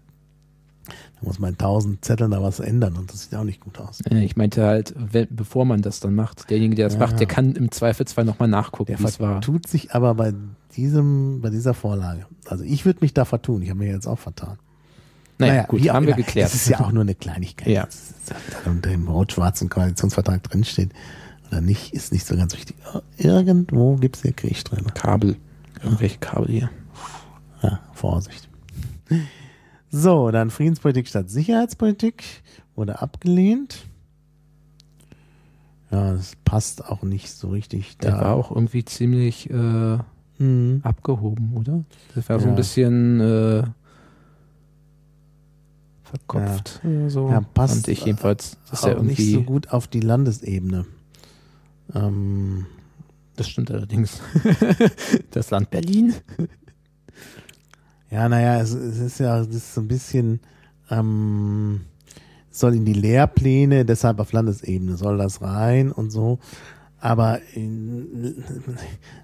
Da 1.21 1.27
muss 1.27 1.39
man 1.39 1.51
in 1.51 1.57
tausend 1.57 2.03
Zetteln 2.03 2.31
da 2.31 2.41
was 2.41 2.59
ändern 2.59 2.97
und 2.97 3.11
das 3.11 3.23
sieht 3.23 3.35
auch 3.35 3.43
nicht 3.43 3.61
gut 3.61 3.79
aus. 3.79 3.99
Ich 4.09 4.35
meinte 4.35 4.65
halt, 4.65 4.95
bevor 5.29 5.65
man 5.65 5.81
das 5.81 5.99
dann 5.99 6.15
macht, 6.15 6.49
derjenige, 6.49 6.75
der 6.75 6.87
das 6.87 6.95
ja, 6.95 6.99
macht, 6.99 7.19
der 7.19 7.27
kann 7.27 7.55
im 7.55 7.71
Zweifelsfall 7.71 8.25
nochmal 8.25 8.47
nachgucken, 8.47 8.95
es 9.03 9.19
war. 9.19 9.41
tut 9.41 9.67
sich 9.67 9.93
aber 9.93 10.15
bei 10.15 10.33
diesem, 10.75 11.41
bei 11.41 11.49
dieser 11.49 11.73
Vorlage. 11.73 12.25
Also 12.47 12.63
ich 12.63 12.85
würde 12.85 12.99
mich 13.01 13.13
da 13.13 13.25
vertun. 13.25 13.61
Ich 13.61 13.69
habe 13.69 13.79
mir 13.79 13.91
jetzt 13.91 14.07
auch 14.07 14.19
vertan. 14.19 14.57
Naja, 15.37 15.53
naja 15.53 15.65
gut, 15.65 15.89
haben 15.89 16.07
wir 16.07 16.13
geklärt. 16.13 16.47
Das 16.47 16.55
ist 16.55 16.69
ja 16.69 16.79
auch 16.79 16.91
nur 16.91 17.01
eine 17.01 17.15
Kleinigkeit. 17.15 17.67
Ja. 17.67 17.87
unter 18.65 18.89
dem 18.89 19.07
rot-schwarzen 19.07 19.69
Koalitionsvertrag 19.69 20.43
drinsteht 20.43 20.91
oder 21.49 21.61
nicht, 21.61 21.93
ist 21.93 22.11
nicht 22.11 22.25
so 22.25 22.35
ganz 22.35 22.53
wichtig. 22.53 22.75
Irgendwo 23.17 23.95
gibt 23.95 24.17
es 24.17 24.21
hier 24.21 24.33
Krieg 24.33 24.63
drin. 24.63 24.85
Kabel. 24.93 25.35
Irgendwelche 25.83 26.19
Kabel 26.19 26.47
hier. 26.47 26.69
Ja, 27.63 27.79
Vorsicht. 27.93 28.49
So, 29.91 30.31
dann 30.31 30.49
Friedenspolitik 30.49 31.07
statt 31.07 31.29
Sicherheitspolitik 31.29 32.23
wurde 32.75 33.01
abgelehnt. 33.01 33.83
Ja, 35.91 36.13
das 36.13 36.37
passt 36.45 36.85
auch 36.85 37.03
nicht 37.03 37.29
so 37.29 37.49
richtig. 37.49 37.97
Der 37.97 38.11
da. 38.11 38.21
war 38.21 38.35
auch 38.35 38.51
irgendwie 38.51 38.85
ziemlich 38.85 39.49
äh, 39.49 39.97
mhm. 40.37 40.79
abgehoben, 40.83 41.53
oder? 41.55 41.83
Das 42.15 42.29
war 42.29 42.37
ja. 42.37 42.41
so 42.41 42.47
ein 42.47 42.55
bisschen 42.55 43.19
äh, 43.19 43.63
verkopft. 46.03 46.79
Ja. 46.83 47.09
So 47.09 47.29
ja, 47.29 47.41
passt 47.41 47.73
fand 47.73 47.87
ich 47.89 48.05
jedenfalls. 48.05 48.57
Das 48.69 48.85
auch 48.85 48.87
ja 48.87 49.01
nicht 49.01 49.29
so 49.29 49.43
gut 49.43 49.71
auf 49.71 49.87
die 49.87 49.99
Landesebene. 49.99 50.85
Ähm, 51.93 52.65
das 53.35 53.49
stimmt 53.49 53.71
allerdings. 53.71 54.21
das 55.31 55.49
Land 55.49 55.69
Berlin. 55.69 56.13
Ja, 58.11 58.27
naja, 58.27 58.59
es, 58.59 58.73
es 58.73 58.99
ist 58.99 59.19
ja 59.19 59.39
es 59.39 59.47
ist 59.47 59.73
so 59.73 59.81
ein 59.81 59.87
bisschen, 59.87 60.41
ähm, 60.89 61.81
soll 62.51 62.75
in 62.75 62.83
die 62.83 62.93
Lehrpläne, 62.93 63.85
deshalb 63.85 64.19
auf 64.19 64.33
Landesebene 64.33 64.97
soll 64.97 65.17
das 65.17 65.41
rein 65.41 65.93
und 65.93 66.11
so. 66.11 66.39
Aber 66.99 67.39
in, 67.55 68.43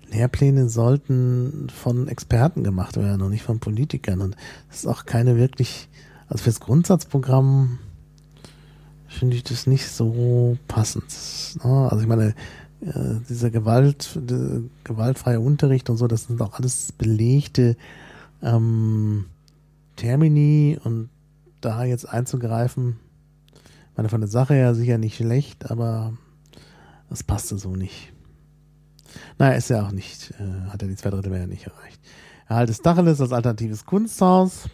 Lehrpläne 0.10 0.70
sollten 0.70 1.68
von 1.70 2.08
Experten 2.08 2.64
gemacht 2.64 2.96
werden 2.96 3.22
und 3.22 3.32
nicht 3.32 3.44
von 3.44 3.60
Politikern. 3.60 4.22
Und 4.22 4.38
das 4.70 4.80
ist 4.80 4.88
auch 4.88 5.06
keine 5.06 5.36
wirklich, 5.36 5.90
also 6.30 6.46
fürs 6.46 6.62
Grundsatzprogramm 6.62 7.80
finde 9.10 9.36
ich 9.36 9.44
das 9.44 9.68
nicht 9.68 9.90
so 9.90 10.58
passend. 10.70 11.14
Ne? 11.64 11.90
Also 11.92 12.00
ich 12.02 12.08
meine, 12.08 12.36
äh, 12.82 13.20
dieser 13.30 13.52
Gewalt, 13.52 14.18
gewaltfreie 14.86 15.42
Unterricht 15.42 15.90
und 15.90 15.98
so, 15.98 16.08
das 16.08 16.24
sind 16.24 16.42
auch 16.42 16.54
alles 16.54 16.94
belegte 16.94 17.76
ähm, 18.42 19.26
Termini 19.96 20.80
und 20.84 21.10
da 21.62 21.84
jetzt 21.84 22.08
einzugreifen, 22.08 22.98
meine 23.96 24.10
von 24.10 24.22
der 24.22 24.30
Sache 24.30 24.54
her 24.54 24.76
sicher 24.76 24.98
nicht 24.98 25.18
schlecht, 25.18 25.72
aber 25.72 26.14
das 27.10 27.24
passte 27.24 27.58
so 27.58 27.76
nicht. 27.76 28.14
Naja, 29.40 29.58
ist 29.58 29.70
ja 29.70 29.86
auch 29.86 29.92
nicht, 29.92 30.34
äh, 30.40 30.70
hat 30.70 30.82
er 30.82 30.88
die 30.88 30.96
zwei 30.96 31.10
Drittel 31.10 31.32
mehr 31.32 31.48
nicht 31.48 31.66
erreicht. 31.66 32.00
Erhalt 32.48 32.70
des 32.70 32.82
Dacheles 32.82 33.20
als 33.22 33.32
alternatives 33.32 33.86
Kunsthaus. 33.86 34.70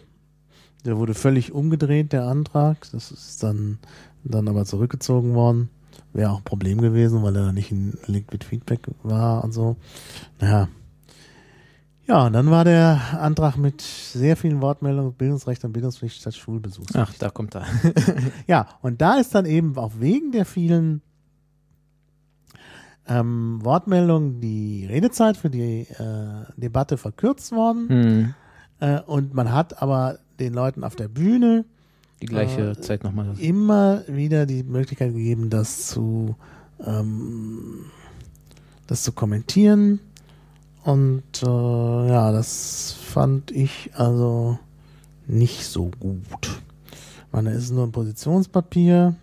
Der 0.84 0.98
wurde 0.98 1.14
völlig 1.14 1.52
umgedreht, 1.52 2.12
der 2.12 2.26
Antrag. 2.26 2.86
Das 2.92 3.10
ist 3.10 3.42
dann, 3.42 3.78
dann 4.22 4.48
aber 4.48 4.64
zurückgezogen 4.64 5.34
worden. 5.34 5.70
Wäre 6.12 6.30
auch 6.30 6.38
ein 6.38 6.44
Problem 6.44 6.80
gewesen, 6.80 7.22
weil 7.22 7.34
er 7.36 7.52
nicht 7.52 7.72
in 7.72 7.96
Liquid 8.06 8.44
Feedback 8.44 8.80
war 9.02 9.42
und 9.42 9.52
so. 9.52 9.76
Naja, 10.40 10.68
ja, 12.06 12.26
und 12.26 12.32
dann 12.34 12.50
war 12.50 12.64
der 12.64 13.00
Antrag 13.20 13.56
mit 13.56 13.80
sehr 13.80 14.36
vielen 14.36 14.60
Wortmeldungen, 14.60 15.14
Bildungsrecht 15.14 15.64
und 15.64 15.72
Bildungspflicht 15.72 16.20
statt 16.20 16.34
Schulbesuch. 16.34 16.84
Ach, 16.94 17.12
da 17.18 17.30
kommt 17.30 17.54
er. 17.54 17.66
ja, 18.46 18.68
und 18.82 19.00
da 19.00 19.14
ist 19.14 19.34
dann 19.34 19.46
eben 19.46 19.76
auch 19.78 19.92
wegen 19.98 20.32
der 20.32 20.44
vielen 20.44 21.00
ähm, 23.08 23.60
Wortmeldungen 23.62 24.40
die 24.40 24.86
Redezeit 24.86 25.36
für 25.36 25.50
die 25.50 25.82
äh, 25.82 26.44
Debatte 26.56 26.96
verkürzt 26.96 27.52
worden. 27.52 27.86
Mhm. 27.88 28.34
Äh, 28.80 29.00
und 29.00 29.34
man 29.34 29.52
hat 29.52 29.80
aber 29.82 30.18
den 30.38 30.52
Leuten 30.52 30.84
auf 30.84 30.96
der 30.96 31.08
Bühne 31.08 31.64
die 32.20 32.26
gleiche 32.26 32.70
äh, 32.70 32.80
Zeit 32.80 33.04
nochmal 33.04 33.34
immer 33.38 34.02
wieder 34.08 34.46
die 34.46 34.62
Möglichkeit 34.62 35.12
gegeben, 35.12 35.50
das 35.50 35.86
zu 35.86 36.36
ähm, 36.84 37.86
das 38.86 39.02
zu 39.02 39.12
kommentieren 39.12 40.00
und 40.84 41.42
äh, 41.42 42.08
ja, 42.08 42.30
das 42.30 42.92
fand 42.92 43.50
ich 43.50 43.90
also 43.94 44.58
nicht 45.26 45.64
so 45.64 45.90
gut. 45.98 46.62
meine, 47.32 47.50
es 47.50 47.64
ist 47.64 47.72
nur 47.72 47.84
ein 47.84 47.92
Positionspapier. 47.92 49.14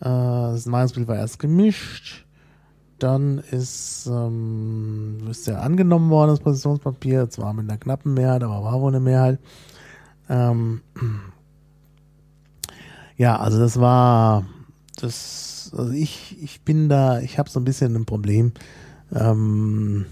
Äh, 0.00 0.04
das 0.04 0.66
Meinungsbild 0.66 1.08
war 1.08 1.16
erst 1.16 1.38
gemischt. 1.38 2.26
Dann 2.98 3.38
ist, 3.38 4.06
ähm, 4.12 5.20
ist 5.30 5.46
ja 5.46 5.60
angenommen 5.60 6.10
worden, 6.10 6.30
das 6.30 6.40
Positionspapier. 6.40 7.30
Zwar 7.30 7.54
mit 7.54 7.68
einer 7.68 7.78
knappen 7.78 8.12
Mehrheit, 8.12 8.42
aber 8.42 8.62
war 8.62 8.80
wohl 8.80 8.90
eine 8.90 9.00
Mehrheit. 9.00 9.38
Ähm, 10.28 10.82
ja, 13.16 13.38
also 13.38 13.58
das 13.58 13.80
war, 13.80 14.44
das, 15.00 15.72
also 15.74 15.92
ich, 15.92 16.36
ich 16.42 16.60
bin 16.60 16.90
da, 16.90 17.20
ich 17.20 17.38
habe 17.38 17.48
so 17.48 17.58
ein 17.58 17.64
bisschen 17.64 17.96
ein 17.96 18.04
Problem. 18.04 18.52
Ähm, 19.14 20.04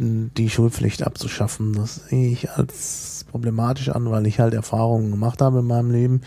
die 0.00 0.48
Schulpflicht 0.48 1.06
abzuschaffen. 1.06 1.74
Das 1.74 1.96
sehe 2.08 2.30
ich 2.30 2.50
als 2.50 3.26
problematisch 3.30 3.90
an, 3.90 4.10
weil 4.10 4.26
ich 4.26 4.40
halt 4.40 4.54
Erfahrungen 4.54 5.10
gemacht 5.10 5.42
habe 5.42 5.60
in 5.60 5.66
meinem 5.66 5.90
Leben 5.90 6.20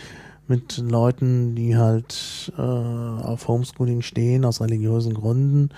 mit 0.46 0.78
Leuten, 0.78 1.54
die 1.54 1.76
halt 1.76 2.52
äh, 2.56 2.60
auf 2.60 3.48
Homeschooling 3.48 4.02
stehen 4.02 4.44
aus 4.44 4.60
religiösen 4.60 5.14
Gründen 5.14 5.70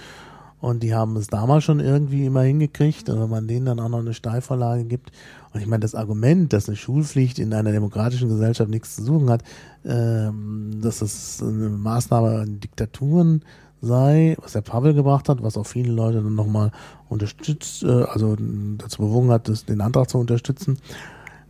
und 0.61 0.83
die 0.83 0.95
haben 0.95 1.17
es 1.17 1.27
damals 1.27 1.65
schon 1.65 1.81
irgendwie 1.81 2.25
immer 2.25 2.43
hingekriegt, 2.43 3.09
und 3.09 3.21
wenn 3.21 3.31
man 3.31 3.47
denen 3.47 3.67
dann 3.67 3.81
auch 3.81 3.89
noch 3.89 3.99
eine 3.99 4.15
Steilvorlage 4.15 4.85
gibt. 4.85 5.13
Und 5.53 5.61
ich 5.61 5.67
meine, 5.67 5.81
das 5.81 5.95
Argument, 5.95 6.53
dass 6.53 6.69
eine 6.69 6.77
Schulpflicht 6.77 7.39
in 7.39 7.53
einer 7.53 7.73
demokratischen 7.73 8.29
Gesellschaft 8.29 8.71
nichts 8.71 8.97
zu 8.97 9.05
suchen 9.05 9.31
hat, 9.31 9.43
ähm, 9.85 10.81
dass 10.83 11.03
es 11.03 11.43
eine 11.43 11.69
Maßnahme 11.69 12.43
in 12.43 12.61
Diktaturen 12.61 13.45
sei, 13.87 14.37
was 14.41 14.53
der 14.53 14.61
Pavel 14.61 14.95
gebracht 14.95 15.29
hat, 15.29 15.43
was 15.43 15.57
auch 15.57 15.67
viele 15.67 15.93
Leute 15.93 16.23
dann 16.23 16.35
nochmal 16.35 16.71
unterstützt, 17.09 17.83
äh, 17.83 17.87
also 17.87 18.37
dazu 18.79 19.03
bewogen 19.03 19.31
hat, 19.31 19.49
das, 19.49 19.65
den 19.65 19.81
Antrag 19.81 20.11
zu 20.11 20.19
unterstützen. 20.19 20.79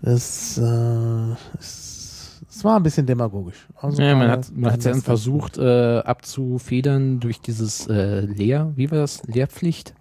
Das, 0.02 0.58
äh, 0.58 1.32
es, 1.58 2.42
es 2.48 2.64
war 2.64 2.76
ein 2.76 2.82
bisschen 2.82 3.06
demagogisch. 3.06 3.66
Also 3.74 4.02
ja, 4.02 4.14
man 4.14 4.30
hat 4.30 4.50
man 4.54 4.72
hat 4.72 4.84
ja 4.84 4.92
dann 4.92 5.02
versucht 5.02 5.58
äh, 5.58 5.98
abzufedern 5.98 7.20
durch 7.20 7.40
dieses 7.40 7.86
äh, 7.88 8.20
Lehr, 8.20 8.72
wie 8.76 8.90
war 8.90 8.98
das, 8.98 9.22
Lehrpflicht? 9.24 9.94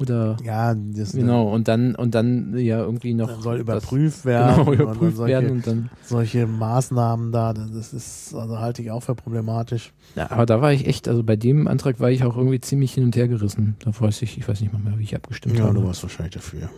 Oder 0.00 0.38
ja, 0.42 0.74
das 0.74 1.12
genau 1.12 1.52
und 1.52 1.68
dann 1.68 1.94
und 1.94 2.14
dann 2.14 2.56
ja 2.56 2.78
irgendwie 2.78 3.12
noch 3.12 3.42
soll 3.42 3.58
überprüft 3.58 4.20
das, 4.20 4.24
werden, 4.24 4.64
genau, 4.64 4.72
überprüft 4.72 5.18
solche, 5.18 5.32
werden 5.34 5.50
und 5.50 5.66
dann 5.66 5.90
solche 6.02 6.46
Maßnahmen 6.46 7.32
da, 7.32 7.52
das 7.52 7.92
ist 7.92 8.34
also 8.34 8.58
halte 8.58 8.80
ich 8.80 8.90
auch 8.90 9.02
für 9.02 9.14
problematisch. 9.14 9.92
Ja, 10.16 10.30
aber 10.30 10.46
da 10.46 10.62
war 10.62 10.72
ich 10.72 10.86
echt, 10.86 11.06
also 11.06 11.22
bei 11.22 11.36
dem 11.36 11.68
Antrag 11.68 12.00
war 12.00 12.10
ich 12.10 12.24
auch 12.24 12.34
irgendwie 12.34 12.60
ziemlich 12.60 12.94
hin 12.94 13.04
und 13.04 13.14
her 13.14 13.28
gerissen. 13.28 13.76
Da 13.84 13.92
weiß 13.98 14.22
ich, 14.22 14.38
ich 14.38 14.48
weiß 14.48 14.62
nicht 14.62 14.72
mal 14.72 14.78
mehr, 14.78 14.98
wie 14.98 15.02
ich 15.02 15.14
abgestimmt 15.14 15.58
ja, 15.58 15.64
habe. 15.64 15.74
Ja, 15.74 15.80
du 15.82 15.86
warst 15.86 16.02
wahrscheinlich 16.02 16.34
dafür. 16.34 16.70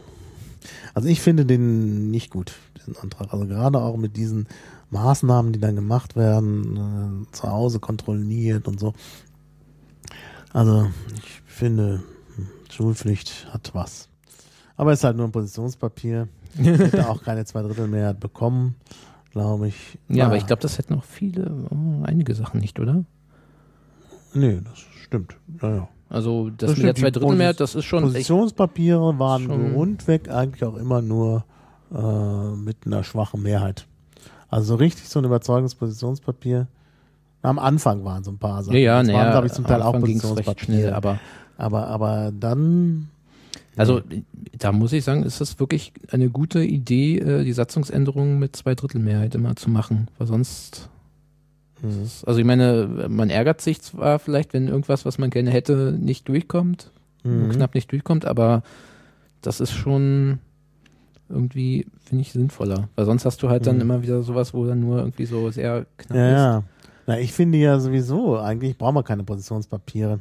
Also 0.92 1.08
ich 1.08 1.20
finde 1.20 1.46
den 1.46 2.10
nicht 2.10 2.30
gut, 2.30 2.54
diesen 2.80 2.96
Antrag. 2.96 3.32
Also 3.32 3.46
gerade 3.46 3.78
auch 3.78 3.96
mit 3.96 4.16
diesen 4.16 4.48
Maßnahmen, 4.90 5.52
die 5.52 5.60
dann 5.60 5.76
gemacht 5.76 6.16
werden, 6.16 7.24
äh, 7.28 7.32
zu 7.32 7.44
Hause 7.44 7.78
kontrolliert 7.78 8.66
und 8.66 8.80
so. 8.80 8.94
Also 10.52 10.90
ich 11.14 11.40
finde 11.46 12.02
Schulpflicht 12.72 13.46
hat 13.52 13.70
was. 13.74 14.08
Aber 14.76 14.92
es 14.92 15.00
ist 15.00 15.04
halt 15.04 15.16
nur 15.16 15.26
ein 15.26 15.32
Positionspapier. 15.32 16.28
Ich 16.58 16.66
hätte 16.66 17.08
auch 17.08 17.22
keine 17.22 17.46
Zweidrittelmehrheit 17.46 18.20
bekommen, 18.20 18.74
glaube 19.30 19.68
ich. 19.68 19.98
Ja, 20.10 20.24
ah. 20.24 20.26
aber 20.26 20.36
ich 20.36 20.46
glaube, 20.46 20.60
das 20.60 20.76
hätten 20.76 20.92
auch 20.92 21.04
viele, 21.04 21.50
oh, 21.70 22.04
einige 22.04 22.34
Sachen 22.34 22.60
nicht, 22.60 22.78
oder? 22.78 23.04
Nee, 24.34 24.60
das 24.62 24.78
stimmt. 25.02 25.34
Ja, 25.62 25.74
ja. 25.76 25.88
Also 26.10 26.50
das, 26.50 26.72
das 26.72 26.76
mit 26.76 26.86
der 26.88 26.94
Zweidrittelmehrheit, 26.94 27.58
das 27.58 27.74
ist 27.74 27.86
schon. 27.86 28.02
Positionspapiere 28.02 29.18
waren 29.18 29.44
schon 29.44 29.72
rundweg 29.72 30.28
eigentlich 30.28 30.62
auch 30.62 30.76
immer 30.76 31.00
nur 31.00 31.46
äh, 31.90 32.56
mit 32.56 32.84
einer 32.84 33.02
schwachen 33.02 33.42
Mehrheit. 33.42 33.86
Also 34.50 34.66
so 34.66 34.74
richtig 34.74 35.08
so 35.08 35.20
ein 35.20 35.24
Überzeugungspositionspapier. 35.24 36.66
Am 37.40 37.58
Anfang 37.58 38.04
waren 38.04 38.22
so 38.24 38.30
ein 38.30 38.38
paar 38.38 38.62
Sachen. 38.62 38.76
Ja, 38.76 38.80
ja, 38.80 39.02
das 39.02 39.12
waren, 39.12 39.30
glaube 39.30 39.46
ich, 39.46 39.52
zum 39.54 39.66
Teil 39.66 39.80
auch 39.80 39.98
Positionspapiere. 39.98 40.94
aber 40.94 41.18
aber, 41.62 41.86
aber 41.88 42.32
dann. 42.38 43.08
Also 43.76 44.02
da 44.58 44.70
muss 44.72 44.92
ich 44.92 45.02
sagen, 45.04 45.22
ist 45.22 45.40
das 45.40 45.58
wirklich 45.58 45.92
eine 46.10 46.28
gute 46.28 46.62
Idee, 46.62 47.18
äh, 47.18 47.44
die 47.44 47.52
Satzungsänderungen 47.52 48.38
mit 48.38 48.54
Zweidrittelmehrheit 48.54 49.34
immer 49.34 49.56
zu 49.56 49.70
machen, 49.70 50.08
weil 50.18 50.26
sonst. 50.26 50.88
Also 52.24 52.38
ich 52.38 52.44
meine, 52.44 53.08
man 53.08 53.28
ärgert 53.28 53.60
sich 53.60 53.82
zwar 53.82 54.20
vielleicht, 54.20 54.52
wenn 54.52 54.68
irgendwas, 54.68 55.04
was 55.04 55.18
man 55.18 55.30
gerne 55.30 55.50
hätte, 55.50 55.90
nicht 55.98 56.28
durchkommt, 56.28 56.92
mhm. 57.24 57.48
knapp 57.48 57.74
nicht 57.74 57.90
durchkommt, 57.90 58.24
aber 58.24 58.62
das 59.40 59.60
ist 59.60 59.72
schon 59.72 60.38
irgendwie, 61.28 61.86
finde 62.04 62.22
ich, 62.22 62.32
sinnvoller. 62.32 62.88
Weil 62.94 63.06
sonst 63.06 63.24
hast 63.24 63.42
du 63.42 63.48
halt 63.48 63.66
dann 63.66 63.76
mhm. 63.76 63.82
immer 63.82 64.02
wieder 64.02 64.22
sowas, 64.22 64.54
wo 64.54 64.64
dann 64.64 64.78
nur 64.78 64.98
irgendwie 64.98 65.24
so 65.24 65.50
sehr 65.50 65.86
knapp 65.96 66.16
ja, 66.16 66.28
ist. 66.28 66.32
Ja, 66.32 66.62
na, 67.06 67.18
ich 67.18 67.32
finde 67.32 67.58
ja 67.58 67.80
sowieso, 67.80 68.38
eigentlich 68.38 68.78
brauchen 68.78 68.94
wir 68.94 69.02
keine 69.02 69.24
Positionspapiere. 69.24 70.20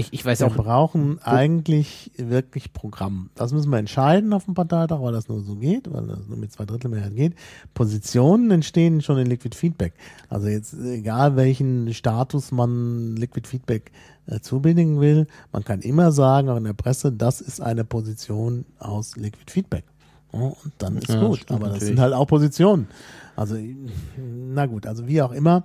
Ich, 0.00 0.12
ich 0.12 0.24
weiß 0.24 0.40
wir 0.40 0.46
auch. 0.46 0.56
Wir 0.56 0.64
brauchen 0.64 1.18
eigentlich 1.22 2.10
wirklich 2.16 2.72
Programm. 2.72 3.30
Das 3.34 3.52
müssen 3.52 3.70
wir 3.70 3.78
entscheiden 3.78 4.32
auf 4.32 4.46
dem 4.46 4.54
Parteitag, 4.54 5.00
weil 5.00 5.12
das 5.12 5.28
nur 5.28 5.42
so 5.42 5.56
geht, 5.56 5.92
weil 5.92 6.06
das 6.06 6.26
nur 6.26 6.38
mit 6.38 6.52
zwei 6.52 6.64
Drittel 6.64 6.90
Mehrheit 6.90 7.14
geht. 7.14 7.34
Positionen 7.74 8.50
entstehen 8.50 9.02
schon 9.02 9.18
in 9.18 9.26
Liquid 9.26 9.56
Feedback. 9.56 9.92
Also 10.28 10.48
jetzt 10.48 10.74
egal 10.74 11.36
welchen 11.36 11.92
Status 11.92 12.52
man 12.52 13.16
Liquid 13.16 13.46
Feedback 13.46 13.92
äh, 14.26 14.40
zubilligen 14.40 15.00
will, 15.00 15.26
man 15.52 15.64
kann 15.64 15.80
immer 15.80 16.12
sagen, 16.12 16.48
auch 16.48 16.56
in 16.56 16.64
der 16.64 16.72
Presse, 16.72 17.12
das 17.12 17.40
ist 17.40 17.60
eine 17.60 17.84
Position 17.84 18.64
aus 18.78 19.16
Liquid 19.16 19.50
Feedback. 19.50 19.84
Und 20.32 20.54
dann 20.78 20.96
ist 20.96 21.08
ja, 21.08 21.20
gut. 21.20 21.44
Aber 21.50 21.68
das 21.68 21.80
sind 21.80 21.98
halt 21.98 22.14
auch 22.14 22.26
Positionen. 22.26 22.88
Also, 23.36 23.56
na 24.16 24.66
gut, 24.66 24.86
also 24.86 25.06
wie 25.06 25.22
auch 25.22 25.32
immer, 25.32 25.64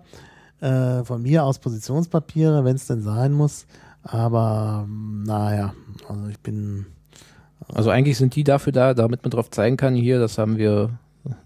äh, 0.61 1.03
von 1.03 1.21
mir 1.21 1.43
aus 1.43 1.59
Positionspapiere, 1.59 2.63
wenn 2.63 2.75
es 2.75 2.88
denn 2.88 3.01
sein 3.01 3.31
muss. 3.31 3.65
Aber 4.06 4.88
naja, 4.88 5.74
also 6.08 6.28
ich 6.28 6.39
bin. 6.39 6.86
Also 7.74 7.89
eigentlich 7.89 8.18
sind 8.18 8.36
die 8.36 8.43
dafür 8.43 8.72
da, 8.72 8.93
damit 8.93 9.24
man 9.24 9.32
drauf 9.32 9.49
zeigen 9.49 9.76
kann, 9.76 9.95
hier, 9.95 10.20
das 10.20 10.38
haben 10.38 10.58
wir, 10.58 10.91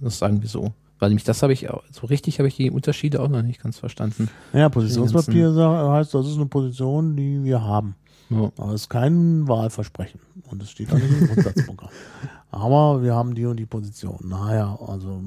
das 0.01 0.19
sagen 0.19 0.41
wir 0.41 0.49
so. 0.49 0.73
Weil 0.99 1.09
nämlich 1.09 1.23
das 1.23 1.41
habe 1.41 1.53
ich, 1.53 1.67
so 1.91 2.07
richtig 2.07 2.39
habe 2.39 2.49
ich 2.49 2.57
die 2.57 2.69
Unterschiede 2.69 3.21
auch 3.21 3.29
noch 3.29 3.41
nicht 3.41 3.63
ganz 3.63 3.79
verstanden. 3.79 4.29
Ja, 4.51 4.67
Positionspapier 4.67 5.53
heißt, 5.93 6.13
das 6.13 6.27
ist 6.27 6.35
eine 6.35 6.47
Position, 6.47 7.15
die 7.15 7.41
wir 7.43 7.63
haben. 7.63 7.95
Ja. 8.29 8.51
Aber 8.57 8.73
es 8.73 8.81
ist 8.81 8.89
kein 8.89 9.47
Wahlversprechen. 9.47 10.19
Und 10.51 10.61
es 10.61 10.71
steht 10.71 10.91
auch 10.91 10.97
nicht 10.97 11.09
im 11.09 11.27
Grundsatzprogramm. 11.27 11.89
Aber 12.51 13.01
wir 13.01 13.15
haben 13.15 13.33
die 13.33 13.45
und 13.45 13.57
die 13.57 13.65
Position. 13.65 14.19
Naja, 14.23 14.77
also. 14.85 15.21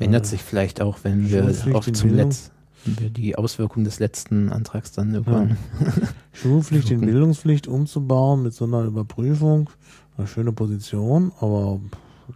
Ändert 0.00 0.24
äh, 0.24 0.28
sich 0.28 0.42
vielleicht 0.42 0.80
auch, 0.80 0.98
wenn 1.02 1.28
wir 1.28 1.54
auch 1.74 1.84
zum 1.84 2.14
letzten 2.14 2.57
wir 2.84 3.10
die 3.10 3.36
Auswirkungen 3.36 3.84
des 3.84 3.98
letzten 3.98 4.50
Antrags 4.50 4.92
dann 4.92 5.12
irgendwann. 5.14 5.56
Ja. 5.80 5.92
Schulpflicht 6.32 6.90
in 6.90 7.00
Bildungspflicht 7.00 7.66
umzubauen 7.66 8.42
mit 8.42 8.54
so 8.54 8.64
einer 8.64 8.82
Überprüfung, 8.82 9.70
eine 10.16 10.26
schöne 10.26 10.52
Position, 10.52 11.32
aber 11.40 11.80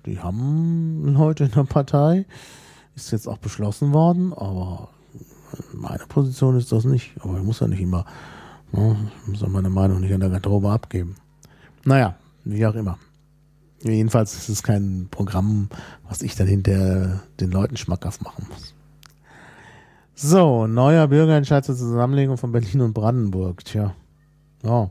die 0.07 0.21
haben 0.21 1.15
Leute 1.15 1.45
in 1.45 1.51
der 1.53 1.65
Partei, 1.65 2.27
ist 2.95 3.13
jetzt 3.13 3.29
auch 3.29 3.39
beschlossen 3.39 3.93
worden, 3.93 4.33
aber 4.33 4.89
meine 5.73 6.07
Position 6.07 6.57
ist 6.57 6.73
das 6.73 6.85
nicht. 6.85 7.13
Aber 7.21 7.39
ich 7.39 7.45
muss 7.45 7.61
ja 7.61 7.69
nicht 7.69 7.81
immer, 7.81 8.05
ne, 8.73 8.97
ich 9.23 9.29
muss 9.29 9.41
ja 9.41 9.49
meine 9.49 9.71
Meinung 9.71 10.01
nicht 10.01 10.13
an 10.13 10.21
der 10.21 10.31
Garderobe 10.31 10.71
abgeben. 10.71 11.17
Naja, 11.85 12.17
wie 12.45 12.67
auch 12.67 12.75
immer. 12.75 12.99
Jedenfalls 13.83 14.35
ist 14.35 14.49
es 14.49 14.63
kein 14.63 15.09
Programm, 15.11 15.69
was 16.09 16.23
ich 16.23 16.37
dann 16.37 16.47
hinter 16.47 17.23
den 17.41 17.51
Leuten 17.51 17.77
schmackhaft 17.77 18.23
machen 18.23 18.47
muss. 18.49 18.72
So, 20.15 20.67
neuer 20.67 21.09
Bürgerentscheid 21.09 21.65
zur 21.65 21.77
Zusammenlegung 21.77 22.37
von 22.37 22.53
Berlin 22.53 22.83
und 22.83 22.93
Brandenburg. 22.93 23.65
Tja. 23.65 23.95
Oh. 24.63 24.91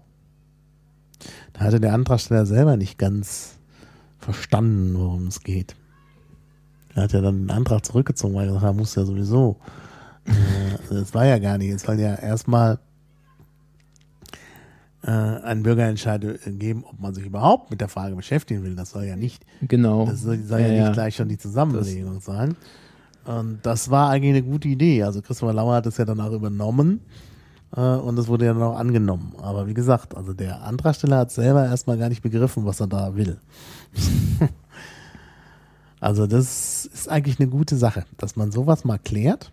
Da 1.53 1.61
hatte 1.61 1.79
der 1.79 1.93
Antragsteller 1.93 2.45
selber 2.45 2.77
nicht 2.77 2.97
ganz 2.97 3.59
verstanden, 4.17 4.95
worum 4.97 5.27
es 5.27 5.41
geht. 5.43 5.75
Er 6.95 7.03
hat 7.03 7.13
ja 7.13 7.21
dann 7.21 7.43
den 7.43 7.51
Antrag 7.51 7.85
zurückgezogen, 7.85 8.35
weil 8.35 8.43
er 8.43 8.47
gesagt 8.47 8.63
hat, 8.63 8.71
er 8.71 8.77
muss 8.77 8.95
ja 8.95 9.05
sowieso. 9.05 9.57
Äh, 10.25 10.93
das 10.93 11.13
war 11.13 11.25
ja 11.25 11.39
gar 11.39 11.57
nicht. 11.57 11.71
Es 11.71 11.83
soll 11.83 11.99
ja 11.99 12.15
erstmal 12.15 12.79
äh, 15.03 15.09
einen 15.09 15.63
Bürgerentscheid 15.63 16.25
geben, 16.45 16.83
ob 16.83 16.99
man 16.99 17.13
sich 17.13 17.25
überhaupt 17.25 17.71
mit 17.71 17.81
der 17.81 17.87
Frage 17.87 18.15
beschäftigen 18.15 18.63
will. 18.63 18.75
Das 18.75 18.91
soll 18.91 19.05
ja 19.05 19.15
nicht. 19.15 19.45
Genau. 19.61 20.05
Das 20.05 20.21
soll, 20.21 20.39
soll 20.43 20.61
ja, 20.61 20.67
ja, 20.67 20.83
nicht 20.83 20.93
gleich 20.93 21.15
schon 21.15 21.29
die 21.29 21.37
Zusammenlegung 21.37 22.15
das 22.15 22.25
sein. 22.25 22.55
Und 23.25 23.59
das 23.63 23.89
war 23.91 24.09
eigentlich 24.09 24.31
eine 24.31 24.43
gute 24.43 24.67
Idee. 24.67 25.03
Also 25.03 25.21
Christopher 25.21 25.53
Lauer 25.53 25.75
hat 25.75 25.85
es 25.85 25.97
ja 25.97 26.05
dann 26.05 26.19
auch 26.19 26.31
übernommen 26.31 27.01
äh, 27.75 27.81
und 27.81 28.17
es 28.17 28.27
wurde 28.27 28.45
ja 28.45 28.53
dann 28.53 28.63
auch 28.63 28.77
angenommen. 28.77 29.33
Aber 29.41 29.67
wie 29.67 29.73
gesagt, 29.73 30.15
also 30.15 30.33
der 30.33 30.63
Antragsteller 30.63 31.17
hat 31.17 31.31
selber 31.31 31.65
erstmal 31.65 31.97
gar 31.97 32.09
nicht 32.09 32.21
begriffen, 32.21 32.65
was 32.65 32.79
er 32.79 32.87
da 32.87 33.15
will. 33.15 33.37
also 35.99 36.27
das 36.27 36.85
ist 36.85 37.09
eigentlich 37.09 37.39
eine 37.39 37.49
gute 37.49 37.77
Sache, 37.77 38.05
dass 38.17 38.35
man 38.35 38.51
sowas 38.51 38.83
mal 38.83 38.99
klärt 38.99 39.51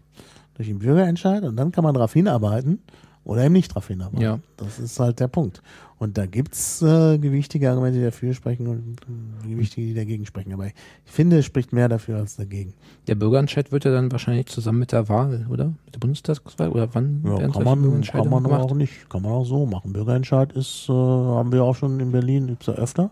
durch 0.55 0.69
den 0.69 0.79
Bürgerentscheid 0.79 1.45
und 1.45 1.57
dann 1.57 1.73
kann 1.73 1.85
man 1.85 1.95
darauf 1.95 2.13
hinarbeiten 2.13 2.81
oder 3.25 3.45
eben 3.45 3.53
nicht 3.53 3.71
darauf 3.71 3.89
hinarbeiten. 3.89 4.23
Ja. 4.23 4.39
Das 4.57 4.79
ist 4.79 4.99
halt 4.99 5.21
der 5.21 5.29
Punkt. 5.29 5.63
Und 5.99 6.17
da 6.17 6.27
gibt's 6.27 6.81
äh, 6.81 7.19
gewichtige 7.19 7.69
Argumente, 7.71 7.99
die 7.99 8.05
dafür 8.05 8.33
sprechen 8.33 8.69
und 8.69 8.97
äh, 9.45 9.49
gewichtige, 9.49 9.87
die 9.89 9.95
dagegen 9.95 10.27
sprechen. 10.27 10.53
Aber 10.53 10.67
ich 10.67 10.75
finde, 11.05 11.39
es 11.39 11.45
spricht 11.45 11.73
mehr 11.73 11.89
dafür 11.89 12.19
als 12.19 12.37
dagegen. 12.37 12.75
Der 13.09 13.17
Bürgerentscheid 13.17 13.73
wird 13.73 13.85
ja 13.85 13.91
dann 13.91 14.13
wahrscheinlich 14.13 14.47
zusammen 14.47 14.79
mit 14.79 14.93
der 14.93 15.09
Wahl, 15.09 15.47
oder? 15.51 15.67
Mit 15.85 15.95
der 15.95 15.99
Bundestagswahl? 15.99 16.71
Oder 16.71 16.89
wann 16.95 17.23
ja, 17.25 17.49
kann 17.49 17.65
man, 17.65 18.03
kann 18.03 18.31
man 18.31 18.47
aber 18.47 18.61
auch 18.61 18.75
nicht. 18.75 19.11
Kann 19.11 19.23
man 19.23 19.33
auch 19.33 19.45
so 19.45 19.67
machen. 19.67 19.93
Bürgerentscheid 19.93 20.53
ist, 20.53 20.87
äh, 20.89 20.93
haben 20.93 21.51
wir 21.51 21.65
auch 21.65 21.75
schon 21.75 21.99
in 21.99 22.13
Berlin, 22.13 22.47
gibt's 22.47 22.67
ja 22.67 22.75
öfter. 22.75 23.11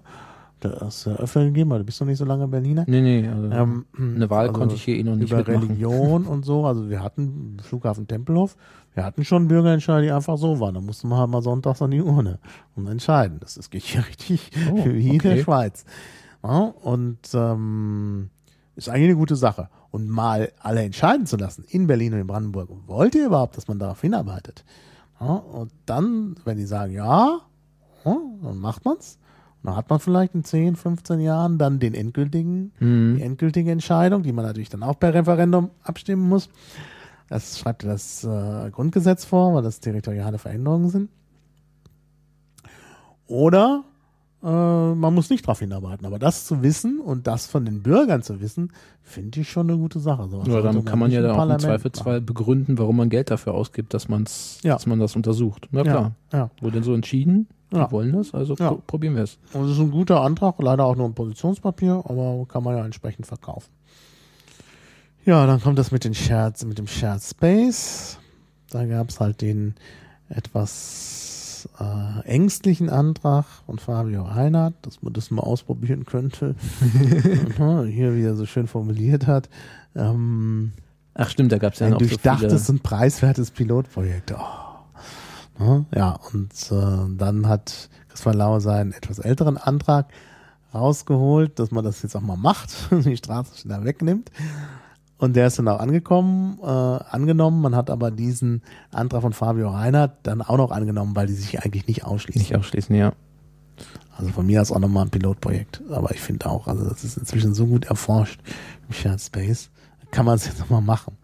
Da 0.60 0.70
ist 0.86 1.04
ja 1.04 1.16
öfter 1.16 1.44
gegeben, 1.44 1.70
weil 1.70 1.80
du 1.80 1.84
bist 1.84 2.00
noch 2.00 2.08
nicht 2.08 2.18
so 2.18 2.24
lange 2.24 2.48
Berliner. 2.48 2.84
Nee, 2.86 3.02
nee, 3.02 3.28
also 3.28 3.50
ähm, 3.50 3.84
eine 3.98 4.30
Wahl 4.30 4.48
also 4.48 4.58
konnte 4.58 4.74
ich 4.74 4.84
hier 4.84 4.96
eh 4.96 5.02
noch 5.02 5.16
nicht 5.16 5.30
Über 5.30 5.38
mitmachen. 5.38 5.62
Religion 5.68 6.24
und 6.24 6.46
so, 6.46 6.64
also 6.64 6.88
wir 6.88 7.02
hatten 7.02 7.58
Flughafen 7.60 8.06
Tempelhof, 8.06 8.56
wir 8.96 9.04
hatten 9.04 9.26
schon 9.26 9.46
Bürgerentscheide, 9.46 10.06
die 10.06 10.10
einfach 10.10 10.38
so 10.38 10.58
waren. 10.58 10.74
Da 10.74 10.80
mussten 10.80 11.08
wir 11.08 11.18
halt 11.18 11.28
mal 11.28 11.42
sonntags 11.42 11.82
an 11.82 11.90
die 11.90 12.00
Urne 12.00 12.38
und 12.74 12.86
entscheiden. 12.86 13.38
Das 13.40 13.58
ist 13.58 13.70
hier 13.72 14.06
richtig 14.08 14.50
oh, 14.72 14.84
wie 14.86 15.16
okay. 15.16 15.28
in 15.28 15.36
der 15.36 15.42
Schweiz. 15.42 15.84
Ja, 16.42 16.72
und 16.82 17.18
ähm, 17.34 18.30
ist 18.74 18.88
eigentlich 18.88 19.10
eine 19.10 19.16
gute 19.16 19.36
Sache. 19.36 19.68
Und 19.90 20.08
mal 20.08 20.50
alle 20.60 20.82
entscheiden 20.82 21.26
zu 21.26 21.36
lassen, 21.36 21.64
in 21.68 21.86
Berlin 21.86 22.14
und 22.14 22.20
in 22.20 22.26
Brandenburg, 22.26 22.70
wollt 22.86 23.14
ihr 23.14 23.26
überhaupt, 23.26 23.58
dass 23.58 23.68
man 23.68 23.78
darauf 23.78 24.00
hinarbeitet? 24.00 24.64
Ja, 25.20 25.26
und 25.26 25.72
dann, 25.84 26.36
wenn 26.46 26.56
die 26.56 26.64
sagen, 26.64 26.92
ja, 26.92 27.40
ja 28.04 28.16
dann 28.42 28.58
macht 28.58 28.86
man's. 28.86 29.18
Und 29.62 29.68
dann 29.68 29.76
hat 29.76 29.90
man 29.90 30.00
vielleicht 30.00 30.34
in 30.34 30.42
10, 30.42 30.74
15 30.74 31.20
Jahren 31.20 31.58
dann 31.58 31.80
den 31.80 31.92
endgültigen, 31.92 32.72
mhm. 32.78 33.16
die 33.16 33.22
endgültige 33.22 33.70
Entscheidung, 33.70 34.22
die 34.22 34.32
man 34.32 34.46
natürlich 34.46 34.70
dann 34.70 34.82
auch 34.82 34.98
per 34.98 35.12
Referendum 35.12 35.70
abstimmen 35.82 36.26
muss. 36.26 36.48
Das 37.28 37.58
schreibt 37.58 37.84
das 37.84 38.24
äh, 38.24 38.70
Grundgesetz 38.70 39.24
vor, 39.24 39.54
weil 39.54 39.62
das 39.62 39.80
territoriale 39.80 40.38
Veränderungen 40.38 40.90
sind. 40.90 41.10
Oder 43.26 43.84
äh, 44.42 44.46
man 44.46 45.14
muss 45.14 45.30
nicht 45.30 45.44
darauf 45.44 45.58
hinarbeiten. 45.58 46.06
Aber 46.06 46.18
das 46.18 46.46
zu 46.46 46.62
wissen 46.62 47.00
und 47.00 47.26
das 47.26 47.46
von 47.46 47.64
den 47.64 47.82
Bürgern 47.82 48.22
zu 48.22 48.40
wissen, 48.40 48.72
finde 49.02 49.40
ich 49.40 49.50
schon 49.50 49.68
eine 49.68 49.78
gute 49.78 49.98
Sache. 49.98 50.28
So, 50.28 50.42
ja, 50.42 50.60
dann 50.60 50.84
kann 50.84 50.98
man 50.98 51.10
ja 51.10 51.20
da 51.22 51.34
auch 51.34 51.50
im 51.50 51.58
Zweifelsfall 51.58 52.20
begründen, 52.20 52.78
warum 52.78 52.96
man 52.96 53.08
Geld 53.08 53.30
dafür 53.30 53.54
ausgibt, 53.54 53.92
dass, 53.92 54.08
man's, 54.08 54.60
ja. 54.62 54.74
dass 54.74 54.86
man 54.86 55.00
das 55.00 55.16
untersucht. 55.16 55.68
Na 55.72 55.82
klar. 55.82 56.12
Ja, 56.32 56.38
ja. 56.38 56.50
Wurde 56.60 56.74
denn 56.74 56.84
so 56.84 56.94
entschieden? 56.94 57.48
Die 57.72 57.76
ja. 57.76 57.90
wollen 57.90 58.12
das, 58.12 58.32
also 58.32 58.54
ja. 58.54 58.76
probieren 58.86 59.16
wir 59.16 59.24
es. 59.24 59.38
Und 59.52 59.64
es 59.64 59.72
ist 59.72 59.80
ein 59.80 59.90
guter 59.90 60.20
Antrag, 60.20 60.54
leider 60.62 60.84
auch 60.84 60.94
nur 60.94 61.06
ein 61.06 61.14
Positionspapier, 61.14 62.04
aber 62.04 62.46
kann 62.46 62.62
man 62.62 62.76
ja 62.76 62.84
entsprechend 62.84 63.26
verkaufen. 63.26 63.72
Ja, 65.26 65.44
dann 65.44 65.60
kommt 65.60 65.76
das 65.76 65.90
mit 65.90 66.04
den 66.04 66.14
Scherz, 66.14 66.64
mit 66.64 66.78
dem 66.78 66.86
Shared 66.86 67.20
Space. 67.20 68.18
Da 68.70 68.86
gab 68.86 69.10
es 69.10 69.18
halt 69.18 69.40
den 69.40 69.74
etwas 70.28 71.68
äh, 71.80 72.20
ängstlichen 72.28 72.88
Antrag 72.90 73.44
von 73.66 73.80
Fabio 73.80 74.22
Reinhardt, 74.22 74.74
dass 74.82 75.02
man 75.02 75.12
das 75.12 75.32
mal 75.32 75.42
ausprobieren 75.42 76.06
könnte. 76.06 76.54
Hier, 77.58 78.14
wie 78.14 78.22
er 78.22 78.36
so 78.36 78.46
schön 78.46 78.68
formuliert 78.68 79.26
hat. 79.26 79.48
Ähm, 79.96 80.72
Ach 81.14 81.28
stimmt, 81.28 81.50
da 81.50 81.58
gab 81.58 81.72
es 81.72 81.80
ja 81.80 81.88
noch 81.88 81.98
ein 81.98 82.06
durchdachtes 82.06 82.68
so 82.68 82.74
und 82.74 82.84
preiswertes 82.84 83.50
Pilotprojekt. 83.50 84.32
Oh. 85.58 85.84
Ja, 85.92 86.20
und 86.32 86.52
äh, 86.70 87.16
dann 87.16 87.48
hat 87.48 87.88
Christopher 88.08 88.34
Lau 88.34 88.60
seinen 88.60 88.92
etwas 88.92 89.18
älteren 89.18 89.56
Antrag 89.56 90.06
rausgeholt, 90.72 91.58
dass 91.58 91.72
man 91.72 91.82
das 91.82 92.02
jetzt 92.02 92.14
auch 92.14 92.20
mal 92.20 92.36
macht, 92.36 92.70
die 92.92 93.16
Straße 93.16 93.58
schneller 93.58 93.82
wegnimmt. 93.82 94.30
Und 95.18 95.34
der 95.34 95.46
ist 95.46 95.58
dann 95.58 95.68
auch 95.68 95.80
angekommen, 95.80 96.58
äh, 96.62 96.66
angenommen. 96.66 97.62
Man 97.62 97.74
hat 97.74 97.88
aber 97.88 98.10
diesen 98.10 98.62
Antrag 98.90 99.22
von 99.22 99.32
Fabio 99.32 99.70
Reinhardt 99.70 100.18
dann 100.24 100.42
auch 100.42 100.58
noch 100.58 100.70
angenommen, 100.70 101.16
weil 101.16 101.26
die 101.26 101.32
sich 101.32 101.62
eigentlich 101.64 101.86
nicht 101.86 102.04
ausschließen. 102.04 102.40
Nicht 102.40 102.56
ausschließen, 102.56 102.94
ja. 102.94 103.12
Also 104.16 104.30
von 104.32 104.46
mir 104.46 104.60
aus 104.60 104.72
auch 104.72 104.78
nochmal 104.78 105.04
ein 105.06 105.10
Pilotprojekt. 105.10 105.82
Aber 105.90 106.10
ich 106.10 106.20
finde 106.20 106.46
auch, 106.46 106.66
also 106.66 106.88
das 106.88 107.04
ist 107.04 107.16
inzwischen 107.16 107.54
so 107.54 107.66
gut 107.66 107.86
erforscht 107.86 108.40
im 108.86 108.94
Shared 108.94 109.20
Space. 109.20 109.70
Kann 110.10 110.26
man 110.26 110.36
es 110.36 110.46
jetzt 110.46 110.60
nochmal 110.60 110.82
machen. 110.82 111.16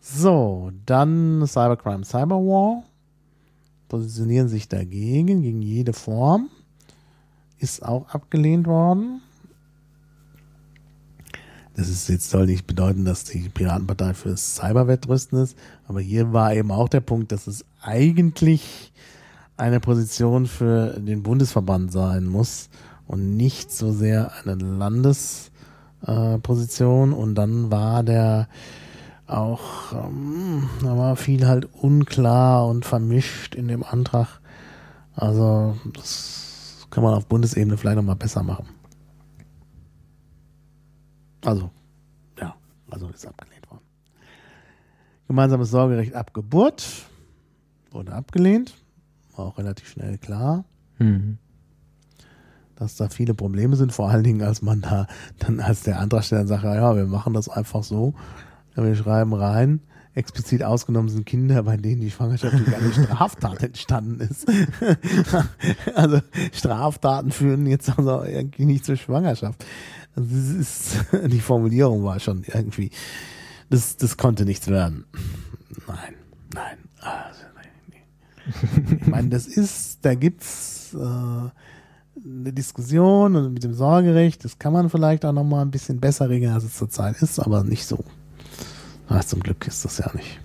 So, 0.00 0.72
dann 0.86 1.44
Cybercrime 1.46 2.04
Cyberwar. 2.04 2.84
Positionieren 3.88 4.48
sich 4.48 4.68
dagegen, 4.68 5.42
gegen 5.42 5.62
jede 5.62 5.92
Form. 5.92 6.48
Ist 7.58 7.84
auch 7.84 8.08
abgelehnt 8.08 8.66
worden. 8.66 9.20
Das 11.76 11.88
ist 11.88 12.08
jetzt 12.08 12.30
soll 12.30 12.46
nicht 12.46 12.66
bedeuten, 12.66 13.04
dass 13.04 13.24
die 13.24 13.48
Piratenpartei 13.48 14.14
fürs 14.14 14.56
Cyberwettrüsten 14.56 15.42
ist, 15.42 15.56
aber 15.86 16.00
hier 16.00 16.32
war 16.32 16.54
eben 16.54 16.70
auch 16.70 16.88
der 16.88 17.00
Punkt, 17.00 17.32
dass 17.32 17.46
es 17.46 17.64
eigentlich 17.80 18.92
eine 19.56 19.80
Position 19.80 20.46
für 20.46 20.98
den 20.98 21.22
Bundesverband 21.22 21.92
sein 21.92 22.24
muss 22.24 22.70
und 23.06 23.36
nicht 23.36 23.72
so 23.72 23.92
sehr 23.92 24.32
eine 24.42 24.54
Landesposition. 24.54 27.12
Äh, 27.12 27.14
und 27.14 27.34
dann 27.34 27.70
war 27.70 28.02
der 28.02 28.48
auch, 29.26 29.92
ähm, 29.92 30.68
da 30.82 30.96
war 30.96 31.16
viel 31.16 31.46
halt 31.46 31.68
unklar 31.74 32.66
und 32.66 32.84
vermischt 32.84 33.54
in 33.54 33.68
dem 33.68 33.84
Antrag. 33.84 34.40
Also 35.14 35.76
das 35.92 36.86
kann 36.90 37.04
man 37.04 37.14
auf 37.14 37.26
Bundesebene 37.26 37.76
vielleicht 37.76 37.96
nochmal 37.96 38.16
besser 38.16 38.42
machen. 38.42 38.66
Also, 41.44 41.70
ja, 42.38 42.54
also 42.90 43.08
ist 43.08 43.26
abgelehnt 43.26 43.70
worden. 43.70 43.84
Gemeinsames 45.26 45.70
Sorgerecht 45.70 46.14
ab 46.14 46.34
Geburt 46.34 47.06
wurde 47.90 48.12
abgelehnt. 48.12 48.74
War 49.36 49.46
auch 49.46 49.58
relativ 49.58 49.88
schnell 49.88 50.18
klar. 50.18 50.64
Mhm. 50.98 51.38
Dass 52.76 52.96
da 52.96 53.08
viele 53.08 53.34
Probleme 53.34 53.76
sind, 53.76 53.92
vor 53.92 54.10
allen 54.10 54.24
Dingen, 54.24 54.42
als 54.42 54.62
man 54.62 54.80
da 54.80 55.06
dann 55.38 55.60
als 55.60 55.82
der 55.82 56.00
Antragsteller 56.00 56.46
sagt, 56.46 56.64
ja, 56.64 56.96
wir 56.96 57.06
machen 57.06 57.34
das 57.34 57.48
einfach 57.48 57.84
so. 57.84 58.14
Wir 58.74 58.94
schreiben 58.94 59.34
rein, 59.34 59.80
explizit 60.14 60.62
ausgenommen 60.62 61.08
sind 61.08 61.26
Kinder, 61.26 61.62
bei 61.62 61.76
denen 61.76 62.00
die 62.00 62.10
Schwangerschaft 62.10 62.58
durch 62.58 62.76
eine 62.76 62.92
Straftat 62.92 63.62
entstanden 63.62 64.20
ist. 64.20 64.50
also 65.94 66.20
Straftaten 66.52 67.30
führen 67.30 67.66
jetzt 67.66 67.96
also 67.96 68.22
irgendwie 68.24 68.64
nicht 68.64 68.84
zur 68.84 68.96
Schwangerschaft. 68.96 69.64
Also 70.16 70.58
ist, 70.58 70.96
die 71.26 71.40
Formulierung 71.40 72.04
war 72.04 72.20
schon 72.20 72.44
irgendwie, 72.44 72.90
das, 73.68 73.96
das 73.96 74.16
konnte 74.16 74.44
nichts 74.44 74.68
werden. 74.68 75.04
Nein, 75.86 76.14
nein. 76.54 76.78
Also, 77.00 77.40
nein, 77.54 78.98
Ich 79.00 79.06
meine, 79.06 79.28
das 79.28 79.46
ist, 79.46 79.98
da 80.02 80.14
gibt's 80.14 80.94
äh, 80.94 80.98
eine 80.98 82.52
Diskussion 82.52 83.36
und 83.36 83.54
mit 83.54 83.64
dem 83.64 83.74
Sorgerecht, 83.74 84.44
das 84.44 84.58
kann 84.58 84.72
man 84.72 84.90
vielleicht 84.90 85.24
auch 85.24 85.32
nochmal 85.32 85.62
ein 85.62 85.70
bisschen 85.70 86.00
besser 86.00 86.28
regeln, 86.28 86.52
als 86.52 86.64
es 86.64 86.76
zurzeit 86.76 87.20
ist, 87.22 87.38
aber 87.38 87.64
nicht 87.64 87.86
so. 87.86 88.04
Ach, 89.08 89.24
zum 89.24 89.40
Glück 89.40 89.66
ist 89.66 89.84
das 89.84 89.98
ja 89.98 90.10
nicht. 90.14 90.40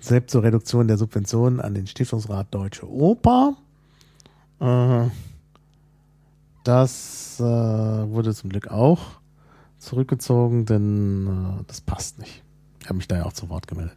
Selbst 0.00 0.32
zur 0.32 0.42
Reduktion 0.42 0.86
der 0.88 0.96
Subventionen 0.96 1.60
an 1.60 1.74
den 1.74 1.86
Stiftungsrat 1.86 2.54
Deutsche 2.54 2.88
Oper. 2.88 3.56
Äh, 4.60 5.06
das 6.68 7.40
äh, 7.40 7.42
wurde 7.42 8.34
zum 8.34 8.50
Glück 8.50 8.68
auch 8.68 9.00
zurückgezogen, 9.78 10.66
denn 10.66 11.26
äh, 11.26 11.64
das 11.66 11.80
passt 11.80 12.18
nicht. 12.18 12.44
Ich 12.80 12.86
habe 12.86 12.98
mich 12.98 13.08
da 13.08 13.16
ja 13.16 13.24
auch 13.24 13.32
zu 13.32 13.48
Wort 13.48 13.66
gemeldet. 13.66 13.96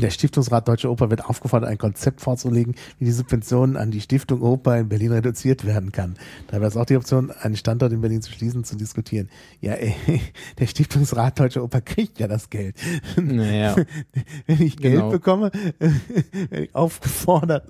Der 0.00 0.10
Stiftungsrat 0.10 0.66
Deutsche 0.66 0.90
Oper 0.90 1.08
wird 1.10 1.24
aufgefordert, 1.24 1.70
ein 1.70 1.78
Konzept 1.78 2.20
vorzulegen, 2.20 2.74
wie 2.98 3.04
die 3.04 3.12
Subventionen 3.12 3.76
an 3.76 3.90
die 3.90 4.00
Stiftung 4.00 4.42
Oper 4.42 4.76
in 4.76 4.88
Berlin 4.88 5.12
reduziert 5.12 5.64
werden 5.64 5.92
kann. 5.92 6.16
Da 6.48 6.54
wäre 6.54 6.66
es 6.66 6.76
auch 6.76 6.84
die 6.84 6.96
Option, 6.96 7.30
einen 7.30 7.56
Standort 7.56 7.92
in 7.92 8.00
Berlin 8.00 8.20
zu 8.20 8.32
schließen, 8.32 8.64
zu 8.64 8.76
diskutieren. 8.76 9.30
Ja, 9.60 9.74
ey, 9.74 9.94
der 10.58 10.66
Stiftungsrat 10.66 11.38
Deutsche 11.38 11.62
Oper 11.62 11.80
kriegt 11.80 12.18
ja 12.18 12.26
das 12.26 12.50
Geld. 12.50 12.76
Naja. 13.16 13.76
Wenn 14.46 14.62
ich 14.62 14.76
Geld 14.76 14.96
genau. 14.96 15.10
bekomme, 15.10 15.52
werde 15.78 16.64
ich 16.64 16.74
aufgefordert, 16.74 17.68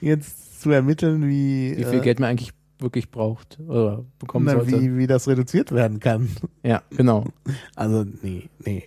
jetzt 0.00 0.60
zu 0.60 0.70
ermitteln, 0.70 1.28
wie. 1.28 1.76
Wie 1.76 1.84
viel 1.84 2.00
äh, 2.00 2.02
Geld 2.02 2.18
man 2.18 2.30
eigentlich 2.30 2.52
wirklich 2.82 3.10
braucht 3.10 3.58
oder 3.60 4.04
bekommen 4.18 4.46
Na, 4.46 4.52
sollte. 4.52 4.80
Wie, 4.80 4.96
wie 4.96 5.06
das 5.06 5.28
reduziert 5.28 5.72
werden 5.72 6.00
kann. 6.00 6.28
Ja, 6.62 6.82
genau. 6.90 7.24
Also, 7.74 8.04
nee, 8.22 8.48
nee. 8.64 8.84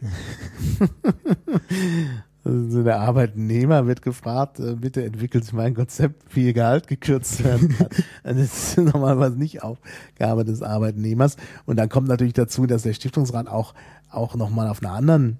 Also 2.46 2.84
der 2.84 3.00
Arbeitnehmer 3.00 3.88
wird 3.88 4.04
gefragt, 4.04 4.60
äh, 4.60 4.76
bitte 4.76 5.04
entwickelt 5.04 5.44
sich 5.44 5.54
mein 5.54 5.74
Konzept, 5.74 6.36
wie 6.36 6.46
ihr 6.46 6.54
Gehalt 6.54 6.88
gekürzt 6.88 7.44
werden 7.44 7.70
kann. 7.70 7.88
das 8.24 8.38
ist 8.38 8.78
normalerweise 8.78 9.36
nicht 9.36 9.64
Aufgabe 9.64 10.46
des 10.46 10.62
Arbeitnehmers. 10.62 11.38
Und 11.66 11.78
dann 11.78 11.90
kommt 11.90 12.08
natürlich 12.08 12.34
dazu, 12.34 12.68
dass 12.68 12.84
der 12.84 12.94
Stiftungsrat 12.94 13.48
auch, 13.48 13.74
auch 14.12 14.36
nochmal 14.36 14.68
auf 14.68 14.84
einer 14.84 14.94
anderen 14.94 15.40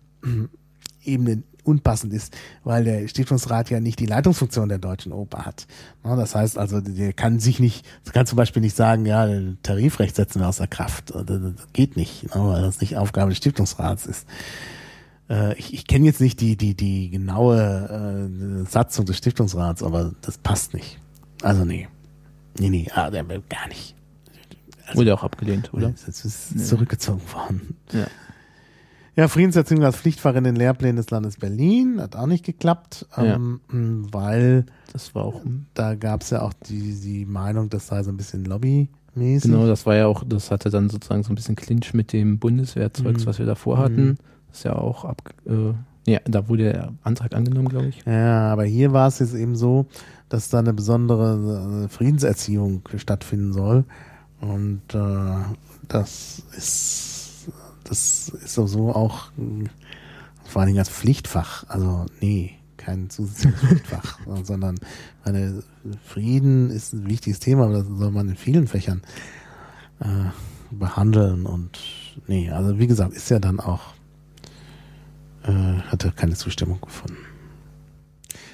Ebene 1.04 1.44
unpassend 1.66 2.14
ist, 2.14 2.36
weil 2.64 2.84
der 2.84 3.08
Stiftungsrat 3.08 3.70
ja 3.70 3.80
nicht 3.80 4.00
die 4.00 4.06
Leitungsfunktion 4.06 4.70
der 4.70 4.78
Deutschen 4.78 5.12
Oper 5.12 5.46
hat. 5.46 5.68
Das 6.04 6.36
heißt 6.36 6.58
also, 6.58 6.82
der 6.82 7.14
kann 7.14 7.40
sich 7.40 7.60
nicht, 7.60 7.86
kann 8.14 8.26
zum 8.26 8.38
Beispiel 8.38 8.62
nicht 8.62 8.76
sagen, 8.76 9.06
ja, 9.06 9.28
Tarifrecht 9.64 10.16
setzen 10.16 10.40
wir 10.42 10.48
außer 10.48 10.68
Kraft. 10.68 11.14
Das 11.16 11.42
geht 11.74 11.98
nicht, 11.98 12.28
weil 12.34 12.62
das 12.62 12.82
nicht 12.82 12.98
Aufgabe 12.98 13.30
des 13.30 13.38
Stiftungsrats 13.38 14.06
ist. 14.06 14.28
Äh, 15.30 15.58
ich, 15.58 15.74
ich 15.74 15.88
kenne 15.88 16.06
jetzt 16.06 16.22
nicht 16.22 16.40
die, 16.42 16.56
die, 16.56 16.76
die 16.76 17.10
genaue 17.10 18.62
äh, 18.66 18.70
Satzung 18.70 19.06
des 19.06 19.18
Stiftungsrats, 19.18 19.84
aber 19.84 20.14
das 20.22 20.38
passt 20.38 20.74
nicht. 20.74 21.00
Also 21.42 21.66
nee. 21.66 21.88
Nee, 22.58 22.70
nee, 22.70 22.88
ah, 22.94 23.10
gar 23.10 23.68
nicht. 23.68 23.96
Also, 24.86 25.00
Wurde 25.00 25.14
auch 25.14 25.24
abgelehnt, 25.24 25.74
oder? 25.74 25.94
Das 26.06 26.24
ist 26.24 26.68
zurückgezogen 26.68 27.22
worden. 27.34 27.76
Ja. 27.92 28.08
Ja, 29.16 29.30
Friedenserziehung 29.30 29.84
als 29.84 29.96
Pflichtfach 29.96 30.36
in 30.36 30.44
den 30.44 30.56
Lehrplänen 30.56 30.98
des 30.98 31.10
Landes 31.10 31.38
Berlin 31.38 32.02
hat 32.02 32.16
auch 32.18 32.28
nicht 32.28 32.46
geklappt, 32.46 33.08
ja. 33.16 33.36
ähm, 33.36 33.62
weil 34.12 34.66
das 34.92 35.16
war 35.16 35.24
auch 35.24 35.42
da 35.74 35.96
gab 35.96 36.22
es 36.22 36.32
ja 36.32 36.42
auch 36.42 36.54
die, 36.54 37.00
die 37.00 37.26
Meinung, 37.26 37.70
das 37.70 37.88
sei 37.88 38.04
so 38.04 38.12
ein 38.12 38.18
bisschen 38.18 38.44
lobbymäßig. 38.44 39.50
Genau, 39.50 39.68
das 39.68 39.86
war 39.86 39.96
ja 39.96 40.08
auch, 40.08 40.24
das 40.28 40.52
hatte 40.52 40.70
dann 40.70 40.90
sozusagen 40.90 41.24
so 41.24 41.32
ein 41.32 41.36
bisschen 41.36 41.56
Clinch 41.56 41.94
mit 41.94 42.12
dem 42.12 42.40
Bundeswehrzeugs, 42.40 43.24
mhm. 43.24 43.28
was 43.28 43.40
wir 43.40 43.46
davor 43.46 43.78
hatten. 43.78 44.06
Mhm. 44.06 44.18
Das 44.50 44.58
ist 44.58 44.64
ja 44.66 44.76
auch 44.76 45.06
ab, 45.06 45.34
äh, 45.46 45.74
ja, 46.12 46.20
da 46.26 46.50
wurde 46.50 46.72
der 46.72 46.94
Antrag 47.04 47.34
angenommen, 47.36 47.70
glaube 47.70 47.88
ich. 47.88 48.04
Ja, 48.06 48.52
aber 48.52 48.66
hier 48.66 48.92
war 48.92 49.08
es 49.08 49.20
jetzt 49.20 49.34
eben 49.34 49.56
so, 49.56 49.88
dass 50.30 50.50
da 50.50 50.60
eine 50.60 50.74
besondere 50.74 51.88
Friedenserziehung 51.90 52.82
stattfinden 52.98 53.54
soll. 53.54 53.86
Und 54.42 54.82
äh, 54.94 55.56
das 55.88 56.44
ist 56.56 57.15
das 57.86 58.30
ist 58.30 58.54
sowieso 58.54 58.94
auch 58.94 59.32
vor 60.44 60.62
allen 60.62 60.68
Dingen 60.68 60.80
als 60.80 60.90
Pflichtfach. 60.90 61.64
Also 61.70 62.06
nee, 62.20 62.56
kein 62.78 63.10
zusätzliches 63.10 63.60
Pflichtfach, 63.68 64.20
sondern 64.44 64.76
meine, 65.24 65.64
Frieden 66.04 66.70
ist 66.70 66.94
ein 66.94 67.08
wichtiges 67.08 67.40
Thema, 67.40 67.66
aber 67.66 67.80
das 67.80 67.88
soll 67.88 68.12
man 68.12 68.30
in 68.30 68.36
vielen 68.36 68.68
Fächern 68.68 69.02
äh, 70.00 70.06
behandeln 70.72 71.46
und 71.46 71.80
nee, 72.28 72.50
also 72.52 72.78
wie 72.80 72.88
gesagt, 72.88 73.14
ist 73.14 73.30
ja 73.30 73.40
dann 73.40 73.60
auch 73.60 73.94
äh, 75.44 75.52
hatte 75.52 76.12
keine 76.12 76.36
Zustimmung 76.36 76.82
gefunden. 76.82 77.18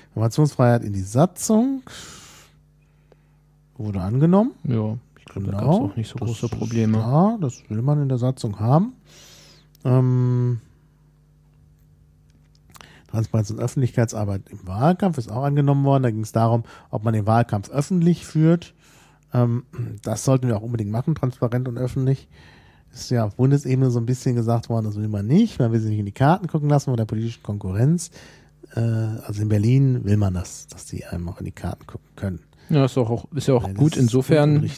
Informationsfreiheit 0.09 0.83
in 0.83 0.93
die 0.93 1.01
Satzung 1.01 1.83
wurde 3.77 4.01
angenommen. 4.01 4.51
Ja, 4.65 4.97
glaube, 5.31 5.47
genau. 5.47 5.59
da 5.59 5.65
gab 5.65 5.73
es 5.73 5.91
auch 5.91 5.95
nicht 5.95 6.09
so 6.09 6.15
große 6.17 6.49
Probleme. 6.49 6.97
Ja, 6.97 7.37
das 7.39 7.63
will 7.69 7.81
man 7.81 8.01
in 8.01 8.09
der 8.09 8.17
Satzung 8.17 8.59
haben. 8.59 8.93
Ähm, 9.83 10.61
Transparenz 13.07 13.51
und 13.51 13.59
Öffentlichkeitsarbeit 13.59 14.43
im 14.49 14.65
Wahlkampf 14.67 15.17
ist 15.17 15.31
auch 15.31 15.43
angenommen 15.43 15.83
worden. 15.83 16.03
Da 16.03 16.11
ging 16.11 16.21
es 16.21 16.31
darum, 16.31 16.63
ob 16.89 17.03
man 17.03 17.13
den 17.13 17.27
Wahlkampf 17.27 17.69
öffentlich 17.69 18.25
führt. 18.25 18.73
Ähm, 19.33 19.63
das 20.03 20.23
sollten 20.23 20.47
wir 20.47 20.57
auch 20.57 20.61
unbedingt 20.61 20.91
machen, 20.91 21.15
transparent 21.15 21.67
und 21.67 21.77
öffentlich. 21.77 22.27
Ist 22.93 23.09
ja 23.09 23.25
auf 23.25 23.35
Bundesebene 23.35 23.89
so 23.89 23.99
ein 23.99 24.05
bisschen 24.05 24.35
gesagt 24.35 24.69
worden, 24.69 24.85
das 24.85 24.95
will 24.97 25.07
man 25.07 25.25
nicht. 25.25 25.59
Man 25.59 25.71
will 25.71 25.79
sich 25.79 25.91
nicht 25.91 25.99
in 25.99 26.05
die 26.05 26.11
Karten 26.11 26.47
gucken 26.47 26.69
lassen 26.69 26.85
von 26.85 26.97
der 26.97 27.05
politischen 27.05 27.41
Konkurrenz. 27.41 28.11
Äh, 28.75 28.79
also 28.79 29.41
in 29.41 29.49
Berlin 29.49 30.03
will 30.03 30.17
man 30.17 30.33
das, 30.33 30.67
dass 30.67 30.85
die 30.85 31.05
einem 31.05 31.29
auch 31.29 31.39
in 31.39 31.45
die 31.45 31.51
Karten 31.51 31.87
gucken 31.87 32.09
können. 32.15 32.39
Ja, 32.69 32.85
ist, 32.85 32.97
auch, 32.97 33.25
ist 33.33 33.47
ja 33.47 33.53
auch 33.53 33.63
Nein, 33.63 33.75
gut. 33.75 33.97
Insofern, 33.97 34.69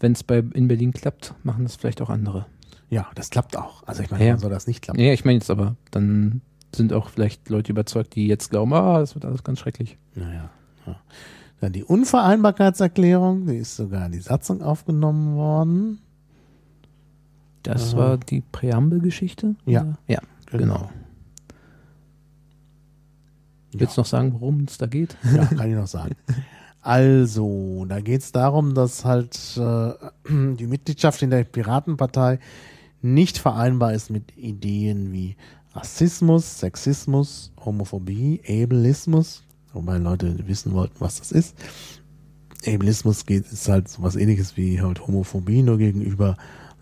wenn 0.00 0.12
es 0.12 0.22
in 0.22 0.68
Berlin 0.68 0.92
klappt, 0.92 1.34
machen 1.42 1.64
das 1.64 1.76
vielleicht 1.76 2.00
auch 2.02 2.10
andere. 2.10 2.46
Ja, 2.88 3.08
das 3.14 3.30
klappt 3.30 3.56
auch. 3.56 3.82
Also 3.86 4.02
ich 4.02 4.10
meine, 4.10 4.26
ja. 4.26 4.38
soll 4.38 4.50
das 4.50 4.66
nicht 4.66 4.82
klappen. 4.82 5.00
Ja, 5.00 5.12
ich 5.12 5.24
meine 5.24 5.38
jetzt 5.38 5.50
aber, 5.50 5.76
dann 5.90 6.40
sind 6.74 6.92
auch 6.92 7.08
vielleicht 7.08 7.48
Leute 7.48 7.72
überzeugt, 7.72 8.14
die 8.14 8.26
jetzt 8.26 8.50
glauben, 8.50 8.72
ah, 8.74 9.00
das 9.00 9.14
wird 9.14 9.24
alles 9.24 9.42
ganz 9.42 9.58
schrecklich. 9.58 9.98
Naja. 10.14 10.50
Ja. 10.86 10.96
Dann 11.60 11.72
die 11.72 11.84
Unvereinbarkeitserklärung, 11.84 13.46
die 13.46 13.56
ist 13.56 13.76
sogar 13.76 14.06
in 14.06 14.12
die 14.12 14.20
Satzung 14.20 14.62
aufgenommen 14.62 15.36
worden. 15.36 15.98
Das 17.62 17.94
äh, 17.94 17.96
war 17.96 18.18
die 18.18 18.42
Präambelgeschichte? 18.52 19.56
Ja. 19.64 19.94
Ja, 20.06 20.20
genau. 20.46 20.74
genau. 20.74 20.90
Willst 23.72 23.96
du 23.96 24.00
noch 24.02 24.06
sagen, 24.06 24.32
worum 24.34 24.64
es 24.64 24.78
da 24.78 24.86
geht? 24.86 25.16
Ja, 25.34 25.44
kann 25.46 25.68
ich 25.68 25.76
noch 25.76 25.86
sagen. 25.86 26.14
Also, 26.86 27.84
da 27.88 28.00
geht 28.00 28.20
es 28.20 28.30
darum, 28.30 28.72
dass 28.72 29.04
halt 29.04 29.36
äh, 29.56 29.92
die 30.28 30.68
Mitgliedschaft 30.68 31.20
in 31.20 31.30
der 31.30 31.42
Piratenpartei 31.42 32.38
nicht 33.02 33.38
vereinbar 33.38 33.92
ist 33.92 34.08
mit 34.08 34.36
Ideen 34.36 35.12
wie 35.12 35.34
Rassismus, 35.74 36.60
Sexismus, 36.60 37.50
Homophobie, 37.64 38.40
Ableismus, 38.48 39.42
wobei 39.72 39.98
Leute 39.98 40.46
wissen 40.46 40.74
wollten, 40.74 40.94
was 41.00 41.18
das 41.18 41.32
ist. 41.32 41.56
Ableismus 42.64 43.26
geht, 43.26 43.50
ist 43.50 43.68
halt 43.68 43.88
so 43.88 44.04
was 44.04 44.14
ähnliches 44.14 44.56
wie 44.56 44.80
halt 44.80 45.04
Homophobie, 45.08 45.64
nur 45.64 45.78
gegenüber 45.78 46.36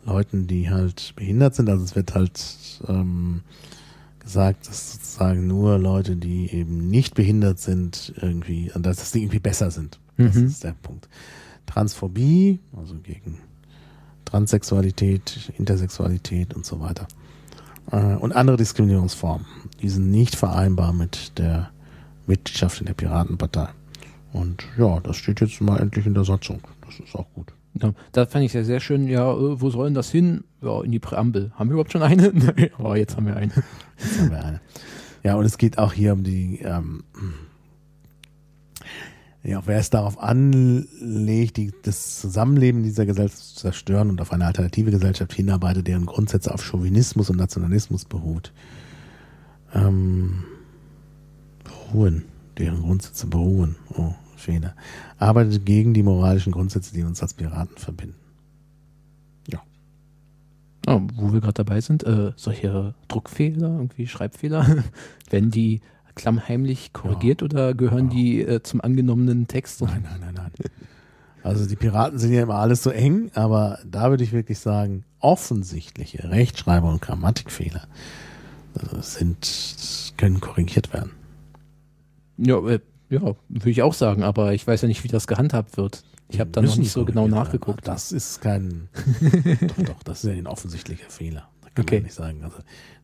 Leuten, 0.04 0.46
die 0.46 0.68
halt 0.68 1.14
behindert 1.16 1.54
sind. 1.54 1.70
Also 1.70 1.82
es 1.82 1.96
wird 1.96 2.14
halt 2.14 2.44
ähm, 2.88 3.40
gesagt, 4.24 4.68
dass 4.68 4.94
sozusagen 4.94 5.46
nur 5.46 5.78
Leute, 5.78 6.16
die 6.16 6.50
eben 6.50 6.88
nicht 6.88 7.14
behindert 7.14 7.60
sind, 7.60 8.12
irgendwie, 8.20 8.72
dass 8.74 9.12
sie 9.12 9.22
irgendwie 9.22 9.38
besser 9.38 9.70
sind. 9.70 10.00
Das 10.16 10.34
mhm. 10.34 10.46
ist 10.46 10.64
der 10.64 10.74
Punkt. 10.82 11.08
Transphobie, 11.66 12.60
also 12.76 12.94
gegen 12.96 13.38
Transsexualität, 14.24 15.52
Intersexualität 15.58 16.54
und 16.54 16.66
so 16.66 16.80
weiter. 16.80 17.06
Äh, 17.90 18.16
und 18.16 18.32
andere 18.34 18.56
Diskriminierungsformen. 18.56 19.46
Die 19.80 19.88
sind 19.88 20.10
nicht 20.10 20.36
vereinbar 20.36 20.92
mit 20.92 21.38
der 21.38 21.70
Mitgliedschaft 22.26 22.80
in 22.80 22.86
der 22.86 22.94
Piratenpartei. 22.94 23.68
Und 24.32 24.64
ja, 24.76 24.98
das 25.00 25.16
steht 25.16 25.40
jetzt 25.40 25.60
mal 25.60 25.80
endlich 25.80 26.06
in 26.06 26.14
der 26.14 26.24
Satzung. 26.24 26.60
Das 26.84 26.98
ist 26.98 27.14
auch 27.14 27.26
gut. 27.34 27.53
Ja, 27.80 27.92
da 28.12 28.26
fand 28.26 28.44
ich 28.44 28.52
ja 28.52 28.62
sehr 28.62 28.80
schön, 28.80 29.08
ja, 29.08 29.32
äh, 29.32 29.60
wo 29.60 29.70
soll 29.70 29.86
denn 29.86 29.94
das 29.94 30.10
hin? 30.10 30.44
Ja, 30.62 30.82
in 30.82 30.92
die 30.92 31.00
Präambel. 31.00 31.52
Haben 31.54 31.70
wir 31.70 31.74
überhaupt 31.74 31.92
schon 31.92 32.02
eine? 32.02 32.32
Oh, 32.78 32.94
jetzt 32.94 33.16
haben 33.16 33.26
wir 33.26 33.36
eine. 33.36 33.52
Jetzt 33.98 34.20
haben 34.20 34.30
wir 34.30 34.44
eine. 34.44 34.60
Ja, 35.24 35.34
und 35.36 35.44
es 35.44 35.58
geht 35.58 35.78
auch 35.78 35.92
hier 35.92 36.12
um 36.12 36.22
die, 36.22 36.60
ähm, 36.62 37.02
ja, 39.42 39.60
wer 39.66 39.78
es 39.78 39.90
darauf 39.90 40.18
anlegt, 40.18 41.58
die, 41.58 41.72
das 41.82 42.18
Zusammenleben 42.20 42.82
dieser 42.82 43.04
Gesellschaft 43.04 43.42
zu 43.42 43.56
zerstören 43.56 44.08
und 44.08 44.20
auf 44.20 44.32
eine 44.32 44.46
alternative 44.46 44.90
Gesellschaft 44.90 45.34
hinarbeitet, 45.34 45.86
deren 45.86 46.06
Grundsätze 46.06 46.52
auf 46.52 46.64
Chauvinismus 46.64 47.28
und 47.28 47.36
Nationalismus 47.36 48.06
beruht. 48.06 48.52
Ähm, 49.74 50.44
beruhen, 51.62 52.24
deren 52.56 52.80
Grundsätze 52.82 53.26
beruhen. 53.26 53.76
Oh, 53.90 54.14
Fehler. 54.44 54.74
Arbeitet 55.18 55.64
gegen 55.64 55.94
die 55.94 56.02
moralischen 56.02 56.52
Grundsätze, 56.52 56.94
die 56.94 57.02
uns 57.02 57.22
als 57.22 57.34
Piraten 57.34 57.76
verbinden. 57.76 58.16
Ja. 59.50 59.62
Oh, 60.86 61.00
wo 61.14 61.32
wir 61.32 61.40
gerade 61.40 61.54
dabei 61.54 61.80
sind, 61.80 62.04
äh, 62.04 62.32
solche 62.36 62.94
Druckfehler, 63.08 63.68
irgendwie 63.68 64.06
Schreibfehler, 64.06 64.84
wenn 65.30 65.50
die 65.50 65.80
klammheimlich 66.14 66.92
korrigiert 66.92 67.40
ja. 67.40 67.46
oder 67.46 67.74
gehören 67.74 68.10
ja. 68.10 68.14
die 68.14 68.40
äh, 68.42 68.62
zum 68.62 68.80
angenommenen 68.80 69.48
Text? 69.48 69.82
Nein, 69.82 70.04
nein, 70.04 70.20
nein, 70.20 70.34
nein. 70.34 70.50
Also 71.42 71.66
die 71.66 71.76
Piraten 71.76 72.18
sind 72.18 72.32
ja 72.32 72.42
immer 72.42 72.54
alles 72.54 72.82
so 72.82 72.90
eng, 72.90 73.30
aber 73.34 73.78
da 73.84 74.08
würde 74.08 74.24
ich 74.24 74.32
wirklich 74.32 74.58
sagen, 74.58 75.04
offensichtliche 75.20 76.30
Rechtschreiber- 76.30 76.90
und 76.90 77.02
Grammatikfehler 77.02 77.82
äh, 78.74 79.02
sind, 79.02 80.14
können 80.16 80.40
korrigiert 80.40 80.92
werden. 80.92 81.10
Ja, 82.38 82.58
äh, 82.66 82.80
ja, 83.14 83.34
würde 83.48 83.70
ich 83.70 83.82
auch 83.82 83.94
sagen, 83.94 84.22
aber 84.22 84.52
ich 84.52 84.66
weiß 84.66 84.82
ja 84.82 84.88
nicht, 84.88 85.04
wie 85.04 85.08
das 85.08 85.26
gehandhabt 85.26 85.76
wird. 85.76 86.02
Ich 86.28 86.40
habe 86.40 86.50
da 86.50 86.62
noch 86.62 86.76
nicht 86.76 86.90
so 86.90 87.04
genau 87.04 87.28
nachgeguckt. 87.28 87.86
Das 87.86 88.12
ist 88.12 88.40
kein, 88.40 88.88
doch, 89.76 89.84
doch, 89.84 90.02
das 90.02 90.24
ist 90.24 90.30
ja 90.30 90.36
ein 90.36 90.46
offensichtlicher 90.46 91.08
Fehler. 91.08 91.48
Da 91.62 91.70
kann 91.70 91.84
okay. 91.84 91.96
man 91.96 92.04
nicht 92.04 92.14
sagen. 92.14 92.42
Also, 92.42 92.56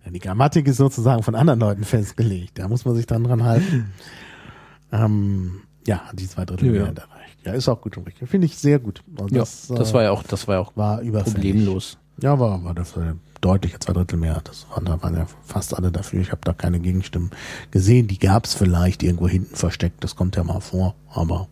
die 0.07 0.19
Grammatik 0.19 0.67
ist 0.67 0.79
sozusagen 0.79 1.23
von 1.23 1.35
anderen 1.35 1.61
Leuten 1.61 1.85
festgelegt. 1.85 2.59
Da 2.59 2.69
muss 2.69 2.85
man 2.85 2.95
sich 2.95 3.07
dann 3.07 3.25
dran 3.25 3.45
halten. 3.45 3.93
ähm, 4.93 5.61
ja, 5.87 6.03
die 6.15 6.29
zwei 6.29 6.45
Drittel 6.45 6.67
ja, 6.67 6.73
Mehrheit 6.73 6.99
erreicht. 6.99 7.39
Ja, 7.45 7.53
ist 7.53 7.69
auch 7.69 7.81
gut 7.81 7.97
und 7.97 8.07
richtig. 8.07 8.29
Finde 8.29 8.47
ich 8.47 8.57
sehr 8.57 8.79
gut. 8.79 9.03
Also 9.17 9.35
das, 9.35 9.69
ja, 9.69 9.77
das 9.77 9.95
war 9.95 10.03
ja 10.03 10.11
auch, 10.11 10.23
das 10.23 10.49
war 10.49 10.57
ja 10.57 10.61
auch 10.61 10.73
war 10.77 11.01
problemlos. 11.25 11.99
Ja, 12.21 12.39
war, 12.39 12.63
war 12.65 12.75
das 12.75 12.97
deutliche 13.41 13.79
zwei 13.79 13.93
Drittel 13.93 14.19
mehr. 14.19 14.41
Das 14.45 14.67
waren, 14.71 14.85
da 14.85 15.03
waren 15.03 15.17
ja 15.17 15.27
fast 15.43 15.77
alle 15.77 15.91
dafür. 15.91 16.21
Ich 16.21 16.31
habe 16.31 16.41
da 16.45 16.53
keine 16.53 16.81
Gegenstimmen 16.81 17.31
gesehen. 17.71 18.07
Die 18.07 18.19
gab 18.19 18.45
es 18.45 18.55
vielleicht 18.55 19.03
irgendwo 19.03 19.29
hinten 19.29 19.57
versteckt. 19.57 20.05
Das 20.05 20.17
kommt 20.17 20.37
ja 20.37 20.45
mal 20.45 20.61
vor. 20.61 20.95
Aber 21.13 21.49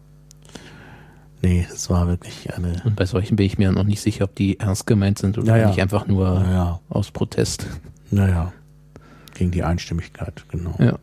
nee, 1.43 1.67
es 1.73 1.91
war 1.91 2.07
wirklich 2.07 2.55
eine. 2.55 2.83
Und 2.85 2.97
bei 2.97 3.07
solchen 3.07 3.37
bin 3.37 3.47
ich 3.47 3.59
mir 3.59 3.73
noch 3.73 3.85
nicht 3.85 4.01
sicher, 4.01 4.25
ob 4.25 4.35
die 4.35 4.61
ernst 4.61 4.87
gemeint 4.87 5.19
sind 5.19 5.39
oder 5.39 5.57
ja, 5.57 5.69
nicht 5.69 5.81
einfach 5.81 6.07
nur 6.07 6.27
ja. 6.27 6.81
aus 6.89 7.11
Protest. 7.11 7.67
Naja, 8.11 8.53
gegen 9.35 9.51
die 9.51 9.63
Einstimmigkeit, 9.63 10.45
genau. 10.49 10.75
Ja. 10.79 10.99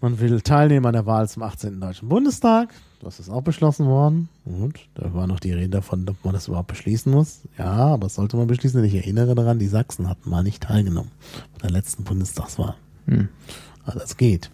Man 0.00 0.18
will 0.18 0.40
teilnehmen 0.40 0.86
an 0.86 0.94
der 0.94 1.06
Wahl 1.06 1.28
zum 1.28 1.42
18. 1.42 1.80
Deutschen 1.80 2.08
Bundestag. 2.08 2.70
Das 3.00 3.18
ist 3.18 3.30
auch 3.30 3.40
beschlossen 3.40 3.86
worden. 3.86 4.28
Und 4.44 4.78
da 4.94 5.14
war 5.14 5.26
noch 5.26 5.40
die 5.40 5.52
Rede 5.52 5.70
davon, 5.70 6.06
ob 6.08 6.22
man 6.22 6.34
das 6.34 6.48
überhaupt 6.48 6.68
beschließen 6.68 7.10
muss. 7.10 7.40
Ja, 7.56 7.72
aber 7.72 8.04
das 8.04 8.16
sollte 8.16 8.36
man 8.36 8.46
beschließen. 8.46 8.84
Ich 8.84 8.94
erinnere 8.94 9.34
daran, 9.34 9.58
die 9.58 9.68
Sachsen 9.68 10.08
hatten 10.08 10.28
mal 10.28 10.42
nicht 10.42 10.62
teilgenommen 10.62 11.10
bei 11.54 11.60
der 11.60 11.70
letzten 11.70 12.04
Bundestagswahl. 12.04 12.74
Hm. 13.06 13.28
Also 13.84 13.98
das 13.98 14.18
geht. 14.18 14.50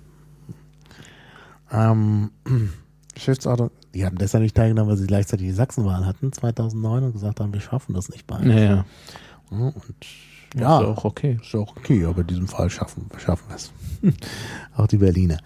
Ähm, 1.73 2.31
Geschäftsordnung, 3.15 3.71
die 3.95 4.07
hatten 4.07 4.19
deshalb 4.19 4.43
nicht 4.43 4.57
teilgenommen, 4.57 4.91
weil 4.91 4.97
sie 4.97 5.09
gleichzeitig 5.09 5.47
die 5.47 5.53
Sachsenwahl 5.53 6.07
hatten, 6.07 6.33
2009, 6.33 7.03
und 7.03 7.13
gesagt 7.15 7.41
haben, 7.41 7.53
wir 7.53 7.61
schaffen 7.61 7.95
das 7.95 8.11
nicht 8.11 8.29
beide. 8.29 8.49
Ja, 8.49 8.61
ja. 8.61 8.85
Und 9.51 9.85
ja, 10.55 10.81
ist 10.81 10.87
auch 10.87 11.05
okay. 11.05 11.39
Ist 11.43 11.55
auch 11.55 11.77
okay, 11.77 12.05
aber 12.05 12.21
in 12.21 12.29
diesem 12.29 12.49
Fall 12.49 12.71
schaffen, 12.71 13.11
schaffen 13.19 13.49
wir 13.49 13.57
es. 13.57 13.73
auch 14.77 14.87
die 14.87 14.99
Berliner. 14.99 15.39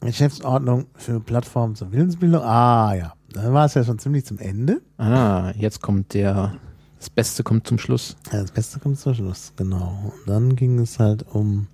Geschäftsordnung 0.00 0.86
für 0.94 1.20
Plattformen 1.20 1.74
zur 1.76 1.92
Willensbildung. 1.92 2.42
Ah, 2.42 2.94
ja. 2.94 3.14
Da 3.32 3.52
war 3.52 3.66
es 3.66 3.74
ja 3.74 3.84
schon 3.84 3.98
ziemlich 3.98 4.24
zum 4.24 4.38
Ende. 4.38 4.80
Ah, 4.98 5.52
jetzt 5.56 5.80
kommt 5.80 6.14
der, 6.14 6.56
das 6.98 7.10
Beste 7.10 7.42
kommt 7.42 7.66
zum 7.66 7.78
Schluss. 7.78 8.16
Ja, 8.32 8.40
das 8.40 8.50
Beste 8.50 8.80
kommt 8.80 8.98
zum 8.98 9.14
Schluss, 9.14 9.52
genau. 9.56 10.12
Und 10.12 10.28
dann 10.28 10.56
ging 10.56 10.78
es 10.78 10.98
halt 10.98 11.24
um 11.32 11.68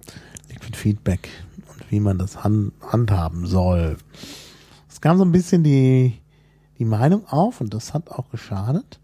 Liquid 0.49 0.77
Feedback 0.77 1.29
und 1.73 1.91
wie 1.91 2.01
man 2.01 2.19
das 2.19 2.45
hand, 2.45 2.73
handhaben 2.83 3.47
soll. 3.47 3.97
Es 4.89 5.01
kam 5.01 5.19
so 5.19 5.25
ein 5.25 5.33
bisschen 5.33 5.63
die, 5.63 6.21
die 6.79 6.85
Meinung 6.85 7.27
auf 7.29 7.61
und 7.61 7.73
das 7.73 7.95
hat 7.95 8.11
auch 8.11 8.29
geschadet, 8.31 9.01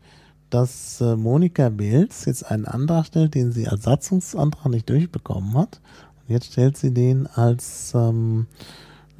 dass 0.50 1.00
äh, 1.00 1.16
Monika 1.16 1.70
Bilz 1.70 2.26
jetzt 2.26 2.50
einen 2.50 2.66
Antrag 2.66 3.06
stellt, 3.06 3.34
den 3.34 3.52
sie 3.52 3.68
als 3.68 3.84
Satzungsantrag 3.84 4.66
nicht 4.66 4.90
durchbekommen 4.90 5.54
hat. 5.54 5.80
Und 6.20 6.34
jetzt 6.34 6.52
stellt 6.52 6.76
sie 6.76 6.92
den 6.92 7.26
als 7.26 7.92
ähm, 7.94 8.46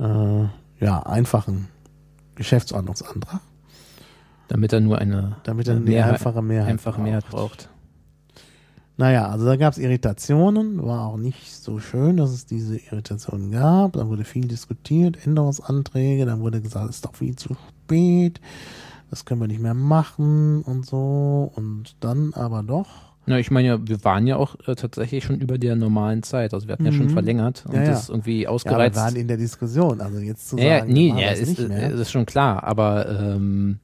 äh, 0.02 0.84
ja, 0.84 1.00
einfachen 1.04 1.68
Geschäftsordnungsantrag. 2.34 3.40
Damit 4.48 4.72
er 4.72 4.80
nur 4.80 4.98
eine, 4.98 5.36
damit 5.44 5.68
er 5.68 5.76
eine 5.76 5.84
Mehrheit, 5.84 6.14
einfache 6.14 6.42
Mehrheit, 6.42 6.70
einfache 6.70 7.00
Mehrheit 7.00 7.26
braucht. 7.30 7.70
Naja, 8.98 9.28
also 9.28 9.46
da 9.46 9.56
gab 9.56 9.72
es 9.72 9.78
Irritationen, 9.78 10.84
war 10.84 11.06
auch 11.06 11.16
nicht 11.16 11.50
so 11.50 11.78
schön, 11.78 12.18
dass 12.18 12.30
es 12.30 12.44
diese 12.44 12.76
Irritationen 12.76 13.50
gab. 13.50 13.94
Da 13.94 14.06
wurde 14.06 14.24
viel 14.24 14.46
diskutiert, 14.46 15.26
Änderungsanträge, 15.26 16.26
dann 16.26 16.40
wurde 16.40 16.60
gesagt, 16.60 16.90
es 16.90 16.96
ist 16.96 17.04
doch 17.06 17.14
viel 17.14 17.34
zu 17.34 17.54
spät, 17.54 18.40
das 19.10 19.24
können 19.24 19.40
wir 19.40 19.48
nicht 19.48 19.62
mehr 19.62 19.74
machen 19.74 20.62
und 20.62 20.84
so. 20.84 21.50
Und 21.54 21.96
dann 22.00 22.34
aber 22.34 22.62
doch 22.62 23.11
na, 23.24 23.38
ich 23.38 23.50
meine 23.50 23.68
ja, 23.68 23.78
wir 23.86 24.02
waren 24.04 24.26
ja 24.26 24.36
auch 24.36 24.56
äh, 24.66 24.74
tatsächlich 24.74 25.24
schon 25.24 25.40
über 25.40 25.56
der 25.56 25.76
normalen 25.76 26.22
Zeit. 26.22 26.54
Also 26.54 26.66
wir 26.66 26.72
hatten 26.72 26.82
mhm. 26.82 26.90
ja 26.90 26.96
schon 26.96 27.06
mhm. 27.06 27.10
verlängert 27.10 27.64
und 27.66 27.74
ja, 27.74 27.82
ja. 27.82 27.90
das 27.90 28.08
irgendwie 28.08 28.48
ausgereizt. 28.48 28.96
Ja, 28.96 29.02
wir 29.02 29.06
waren 29.06 29.16
in 29.16 29.28
der 29.28 29.36
Diskussion. 29.36 30.00
Also 30.00 30.18
jetzt 30.18 30.48
zu 30.48 30.58
ja, 30.58 30.80
sagen, 30.80 30.92
nee, 30.92 31.14
ja, 31.16 31.30
ist, 31.30 31.58
ist 31.58 32.10
schon 32.10 32.26
klar. 32.26 32.64
Aber 32.64 33.08
ähm, 33.08 33.78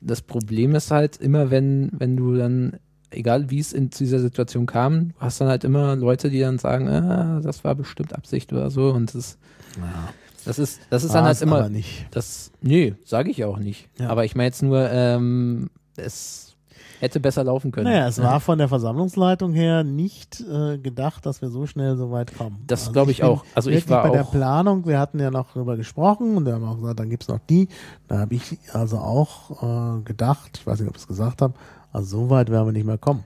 das 0.00 0.20
Problem 0.20 0.74
ist 0.74 0.90
halt 0.90 1.16
immer, 1.16 1.50
wenn, 1.50 1.90
wenn 1.92 2.16
du 2.16 2.36
dann, 2.36 2.78
egal 3.10 3.50
wie 3.50 3.60
es 3.60 3.72
in 3.72 3.88
dieser 3.88 4.18
Situation 4.18 4.66
kam, 4.66 5.12
hast 5.18 5.40
dann 5.40 5.48
halt 5.48 5.64
immer 5.64 5.96
Leute, 5.96 6.28
die 6.28 6.40
dann 6.40 6.58
sagen, 6.58 6.86
ah, 6.88 7.40
das 7.42 7.64
war 7.64 7.74
bestimmt 7.74 8.14
Absicht 8.14 8.52
oder 8.52 8.70
so. 8.70 8.90
Und 8.90 9.14
das, 9.14 9.38
ja. 9.78 10.12
das 10.44 10.58
ist, 10.58 10.80
das 10.90 11.02
ist 11.02 11.14
dann 11.14 11.24
halt 11.24 11.40
immer. 11.40 11.60
Aber 11.60 11.68
nicht. 11.70 12.06
Das, 12.10 12.52
nee, 12.60 12.94
sage 13.06 13.30
ich 13.30 13.42
auch 13.44 13.58
nicht. 13.58 13.88
Aber 14.00 14.26
ich 14.26 14.34
meine 14.34 14.48
jetzt 14.48 14.62
nur, 14.62 14.90
ähm, 14.90 15.70
es 15.96 16.53
hätte 17.00 17.20
besser 17.20 17.44
laufen 17.44 17.72
können. 17.72 17.86
Naja, 17.86 18.08
es 18.08 18.20
war 18.20 18.40
von 18.40 18.58
der 18.58 18.68
Versammlungsleitung 18.68 19.52
her 19.52 19.84
nicht 19.84 20.40
äh, 20.40 20.78
gedacht, 20.78 21.26
dass 21.26 21.42
wir 21.42 21.50
so 21.50 21.66
schnell 21.66 21.96
so 21.96 22.10
weit 22.10 22.36
kommen. 22.36 22.62
Das 22.66 22.82
also 22.82 22.92
glaube 22.92 23.10
ich, 23.10 23.18
ich 23.18 23.24
auch. 23.24 23.44
Also 23.54 23.70
ich 23.70 23.88
war 23.88 24.02
bei 24.04 24.10
auch 24.10 24.12
der 24.12 24.38
Planung, 24.38 24.86
wir 24.86 24.98
hatten 24.98 25.20
ja 25.20 25.30
noch 25.30 25.52
darüber 25.54 25.76
gesprochen 25.76 26.36
und 26.36 26.46
wir 26.46 26.54
haben 26.54 26.64
auch 26.64 26.78
gesagt, 26.80 27.00
dann 27.00 27.10
gibt's 27.10 27.28
noch 27.28 27.40
die. 27.48 27.68
Da 28.08 28.18
habe 28.18 28.34
ich 28.34 28.58
also 28.72 28.98
auch 28.98 29.98
äh, 29.98 30.02
gedacht, 30.02 30.58
ich 30.58 30.66
weiß 30.66 30.80
nicht, 30.80 30.88
ob 30.88 30.96
ich 30.96 31.02
es 31.02 31.08
gesagt 31.08 31.42
habe, 31.42 31.54
also 31.92 32.22
so 32.22 32.30
weit 32.30 32.50
werden 32.50 32.66
wir 32.66 32.72
nicht 32.72 32.86
mehr 32.86 32.98
kommen. 32.98 33.24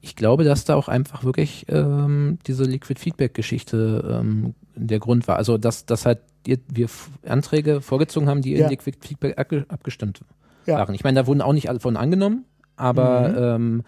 Ich 0.00 0.16
glaube, 0.16 0.44
dass 0.44 0.64
da 0.64 0.76
auch 0.76 0.88
einfach 0.88 1.24
wirklich 1.24 1.66
ähm, 1.68 2.38
diese 2.46 2.64
Liquid 2.64 2.98
Feedback 2.98 3.34
Geschichte 3.34 4.20
ähm, 4.20 4.54
der 4.74 4.98
Grund 4.98 5.28
war. 5.28 5.36
Also 5.36 5.58
dass, 5.58 5.84
dass 5.84 6.06
halt 6.06 6.20
wir 6.44 6.88
Anträge 7.26 7.80
vorgezogen 7.80 8.28
haben, 8.28 8.42
die 8.42 8.52
ja. 8.52 8.64
in 8.64 8.70
Liquid 8.70 8.98
Feedback 9.00 9.38
abgestimmt 9.38 10.20
ja. 10.66 10.78
waren. 10.78 10.94
Ich 10.94 11.04
meine, 11.04 11.20
da 11.20 11.26
wurden 11.26 11.40
auch 11.40 11.52
nicht 11.52 11.68
alle 11.68 11.80
von 11.80 11.96
angenommen, 11.96 12.44
aber 12.76 13.28
mhm. 13.28 13.36
ähm, 13.38 13.82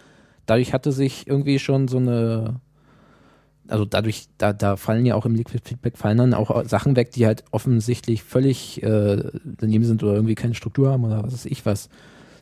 dadurch 0.46 0.72
hatte 0.72 0.92
sich 0.92 1.26
irgendwie 1.26 1.58
schon 1.58 1.88
so 1.88 1.98
eine, 1.98 2.60
also 3.68 3.84
dadurch, 3.84 4.28
da, 4.38 4.52
da 4.52 4.76
fallen 4.76 5.06
ja 5.06 5.14
auch 5.14 5.26
im 5.26 5.34
Liquid 5.34 5.62
Feedback 5.64 5.96
fallen 5.96 6.18
dann 6.18 6.34
auch 6.34 6.64
Sachen 6.66 6.96
weg, 6.96 7.10
die 7.12 7.26
halt 7.26 7.44
offensichtlich 7.50 8.22
völlig 8.22 8.82
äh, 8.82 9.22
daneben 9.44 9.84
sind 9.84 10.02
oder 10.02 10.14
irgendwie 10.14 10.34
keine 10.34 10.54
Struktur 10.54 10.90
haben 10.90 11.04
oder 11.04 11.22
was 11.22 11.32
weiß 11.32 11.46
ich 11.46 11.66
was. 11.66 11.88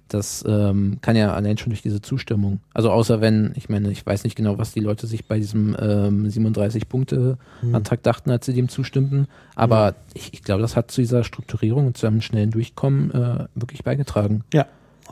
Das 0.08 0.44
ähm, 0.46 0.98
kann 1.00 1.16
ja 1.16 1.32
allein 1.32 1.56
schon 1.56 1.70
durch 1.70 1.80
diese 1.80 2.02
Zustimmung. 2.02 2.60
Also 2.74 2.90
außer 2.90 3.22
wenn, 3.22 3.52
ich 3.54 3.70
meine, 3.70 3.90
ich 3.90 4.04
weiß 4.04 4.24
nicht 4.24 4.36
genau, 4.36 4.58
was 4.58 4.72
die 4.72 4.80
Leute 4.80 5.06
sich 5.06 5.24
bei 5.24 5.38
diesem 5.38 5.74
ähm, 5.80 6.28
37-Punkte-Antrag 6.28 8.00
mhm. 8.00 8.02
dachten, 8.02 8.30
als 8.30 8.44
sie 8.44 8.52
dem 8.52 8.68
zustimmten. 8.68 9.28
Aber 9.54 9.92
mhm. 9.92 9.96
ich, 10.12 10.34
ich 10.34 10.42
glaube, 10.42 10.60
das 10.60 10.76
hat 10.76 10.90
zu 10.90 11.00
dieser 11.00 11.24
Strukturierung 11.24 11.86
und 11.86 11.96
zu 11.96 12.06
einem 12.06 12.20
schnellen 12.20 12.50
Durchkommen 12.50 13.12
äh, 13.12 13.46
wirklich 13.54 13.82
beigetragen. 13.82 14.44
Ja, 14.52 14.66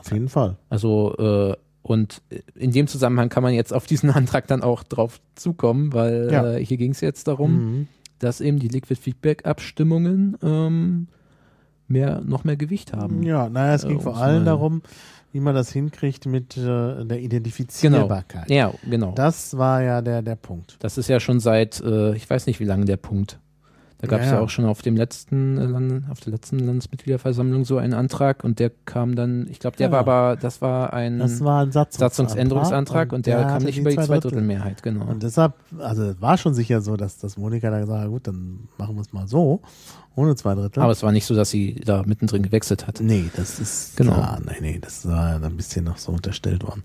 auf 0.05 0.11
jeden 0.11 0.29
Fall. 0.29 0.57
Also, 0.69 1.15
äh, 1.17 1.55
und 1.81 2.21
in 2.55 2.71
dem 2.71 2.87
Zusammenhang 2.87 3.29
kann 3.29 3.43
man 3.43 3.53
jetzt 3.53 3.73
auf 3.73 3.85
diesen 3.85 4.09
Antrag 4.11 4.47
dann 4.47 4.61
auch 4.61 4.83
drauf 4.83 5.19
zukommen, 5.35 5.93
weil 5.93 6.29
ja. 6.31 6.53
äh, 6.53 6.65
hier 6.65 6.77
ging 6.77 6.91
es 6.91 7.01
jetzt 7.01 7.27
darum, 7.27 7.51
mhm. 7.53 7.87
dass 8.19 8.41
eben 8.41 8.59
die 8.59 8.69
Liquid 8.69 8.99
Feedback 8.99 9.45
Abstimmungen 9.45 10.37
ähm, 10.41 11.07
mehr, 11.87 12.21
noch 12.25 12.43
mehr 12.43 12.57
Gewicht 12.57 12.93
haben. 12.93 13.23
Ja, 13.23 13.49
naja, 13.49 13.75
es 13.75 13.85
ging 13.85 13.99
äh, 13.99 14.01
vor 14.01 14.17
allem 14.17 14.45
darum, 14.45 14.81
wie 15.33 15.39
man 15.39 15.55
das 15.55 15.71
hinkriegt 15.71 16.25
mit 16.25 16.55
äh, 16.57 17.05
der 17.05 17.19
Identifizierbarkeit. 17.19 18.47
Genau. 18.47 18.71
Ja, 18.71 18.73
genau. 18.89 19.11
Das 19.13 19.57
war 19.57 19.81
ja 19.81 20.01
der, 20.01 20.21
der 20.21 20.35
Punkt. 20.35 20.77
Das 20.79 20.97
ist 20.97 21.09
ja 21.09 21.19
schon 21.19 21.39
seit, 21.39 21.81
äh, 21.81 22.15
ich 22.15 22.29
weiß 22.29 22.45
nicht 22.45 22.59
wie 22.59 22.65
lange 22.65 22.85
der 22.85 22.97
Punkt. 22.97 23.39
Da 24.03 24.09
gab 24.09 24.19
es 24.19 24.25
ja, 24.27 24.33
ja. 24.33 24.39
auch 24.41 24.49
schon 24.49 24.65
auf 24.65 24.81
dem 24.81 24.97
letzten 24.97 25.57
äh, 25.57 26.11
auf 26.11 26.19
der 26.19 26.33
letzten 26.33 26.59
Landesmitgliederversammlung 26.59 27.63
so 27.63 27.77
einen 27.77 27.93
Antrag 27.93 28.43
und 28.43 28.59
der 28.59 28.69
kam 28.83 29.15
dann, 29.15 29.47
ich 29.49 29.61
glaube, 29.61 29.77
der 29.77 29.87
ja. 29.87 29.91
war 29.93 29.99
aber, 29.99 30.35
das 30.35 30.61
war 30.61 30.91
ein, 30.91 31.19
das 31.19 31.39
war 31.39 31.61
ein 31.61 31.71
Satzungsänderungsantrag 31.71 33.13
und, 33.13 33.19
und 33.19 33.27
der, 33.27 33.37
der 33.37 33.47
kam 33.47 33.63
nicht 33.63 33.77
über 33.77 33.91
die 33.91 33.95
Zweidrittelmehrheit, 33.95 34.83
genau. 34.83 35.05
Und 35.05 35.23
deshalb, 35.23 35.53
also 35.79 36.19
war 36.19 36.37
schon 36.37 36.53
sicher 36.53 36.81
so, 36.81 36.97
dass, 36.97 37.17
dass 37.17 37.37
Monika 37.37 37.69
da 37.69 37.79
gesagt 37.79 38.03
hat, 38.03 38.09
gut, 38.09 38.27
dann 38.27 38.67
machen 38.77 38.95
wir 38.95 39.01
es 39.03 39.13
mal 39.13 39.25
so, 39.25 39.61
ohne 40.15 40.35
zwei 40.35 40.53
Drittel. 40.53 40.83
Aber 40.83 40.91
es 40.91 41.01
war 41.01 41.13
nicht 41.13 41.25
so, 41.25 41.33
dass 41.33 41.49
sie 41.49 41.75
da 41.85 42.03
mittendrin 42.05 42.43
gewechselt 42.43 42.85
hat. 42.85 42.99
Nee, 42.99 43.31
das 43.37 43.57
ist 43.61 43.95
genau. 43.95 44.15
klar. 44.15 44.41
Nee, 44.45 44.57
nee, 44.59 44.79
das 44.79 45.07
war 45.07 45.41
ein 45.41 45.55
bisschen 45.55 45.85
noch 45.85 45.97
so 45.97 46.11
unterstellt 46.11 46.63
worden. 46.63 46.83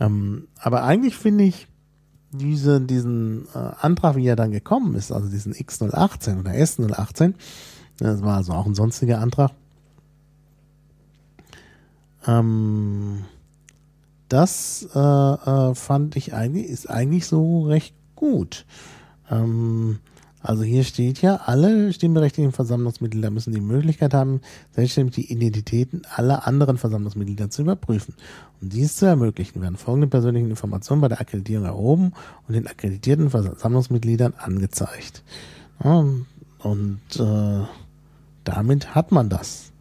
Ähm, 0.00 0.48
aber 0.58 0.82
eigentlich 0.84 1.14
finde 1.14 1.44
ich, 1.44 1.68
diese, 2.30 2.80
diesen 2.80 3.46
äh, 3.54 3.58
Antrag, 3.80 4.16
wie 4.16 4.26
er 4.26 4.36
dann 4.36 4.50
gekommen 4.50 4.94
ist, 4.94 5.12
also 5.12 5.28
diesen 5.28 5.54
X018 5.54 6.40
oder 6.40 6.52
S018, 6.52 7.34
das 7.98 8.22
war 8.22 8.36
also 8.36 8.52
auch 8.52 8.66
ein 8.66 8.74
sonstiger 8.74 9.20
Antrag, 9.20 9.52
ähm, 12.26 13.24
das 14.28 14.86
äh, 14.94 14.98
äh, 14.98 15.74
fand 15.74 16.16
ich 16.16 16.34
eigentlich, 16.34 16.66
ist 16.66 16.90
eigentlich 16.90 17.26
so 17.26 17.62
recht 17.62 17.94
gut. 18.14 18.66
Ähm, 19.30 20.00
also 20.40 20.62
hier 20.62 20.84
steht 20.84 21.20
ja, 21.20 21.36
alle 21.46 21.92
stimmberechtigten 21.92 22.52
Versammlungsmitglieder 22.52 23.30
müssen 23.30 23.52
die 23.52 23.60
Möglichkeit 23.60 24.14
haben, 24.14 24.40
selbstständig 24.70 25.16
die 25.16 25.32
Identitäten 25.32 26.02
aller 26.14 26.46
anderen 26.46 26.78
Versammlungsmitglieder 26.78 27.50
zu 27.50 27.62
überprüfen. 27.62 28.14
Um 28.60 28.68
dies 28.68 28.96
zu 28.96 29.06
ermöglichen, 29.06 29.60
werden 29.60 29.76
folgende 29.76 30.06
persönlichen 30.06 30.50
Informationen 30.50 31.00
bei 31.00 31.08
der 31.08 31.20
Akkreditierung 31.20 31.64
erhoben 31.64 32.12
und 32.46 32.54
den 32.54 32.68
akkreditierten 32.68 33.30
Versammlungsmitgliedern 33.30 34.34
angezeigt. 34.38 35.24
Ja, 35.82 36.04
und 36.60 37.00
äh, 37.18 37.66
damit 38.44 38.94
hat 38.94 39.12
man 39.12 39.28
das. 39.28 39.72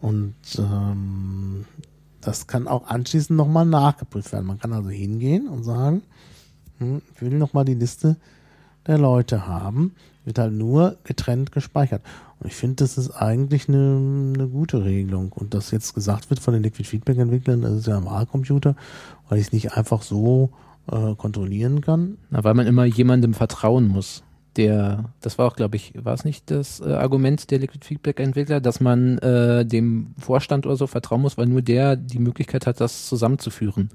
Und 0.00 0.34
ähm, 0.58 1.66
das 2.20 2.46
kann 2.46 2.66
auch 2.66 2.88
anschließend 2.88 3.36
nochmal 3.36 3.66
nachgeprüft 3.66 4.32
werden. 4.32 4.46
Man 4.46 4.58
kann 4.58 4.72
also 4.72 4.90
hingehen 4.90 5.48
und 5.48 5.62
sagen, 5.62 6.02
hm, 6.78 7.02
ich 7.14 7.22
will 7.22 7.38
nochmal 7.38 7.64
die 7.64 7.74
Liste 7.74 8.16
der 8.86 8.98
Leute 8.98 9.46
haben, 9.46 9.94
wird 10.24 10.38
halt 10.38 10.52
nur 10.52 10.96
getrennt 11.04 11.52
gespeichert. 11.52 12.02
Und 12.40 12.46
ich 12.46 12.54
finde, 12.54 12.76
das 12.76 12.96
ist 12.96 13.10
eigentlich 13.10 13.68
eine, 13.68 14.32
eine 14.34 14.48
gute 14.48 14.84
Regelung. 14.84 15.32
Und 15.32 15.52
dass 15.54 15.70
jetzt 15.70 15.94
gesagt 15.94 16.30
wird 16.30 16.40
von 16.40 16.54
den 16.54 16.62
Liquid 16.62 16.88
Feedback 16.88 17.18
Entwicklern, 17.18 17.62
das 17.62 17.72
ist 17.72 17.86
ja 17.86 17.98
ein 17.98 18.06
Wahlcomputer, 18.06 18.76
weil 19.28 19.38
ich 19.38 19.48
es 19.48 19.52
nicht 19.52 19.76
einfach 19.76 20.02
so 20.02 20.50
äh, 20.90 21.14
kontrollieren 21.16 21.82
kann. 21.82 22.16
Na, 22.30 22.42
weil 22.42 22.54
man 22.54 22.66
immer 22.66 22.84
jemandem 22.84 23.34
vertrauen 23.34 23.88
muss. 23.88 24.22
Der, 24.56 25.10
das 25.20 25.38
war 25.38 25.46
auch, 25.46 25.54
glaube 25.54 25.76
ich, 25.76 25.92
war 26.02 26.14
es 26.14 26.24
nicht 26.24 26.50
das 26.50 26.80
äh, 26.80 26.92
Argument 26.92 27.50
der 27.50 27.60
Liquid 27.60 27.84
Feedback 27.84 28.18
Entwickler, 28.18 28.60
dass 28.60 28.80
man 28.80 29.18
äh, 29.18 29.64
dem 29.64 30.14
Vorstand 30.18 30.66
oder 30.66 30.76
so 30.76 30.86
vertrauen 30.86 31.20
muss, 31.20 31.38
weil 31.38 31.46
nur 31.46 31.62
der 31.62 31.94
die 31.94 32.18
Möglichkeit 32.18 32.66
hat, 32.66 32.80
das 32.80 33.06
zusammenzuführen. 33.06 33.90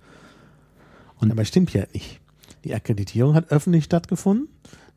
Und 1.19 1.31
Aber 1.31 1.43
stimmt 1.45 1.73
ja 1.73 1.83
nicht. 1.93 2.21
Die 2.65 2.73
Akkreditierung 2.73 3.35
hat 3.35 3.51
öffentlich 3.51 3.85
stattgefunden. 3.85 4.49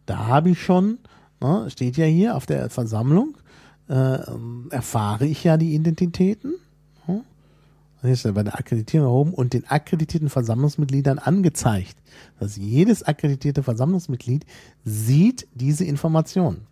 Da 0.07 0.27
habe 0.27 0.51
ich 0.51 0.63
schon, 0.63 0.99
ne, 1.41 1.69
steht 1.71 1.99
ja 1.99 2.07
hier 2.07 2.35
auf 2.35 2.47
der 2.47 2.71
Versammlung, 2.71 3.37
äh, 3.89 4.19
erfahre 4.71 5.27
ich 5.27 5.45
ja 5.45 5.59
die 5.59 5.75
Identitäten. 5.75 6.55
Ne? 7.07 7.23
Das 8.01 8.11
ist 8.11 8.25
ja 8.25 8.33
bei 8.33 8.43
der 8.43 8.59
Akkreditierung 8.59 9.07
erhoben 9.07 9.35
und 9.35 9.53
den 9.53 9.67
akkreditierten 9.67 10.31
Versammlungsmitgliedern 10.31 11.19
angezeigt. 11.19 11.97
dass 12.41 12.57
jedes 12.57 13.03
akkreditierte 13.03 13.63
Versammlungsmitglied 13.63 14.45
sieht 14.85 15.47
diese 15.55 15.85
Information. 15.85 16.63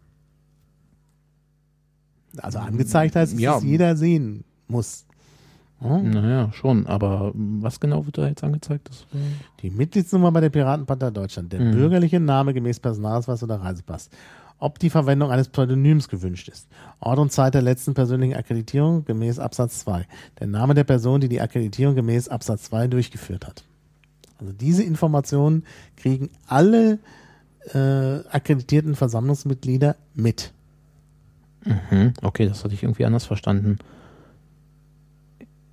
Also 2.38 2.58
angezeigt 2.58 3.16
heißt, 3.16 3.34
dass 3.34 3.40
ja. 3.40 3.58
jeder 3.60 3.96
sehen 3.96 4.44
muss. 4.66 5.04
Oh. 5.80 5.98
Naja, 5.98 6.50
schon. 6.52 6.86
Aber 6.86 7.32
was 7.34 7.80
genau 7.80 8.06
wird 8.06 8.18
da 8.18 8.26
jetzt 8.26 8.42
angezeigt? 8.42 8.88
Das, 8.88 9.06
die 9.60 9.70
Mitgliedsnummer 9.70 10.32
bei 10.32 10.40
der 10.40 10.50
Piratenpartei 10.50 11.10
Deutschland, 11.10 11.52
der 11.52 11.60
mhm. 11.60 11.72
bürgerliche 11.72 12.18
Name 12.18 12.54
gemäß 12.54 12.80
Personalausweis 12.80 13.42
oder 13.42 13.56
Reisepass. 13.56 14.08
Ob 14.58 14.78
die 14.78 14.88
Verwendung 14.88 15.30
eines 15.30 15.48
Pseudonyms 15.48 16.08
gewünscht 16.08 16.48
ist. 16.48 16.66
Ort 17.00 17.18
und 17.18 17.30
Zeit 17.30 17.52
der 17.52 17.60
letzten 17.60 17.92
persönlichen 17.92 18.34
Akkreditierung 18.34 19.04
gemäß 19.04 19.38
Absatz 19.38 19.80
2. 19.80 20.06
Der 20.40 20.46
Name 20.46 20.72
der 20.72 20.84
Person, 20.84 21.20
die 21.20 21.28
die 21.28 21.42
Akkreditierung 21.42 21.94
gemäß 21.94 22.28
Absatz 22.28 22.64
2 22.64 22.88
durchgeführt 22.88 23.46
hat. 23.46 23.64
Also 24.38 24.54
diese 24.54 24.82
Informationen 24.82 25.64
kriegen 25.96 26.30
alle 26.46 26.98
äh, 27.74 28.26
akkreditierten 28.30 28.94
Versammlungsmitglieder 28.94 29.96
mit. 30.14 30.52
Mhm. 31.64 32.14
Okay, 32.22 32.46
das 32.46 32.64
hatte 32.64 32.74
ich 32.74 32.82
irgendwie 32.82 33.04
anders 33.04 33.26
verstanden. 33.26 33.78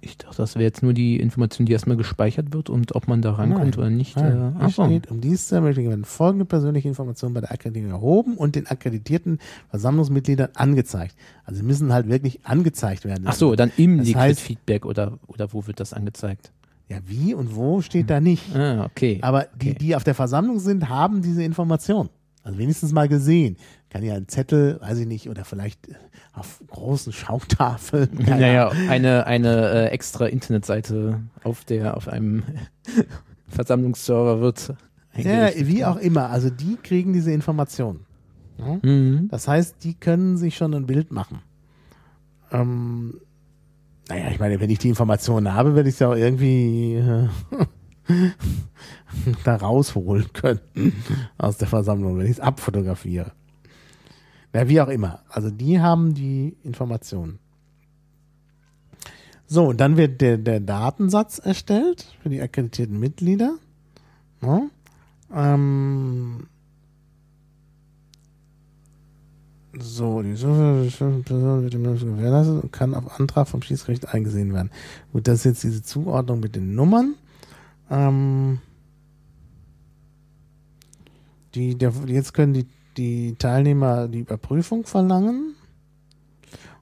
Ich 0.04 0.18
dachte, 0.18 0.38
das 0.38 0.56
wäre 0.56 0.66
jetzt 0.66 0.84
nur 0.84 0.94
die 0.94 1.18
Information, 1.18 1.66
die 1.66 1.72
erstmal 1.72 1.96
gespeichert 1.96 2.54
wird 2.54 2.70
und 2.70 2.94
ob 2.94 3.08
man 3.08 3.22
da 3.22 3.32
rankommt 3.32 3.78
oder 3.78 3.90
nicht. 3.90 4.18
Nein. 4.18 4.56
Äh, 4.60 4.70
steht, 4.70 5.10
um 5.10 5.22
dies 5.22 5.48
zu 5.48 5.56
ermöglichen, 5.56 5.90
werden 5.90 6.04
folgende 6.04 6.44
persönliche 6.44 6.90
Informationen 6.90 7.34
bei 7.34 7.40
der 7.40 7.52
Akkreditierung 7.52 7.92
erhoben 7.92 8.36
und 8.36 8.56
den 8.56 8.68
akkreditierten 8.68 9.40
Versammlungsmitgliedern 9.70 10.50
angezeigt. 10.56 11.16
Also 11.46 11.60
sie 11.60 11.66
müssen 11.66 11.94
halt 11.94 12.10
wirklich 12.10 12.46
angezeigt 12.46 13.06
werden. 13.06 13.24
Ach 13.28 13.34
so, 13.34 13.56
dann 13.56 13.72
im 13.78 14.00
das 14.00 14.08
Liquid 14.08 14.36
Feedback 14.36 14.86
oder, 14.86 15.20
oder 15.28 15.54
wo 15.54 15.66
wird 15.68 15.80
das 15.80 15.94
angezeigt? 15.94 16.52
Ja, 16.90 16.98
wie 17.06 17.34
und 17.34 17.56
wo 17.56 17.82
steht 17.82 18.10
da 18.10 18.20
nicht. 18.20 18.54
Ah, 18.56 18.84
okay. 18.84 19.20
Aber 19.22 19.48
die, 19.56 19.70
okay. 19.70 19.78
die 19.80 19.96
auf 19.96 20.04
der 20.04 20.16
Versammlung 20.16 20.60
sind, 20.60 20.90
haben 20.90 21.22
diese 21.22 21.44
Information. 21.44 22.10
Also 22.44 22.60
wenigstens 22.60 22.92
mal 22.92 23.08
gesehen. 23.08 23.56
Kann 23.90 24.04
ja 24.04 24.16
ein 24.16 24.28
Zettel, 24.28 24.80
weiß 24.82 24.98
ich 25.00 25.08
nicht, 25.08 25.30
oder 25.30 25.46
vielleicht 25.46 25.88
auf 26.34 26.62
großen 26.68 27.14
Schautafeln. 27.14 28.10
Naja, 28.26 28.70
eine, 28.90 29.26
eine 29.28 29.70
äh, 29.70 29.86
extra 29.90 30.26
Internetseite 30.26 31.22
auf 31.44 31.64
der, 31.64 31.96
auf 31.96 32.08
einem 32.08 32.44
Versammlungsserver 33.48 34.42
wird. 34.42 34.74
Ja, 35.16 35.50
wie 35.56 35.86
auch 35.86 35.98
immer. 35.98 36.30
Also 36.30 36.50
die 36.50 36.76
kriegen 36.82 37.14
diese 37.14 37.32
Informationen. 37.32 38.06
Ja? 38.58 38.80
Mhm. 38.82 39.28
Das 39.30 39.48
heißt, 39.48 39.84
die 39.84 39.94
können 39.94 40.38
sich 40.38 40.58
schon 40.58 40.74
ein 40.74 40.88
Bild 40.88 41.12
machen. 41.12 41.40
Ähm, 42.52 43.20
naja, 44.10 44.30
ich 44.32 44.40
meine, 44.40 44.60
wenn 44.60 44.70
ich 44.70 44.80
die 44.80 44.90
Informationen 44.90 45.54
habe, 45.54 45.76
werde 45.76 45.90
ich 45.90 45.96
sie 45.96 46.08
auch 46.08 46.16
irgendwie 46.16 46.96
äh, 46.96 47.28
da 49.44 49.56
rausholen 49.56 50.34
können 50.34 50.60
aus 51.38 51.58
der 51.58 51.68
Versammlung, 51.68 52.18
wenn 52.18 52.26
ich 52.26 52.34
es 52.34 52.40
abfotografiere. 52.40 53.32
Ja, 54.54 54.68
wie 54.70 54.82
auch 54.82 54.90
immer. 54.90 55.24
Also 55.30 55.50
die 55.50 55.80
haben 55.80 56.14
die 56.14 56.56
Informationen. 56.64 57.40
So, 59.48 59.66
und 59.66 59.78
dann 59.80 59.98
wird 59.98 60.22
der, 60.22 60.38
der 60.38 60.60
Datensatz 60.60 61.40
erstellt 61.40 62.08
für 62.22 62.30
die 62.30 62.42
akkreditierten 62.42 63.00
Mitglieder. 63.00 63.58
Ja, 64.42 64.62
ähm, 65.34 66.48
so, 69.80 70.22
die 70.22 70.34
Person 70.34 71.64
wird 71.64 71.74
dem 71.74 71.84
gewährleistet 71.84 72.64
und 72.64 72.72
kann 72.72 72.94
auf 72.94 73.20
Antrag 73.20 73.48
vom 73.48 73.64
Schiedsgericht 73.64 74.08
eingesehen 74.14 74.54
werden. 74.54 74.70
Gut, 75.12 75.28
das 75.28 75.40
ist 75.40 75.46
jetzt 75.46 75.64
diese 75.64 75.82
Zuordnung 75.82 76.42
mit 76.42 76.56
den 76.56 76.76
Nummern. 76.76 77.16
Ähm, 77.90 78.60
die, 81.56 81.76
der, 81.76 81.92
jetzt 82.06 82.34
können 82.34 82.54
die, 82.54 82.68
die 82.98 83.36
Teilnehmer 83.36 84.08
die 84.08 84.20
Überprüfung 84.20 84.86
verlangen. 84.86 85.56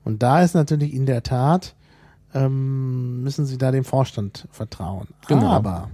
Und 0.03 0.23
da 0.23 0.41
ist 0.41 0.55
natürlich 0.55 0.93
in 0.93 1.05
der 1.05 1.23
Tat, 1.23 1.75
ähm, 2.33 3.23
müssen 3.23 3.45
sie 3.45 3.57
da 3.57 3.71
dem 3.71 3.83
Vorstand 3.83 4.47
vertrauen. 4.51 5.09
Genau. 5.27 5.47
Aber 5.47 5.89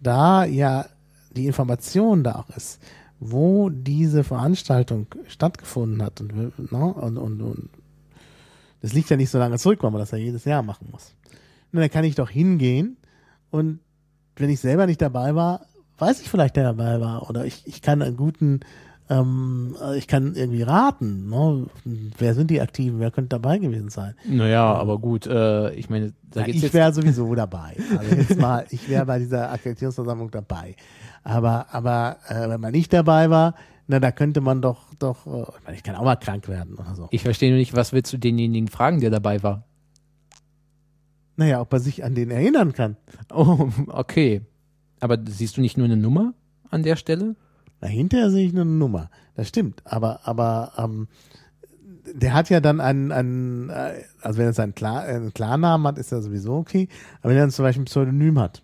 da 0.00 0.44
ja 0.44 0.86
die 1.34 1.46
Information 1.46 2.24
da 2.24 2.36
auch 2.36 2.56
ist, 2.56 2.80
wo 3.20 3.70
diese 3.70 4.24
Veranstaltung 4.24 5.06
stattgefunden 5.28 6.02
hat 6.02 6.20
und, 6.20 6.34
ne, 6.34 6.52
und, 6.78 7.16
und, 7.16 7.40
und 7.40 7.70
das 8.80 8.92
liegt 8.92 9.10
ja 9.10 9.16
nicht 9.16 9.30
so 9.30 9.38
lange 9.38 9.58
zurück, 9.58 9.82
weil 9.82 9.92
man 9.92 10.00
das 10.00 10.10
ja 10.10 10.18
jedes 10.18 10.44
Jahr 10.44 10.62
machen 10.62 10.88
muss. 10.90 11.14
Und 11.72 11.78
dann 11.80 11.90
kann 11.90 12.04
ich 12.04 12.16
doch 12.16 12.28
hingehen 12.28 12.96
und 13.50 13.78
wenn 14.36 14.50
ich 14.50 14.60
selber 14.60 14.86
nicht 14.86 15.00
dabei 15.00 15.34
war, 15.34 15.66
weiß 15.98 16.20
ich 16.20 16.28
vielleicht, 16.28 16.56
der 16.56 16.64
dabei 16.64 17.00
war. 17.00 17.28
Oder 17.30 17.44
ich, 17.44 17.66
ich 17.66 17.80
kann 17.80 18.02
einen 18.02 18.16
guten, 18.16 18.60
ähm, 19.12 19.76
ich 19.96 20.06
kann 20.06 20.34
irgendwie 20.34 20.62
raten, 20.62 21.28
ne? 21.28 21.66
wer 22.18 22.34
sind 22.34 22.50
die 22.50 22.60
Aktiven, 22.60 22.98
wer 22.98 23.10
könnte 23.10 23.30
dabei 23.30 23.58
gewesen 23.58 23.90
sein. 23.90 24.14
Naja, 24.24 24.74
aber 24.74 24.98
gut, 24.98 25.26
äh, 25.26 25.72
ich 25.74 25.90
meine, 25.90 26.12
da 26.30 26.40
ja, 26.40 26.46
geht's 26.46 26.62
Ich 26.62 26.72
wäre 26.72 26.92
sowieso 26.92 27.34
dabei. 27.34 27.76
Also 27.98 28.14
jetzt 28.14 28.38
mal, 28.38 28.64
ich 28.70 28.88
wäre 28.88 29.04
bei 29.04 29.18
dieser 29.18 29.52
Akkreditierungsversammlung 29.52 30.30
dabei. 30.30 30.76
Aber, 31.24 31.66
aber 31.72 32.16
äh, 32.28 32.48
wenn 32.48 32.60
man 32.60 32.72
nicht 32.72 32.92
dabei 32.92 33.28
war, 33.28 33.54
na, 33.86 34.00
da 34.00 34.12
könnte 34.12 34.40
man 34.40 34.62
doch, 34.62 34.94
doch, 34.98 35.26
äh, 35.26 35.74
ich 35.74 35.82
kann 35.82 35.96
auch 35.96 36.04
mal 36.04 36.16
krank 36.16 36.48
werden 36.48 36.76
oder 36.76 36.94
so. 36.94 37.08
Ich 37.10 37.22
verstehe 37.22 37.50
nur 37.50 37.58
nicht, 37.58 37.74
was 37.74 37.92
willst 37.92 38.12
du 38.12 38.18
denjenigen 38.18 38.68
fragen, 38.68 39.00
der 39.00 39.10
dabei 39.10 39.42
war? 39.42 39.64
Naja, 41.36 41.60
ob 41.60 41.72
er 41.72 41.80
sich 41.80 42.04
an 42.04 42.14
den 42.14 42.30
erinnern 42.30 42.72
kann. 42.72 42.96
Oh, 43.34 43.68
okay. 43.88 44.42
Aber 45.00 45.18
siehst 45.26 45.56
du 45.56 45.60
nicht 45.60 45.76
nur 45.76 45.86
eine 45.86 45.96
Nummer 45.96 46.34
an 46.70 46.82
der 46.82 46.96
Stelle? 46.96 47.36
Na, 47.82 47.88
hinterher 47.88 48.30
sehe 48.30 48.46
ich 48.46 48.52
nur 48.52 48.62
eine 48.62 48.70
Nummer. 48.70 49.10
Das 49.34 49.48
stimmt. 49.48 49.82
Aber, 49.84 50.20
aber, 50.24 50.72
ähm, 50.78 51.08
der 52.14 52.34
hat 52.34 52.50
ja 52.50 52.60
dann 52.60 52.80
einen, 52.80 53.12
einen 53.12 53.70
äh, 53.70 54.02
also 54.22 54.38
wenn 54.38 54.46
er 54.46 54.52
seinen 54.52 54.74
Klar, 54.74 55.06
äh, 55.06 55.14
einen 55.14 55.34
Klarnamen 55.34 55.86
hat, 55.86 55.98
ist 55.98 56.12
er 56.12 56.22
sowieso 56.22 56.54
okay. 56.54 56.88
Aber 57.20 57.30
wenn 57.30 57.38
er 57.38 57.44
dann 57.44 57.50
zum 57.50 57.64
Beispiel 57.64 57.82
ein 57.82 57.86
Pseudonym 57.86 58.38
hat, 58.38 58.62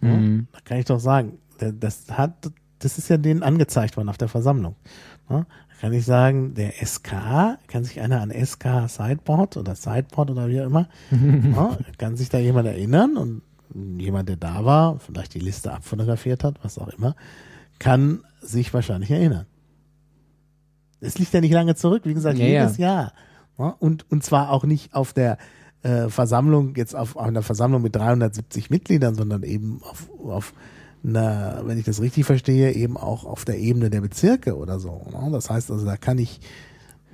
mhm. 0.00 0.48
ja, 0.52 0.60
kann 0.64 0.78
ich 0.78 0.86
doch 0.86 1.00
sagen, 1.00 1.38
das 1.58 2.10
hat, 2.10 2.50
das 2.78 2.98
ist 2.98 3.08
ja 3.08 3.16
denen 3.16 3.42
angezeigt 3.42 3.96
worden 3.96 4.08
auf 4.08 4.18
der 4.18 4.28
Versammlung. 4.28 4.76
Ja, 5.30 5.40
da 5.40 5.80
kann 5.80 5.92
ich 5.92 6.04
sagen, 6.04 6.54
der 6.54 6.72
SK, 6.84 7.58
kann 7.66 7.84
sich 7.84 8.00
einer 8.00 8.20
an 8.20 8.30
SK 8.30 8.88
Sideboard 8.88 9.56
oder 9.56 9.74
Sideboard 9.74 10.30
oder 10.30 10.48
wie 10.48 10.60
auch 10.60 10.66
immer, 10.66 10.88
ja, 11.10 11.78
kann 11.98 12.16
sich 12.16 12.28
da 12.28 12.38
jemand 12.38 12.66
erinnern 12.66 13.16
und 13.16 13.42
jemand, 13.98 14.28
der 14.28 14.36
da 14.36 14.64
war, 14.64 14.98
vielleicht 14.98 15.34
die 15.34 15.40
Liste 15.40 15.72
abfotografiert 15.72 16.44
hat, 16.44 16.62
was 16.62 16.78
auch 16.78 16.88
immer, 16.88 17.14
kann 17.78 18.20
sich 18.40 18.72
wahrscheinlich 18.72 19.10
erinnern. 19.10 19.46
Es 21.00 21.18
liegt 21.18 21.32
ja 21.32 21.40
nicht 21.40 21.52
lange 21.52 21.74
zurück, 21.74 22.02
wie 22.04 22.14
gesagt, 22.14 22.38
ja, 22.38 22.46
jedes 22.46 22.78
ja. 22.78 22.86
Jahr. 22.86 23.12
Ja, 23.58 23.76
und, 23.78 24.10
und 24.10 24.24
zwar 24.24 24.50
auch 24.50 24.64
nicht 24.64 24.94
auf 24.94 25.12
der 25.12 25.38
äh, 25.82 26.08
Versammlung, 26.08 26.74
jetzt 26.76 26.94
auf, 26.94 27.16
auf 27.16 27.22
einer 27.22 27.42
Versammlung 27.42 27.82
mit 27.82 27.96
370 27.96 28.70
Mitgliedern, 28.70 29.14
sondern 29.14 29.42
eben 29.42 29.80
auf, 29.82 30.10
auf 30.20 30.54
einer, 31.04 31.62
wenn 31.64 31.78
ich 31.78 31.84
das 31.84 32.00
richtig 32.00 32.24
verstehe, 32.24 32.72
eben 32.72 32.96
auch 32.96 33.24
auf 33.24 33.44
der 33.44 33.58
Ebene 33.58 33.90
der 33.90 34.00
Bezirke 34.00 34.56
oder 34.56 34.80
so. 34.80 35.06
Ne? 35.10 35.30
Das 35.30 35.50
heißt 35.50 35.70
also, 35.70 35.84
da 35.86 35.96
kann 35.96 36.18
ich, 36.18 36.40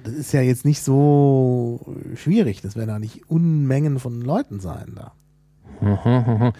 das 0.04 0.14
ist 0.14 0.32
ja 0.32 0.40
jetzt 0.40 0.64
nicht 0.64 0.82
so 0.82 1.94
schwierig, 2.14 2.62
das 2.62 2.76
werden 2.76 2.88
da 2.88 2.98
nicht 2.98 3.30
Unmengen 3.30 3.98
von 3.98 4.20
Leuten 4.20 4.60
sein 4.60 4.96
da. 4.96 5.12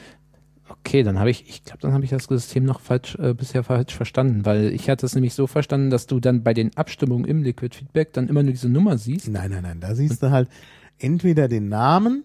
Okay, 0.80 1.02
dann 1.02 1.18
habe 1.18 1.30
ich, 1.30 1.48
ich 1.48 1.64
glaube, 1.64 1.80
dann 1.80 1.92
habe 1.92 2.04
ich 2.04 2.10
das 2.10 2.24
System 2.24 2.64
noch 2.64 2.80
falsch, 2.80 3.16
äh, 3.16 3.34
bisher 3.34 3.64
falsch 3.64 3.94
verstanden, 3.94 4.44
weil 4.44 4.72
ich 4.72 4.88
hatte 4.88 5.06
es 5.06 5.14
nämlich 5.14 5.34
so 5.34 5.46
verstanden, 5.46 5.90
dass 5.90 6.06
du 6.06 6.20
dann 6.20 6.42
bei 6.42 6.54
den 6.54 6.76
Abstimmungen 6.76 7.24
im 7.24 7.42
Liquid 7.42 7.76
Feedback 7.76 8.12
dann 8.12 8.28
immer 8.28 8.42
nur 8.42 8.52
diese 8.52 8.68
Nummer 8.68 8.98
siehst. 8.98 9.28
Nein, 9.28 9.50
nein, 9.50 9.62
nein, 9.62 9.80
da 9.80 9.94
siehst 9.94 10.22
du 10.22 10.30
halt 10.30 10.48
entweder 10.98 11.48
den 11.48 11.68
Namen 11.68 12.24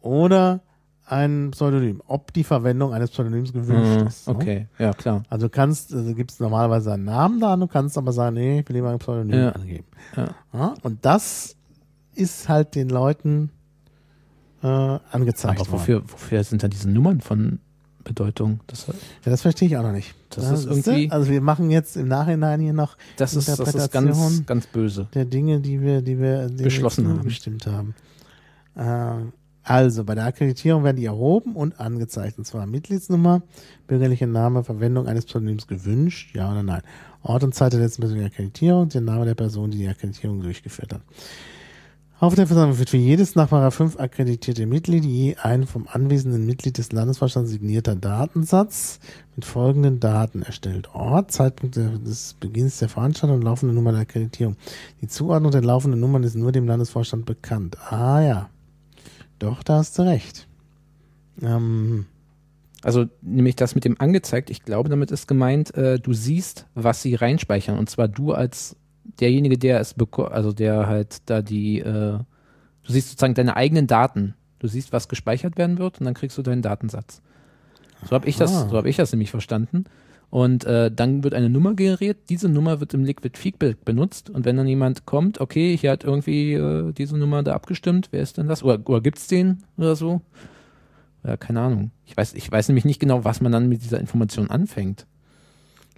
oder 0.00 0.60
ein 1.04 1.50
Pseudonym, 1.50 2.02
ob 2.06 2.32
die 2.32 2.44
Verwendung 2.44 2.94
eines 2.94 3.10
Pseudonyms 3.10 3.52
gewünscht 3.52 4.00
mhm, 4.00 4.06
ist. 4.06 4.28
Ne? 4.28 4.34
Okay, 4.34 4.66
ja 4.78 4.92
klar. 4.92 5.24
Also 5.28 5.48
kannst, 5.48 5.92
also 5.92 6.14
gibt 6.14 6.30
es 6.30 6.40
normalerweise 6.40 6.92
einen 6.92 7.04
Namen 7.04 7.40
da, 7.40 7.56
du 7.56 7.66
kannst 7.66 7.98
aber 7.98 8.12
sagen, 8.12 8.34
nee, 8.34 8.60
ich 8.60 8.68
will 8.68 8.76
lieber 8.76 8.90
ein 8.90 8.98
Pseudonym 8.98 9.38
ja. 9.38 9.50
angeben. 9.50 9.86
Ja. 10.16 10.28
ja. 10.52 10.74
Und 10.82 11.04
das 11.04 11.56
ist 12.14 12.48
halt 12.48 12.74
den 12.74 12.88
Leuten 12.88 13.50
äh, 14.62 14.66
angezeigt 14.66 15.60
aber 15.60 15.72
wofür, 15.72 15.96
worden. 15.96 16.12
Wofür 16.12 16.44
sind 16.44 16.62
dann 16.62 16.70
diese 16.70 16.88
Nummern 16.88 17.20
von 17.20 17.58
Bedeutung. 18.04 18.60
Das, 18.66 18.86
ja, 18.86 18.94
das 19.24 19.42
verstehe 19.42 19.68
ich 19.68 19.76
auch 19.76 19.82
noch 19.82 19.92
nicht. 19.92 20.14
Das, 20.30 20.48
das 20.48 20.64
ist 20.64 20.86
irgendwie. 20.86 21.10
Also 21.10 21.30
wir 21.30 21.40
machen 21.40 21.70
jetzt 21.70 21.96
im 21.96 22.08
Nachhinein 22.08 22.60
hier 22.60 22.72
noch 22.72 22.96
das 23.16 23.34
ist, 23.34 23.48
das 23.48 23.74
ist 23.74 23.92
ganz, 23.92 24.46
ganz 24.46 24.66
böse. 24.66 25.08
Der 25.14 25.24
Dinge, 25.24 25.60
die 25.60 25.80
wir, 25.80 26.02
die 26.02 26.18
wir, 26.18 26.48
die 26.48 26.64
beschlossen 26.64 27.06
wir 27.08 27.22
bestimmt 27.22 27.66
haben. 27.66 27.94
haben. 28.76 29.24
Äh, 29.24 29.32
also 29.64 30.02
bei 30.04 30.14
der 30.14 30.24
Akkreditierung 30.24 30.82
werden 30.82 30.96
die 30.96 31.04
erhoben 31.04 31.54
und 31.54 31.78
angezeigt. 31.78 32.38
Und 32.38 32.44
zwar 32.44 32.66
Mitgliedsnummer, 32.66 33.42
bürgerlicher 33.86 34.26
Name, 34.26 34.64
Verwendung 34.64 35.06
eines 35.06 35.24
Pseudonyms 35.26 35.66
gewünscht, 35.66 36.34
ja 36.34 36.50
oder 36.50 36.62
nein. 36.62 36.82
Ort 37.22 37.44
und 37.44 37.54
Zeit 37.54 37.72
der 37.72 37.80
letzten 37.80 38.02
persönlichen 38.02 38.32
Akkreditierung, 38.32 38.88
der 38.88 39.02
Name 39.02 39.24
der 39.24 39.34
Person, 39.36 39.70
die 39.70 39.78
die 39.78 39.88
Akkreditierung 39.88 40.40
durchgeführt 40.40 40.92
hat. 40.94 41.02
Auf 42.22 42.36
der 42.36 42.46
Versammlung 42.46 42.78
wird 42.78 42.90
für 42.90 42.98
jedes 42.98 43.34
nach 43.34 43.72
5 43.72 43.98
akkreditierte 43.98 44.64
Mitglied 44.64 45.04
je 45.04 45.34
ein 45.42 45.66
vom 45.66 45.88
anwesenden 45.90 46.46
Mitglied 46.46 46.78
des 46.78 46.92
Landesvorstands 46.92 47.50
signierter 47.50 47.96
Datensatz 47.96 49.00
mit 49.34 49.44
folgenden 49.44 49.98
Daten 49.98 50.42
erstellt. 50.42 50.94
Ort, 50.94 51.32
Zeitpunkt 51.32 51.74
des 51.74 52.34
Beginns 52.38 52.78
der 52.78 52.88
Veranstaltung 52.88 53.38
und 53.38 53.42
laufende 53.42 53.74
Nummer 53.74 53.90
der 53.90 54.02
Akkreditierung. 54.02 54.54
Die 55.00 55.08
Zuordnung 55.08 55.50
der 55.50 55.64
laufenden 55.64 55.98
Nummern 55.98 56.22
ist 56.22 56.36
nur 56.36 56.52
dem 56.52 56.68
Landesvorstand 56.68 57.26
bekannt. 57.26 57.76
Ah 57.90 58.20
ja. 58.20 58.50
Doch, 59.40 59.64
da 59.64 59.78
hast 59.78 59.98
du 59.98 60.02
recht. 60.02 60.46
Ähm, 61.42 62.06
also 62.82 63.06
nämlich 63.20 63.56
das 63.56 63.74
mit 63.74 63.84
dem 63.84 64.00
angezeigt, 64.00 64.48
ich 64.50 64.62
glaube, 64.62 64.88
damit 64.88 65.10
ist 65.10 65.26
gemeint, 65.26 65.74
äh, 65.74 65.98
du 65.98 66.12
siehst, 66.12 66.66
was 66.76 67.02
sie 67.02 67.16
reinspeichern. 67.16 67.76
Und 67.76 67.90
zwar 67.90 68.06
du 68.06 68.30
als 68.30 68.76
derjenige, 69.20 69.58
der 69.58 69.80
es 69.80 69.94
bekommt, 69.94 70.32
also 70.32 70.52
der 70.52 70.86
halt 70.86 71.22
da 71.26 71.42
die, 71.42 71.80
äh, 71.80 71.84
du 71.84 72.24
siehst 72.92 73.10
sozusagen 73.10 73.34
deine 73.34 73.56
eigenen 73.56 73.86
Daten. 73.86 74.34
Du 74.58 74.68
siehst, 74.68 74.92
was 74.92 75.08
gespeichert 75.08 75.56
werden 75.58 75.78
wird 75.78 75.98
und 76.00 76.06
dann 76.06 76.14
kriegst 76.14 76.38
du 76.38 76.42
deinen 76.42 76.62
Datensatz. 76.62 77.20
So 78.08 78.12
habe 78.12 78.28
ich 78.28 78.36
das, 78.36 78.68
so 78.68 78.76
habe 78.76 78.88
ich 78.88 78.96
das 78.96 79.12
nämlich 79.12 79.30
verstanden. 79.30 79.84
Und 80.30 80.64
äh, 80.64 80.90
dann 80.90 81.24
wird 81.24 81.34
eine 81.34 81.50
Nummer 81.50 81.74
generiert. 81.74 82.30
Diese 82.30 82.48
Nummer 82.48 82.80
wird 82.80 82.94
im 82.94 83.04
Liquid 83.04 83.36
Feedback 83.36 83.84
benutzt. 83.84 84.30
Und 84.30 84.46
wenn 84.46 84.56
dann 84.56 84.66
jemand 84.66 85.04
kommt, 85.04 85.40
okay, 85.40 85.76
hier 85.76 85.90
hat 85.90 86.04
irgendwie 86.04 86.54
äh, 86.54 86.92
diese 86.92 87.18
Nummer 87.18 87.42
da 87.42 87.52
abgestimmt, 87.52 88.08
wer 88.12 88.22
ist 88.22 88.38
denn 88.38 88.48
das? 88.48 88.62
Oder, 88.62 88.80
oder 88.88 89.02
gibt's 89.02 89.26
den 89.26 89.58
oder 89.76 89.94
so? 89.94 90.22
Ja, 91.22 91.36
keine 91.36 91.60
Ahnung. 91.60 91.90
Ich 92.06 92.16
weiß, 92.16 92.32
ich 92.32 92.50
weiß 92.50 92.68
nämlich 92.68 92.86
nicht 92.86 92.98
genau, 92.98 93.24
was 93.24 93.42
man 93.42 93.52
dann 93.52 93.68
mit 93.68 93.82
dieser 93.82 94.00
Information 94.00 94.48
anfängt. 94.48 95.06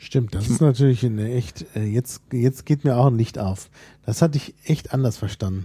Stimmt, 0.05 0.35
das 0.35 0.51
ist 0.51 0.60
natürlich 0.60 1.02
eine 1.06 1.32
echt, 1.32 1.64
äh, 1.74 1.82
jetzt, 1.82 2.20
jetzt 2.31 2.66
geht 2.66 2.85
mir 2.85 2.98
auch 2.98 3.06
ein 3.06 3.16
Licht 3.16 3.39
auf. 3.39 3.70
Das 4.05 4.20
hatte 4.20 4.36
ich 4.36 4.55
echt 4.64 4.93
anders 4.93 5.16
verstanden. 5.16 5.64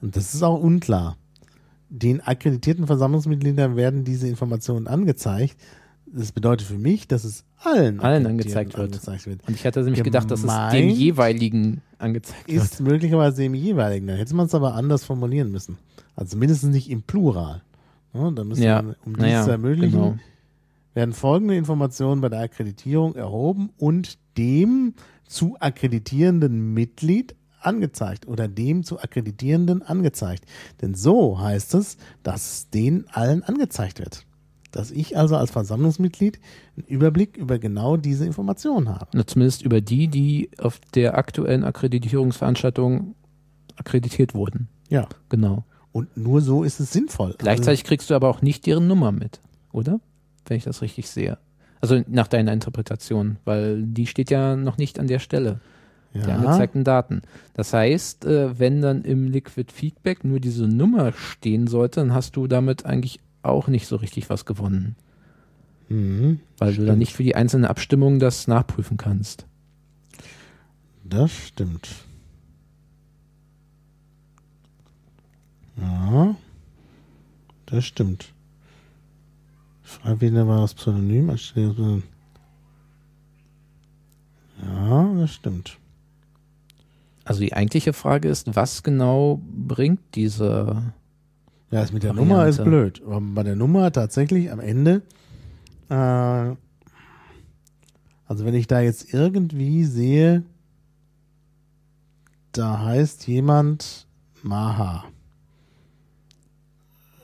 Und 0.00 0.14
das 0.14 0.32
ist 0.32 0.44
auch 0.44 0.60
unklar. 0.60 1.16
Den 1.88 2.20
akkreditierten 2.20 2.86
Versammlungsmitgliedern 2.86 3.74
werden 3.74 4.04
diese 4.04 4.28
Informationen 4.28 4.86
angezeigt. 4.86 5.56
Das 6.06 6.30
bedeutet 6.30 6.68
für 6.68 6.78
mich, 6.78 7.08
dass 7.08 7.24
es 7.24 7.44
allen, 7.64 7.98
allen 7.98 8.24
angezeigt 8.28 8.78
wird. 8.78 8.94
angezeigt 8.94 9.26
wird. 9.26 9.40
Und 9.48 9.54
ich 9.56 9.66
hatte 9.66 9.82
nämlich 9.82 10.04
gedacht, 10.04 10.30
dass 10.30 10.44
es 10.44 10.70
dem 10.70 10.88
jeweiligen 10.90 11.82
angezeigt 11.98 12.46
wird. 12.46 12.62
Ist 12.62 12.80
möglicherweise 12.80 13.42
dem 13.42 13.54
jeweiligen. 13.54 14.06
Dann 14.06 14.18
hätte 14.18 14.36
man 14.36 14.46
es 14.46 14.54
aber 14.54 14.74
anders 14.74 15.02
formulieren 15.02 15.50
müssen. 15.50 15.78
Also 16.14 16.36
mindestens 16.36 16.72
nicht 16.72 16.88
im 16.90 17.02
Plural. 17.02 17.62
Ja, 18.12 18.30
da 18.30 18.44
müssen 18.44 18.62
ja. 18.62 18.86
wir, 18.86 18.96
um 19.04 19.16
dies 19.16 19.32
ja, 19.32 19.42
zu 19.42 19.50
ermöglichen, 19.50 19.98
genau 19.98 20.18
werden 20.94 21.12
folgende 21.12 21.56
Informationen 21.56 22.20
bei 22.20 22.28
der 22.28 22.40
Akkreditierung 22.40 23.14
erhoben 23.14 23.70
und 23.76 24.18
dem 24.38 24.94
zu 25.26 25.56
akkreditierenden 25.60 26.72
Mitglied 26.74 27.34
angezeigt 27.60 28.28
oder 28.28 28.48
dem 28.48 28.84
zu 28.84 29.00
akkreditierenden 29.00 29.82
angezeigt. 29.82 30.44
Denn 30.80 30.94
so 30.94 31.40
heißt 31.40 31.74
es, 31.74 31.96
dass 32.22 32.70
den 32.70 33.06
allen 33.10 33.42
angezeigt 33.42 33.98
wird. 33.98 34.26
Dass 34.70 34.90
ich 34.90 35.16
also 35.16 35.36
als 35.36 35.50
Versammlungsmitglied 35.50 36.40
einen 36.76 36.86
Überblick 36.86 37.36
über 37.36 37.58
genau 37.58 37.96
diese 37.96 38.26
Informationen 38.26 38.88
habe. 38.88 39.06
Na, 39.14 39.26
zumindest 39.26 39.62
über 39.62 39.80
die, 39.80 40.08
die 40.08 40.50
auf 40.58 40.80
der 40.94 41.16
aktuellen 41.16 41.64
Akkreditierungsveranstaltung 41.64 43.14
akkreditiert 43.76 44.34
wurden. 44.34 44.68
Ja. 44.88 45.08
Genau. 45.28 45.64
Und 45.92 46.16
nur 46.16 46.40
so 46.40 46.64
ist 46.64 46.80
es 46.80 46.92
sinnvoll. 46.92 47.36
Gleichzeitig 47.38 47.80
also, 47.80 47.88
kriegst 47.88 48.10
du 48.10 48.14
aber 48.14 48.28
auch 48.28 48.42
nicht 48.42 48.66
deren 48.66 48.88
Nummer 48.88 49.12
mit, 49.12 49.40
oder? 49.72 50.00
Wenn 50.46 50.56
ich 50.56 50.64
das 50.64 50.82
richtig 50.82 51.08
sehe. 51.08 51.38
Also 51.80 52.02
nach 52.06 52.28
deiner 52.28 52.52
Interpretation, 52.52 53.36
weil 53.44 53.82
die 53.82 54.06
steht 54.06 54.30
ja 54.30 54.56
noch 54.56 54.78
nicht 54.78 54.98
an 54.98 55.06
der 55.06 55.18
Stelle. 55.18 55.60
Ja. 56.14 56.26
Die 56.26 56.30
angezeigten 56.30 56.84
Daten. 56.84 57.22
Das 57.54 57.72
heißt, 57.72 58.24
äh, 58.24 58.58
wenn 58.58 58.80
dann 58.80 59.02
im 59.02 59.26
Liquid 59.26 59.72
Feedback 59.72 60.24
nur 60.24 60.38
diese 60.38 60.68
Nummer 60.68 61.12
stehen 61.12 61.66
sollte, 61.66 62.00
dann 62.00 62.14
hast 62.14 62.36
du 62.36 62.46
damit 62.46 62.86
eigentlich 62.86 63.18
auch 63.42 63.68
nicht 63.68 63.86
so 63.86 63.96
richtig 63.96 64.30
was 64.30 64.44
gewonnen. 64.44 64.96
Mhm, 65.88 66.40
weil 66.58 66.72
stimmt. 66.72 66.86
du 66.86 66.90
dann 66.90 66.98
nicht 66.98 67.12
für 67.12 67.24
die 67.24 67.34
einzelne 67.34 67.68
Abstimmung 67.68 68.18
das 68.18 68.46
nachprüfen 68.46 68.96
kannst. 68.96 69.46
Das 71.04 71.32
stimmt. 71.32 71.88
Ja, 75.76 76.36
das 77.66 77.84
stimmt. 77.84 78.32
Freiwilliger 80.04 80.46
war 80.46 80.60
das 80.60 80.74
Pseudonym. 80.74 81.30
Ja, 84.62 85.14
das 85.14 85.32
stimmt. 85.32 85.78
Also 87.24 87.40
die 87.40 87.54
eigentliche 87.54 87.94
Frage 87.94 88.28
ist, 88.28 88.54
was 88.54 88.82
genau 88.82 89.40
bringt 89.42 90.00
diese. 90.14 90.92
Ja, 91.70 91.80
das 91.80 91.90
mit 91.90 92.02
der 92.02 92.10
Variante? 92.10 92.34
Nummer 92.34 92.46
ist 92.46 92.62
blöd. 92.62 93.00
Aber 93.06 93.22
bei 93.22 93.42
der 93.44 93.56
Nummer 93.56 93.90
tatsächlich 93.92 94.52
am 94.52 94.60
Ende. 94.60 95.00
Äh, 95.88 95.94
also 98.26 98.44
wenn 98.44 98.54
ich 98.54 98.66
da 98.66 98.80
jetzt 98.80 99.14
irgendwie 99.14 99.84
sehe, 99.84 100.42
da 102.52 102.78
heißt 102.82 103.26
jemand 103.26 104.06
Maha. 104.42 105.04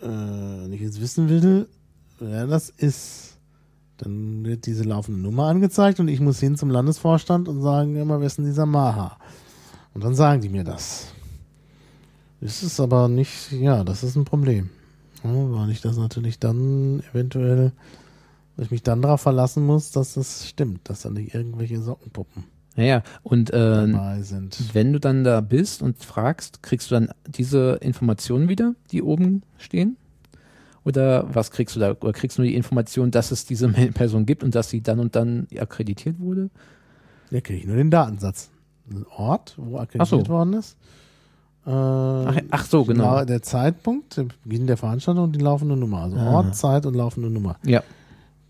Äh, 0.01 0.07
wenn 0.07 0.73
ich 0.73 0.81
jetzt 0.81 0.99
wissen 0.99 1.29
will, 1.29 1.69
wer 2.21 2.47
das 2.47 2.71
ist, 2.71 3.39
Dann 3.99 4.45
wird 4.45 4.65
diese 4.67 4.85
laufende 4.85 5.21
Nummer 5.21 5.47
angezeigt 5.47 6.01
und 6.01 6.09
ich 6.09 6.21
muss 6.21 6.41
hin 6.41 6.57
zum 6.57 6.71
Landesvorstand 6.71 7.49
und 7.49 7.61
sagen 7.61 7.97
immer, 7.97 8.19
wer 8.21 8.27
ist 8.27 8.39
denn 8.39 8.47
dieser 8.47 8.65
Maha? 8.65 9.19
Und 9.93 10.05
dann 10.05 10.15
sagen 10.15 10.41
die 10.41 10.49
mir 10.49 10.65
das. 10.65 11.13
Das 12.41 12.63
ist 12.63 12.81
aber 12.81 13.09
nicht, 13.09 13.53
ja, 13.53 13.85
das 13.85 14.03
ist 14.03 14.17
ein 14.17 14.25
Problem. 14.25 14.71
Ja, 15.23 15.31
weil 15.33 15.71
ich 15.71 15.83
das 15.83 15.99
natürlich 15.99 16.39
dann 16.39 17.03
eventuell, 17.13 17.73
weil 18.57 18.65
ich 18.65 18.71
mich 18.71 18.83
dann 18.83 19.03
darauf 19.03 19.21
verlassen 19.21 19.67
muss, 19.67 19.91
dass 19.91 20.15
das 20.15 20.49
stimmt, 20.49 20.89
dass 20.89 21.03
da 21.03 21.11
nicht 21.11 21.35
irgendwelche 21.35 21.83
Sockenpuppen 21.83 22.45
naja, 22.77 23.03
und 23.23 23.51
äh, 23.51 23.89
wenn 24.73 24.93
du 24.93 25.01
dann 25.01 25.25
da 25.25 25.41
bist 25.41 25.83
und 25.83 26.03
fragst, 26.03 26.63
kriegst 26.63 26.91
du 26.91 26.95
dann 26.95 27.11
diese 27.27 27.79
Informationen 27.83 28.49
wieder, 28.49 28.75
die 28.93 29.03
oben 29.03 29.43
stehen? 29.59 29.97
Oder 30.85 31.27
was 31.35 31.51
kriegst 31.51 31.77
du 31.77 31.81
da? 31.81 31.93
Oder 31.93 32.13
kriegst 32.13 32.39
du 32.39 32.43
nur 32.43 32.49
die 32.49 32.57
Information, 32.57 33.11
dass 33.11 33.31
es 33.31 33.45
diese 33.47 33.69
Person 33.95 34.27
gibt 34.27 34.43
und 34.43 34.55
dass 34.55 34.71
sie 34.71 34.81
dann 34.81 34.99
und 34.99 35.17
dann 35.17 35.47
akkreditiert 35.59 36.19
wurde? 36.19 36.51
Ja, 37.31 37.41
kriege 37.41 37.61
ich 37.61 37.67
nur 37.67 37.77
den 37.77 37.91
Datensatz. 37.91 38.51
Ein 38.91 39.07
Ort, 39.17 39.55
wo 39.57 39.79
akkreditiert 39.79 40.27
so. 40.27 40.33
worden 40.33 40.55
ist. 40.55 40.77
Äh, 41.67 41.71
ach, 41.71 42.37
ach, 42.51 42.67
so, 42.67 42.85
genau. 42.85 43.25
Der 43.25 43.43
Zeitpunkt, 43.43 44.17
der 44.17 44.27
Beginn 44.45 44.67
der 44.67 44.77
Veranstaltung 44.77 45.25
und 45.25 45.37
die 45.37 45.41
laufende 45.41 45.77
Nummer. 45.77 46.03
Also 46.03 46.17
ah. 46.17 46.37
Ort, 46.37 46.57
Zeit 46.57 46.87
und 46.87 46.95
laufende 46.95 47.31
Nummer. 47.31 47.57
Ja. 47.65 47.83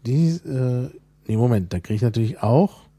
Die, 0.07 0.29
äh, 0.29 0.89
nee, 1.27 1.37
Moment, 1.37 1.73
da 1.73 1.81
kriege 1.81 1.97
ich 1.97 2.03
natürlich 2.03 2.43
auch 2.43 2.91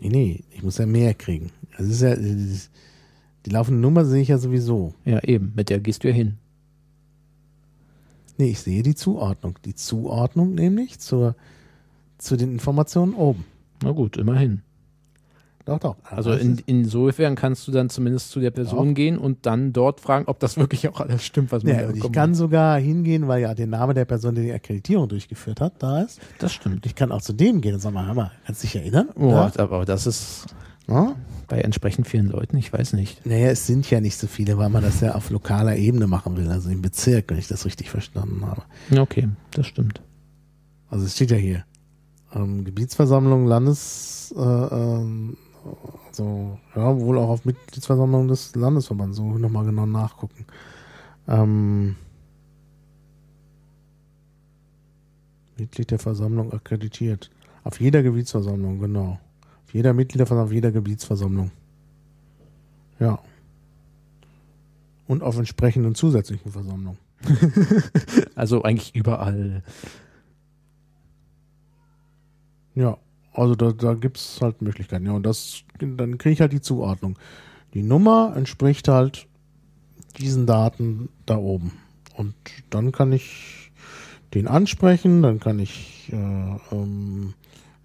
Nee, 0.00 0.08
nee, 0.08 0.44
ich 0.50 0.62
muss 0.62 0.78
ja 0.78 0.86
mehr 0.86 1.14
kriegen. 1.14 1.50
Das 1.76 1.86
ist 1.86 2.02
ja, 2.02 2.14
die 3.46 3.50
laufende 3.50 3.80
Nummer 3.80 4.04
sehe 4.04 4.22
ich 4.22 4.28
ja 4.28 4.38
sowieso. 4.38 4.92
Ja, 5.04 5.22
eben, 5.22 5.52
mit 5.54 5.70
der 5.70 5.78
gehst 5.78 6.02
du 6.02 6.08
ja 6.08 6.14
hin. 6.14 6.38
Nee, 8.38 8.50
ich 8.50 8.58
sehe 8.60 8.82
die 8.82 8.94
Zuordnung. 8.94 9.54
Die 9.64 9.74
Zuordnung 9.74 10.54
nämlich 10.54 10.98
zur, 10.98 11.36
zu 12.18 12.36
den 12.36 12.52
Informationen 12.52 13.14
oben. 13.14 13.44
Na 13.82 13.92
gut, 13.92 14.16
immerhin. 14.16 14.62
Doch, 15.64 15.78
doch. 15.78 15.96
Also 16.04 16.32
in, 16.32 16.62
insofern 16.66 17.34
kannst 17.34 17.66
du 17.66 17.72
dann 17.72 17.88
zumindest 17.88 18.30
zu 18.30 18.38
der 18.38 18.52
Person 18.52 18.88
doch. 18.88 18.94
gehen 18.94 19.18
und 19.18 19.46
dann 19.46 19.72
dort 19.72 20.00
fragen, 20.00 20.26
ob 20.26 20.38
das 20.38 20.56
wirklich 20.56 20.88
auch 20.88 21.00
alles 21.00 21.24
stimmt, 21.24 21.50
was 21.50 21.64
man 21.64 21.74
ja, 21.74 21.90
Ich 21.90 22.12
kann 22.12 22.30
hat. 22.30 22.36
sogar 22.36 22.78
hingehen, 22.78 23.26
weil 23.26 23.42
ja 23.42 23.54
der 23.54 23.66
Name 23.66 23.94
der 23.94 24.04
Person, 24.04 24.34
die 24.34 24.42
die 24.42 24.52
Akkreditierung 24.52 25.08
durchgeführt 25.08 25.60
hat, 25.60 25.74
da 25.80 26.02
ist. 26.02 26.20
Das 26.38 26.52
stimmt. 26.52 26.86
Ich 26.86 26.94
kann 26.94 27.10
auch 27.10 27.22
zu 27.22 27.32
dem 27.32 27.60
gehen 27.60 27.74
und 27.74 27.80
sagen, 27.80 28.04
hör 28.04 28.14
mal, 28.14 28.30
kannst 28.44 28.62
du 28.62 28.66
dich 28.66 28.76
erinnern? 28.76 29.08
Oh, 29.16 29.30
ja? 29.30 29.52
aber 29.56 29.84
das 29.84 30.06
ist 30.06 30.46
ja? 30.88 31.16
bei 31.48 31.60
entsprechend 31.60 32.08
vielen 32.08 32.28
Leuten, 32.28 32.56
ich 32.56 32.72
weiß 32.72 32.94
nicht. 32.94 33.24
Naja, 33.24 33.48
es 33.48 33.66
sind 33.66 33.88
ja 33.90 34.00
nicht 34.00 34.16
so 34.16 34.26
viele, 34.26 34.58
weil 34.58 34.68
man 34.68 34.82
das 34.82 35.00
ja 35.00 35.14
auf 35.14 35.30
lokaler 35.30 35.76
Ebene 35.76 36.06
machen 36.06 36.36
will, 36.36 36.50
also 36.50 36.70
im 36.70 36.82
Bezirk, 36.82 37.30
wenn 37.30 37.38
ich 37.38 37.48
das 37.48 37.64
richtig 37.64 37.90
verstanden 37.90 38.44
habe. 38.44 38.62
Okay, 38.96 39.28
das 39.52 39.66
stimmt. 39.66 40.00
Also 40.90 41.06
es 41.06 41.14
steht 41.14 41.30
ja 41.30 41.36
hier. 41.36 41.64
Ähm, 42.34 42.64
Gebietsversammlung, 42.64 43.46
Landes, 43.46 44.34
äh, 44.36 44.40
ähm, 44.40 45.36
also, 46.08 46.58
ja, 46.74 46.98
wohl 47.00 47.18
auch 47.18 47.28
auf 47.28 47.44
Mitgliedsversammlung 47.44 48.28
des 48.28 48.54
Landesverbands, 48.54 49.16
so 49.16 49.38
nochmal 49.38 49.66
genau 49.66 49.86
nachgucken. 49.86 50.46
Ähm, 51.28 51.96
Mitglied 55.58 55.90
der 55.90 55.98
Versammlung 55.98 56.52
akkreditiert. 56.52 57.30
Auf 57.64 57.80
jeder 57.80 58.02
Gebietsversammlung, 58.02 58.78
genau. 58.78 59.18
Jeder 59.76 59.92
Mitgliederversammlung, 59.92 60.46
auf 60.46 60.54
jeder 60.54 60.72
Gebietsversammlung. 60.72 61.50
Ja. 62.98 63.18
Und 65.06 65.22
auf 65.22 65.36
entsprechenden 65.36 65.94
zusätzlichen 65.94 66.50
Versammlungen. 66.50 66.96
also 68.34 68.62
eigentlich 68.62 68.94
überall. 68.94 69.62
Ja. 72.74 72.96
Also 73.34 73.54
da, 73.54 73.72
da 73.72 73.92
gibt 73.92 74.16
es 74.16 74.38
halt 74.40 74.62
Möglichkeiten. 74.62 75.04
Ja, 75.04 75.12
und 75.12 75.24
das, 75.24 75.64
dann 75.78 76.16
kriege 76.16 76.32
ich 76.32 76.40
halt 76.40 76.54
die 76.54 76.62
Zuordnung. 76.62 77.18
Die 77.74 77.82
Nummer 77.82 78.32
entspricht 78.34 78.88
halt 78.88 79.26
diesen 80.16 80.46
Daten 80.46 81.10
da 81.26 81.36
oben. 81.36 81.72
Und 82.14 82.34
dann 82.70 82.92
kann 82.92 83.12
ich 83.12 83.72
den 84.32 84.48
ansprechen, 84.48 85.20
dann 85.20 85.38
kann 85.38 85.58
ich 85.58 86.10
äh, 86.14 86.56
ähm, 86.72 87.34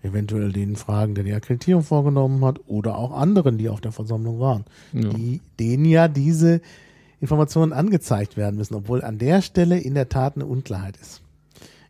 eventuell 0.04 0.52
den 0.52 0.76
fragen, 0.76 1.16
der 1.16 1.24
die 1.24 1.34
Akkreditierung 1.34 1.84
vorgenommen 1.84 2.44
hat, 2.44 2.60
oder 2.68 2.98
auch 2.98 3.12
anderen, 3.12 3.58
die 3.58 3.70
auf 3.70 3.82
der 3.82 3.92
Versammlung 3.92 4.40
waren, 4.40 4.66
ja. 4.94 5.10
die, 5.10 5.42
denen 5.60 5.86
ja 5.86 6.08
diese 6.08 6.62
Informationen 7.20 7.72
angezeigt 7.72 8.36
werden 8.36 8.58
müssen, 8.58 8.76
obwohl 8.76 9.04
an 9.04 9.18
der 9.18 9.42
Stelle 9.42 9.78
in 9.80 9.94
der 9.94 10.10
Tat 10.10 10.36
eine 10.36 10.46
Unklarheit 10.46 10.98
ist. 10.98 11.22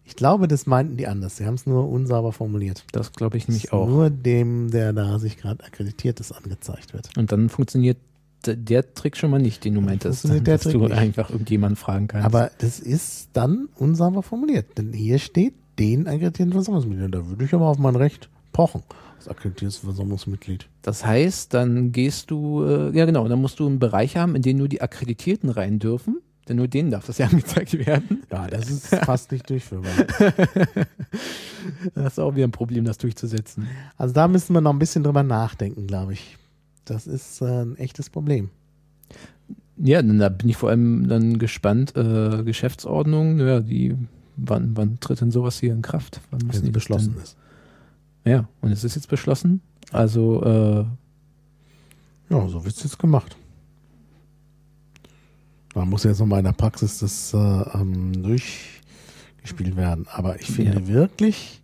Ich 0.04 0.18
glaube, 0.18 0.50
das 0.50 0.66
meinten 0.66 0.98
die 0.98 1.08
anders. 1.08 1.38
Sie 1.38 1.46
haben 1.46 1.54
es 1.54 1.66
nur 1.66 1.88
unsauber 1.88 2.34
formuliert. 2.34 2.84
Das 2.92 3.14
glaube 3.14 3.38
ich 3.38 3.48
nämlich 3.48 3.72
auch. 3.72 3.88
Nur 3.88 4.10
dem, 4.10 4.70
der 4.70 4.92
da 4.92 5.20
sich 5.20 5.38
gerade 5.38 5.64
akkreditiert 5.64 6.20
ist, 6.20 6.34
angezeigt 6.34 6.94
wird. 6.94 7.16
Und 7.18 7.32
dann 7.32 7.48
funktioniert 7.48 7.98
der 8.46 8.94
Trick 8.94 9.16
schon 9.16 9.32
mal 9.32 9.40
nicht, 9.40 9.64
den 9.64 9.76
du 9.76 9.82
meintest, 9.82 10.26
dass 10.44 10.64
Trick 10.64 10.74
du 10.74 10.80
nicht. 10.80 10.94
einfach 10.94 11.30
irgendjemanden 11.30 11.78
fragen 11.78 12.10
kannst. 12.10 12.26
Aber 12.26 12.52
das 12.58 12.82
ist 12.82 13.30
dann 13.32 13.70
unsauber 13.76 14.22
formuliert. 14.24 14.78
Denn 14.78 14.92
hier 14.92 15.18
steht 15.20 15.54
den 15.82 16.08
akkreditierten 16.08 16.54
Versammlungsmitglied. 16.54 17.14
Da 17.14 17.28
würde 17.28 17.44
ich 17.44 17.54
aber 17.54 17.68
auf 17.68 17.80
mein 17.80 17.96
Recht 17.96 18.30
pochen 18.52 18.84
als 19.18 19.28
akkreditiertes 19.28 19.78
Versammlungsmitglied. 19.78 20.68
Das 20.84 21.06
heißt, 21.06 21.54
dann 21.54 21.92
gehst 21.92 22.30
du, 22.30 22.64
äh, 22.64 22.96
ja 22.96 23.06
genau, 23.06 23.28
dann 23.28 23.42
musst 23.42 23.60
du 23.60 23.66
einen 23.66 23.80
Bereich 23.80 24.16
haben, 24.16 24.36
in 24.36 24.44
den 24.44 24.58
nur 24.58 24.68
die 24.68 24.82
Akkreditierten 24.82 25.50
rein 25.50 25.80
dürfen. 25.80 26.22
Denn 26.48 26.58
nur 26.58 26.68
denen 26.68 26.92
darf 26.92 27.06
das 27.06 27.18
ja 27.18 27.28
angezeigt 27.32 27.74
werden. 27.74 28.24
Ja, 28.32 28.48
das 28.48 28.70
ist 28.70 28.88
fast 28.96 29.32
nicht 29.32 29.50
durchführbar. 29.50 29.92
das 31.96 32.14
ist 32.14 32.20
auch 32.20 32.36
wieder 32.36 32.48
ein 32.48 32.52
Problem, 32.52 32.86
das 32.86 32.98
durchzusetzen. 32.98 33.68
Also 33.98 34.14
da 34.14 34.28
müssen 34.28 34.54
wir 34.54 34.62
noch 34.62 34.74
ein 34.74 34.80
bisschen 34.80 35.04
drüber 35.04 35.24
nachdenken, 35.24 35.88
glaube 35.88 36.14
ich. 36.14 36.38
Das 36.86 37.08
ist 37.08 37.42
äh, 37.42 37.64
ein 37.64 37.78
echtes 37.78 38.10
Problem. 38.10 38.50
Ja, 39.78 40.02
da 40.02 40.30
bin 40.30 40.50
ich 40.50 40.58
vor 40.58 40.70
allem 40.70 41.08
dann 41.08 41.40
gespannt. 41.40 41.96
Äh, 41.96 42.44
Geschäftsordnung, 42.44 43.40
ja, 43.40 43.60
die, 43.60 43.96
wann, 44.38 44.76
wann 44.76 45.00
tritt 45.00 45.22
denn 45.22 45.32
sowas 45.32 45.60
hier 45.60 45.74
in 45.74 45.82
Kraft? 45.82 46.22
Wann 46.32 46.46
müssen 46.48 46.66
die 46.66 46.72
beschlossen 46.72 47.14
denn? 47.14 47.24
ist. 47.24 47.38
Ja, 48.26 48.48
und 48.62 48.72
es 48.72 48.84
ist 48.84 48.96
jetzt 48.96 49.08
beschlossen. 49.08 49.62
Also 49.92 50.44
äh, 50.44 50.86
ja, 52.34 52.48
so 52.48 52.64
wird 52.64 52.76
es 52.76 52.84
jetzt 52.84 53.00
gemacht. 53.00 53.36
Da 55.74 55.86
muss 55.86 56.04
jetzt 56.04 56.20
nochmal 56.20 56.40
in 56.40 56.46
der 56.46 56.52
Praxis 56.52 57.00
das 57.00 57.34
äh, 57.34 57.38
ähm, 57.38 58.24
durchgespielt 58.24 59.76
werden. 59.76 60.08
Aber 60.10 60.40
ich 60.40 60.48
finde 60.48 60.82
ja. 60.82 60.88
wirklich, 60.88 61.62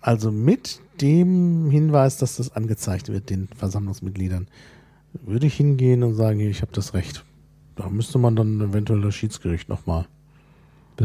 also 0.00 0.30
mit 0.30 0.80
dem 1.00 1.70
Hinweis, 1.70 2.18
dass 2.18 2.36
das 2.36 2.54
angezeigt 2.54 3.08
wird, 3.08 3.30
den 3.30 3.48
Versammlungsmitgliedern, 3.56 4.48
würde 5.12 5.46
ich 5.46 5.54
hingehen 5.54 6.02
und 6.02 6.14
sagen, 6.14 6.40
ich 6.40 6.62
habe 6.62 6.72
das 6.72 6.94
Recht. 6.94 7.24
Da 7.76 7.88
müsste 7.88 8.18
man 8.18 8.36
dann 8.36 8.60
eventuell 8.60 9.00
das 9.00 9.14
Schiedsgericht 9.14 9.68
nochmal 9.68 10.06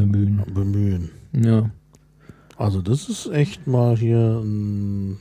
bemühen. 0.02 0.44
bemühen. 0.54 1.10
Ja. 1.34 1.70
Also 2.58 2.82
das 2.82 3.10
ist 3.10 3.28
echt 3.28 3.68
mal 3.68 3.98
hier 3.98 4.42
ein 4.44 5.18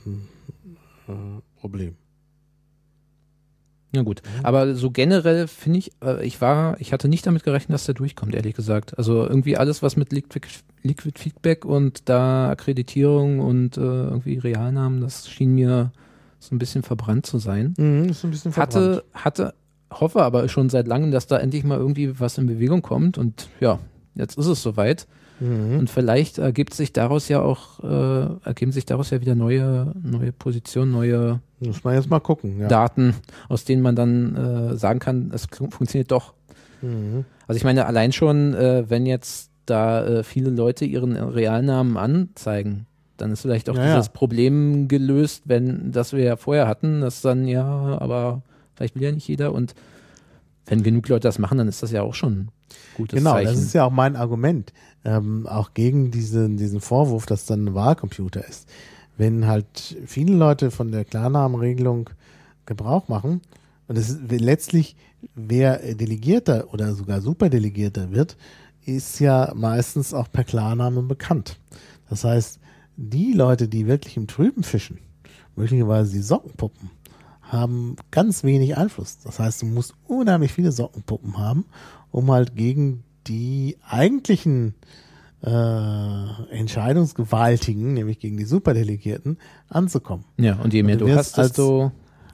äh, 1.07 1.11
Problem. 1.59 1.95
Ja 3.95 4.01
gut, 4.01 4.21
aber 4.43 4.75
so 4.75 4.91
generell 4.91 5.47
finde 5.47 5.79
ich, 5.79 5.91
äh, 6.03 6.25
ich 6.25 6.41
war, 6.41 6.79
ich 6.81 6.91
hatte 6.91 7.07
nicht 7.07 7.25
damit 7.25 7.43
gerechnet, 7.43 7.73
dass 7.73 7.85
der 7.85 7.95
durchkommt, 7.95 8.35
ehrlich 8.35 8.53
gesagt. 8.53 8.97
Also 8.97 9.25
irgendwie 9.25 9.55
alles, 9.55 9.81
was 9.81 9.95
mit 9.95 10.11
Liquid, 10.11 10.45
Liquid 10.83 11.17
Feedback 11.17 11.63
und 11.63 12.09
da 12.09 12.49
Akkreditierung 12.49 13.39
und 13.39 13.77
äh, 13.77 13.81
irgendwie 13.81 14.37
Realnamen, 14.37 14.99
das 14.99 15.29
schien 15.29 15.55
mir 15.55 15.91
so 16.39 16.53
ein 16.53 16.59
bisschen 16.59 16.83
verbrannt 16.83 17.25
zu 17.25 17.37
sein. 17.37 17.73
Mhm, 17.77 18.09
ist 18.09 18.25
ein 18.25 18.31
bisschen 18.31 18.51
verbrannt. 18.51 18.75
Hatte, 18.75 19.03
hatte, 19.13 19.53
hoffe 19.91 20.23
aber 20.23 20.49
schon 20.49 20.69
seit 20.69 20.87
langem, 20.87 21.11
dass 21.11 21.27
da 21.27 21.37
endlich 21.37 21.63
mal 21.63 21.77
irgendwie 21.77 22.19
was 22.19 22.37
in 22.37 22.47
Bewegung 22.47 22.81
kommt 22.81 23.17
und 23.17 23.47
ja, 23.61 23.79
jetzt 24.15 24.37
ist 24.37 24.47
es 24.47 24.61
soweit. 24.61 25.07
Mhm. 25.39 25.79
Und 25.79 25.89
vielleicht 25.89 26.37
ergibt 26.37 26.73
sich 26.73 26.93
daraus 26.93 27.27
ja 27.27 27.41
auch, 27.41 27.83
äh, 27.83 28.47
ergeben 28.47 28.71
sich 28.71 28.85
daraus 28.85 29.09
ja 29.09 29.21
wieder 29.21 29.35
neue, 29.35 29.91
neue 30.01 30.31
Positionen, 30.31 30.91
neue 30.91 31.41
Muss 31.59 31.83
man 31.83 31.95
jetzt 31.95 32.09
mal 32.09 32.19
gucken, 32.19 32.59
ja. 32.59 32.67
Daten, 32.67 33.15
aus 33.49 33.65
denen 33.65 33.81
man 33.81 33.95
dann 33.95 34.35
äh, 34.35 34.77
sagen 34.77 34.99
kann, 34.99 35.31
es 35.33 35.47
funktioniert 35.47 36.11
doch. 36.11 36.33
Mhm. 36.81 37.25
Also 37.47 37.57
ich 37.57 37.63
meine, 37.63 37.85
allein 37.85 38.13
schon, 38.13 38.53
äh, 38.53 38.89
wenn 38.89 39.05
jetzt 39.05 39.51
da 39.65 40.05
äh, 40.05 40.23
viele 40.23 40.49
Leute 40.51 40.85
ihren 40.85 41.15
Realnamen 41.15 41.97
anzeigen, 41.97 42.85
dann 43.17 43.31
ist 43.31 43.41
vielleicht 43.41 43.69
auch 43.69 43.75
ja, 43.75 43.87
dieses 43.87 44.07
ja. 44.07 44.11
Problem 44.13 44.87
gelöst, 44.87 45.43
wenn 45.45 45.91
das 45.91 46.13
wir 46.13 46.23
ja 46.23 46.35
vorher 46.37 46.67
hatten, 46.67 47.01
dass 47.01 47.21
dann 47.21 47.47
ja, 47.47 47.65
aber 47.99 48.41
vielleicht 48.75 48.95
will 48.95 49.03
ja 49.03 49.11
nicht 49.11 49.27
jeder 49.27 49.53
und 49.53 49.73
wenn 50.65 50.83
genug 50.83 51.07
Leute 51.07 51.27
das 51.27 51.39
machen, 51.39 51.57
dann 51.57 51.67
ist 51.67 51.83
das 51.83 51.91
ja 51.91 52.01
auch 52.01 52.15
schon 52.15 52.49
gutes 52.95 53.17
genau, 53.17 53.33
Zeichen. 53.33 53.53
das 53.53 53.61
ist 53.61 53.73
ja 53.73 53.85
auch 53.85 53.91
mein 53.91 54.15
Argument, 54.15 54.73
ähm, 55.03 55.47
auch 55.47 55.73
gegen 55.73 56.11
diesen, 56.11 56.57
diesen 56.57 56.81
Vorwurf, 56.81 57.25
dass 57.25 57.45
dann 57.45 57.65
ein 57.65 57.73
Wahlcomputer 57.75 58.47
ist. 58.47 58.67
Wenn 59.17 59.47
halt 59.47 59.97
viele 60.05 60.35
Leute 60.35 60.71
von 60.71 60.91
der 60.91 61.05
Klarnamenregelung 61.05 62.09
Gebrauch 62.65 63.07
machen 63.07 63.41
und 63.87 63.97
es 63.97 64.09
ist 64.09 64.31
letztlich, 64.31 64.95
wer 65.35 65.77
Delegierter 65.95 66.73
oder 66.73 66.93
sogar 66.93 67.21
Superdelegierter 67.21 68.11
wird, 68.11 68.35
ist 68.85 69.19
ja 69.19 69.51
meistens 69.55 70.13
auch 70.13 70.31
per 70.31 70.43
Klarnamen 70.43 71.07
bekannt. 71.07 71.57
Das 72.09 72.23
heißt, 72.23 72.59
die 72.97 73.33
Leute, 73.33 73.67
die 73.67 73.87
wirklich 73.87 74.17
im 74.17 74.27
Trüben 74.27 74.63
fischen, 74.63 74.99
möglicherweise 75.55 76.13
die 76.13 76.21
Sockenpuppen, 76.21 76.89
haben 77.47 77.95
ganz 78.11 78.43
wenig 78.43 78.77
Einfluss. 78.77 79.19
Das 79.19 79.39
heißt, 79.39 79.61
du 79.61 79.65
musst 79.67 79.93
unheimlich 80.07 80.51
viele 80.51 80.71
Sockenpuppen 80.71 81.37
haben, 81.37 81.65
um 82.11 82.31
halt 82.31 82.55
gegen 82.55 83.03
die 83.27 83.77
eigentlichen 83.87 84.75
äh, 85.43 86.51
Entscheidungsgewaltigen, 86.51 87.93
nämlich 87.93 88.19
gegen 88.19 88.37
die 88.37 88.45
Superdelegierten, 88.45 89.37
anzukommen. 89.69 90.25
Ja, 90.37 90.55
und 90.55 90.73
je 90.73 90.83
mehr 90.83 90.95
und 90.95 91.01
du, 91.01 91.05
du 91.07 91.15
hast, 91.15 91.37
desto 91.37 91.91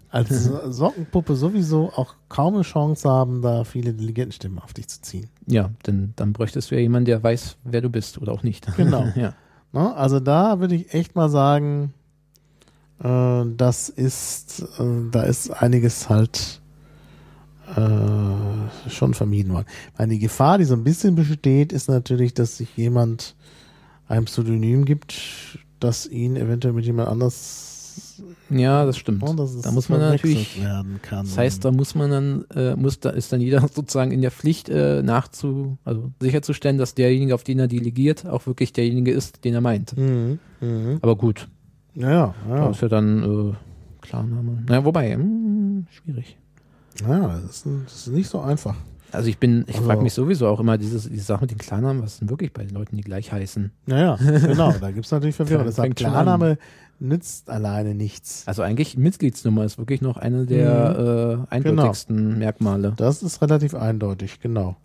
als 0.09 0.45
Sockenpuppe 0.65 1.35
sowieso 1.35 1.91
auch 1.95 2.15
kaum 2.29 2.55
eine 2.55 2.63
Chance 2.63 3.09
haben, 3.09 3.41
da 3.41 3.63
viele 3.63 3.93
Delegiertenstimmen 3.93 4.59
auf 4.59 4.73
dich 4.73 4.87
zu 4.87 5.01
ziehen. 5.01 5.29
Ja, 5.47 5.71
denn 5.87 6.13
dann 6.15 6.33
bräuchtest 6.33 6.71
du 6.71 6.75
ja 6.75 6.81
jemanden, 6.81 7.05
der 7.05 7.23
weiß, 7.23 7.57
wer 7.63 7.81
du 7.81 7.89
bist 7.89 8.17
oder 8.21 8.33
auch 8.33 8.43
nicht. 8.43 8.75
Genau. 8.75 9.07
ja. 9.15 9.33
Na, 9.71 9.93
also 9.93 10.19
da 10.19 10.59
würde 10.59 10.75
ich 10.75 10.93
echt 10.93 11.15
mal 11.15 11.29
sagen, 11.29 11.93
äh, 13.03 13.43
das 13.57 13.89
ist, 13.89 14.63
äh, 14.79 14.83
da 15.11 15.23
ist 15.23 15.51
einiges 15.51 16.09
halt 16.09 16.61
äh, 17.75 18.89
schon 18.89 19.13
vermieden 19.13 19.53
worden. 19.53 19.67
Weil 19.97 20.09
die 20.09 20.19
Gefahr, 20.19 20.57
die 20.57 20.65
so 20.65 20.73
ein 20.73 20.83
bisschen 20.83 21.15
besteht, 21.15 21.71
ist 21.71 21.89
natürlich, 21.89 22.33
dass 22.33 22.57
sich 22.57 22.75
jemand 22.75 23.35
ein 24.07 24.25
Pseudonym 24.25 24.85
gibt, 24.85 25.13
das 25.79 26.05
ihn 26.05 26.35
eventuell 26.35 26.73
mit 26.73 26.85
jemand 26.85 27.09
anders 27.09 27.71
ja, 28.49 28.85
das 28.85 28.97
stimmt. 28.97 29.23
Oh, 29.23 29.33
da 29.33 29.71
muss 29.71 29.89
man 29.89 29.99
natürlich. 29.99 30.59
Das 31.09 31.37
heißt, 31.37 31.65
da 31.65 31.71
muss 31.71 31.95
man 31.95 32.11
dann, 32.11 32.45
äh, 32.53 32.75
muss 32.75 32.99
da 32.99 33.09
ist 33.09 33.31
dann 33.31 33.41
jeder 33.41 33.61
sozusagen 33.73 34.11
in 34.11 34.21
der 34.21 34.31
Pflicht 34.31 34.69
äh, 34.69 35.01
nachzu, 35.01 35.77
also 35.85 36.11
sicherzustellen, 36.19 36.77
dass 36.77 36.93
derjenige, 36.93 37.33
auf 37.33 37.43
den 37.43 37.59
er 37.59 37.67
delegiert, 37.67 38.25
auch 38.25 38.45
wirklich 38.45 38.73
derjenige 38.73 39.11
ist, 39.11 39.43
den 39.43 39.53
er 39.53 39.61
meint. 39.61 39.95
Mhm. 39.97 40.39
Mhm. 40.59 40.99
Aber 41.01 41.15
gut. 41.15 41.47
Ja, 41.95 42.09
ja. 42.09 42.33
Da 42.47 42.69
ist 42.69 42.81
ja 42.81 42.87
dann 42.87 43.23
äh, 43.51 43.53
Klarname. 44.01 44.63
Naja, 44.67 44.85
wobei, 44.85 45.15
mh, 45.15 45.23
hm, 45.23 45.87
schwierig. 45.91 46.37
Ja, 47.01 47.39
das 47.39 47.43
ist, 47.43 47.67
das 47.85 47.95
ist 47.95 48.07
nicht 48.07 48.29
so 48.29 48.39
einfach. 48.39 48.75
Also 49.11 49.27
ich 49.27 49.37
bin, 49.37 49.65
ich 49.67 49.75
also, 49.75 49.87
frage 49.87 50.01
mich 50.01 50.13
sowieso 50.13 50.47
auch 50.47 50.59
immer 50.59 50.77
dieses, 50.77 51.09
diese 51.09 51.23
Sache 51.23 51.41
mit 51.41 51.51
den 51.51 51.57
Klarnamen, 51.57 52.01
was 52.01 52.13
ist 52.13 52.21
denn 52.21 52.29
wirklich 52.29 52.53
bei 52.53 52.63
den 52.63 52.73
Leuten, 52.73 52.95
die 52.95 53.03
gleich 53.03 53.31
heißen? 53.31 53.71
Naja, 53.85 54.15
genau, 54.15 54.71
da 54.79 54.91
gibt 54.91 55.05
es 55.05 55.11
natürlich 55.11 55.35
Verwirrung. 55.37 55.65
Deshalb 55.65 55.95
Klarname 55.95 56.57
nützt 56.99 57.49
alleine 57.49 57.93
nichts. 57.93 58.43
Also 58.45 58.61
eigentlich 58.61 58.97
Mitgliedsnummer 58.97 59.65
ist 59.65 59.77
wirklich 59.77 60.01
noch 60.01 60.17
eine 60.17 60.45
der 60.45 61.37
mhm. 61.39 61.45
äh, 61.49 61.53
eindeutigsten 61.53 62.17
genau. 62.17 62.37
Merkmale. 62.37 62.93
Das 62.95 63.23
ist 63.23 63.41
relativ 63.41 63.75
eindeutig, 63.75 64.39
genau. 64.39 64.77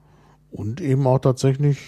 Und 0.57 0.81
eben 0.81 1.07
auch 1.07 1.19
tatsächlich 1.19 1.79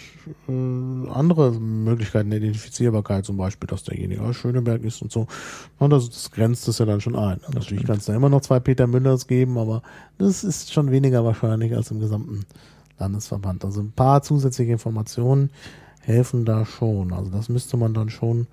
äh, 0.46 1.08
andere 1.10 1.52
Möglichkeiten 1.52 2.28
der 2.28 2.38
Identifizierbarkeit, 2.38 3.24
zum 3.24 3.38
Beispiel, 3.38 3.66
dass 3.66 3.84
derjenige 3.84 4.20
aus 4.20 4.36
Schöneberg 4.36 4.82
ist 4.82 5.00
und 5.00 5.10
so. 5.10 5.26
Und 5.78 5.88
das, 5.88 6.10
das 6.10 6.30
grenzt 6.30 6.68
das 6.68 6.78
ja 6.78 6.84
dann 6.84 7.00
schon 7.00 7.16
ein. 7.16 7.40
Das 7.46 7.54
Natürlich 7.54 7.86
kann 7.86 7.96
es 7.96 8.04
da 8.04 8.14
immer 8.14 8.28
noch 8.28 8.42
zwei 8.42 8.60
Peter 8.60 8.86
Müllers 8.86 9.26
geben, 9.26 9.56
aber 9.56 9.82
das 10.18 10.44
ist 10.44 10.70
schon 10.70 10.90
weniger 10.90 11.24
wahrscheinlich 11.24 11.74
als 11.74 11.90
im 11.90 11.98
gesamten 12.00 12.44
Landesverband. 12.98 13.64
Also 13.64 13.80
ein 13.80 13.92
paar 13.92 14.20
zusätzliche 14.22 14.72
Informationen 14.72 15.48
helfen 16.02 16.44
da 16.44 16.66
schon. 16.66 17.14
Also 17.14 17.30
das 17.30 17.48
müsste 17.48 17.78
man 17.78 17.94
dann 17.94 18.10
schon 18.10 18.48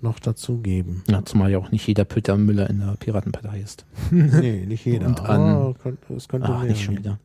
noch 0.00 0.20
dazugeben. 0.20 1.02
Ja, 1.08 1.24
zumal 1.24 1.50
ja 1.50 1.58
auch 1.58 1.72
nicht 1.72 1.88
jeder 1.88 2.04
Peter 2.04 2.36
Müller 2.36 2.70
in 2.70 2.78
der 2.78 2.94
Piratenpartei 3.00 3.60
ist. 3.60 3.84
nee, 4.12 4.64
nicht 4.64 4.84
jeder. 4.86 5.08
Und 5.08 5.20
an, 5.20 5.74
könnte, 5.82 6.14
es 6.14 6.28
könnte 6.28 6.48
ach, 6.48 6.62
nicht 6.62 6.84
schon 6.84 6.98
wieder. 6.98 7.18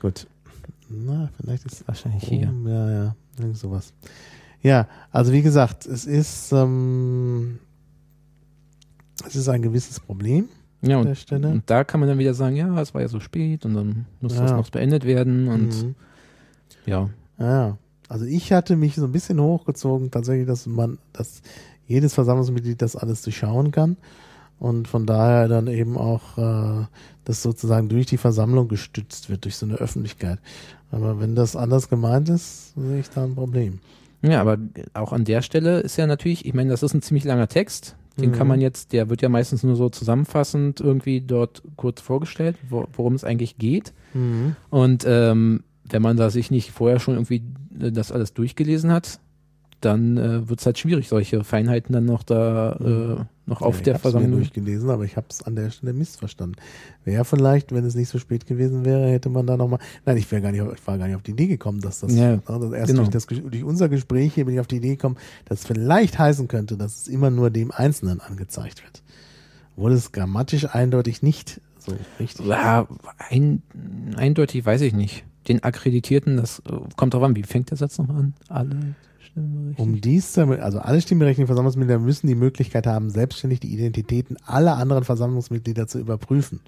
Gut. 0.00 0.26
Na, 0.88 1.30
vielleicht 1.40 1.64
ist 1.66 1.86
wahrscheinlich 1.86 2.24
hier. 2.24 2.52
Ja, 2.66 2.90
ja, 2.90 3.16
irgend 3.38 3.56
sowas. 3.56 3.92
Ja, 4.62 4.88
also 5.10 5.32
wie 5.32 5.42
gesagt, 5.42 5.86
es 5.86 6.04
ist, 6.04 6.52
ähm, 6.52 7.58
es 9.26 9.36
ist 9.36 9.48
ein 9.48 9.62
gewisses 9.62 10.00
Problem. 10.00 10.48
Ja, 10.82 10.98
und, 10.98 11.32
und, 11.32 11.62
da 11.66 11.84
kann 11.84 12.00
man 12.00 12.08
dann 12.08 12.18
wieder 12.18 12.32
sagen, 12.32 12.56
ja, 12.56 12.80
es 12.80 12.94
war 12.94 13.02
ja 13.02 13.08
so 13.08 13.20
spät 13.20 13.66
und 13.66 13.74
dann 13.74 14.06
muss 14.20 14.34
ja. 14.34 14.42
das 14.42 14.52
noch 14.52 14.70
beendet 14.70 15.04
werden 15.04 15.48
und 15.48 15.82
mhm. 15.82 15.94
ja. 16.86 17.10
Ja, 17.38 17.76
also 18.08 18.24
ich 18.24 18.52
hatte 18.52 18.76
mich 18.76 18.94
so 18.94 19.04
ein 19.04 19.12
bisschen 19.12 19.40
hochgezogen, 19.40 20.10
tatsächlich, 20.10 20.46
dass 20.46 20.66
man, 20.66 20.98
dass 21.12 21.42
jedes 21.86 22.14
Versammlungsmitglied 22.14 22.80
das 22.80 22.96
alles 22.96 23.22
durchschauen 23.22 23.72
kann 23.72 23.98
und 24.60 24.86
von 24.86 25.06
daher 25.06 25.48
dann 25.48 25.66
eben 25.66 25.96
auch 25.96 26.38
äh, 26.38 26.86
das 27.24 27.42
sozusagen 27.42 27.88
durch 27.88 28.06
die 28.06 28.18
Versammlung 28.18 28.68
gestützt 28.68 29.28
wird, 29.30 29.44
durch 29.44 29.56
so 29.56 29.66
eine 29.66 29.76
Öffentlichkeit. 29.76 30.38
Aber 30.92 31.18
wenn 31.18 31.34
das 31.34 31.56
anders 31.56 31.88
gemeint 31.88 32.28
ist, 32.28 32.74
sehe 32.74 33.00
ich 33.00 33.10
da 33.10 33.24
ein 33.24 33.34
Problem. 33.34 33.80
Ja, 34.22 34.40
aber 34.40 34.58
auch 34.92 35.12
an 35.12 35.24
der 35.24 35.40
Stelle 35.40 35.80
ist 35.80 35.96
ja 35.96 36.06
natürlich, 36.06 36.44
ich 36.44 36.52
meine, 36.52 36.70
das 36.70 36.82
ist 36.82 36.92
ein 36.94 37.02
ziemlich 37.02 37.24
langer 37.24 37.48
Text. 37.48 37.96
Den 38.18 38.30
mhm. 38.30 38.34
kann 38.34 38.48
man 38.48 38.60
jetzt, 38.60 38.92
der 38.92 39.08
wird 39.08 39.22
ja 39.22 39.30
meistens 39.30 39.62
nur 39.62 39.76
so 39.76 39.88
zusammenfassend 39.88 40.80
irgendwie 40.80 41.22
dort 41.22 41.62
kurz 41.76 42.02
vorgestellt, 42.02 42.56
wo, 42.68 42.86
worum 42.92 43.14
es 43.14 43.24
eigentlich 43.24 43.56
geht. 43.56 43.94
Mhm. 44.12 44.56
Und 44.68 45.04
ähm, 45.06 45.64
wenn 45.88 46.02
man 46.02 46.18
da 46.18 46.28
sich 46.28 46.50
nicht 46.50 46.70
vorher 46.70 47.00
schon 47.00 47.14
irgendwie 47.14 47.42
äh, 47.80 47.92
das 47.92 48.12
alles 48.12 48.34
durchgelesen 48.34 48.92
hat, 48.92 49.20
dann 49.80 50.18
äh, 50.18 50.48
wird 50.48 50.60
es 50.60 50.66
halt 50.66 50.78
schwierig, 50.78 51.08
solche 51.08 51.42
Feinheiten 51.44 51.94
dann 51.94 52.04
noch 52.04 52.22
da 52.22 52.72
äh, 52.72 53.24
noch 53.50 53.60
auf 53.60 53.78
ja, 53.78 53.82
der 53.82 53.98
Versammlung. 53.98 54.40
Ich 54.40 54.48
habe 54.48 54.54
durchgelesen, 54.54 54.90
aber 54.90 55.04
ich 55.04 55.16
habe 55.16 55.26
es 55.28 55.42
an 55.42 55.56
der 55.56 55.70
Stelle 55.70 55.92
missverstanden. 55.92 56.56
Wäre 57.04 57.24
vielleicht, 57.24 57.72
wenn 57.72 57.84
es 57.84 57.94
nicht 57.94 58.08
so 58.08 58.18
spät 58.18 58.46
gewesen 58.46 58.84
wäre, 58.84 59.08
hätte 59.08 59.28
man 59.28 59.46
da 59.46 59.56
nochmal. 59.56 59.80
Nein, 60.06 60.16
ich 60.16 60.30
gar 60.30 60.52
nicht, 60.52 60.62
ich 60.62 60.86
war 60.86 60.96
gar 60.96 61.06
nicht 61.06 61.16
auf 61.16 61.22
die 61.22 61.32
Idee 61.32 61.48
gekommen, 61.48 61.80
dass 61.80 62.00
das, 62.00 62.14
ja, 62.14 62.38
also 62.46 62.72
erst 62.72 62.88
genau. 62.88 63.02
durch, 63.02 63.10
das, 63.10 63.26
durch 63.26 63.64
unser 63.64 63.88
Gespräch 63.88 64.34
hier 64.34 64.46
bin 64.46 64.54
ich 64.54 64.60
auf 64.60 64.66
die 64.66 64.76
Idee 64.76 64.90
gekommen, 64.90 65.16
dass 65.44 65.60
es 65.60 65.66
vielleicht 65.66 66.18
heißen 66.18 66.48
könnte, 66.48 66.76
dass 66.76 67.02
es 67.02 67.08
immer 67.08 67.30
nur 67.30 67.50
dem 67.50 67.70
Einzelnen 67.70 68.20
angezeigt 68.20 68.82
wird. 68.82 69.02
Obwohl 69.76 69.92
es 69.92 70.12
grammatisch 70.12 70.66
eindeutig 70.74 71.22
nicht 71.22 71.60
so 71.78 71.92
richtig 72.18 72.46
ja, 72.46 72.86
ein, 73.18 73.62
eindeutig 74.16 74.64
weiß 74.64 74.80
ich 74.82 74.92
nicht. 74.92 75.24
Den 75.48 75.62
Akkreditierten, 75.64 76.36
das 76.36 76.60
äh, 76.60 76.72
kommt 76.96 77.14
drauf 77.14 77.22
an, 77.22 77.34
wie 77.34 77.42
fängt 77.42 77.70
der 77.70 77.78
Satz 77.78 77.98
nochmal 77.98 78.18
an? 78.18 78.34
Alle 78.48 78.94
um 79.34 80.00
dies 80.00 80.32
zu, 80.32 80.42
also 80.60 80.80
alle 80.80 81.00
stimmberechtigten 81.00 81.46
Versammlungsmitglieder 81.46 81.98
müssen 81.98 82.26
die 82.26 82.34
Möglichkeit 82.34 82.86
haben, 82.86 83.10
selbstständig 83.10 83.60
die 83.60 83.72
Identitäten 83.72 84.36
aller 84.44 84.76
anderen 84.76 85.04
Versammlungsmitglieder 85.04 85.86
zu 85.86 85.98
überprüfen. 85.98 86.60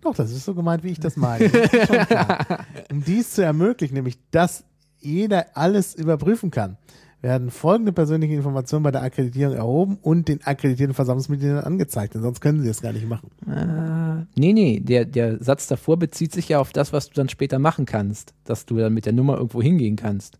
Doch, 0.00 0.14
das 0.14 0.30
ist 0.30 0.44
so 0.44 0.54
gemeint, 0.54 0.82
wie 0.82 0.90
ich 0.90 1.00
das 1.00 1.16
meine. 1.16 1.48
Das 1.48 2.58
um 2.90 3.04
dies 3.04 3.32
zu 3.32 3.44
ermöglichen, 3.44 3.94
nämlich, 3.94 4.18
dass 4.30 4.64
jeder 4.98 5.56
alles 5.56 5.94
überprüfen 5.94 6.50
kann, 6.50 6.78
werden 7.22 7.50
folgende 7.50 7.92
persönliche 7.92 8.34
Informationen 8.34 8.82
bei 8.82 8.90
der 8.90 9.02
Akkreditierung 9.02 9.54
erhoben 9.54 9.98
und 10.00 10.28
den 10.28 10.42
akkreditierten 10.42 10.94
Versammlungsmitgliedern 10.94 11.64
angezeigt. 11.64 12.14
Denn 12.14 12.22
sonst 12.22 12.40
können 12.40 12.62
sie 12.62 12.68
das 12.68 12.80
gar 12.80 12.92
nicht 12.92 13.06
machen. 13.06 13.30
Äh, 13.46 14.26
nee, 14.40 14.54
nee, 14.54 14.80
der, 14.80 15.04
der 15.04 15.42
Satz 15.42 15.66
davor 15.66 15.98
bezieht 15.98 16.32
sich 16.32 16.48
ja 16.48 16.60
auf 16.60 16.72
das, 16.72 16.94
was 16.94 17.08
du 17.08 17.14
dann 17.14 17.28
später 17.28 17.58
machen 17.58 17.84
kannst, 17.84 18.32
dass 18.44 18.64
du 18.64 18.76
dann 18.76 18.94
mit 18.94 19.04
der 19.04 19.12
Nummer 19.12 19.36
irgendwo 19.36 19.60
hingehen 19.60 19.96
kannst. 19.96 20.38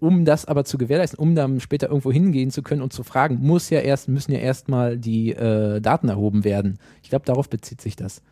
Um 0.00 0.24
das 0.24 0.44
aber 0.44 0.64
zu 0.64 0.76
gewährleisten, 0.76 1.18
um 1.18 1.34
dann 1.34 1.60
später 1.60 1.88
irgendwo 1.88 2.12
hingehen 2.12 2.50
zu 2.50 2.62
können 2.62 2.82
und 2.82 2.92
zu 2.92 3.04
fragen, 3.04 3.38
muss 3.40 3.70
ja 3.70 3.80
erst, 3.80 4.08
müssen 4.08 4.32
ja 4.32 4.38
erstmal 4.38 4.98
die 4.98 5.30
äh, 5.30 5.80
Daten 5.80 6.08
erhoben 6.08 6.44
werden. 6.44 6.78
Ich 7.02 7.08
glaube, 7.08 7.24
darauf 7.24 7.48
bezieht 7.48 7.80
sich 7.80 7.96
das. 7.96 8.22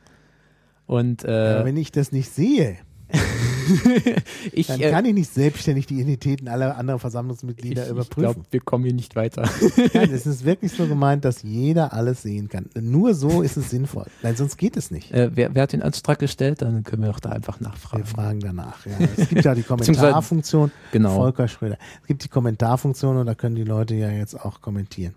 Und 0.86 1.24
äh, 1.24 1.58
ja, 1.58 1.64
wenn 1.64 1.76
ich 1.76 1.92
das 1.92 2.12
nicht 2.12 2.30
sehe, 2.30 2.76
ich, 4.52 4.66
Dann 4.66 4.80
äh, 4.80 4.90
kann 4.90 5.04
ich 5.04 5.14
nicht 5.14 5.32
selbstständig 5.32 5.86
die 5.86 5.94
Identitäten 5.94 6.48
aller 6.48 6.76
anderen 6.76 7.00
Versammlungsmitglieder 7.00 7.84
ich, 7.84 7.90
überprüfen. 7.90 8.28
Ich 8.28 8.34
glaube, 8.34 8.46
wir 8.50 8.60
kommen 8.60 8.84
hier 8.84 8.94
nicht 8.94 9.16
weiter. 9.16 9.42
Nein, 9.94 10.10
es 10.12 10.26
ist 10.26 10.44
wirklich 10.44 10.72
so 10.72 10.86
gemeint, 10.86 11.24
dass 11.24 11.42
jeder 11.42 11.92
alles 11.92 12.22
sehen 12.22 12.48
kann. 12.48 12.68
Nur 12.74 13.14
so 13.14 13.42
ist 13.42 13.56
es 13.56 13.70
sinnvoll. 13.70 14.06
Nein, 14.22 14.36
sonst 14.36 14.56
geht 14.56 14.76
es 14.76 14.90
nicht. 14.90 15.12
Äh, 15.12 15.30
wer, 15.34 15.54
wer, 15.54 15.62
hat 15.62 15.72
den 15.72 15.82
Antrag 15.82 16.18
gestellt? 16.18 16.62
Dann 16.62 16.84
können 16.84 17.02
wir 17.02 17.10
doch 17.10 17.20
da 17.20 17.30
einfach 17.30 17.60
nachfragen. 17.60 18.04
Wir 18.04 18.06
fragen 18.06 18.40
danach. 18.40 18.86
Ja. 18.86 18.92
Es 19.16 19.28
gibt 19.28 19.44
ja 19.44 19.54
die 19.54 19.62
Kommentarfunktion. 19.62 20.70
genau. 20.92 21.16
Volker 21.16 21.48
Schröder. 21.48 21.78
Es 22.02 22.06
gibt 22.06 22.24
die 22.24 22.28
Kommentarfunktion 22.28 23.16
und 23.16 23.26
da 23.26 23.34
können 23.34 23.54
die 23.54 23.64
Leute 23.64 23.94
ja 23.94 24.10
jetzt 24.10 24.38
auch 24.38 24.60
kommentieren. 24.60 25.14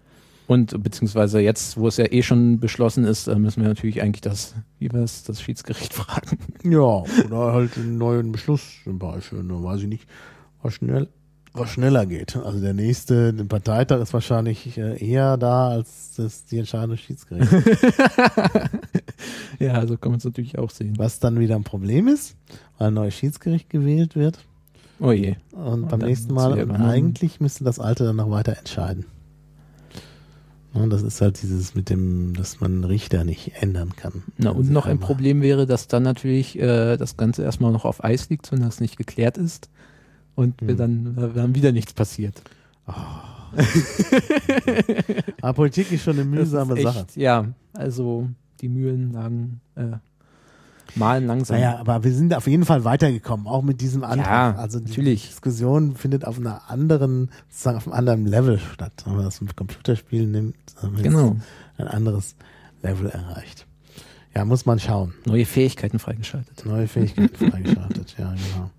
Und 0.48 0.84
beziehungsweise 0.84 1.40
jetzt, 1.40 1.78
wo 1.78 1.88
es 1.88 1.98
ja 1.98 2.06
eh 2.12 2.22
schon 2.22 2.60
beschlossen 2.60 3.04
ist, 3.04 3.28
äh, 3.28 3.36
müssen 3.36 3.62
wir 3.62 3.68
natürlich 3.68 4.02
eigentlich 4.02 4.22
das, 4.22 4.54
wie 4.80 4.92
war 4.94 5.02
es, 5.02 5.24
das 5.24 5.42
Schiedsgericht 5.42 5.94
fragen. 5.94 6.38
Ja, 6.64 7.04
oder 7.26 7.54
halt 7.54 7.78
einen 7.78 7.98
neuen 7.98 8.32
Beschluss 8.32 8.62
zum 8.84 9.00
Beispiel. 9.00 9.44
Da 9.44 9.64
weiß 9.64 9.82
ich 9.82 9.88
nicht, 9.88 10.08
was 10.62 10.74
schnell, 10.74 11.10
was 11.54 11.70
schneller 11.70 12.06
geht. 12.06 12.36
Also 12.36 12.60
der 12.60 12.74
nächste, 12.74 13.34
den 13.34 13.48
Parteitag 13.48 14.02
ist 14.02 14.14
wahrscheinlich 14.14 14.78
äh, 14.78 15.04
eher 15.04 15.38
da 15.38 15.70
als 15.70 16.14
das, 16.16 16.46
die 16.46 16.60
Entscheidung 16.60 16.92
des 16.92 17.00
Schiedsgerichts. 17.00 17.56
ja, 19.60 19.88
so 19.88 19.98
kann 19.98 20.12
man 20.12 20.20
es 20.20 20.26
natürlich 20.26 20.60
auch 20.60 20.70
sehen. 20.70 20.94
Was 20.98 21.20
dann 21.20 21.40
wieder 21.40 21.56
ein 21.56 21.64
Problem 21.64 22.08
ist, 22.08 22.36
weil 22.78 22.90
ein 22.90 22.94
neues 22.94 23.16
Schiedsgericht 23.16 23.70
gewählt 23.72 24.16
wird. 24.16 24.40
Oh 25.00 25.12
je. 25.12 25.36
Und, 25.52 25.84
und 25.84 25.90
beim 25.90 26.02
nächsten 26.02 26.34
Mal, 26.34 26.72
eigentlich 26.72 27.40
müsste 27.40 27.64
das 27.64 27.80
alte 27.80 28.06
dann 28.06 28.16
noch 28.18 28.30
weiter 28.30 28.58
entscheiden. 28.58 29.06
Und 30.76 30.90
das 30.90 31.04
ist 31.04 31.22
halt 31.22 31.42
dieses 31.42 31.74
mit 31.74 31.90
dem, 31.90 32.34
dass 32.34 32.60
man 32.60 32.84
Richter 32.84 33.24
nicht 33.24 33.54
ändern 33.62 33.96
kann. 33.96 34.24
Na, 34.38 34.50
und 34.50 34.70
noch 34.70 34.86
ein 34.86 35.00
Problem 35.00 35.42
wäre, 35.42 35.66
dass 35.66 35.88
dann 35.88 36.04
natürlich 36.04 36.60
äh, 36.60 36.98
das 36.98 37.16
Ganze 37.16 37.44
erstmal 37.44 37.72
noch 37.72 37.86
auf 37.86 38.04
Eis 38.04 38.30
liegt, 38.30 38.52
wenn 38.52 38.60
das 38.60 38.82
nicht 38.82 38.98
geklärt 38.98 39.38
ist 39.38 39.70
und 40.36 40.60
hm. 40.60 40.76
dann, 40.76 41.18
äh, 41.18 41.34
dann 41.34 41.56
wieder 41.56 41.72
nichts 41.72 41.94
passiert. 41.94 42.42
Oh. 42.88 43.62
Aber 45.42 45.54
Politik 45.54 45.92
ist 45.92 46.04
schon 46.04 46.20
eine 46.20 46.26
mühsame 46.26 46.74
echt, 46.76 46.84
Sache. 46.84 47.06
Ja, 47.16 47.48
also 47.74 48.30
die 48.60 48.68
Mühlen 48.68 49.14
lagen 49.14 49.62
äh, 49.76 49.94
malen 50.96 51.28
langsam. 51.28 51.58
Naja, 51.58 51.78
aber 51.80 52.04
wir 52.04 52.14
sind 52.14 52.34
auf 52.34 52.48
jeden 52.48 52.66
Fall 52.66 52.84
weitergekommen, 52.84 53.48
auch 53.48 53.62
mit 53.62 53.82
diesem 53.82 54.04
Antrag. 54.04 54.56
Ja, 54.56 54.62
also 54.62 54.80
die 54.80 54.90
natürlich. 54.90 55.28
Diskussion 55.28 55.96
findet 55.96 56.26
auf 56.26 56.38
einer 56.38 56.70
anderen, 56.70 57.30
sozusagen 57.50 57.78
auf 57.78 57.88
einem 57.88 57.96
anderen 57.96 58.26
Level 58.26 58.60
statt. 58.60 59.04
Wenn 59.06 59.16
man 59.16 59.26
das 59.26 59.42
mit 59.42 59.56
Computerspielen 59.56 60.32
nimmt, 60.32 60.56
haben 60.82 60.98
wir 60.98 61.04
genau. 61.04 61.36
ein 61.78 61.88
anderes 61.88 62.36
Level 62.82 63.10
erreicht. 63.10 63.66
Ja, 64.36 64.44
muss 64.44 64.66
man 64.66 64.80
schauen. 64.80 65.14
Neue 65.26 65.46
Fähigkeiten 65.46 65.98
freigeschaltet. 65.98 66.66
Neue 66.66 66.88
Fähigkeiten 66.88 67.36
freigeschaltet, 67.36 68.16
ja, 68.18 68.34
genau. 68.34 68.70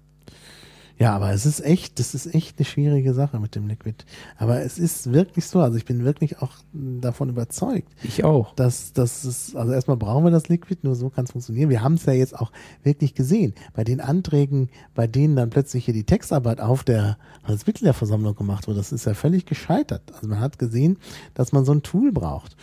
Ja, 0.98 1.14
aber 1.14 1.32
es 1.32 1.44
ist 1.44 1.60
echt, 1.60 1.98
das 1.98 2.14
ist 2.14 2.34
echt 2.34 2.58
eine 2.58 2.64
schwierige 2.64 3.12
Sache 3.12 3.38
mit 3.38 3.54
dem 3.54 3.68
Liquid. 3.68 3.96
Aber 4.38 4.62
es 4.62 4.78
ist 4.78 5.12
wirklich 5.12 5.46
so, 5.46 5.60
also 5.60 5.76
ich 5.76 5.84
bin 5.84 6.04
wirklich 6.04 6.40
auch 6.40 6.52
davon 6.72 7.28
überzeugt. 7.28 7.92
Ich 8.02 8.24
auch. 8.24 8.54
Dass, 8.54 8.94
dass 8.94 9.24
es, 9.24 9.54
also 9.54 9.72
erstmal 9.72 9.98
brauchen 9.98 10.24
wir 10.24 10.30
das 10.30 10.48
Liquid, 10.48 10.80
nur 10.82 10.94
so 10.94 11.10
kann 11.10 11.26
es 11.26 11.32
funktionieren. 11.32 11.68
Wir 11.68 11.82
haben 11.82 11.94
es 11.94 12.06
ja 12.06 12.14
jetzt 12.14 12.38
auch 12.38 12.50
wirklich 12.82 13.14
gesehen. 13.14 13.54
Bei 13.74 13.84
den 13.84 14.00
Anträgen, 14.00 14.70
bei 14.94 15.06
denen 15.06 15.36
dann 15.36 15.50
plötzlich 15.50 15.84
hier 15.84 15.94
die 15.94 16.04
Textarbeit 16.04 16.60
auf 16.62 16.82
der 16.82 17.18
als 17.42 17.66
Mitgliederversammlung 17.66 18.34
gemacht 18.34 18.66
wurde, 18.66 18.78
das 18.78 18.90
ist 18.90 19.04
ja 19.04 19.12
völlig 19.12 19.44
gescheitert. 19.44 20.02
Also 20.14 20.28
man 20.28 20.40
hat 20.40 20.58
gesehen, 20.58 20.96
dass 21.34 21.52
man 21.52 21.66
so 21.66 21.72
ein 21.72 21.82
Tool 21.82 22.10
braucht. 22.10 22.56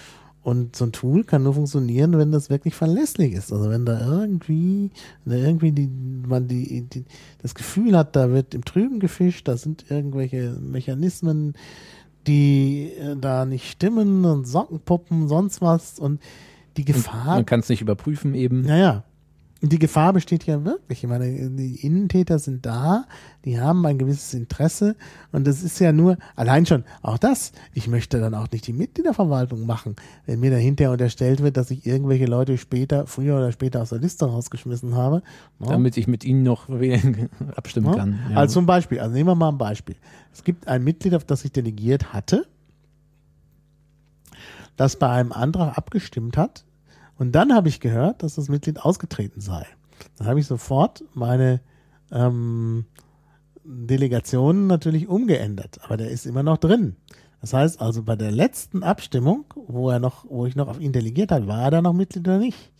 Und 0.44 0.76
so 0.76 0.86
ein 0.86 0.92
Tool 0.92 1.24
kann 1.24 1.44
nur 1.44 1.54
funktionieren, 1.54 2.18
wenn 2.18 2.34
das 2.34 2.50
wirklich 2.50 2.76
verlässlich 2.76 3.32
ist. 3.32 3.54
Also 3.54 3.70
wenn 3.70 3.86
da 3.86 4.00
irgendwie, 4.00 4.92
wenn 5.24 5.40
da 5.40 5.46
irgendwie 5.46 5.72
die, 5.72 5.90
man 6.28 6.50
die, 6.50 6.82
die, 6.82 7.06
das 7.42 7.56
Gefühl 7.56 7.98
hat, 7.98 8.16
da 8.18 8.30
wird 8.30 8.54
im 8.54 8.66
Trüben 8.66 9.00
gefischt, 9.00 9.48
da 9.48 9.56
sind 9.56 9.86
irgendwelche 9.90 10.52
Mechanismen, 10.60 11.54
die 12.28 12.92
äh, 13.00 13.16
da 13.16 13.46
nicht 13.46 13.72
stimmen 13.72 14.26
und 14.26 14.46
Sockenpuppen, 14.46 15.30
sonst 15.30 15.62
was 15.62 15.98
und 15.98 16.22
die 16.76 16.84
Gefahr. 16.86 17.22
Und 17.22 17.36
man 17.36 17.46
kann 17.46 17.62
es 17.62 17.70
nicht 17.70 17.82
überprüfen 17.82 18.36
eben. 18.36 18.62
Naja, 18.62 19.06
die 19.72 19.80
Gefahr 19.80 20.12
besteht 20.12 20.46
ja 20.46 20.66
wirklich. 20.66 21.04
Ich 21.04 21.10
meine, 21.10 21.26
die 21.52 21.76
Innentäter 21.86 22.38
sind 22.38 22.66
da, 22.66 23.06
die 23.46 23.62
haben 23.62 23.86
ein 23.86 23.98
gewisses 23.98 24.34
Interesse 24.34 24.98
und 25.32 25.48
das 25.48 25.64
ist 25.64 25.80
ja 25.80 25.94
nur, 25.94 26.18
allein 26.36 26.66
schon, 26.66 26.84
auch 27.02 27.18
das, 27.18 27.54
ich 27.74 27.88
möchte 27.88 28.20
dann 28.20 28.34
auch 28.34 28.52
nicht 28.52 28.68
die 28.68 28.74
Mitgliederverwaltung 28.74 29.66
machen, 29.66 29.96
wenn 30.26 30.42
mir 30.42 30.52
dahinter 30.52 30.92
unterstellt 30.92 31.42
wird, 31.42 31.56
dass 31.56 31.72
ich 31.72 31.86
irgendwelche 31.86 32.26
Leute 32.26 32.58
später, 32.58 33.08
früher 33.08 33.38
oder 33.38 33.54
später 33.54 33.82
aus 33.82 33.90
der 33.90 34.00
Liste 34.00 34.26
rausgeschmissen 34.26 34.96
habe. 34.96 35.24
No? 35.60 35.68
Damit 35.68 35.96
ich 35.96 36.08
mit 36.08 36.26
ihnen 36.26 36.44
noch 36.44 36.68
abstimmen 37.56 37.88
no? 37.88 37.96
kann. 37.96 38.20
Ja. 38.32 38.38
Also 38.38 38.56
zum 38.56 38.66
Beispiel, 38.66 39.00
also 39.00 39.14
nehmen 39.14 39.30
wir 39.30 39.36
mal 39.36 39.50
ein 39.50 39.58
Beispiel. 39.58 39.96
Es 40.34 40.44
gibt 40.44 40.68
ein 40.68 40.84
Mitglied, 40.84 41.16
auf 41.16 41.24
das 41.24 41.46
ich 41.46 41.54
delegiert 41.54 42.12
hatte, 42.12 42.48
das 44.76 44.98
bei 44.98 45.08
einem 45.08 45.32
Antrag 45.32 45.78
abgestimmt 45.78 46.36
hat, 46.36 46.66
und 47.18 47.34
dann 47.34 47.54
habe 47.54 47.70
ich 47.70 47.80
gehört, 47.80 48.24
dass 48.24 48.36
das 48.36 48.50
Mitglied 48.50 48.80
ausgetreten 48.80 49.42
sei. 49.42 49.66
Dann 50.18 50.28
habe 50.28 50.40
ich 50.40 50.48
sofort 50.48 51.04
meine 51.14 51.62
ähm, 52.12 52.86
Delegation 53.64 54.68
natürlich 54.68 55.08
umgeändert, 55.08 55.80
aber 55.84 55.98
der 55.98 56.10
ist 56.10 56.26
immer 56.26 56.44
noch 56.44 56.58
drin. 56.58 56.96
Das 57.42 57.54
heißt 57.54 57.82
also 57.82 58.04
bei 58.04 58.16
der 58.16 58.32
letzten 58.32 58.84
Abstimmung, 58.84 59.46
wo 59.56 59.90
er 59.90 60.00
noch, 60.00 60.26
wo 60.30 60.46
ich 60.46 60.56
noch 60.56 60.68
auf 60.68 60.80
ihn 60.80 60.94
delegiert 60.94 61.32
habe, 61.32 61.48
war 61.48 61.64
er 61.64 61.72
da 61.72 61.82
noch 61.82 61.94
Mitglied 61.94 62.28
oder 62.28 62.40
nicht? 62.40 62.72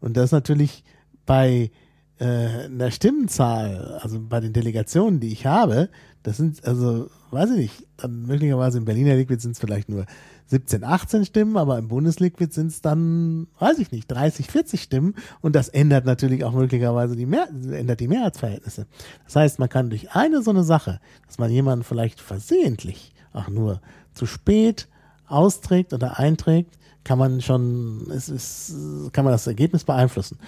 Und 0.00 0.16
das 0.16 0.32
natürlich 0.32 0.84
bei 1.24 1.70
äh, 2.18 2.64
einer 2.64 2.90
Stimmenzahl, 2.90 3.98
also 4.02 4.20
bei 4.20 4.40
den 4.40 4.52
Delegationen, 4.52 5.20
die 5.20 5.32
ich 5.32 5.46
habe, 5.46 5.88
das 6.28 6.36
sind 6.36 6.62
also, 6.66 7.08
weiß 7.30 7.52
ich 7.52 7.56
nicht, 7.56 7.86
dann 7.96 8.26
möglicherweise 8.26 8.76
im 8.76 8.84
Berliner 8.84 9.14
Liquid 9.14 9.40
sind 9.40 9.52
es 9.52 9.58
vielleicht 9.58 9.88
nur 9.88 10.04
17, 10.48 10.84
18 10.84 11.24
Stimmen, 11.24 11.56
aber 11.56 11.78
im 11.78 11.88
Bundesliquid 11.88 12.52
sind 12.52 12.66
es 12.66 12.82
dann, 12.82 13.46
weiß 13.58 13.78
ich 13.78 13.92
nicht, 13.92 14.08
30, 14.08 14.46
40 14.46 14.82
Stimmen 14.82 15.14
und 15.40 15.56
das 15.56 15.70
ändert 15.70 16.04
natürlich 16.04 16.44
auch 16.44 16.52
möglicherweise 16.52 17.16
die, 17.16 17.24
Mehr 17.24 17.48
ändert 17.48 18.00
die 18.00 18.08
Mehrheitsverhältnisse. 18.08 18.86
Das 19.24 19.36
heißt, 19.36 19.58
man 19.58 19.70
kann 19.70 19.88
durch 19.88 20.14
eine 20.14 20.42
so 20.42 20.50
eine 20.50 20.64
Sache, 20.64 21.00
dass 21.26 21.38
man 21.38 21.50
jemanden 21.50 21.82
vielleicht 21.82 22.20
versehentlich 22.20 23.14
auch 23.32 23.48
nur 23.48 23.80
zu 24.12 24.26
spät 24.26 24.86
austrägt 25.28 25.94
oder 25.94 26.18
einträgt, 26.18 26.78
kann 27.04 27.18
man 27.18 27.40
schon, 27.40 28.06
es 28.10 28.28
ist, 28.28 28.74
kann 29.14 29.24
man 29.24 29.32
das 29.32 29.46
Ergebnis 29.46 29.84
beeinflussen. 29.84 30.38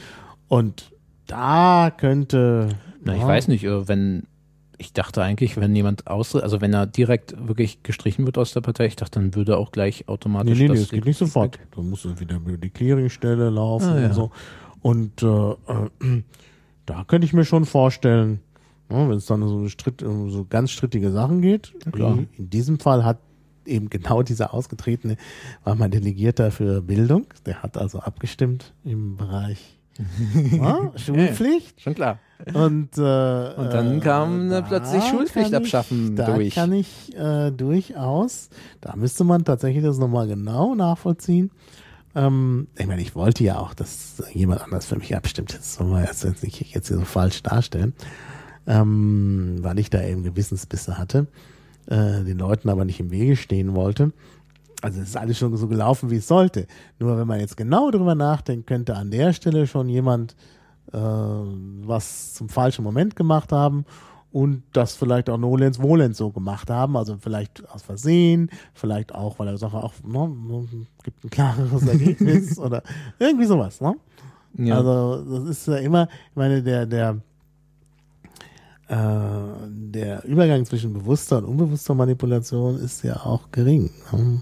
Und 0.47 0.93
da 1.27 1.90
könnte. 1.97 2.69
Na, 3.02 3.16
ich 3.16 3.23
weiß 3.23 3.48
nicht, 3.48 3.65
äh, 3.65 3.89
wenn 3.89 4.27
ich 4.81 4.94
dachte 4.94 5.23
eigentlich, 5.23 5.59
wenn 5.59 5.77
jemand 5.77 6.07
aus, 6.07 6.35
also 6.35 6.62
wenn 6.62 6.73
er 6.73 6.86
direkt 6.86 7.35
wirklich 7.47 7.82
gestrichen 7.82 8.24
wird 8.24 8.39
aus 8.39 8.52
der 8.52 8.62
Partei, 8.62 8.86
ich 8.86 8.97
dachte, 8.97 9.20
dann 9.20 9.35
würde 9.35 9.59
auch 9.59 9.73
gleich 9.73 10.09
automatisch. 10.09 10.59
Nee, 10.59 10.69
nee, 10.69 10.74
nee, 10.74 10.81
es 10.81 10.89
geht 10.89 11.05
nicht 11.05 11.19
sofort. 11.19 11.59
Dann 11.77 11.90
muss 11.90 12.07
er 12.07 12.19
wieder 12.19 12.36
über 12.36 12.57
die 12.57 12.70
Clearingstelle 12.70 13.51
laufen 13.51 13.90
ah, 13.90 14.01
ja. 14.01 14.07
und 14.07 14.15
so. 14.15 14.31
Und 14.81 15.23
äh, 15.23 15.27
äh, 15.27 16.23
da 16.86 17.05
könnte 17.05 17.27
ich 17.27 17.35
mir 17.35 17.44
schon 17.44 17.66
vorstellen, 17.66 18.40
ja, 18.90 19.07
wenn 19.07 19.19
es 19.19 19.27
dann 19.27 19.47
so, 19.47 19.69
Stritt, 19.69 20.01
so 20.01 20.47
ganz 20.48 20.70
strittige 20.70 21.11
Sachen 21.11 21.43
geht. 21.43 21.74
Ja, 21.97 22.19
in 22.39 22.51
diesem 22.51 22.81
Fall 22.81 23.05
hat 23.05 23.19
eben 23.66 23.90
genau 23.90 24.23
dieser 24.24 24.55
Ausgetretene, 24.55 25.19
war 25.62 25.74
mein 25.74 25.90
Delegierter 25.90 26.51
für 26.51 26.81
Bildung. 26.81 27.27
Der 27.44 27.62
hat 27.62 27.77
also 27.77 28.01
abgestimmt 28.01 28.73
im 28.82 29.16
Bereich 29.16 29.78
ja, 30.52 30.90
Schulpflicht. 30.97 31.82
Schon 31.82 31.94
klar. 31.94 32.19
Und, 32.55 32.97
äh, 32.97 33.01
und 33.01 33.73
dann 33.73 33.99
äh, 33.99 34.01
kam 34.01 34.51
äh, 34.51 34.62
plötzlich 34.62 35.05
Schulpflicht 35.05 35.55
abschaffen 35.55 36.17
da 36.17 36.27
durch. 36.27 36.55
Da 36.55 36.62
kann 36.62 36.73
ich 36.73 37.15
äh, 37.17 37.51
durchaus, 37.51 38.49
da 38.81 38.97
müsste 38.97 39.25
man 39.25 39.45
tatsächlich 39.45 39.85
das 39.85 39.99
nochmal 39.99 40.27
genau 40.27 40.75
nachvollziehen. 40.75 41.51
Ähm, 42.15 42.69
ich 42.77 42.87
meine, 42.87 43.03
ich 43.03 43.15
wollte 43.15 43.45
ja 43.45 43.59
auch, 43.59 43.75
dass 43.75 44.23
jemand 44.33 44.62
anders 44.62 44.87
für 44.87 44.97
mich 44.97 45.15
abstimmt. 45.17 45.55
Das 45.55 45.75
soll 45.75 45.87
man 45.87 46.05
jetzt 46.05 46.25
nicht 46.43 46.75
jetzt 46.75 46.89
hier 46.89 46.99
so 46.99 47.05
falsch 47.05 47.43
darstellen, 47.43 47.95
ähm, 48.67 49.59
weil 49.61 49.79
ich 49.79 49.91
da 49.91 50.03
eben 50.03 50.23
Gewissensbisse 50.23 50.99
hatte, 50.99 51.27
äh, 51.87 52.25
den 52.25 52.39
Leuten 52.39 52.69
aber 52.69 52.85
nicht 52.85 53.01
im 53.01 53.11
Wege 53.11 53.37
stehen 53.37 53.75
wollte. 53.75 54.12
Also 54.83 55.01
es 55.01 55.11
ist 55.11 55.17
alles 55.17 55.39
schon 55.39 55.55
so 55.57 55.69
gelaufen, 55.69 56.11
wie 56.11 56.17
es 56.17 56.27
sollte. 56.27 56.67
Nur 56.99 57.19
wenn 57.19 57.27
man 57.27 57.39
jetzt 57.39 57.57
genau 57.57 57.91
darüber 57.91 58.15
nachdenkt, 58.15 58.67
könnte 58.67 58.97
an 58.97 59.11
der 59.11 59.35
Stelle 59.35 59.67
schon 59.67 59.89
jemand 59.89 60.35
äh, 60.93 60.99
was 60.99 62.35
zum 62.35 62.49
falschen 62.49 62.85
Moment 62.85 63.17
gemacht 63.17 63.53
haben 63.53 63.85
und 64.33 64.62
das 64.73 64.95
vielleicht 64.95 65.29
auch 65.29 65.39
Nolens 65.39 65.81
Wohlens 65.83 66.19
so 66.19 66.31
gemacht 66.31 66.71
haben, 66.71 66.97
also 66.97 67.17
vielleicht 67.19 67.69
aus 67.71 67.83
Versehen, 67.83 68.51
vielleicht 68.75 69.15
auch, 69.15 69.39
weil 69.39 69.49
er 69.49 69.59
Sache 69.59 69.79
auch 69.79 69.93
ne, 70.05 70.67
gibt 71.03 71.25
ein 71.25 71.31
klareres 71.31 71.87
Ergebnis 71.87 72.59
oder 72.59 72.83
irgendwie 73.19 73.47
sowas. 73.47 73.81
Ne? 73.81 73.97
Ja. 74.59 74.77
Also 74.79 75.39
das 75.39 75.49
ist 75.49 75.67
ja 75.67 75.77
immer, 75.77 76.09
ich 76.31 76.37
meine, 76.37 76.62
der 76.62 76.87
der 76.87 77.17
äh, 78.89 78.97
der 79.69 80.25
Übergang 80.25 80.65
zwischen 80.65 80.93
bewusster 80.93 81.39
und 81.39 81.45
unbewusster 81.45 81.95
Manipulation 81.95 82.77
ist 82.79 83.03
ja 83.05 83.17
auch 83.17 83.51
gering. 83.51 83.91
Ne? 84.12 84.41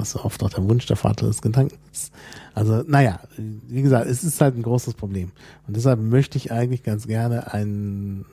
Was 0.00 0.16
oft 0.16 0.42
auch 0.42 0.50
der 0.50 0.68
Wunsch 0.68 0.86
der 0.86 0.96
Vater 0.96 1.26
des 1.26 1.42
Gedankens. 1.42 2.10
Also, 2.54 2.82
naja, 2.86 3.20
wie 3.36 3.82
gesagt, 3.82 4.06
es 4.06 4.24
ist 4.24 4.40
halt 4.40 4.56
ein 4.56 4.62
großes 4.62 4.94
Problem. 4.94 5.30
Und 5.66 5.76
deshalb 5.76 6.00
möchte 6.00 6.38
ich 6.38 6.50
eigentlich 6.50 6.82
ganz 6.82 7.06
gerne 7.06 7.52
ein 7.52 8.24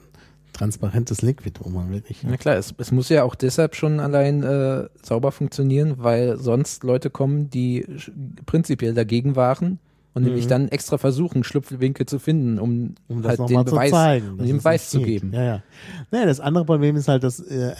transparentes 0.52 1.22
Liquid, 1.22 1.60
wo 1.60 1.68
man 1.68 1.92
wirklich. 1.92 2.24
Na 2.24 2.36
klar, 2.36 2.56
es, 2.56 2.74
es 2.78 2.90
muss 2.90 3.08
ja 3.08 3.22
auch 3.22 3.34
deshalb 3.34 3.76
schon 3.76 4.00
allein 4.00 4.42
äh, 4.42 4.88
sauber 5.02 5.30
funktionieren, 5.30 5.94
weil 5.98 6.38
sonst 6.38 6.82
Leute 6.82 7.10
kommen, 7.10 7.50
die 7.50 7.86
prinzipiell 8.46 8.94
dagegen 8.94 9.36
waren 9.36 9.78
und 10.18 10.24
mhm. 10.24 10.30
nämlich 10.30 10.48
dann 10.48 10.66
extra 10.68 10.98
versuchen, 10.98 11.44
Schlupfwinkel 11.44 12.06
zu 12.06 12.18
finden, 12.18 12.58
um, 12.58 12.96
um 13.06 13.24
halt 13.24 13.38
den 13.38 13.64
Beweis, 13.64 13.90
zeigen, 13.90 14.30
um 14.32 14.38
den 14.38 14.58
Beweis 14.58 14.90
zu 14.90 15.00
geben. 15.00 15.32
Ja, 15.32 15.44
ja. 15.44 15.62
Naja, 16.10 16.26
das 16.26 16.40
andere 16.40 16.64
Problem 16.64 16.96
ist 16.96 17.06
halt, 17.06 17.22
dass 17.22 17.38
äh, 17.38 17.72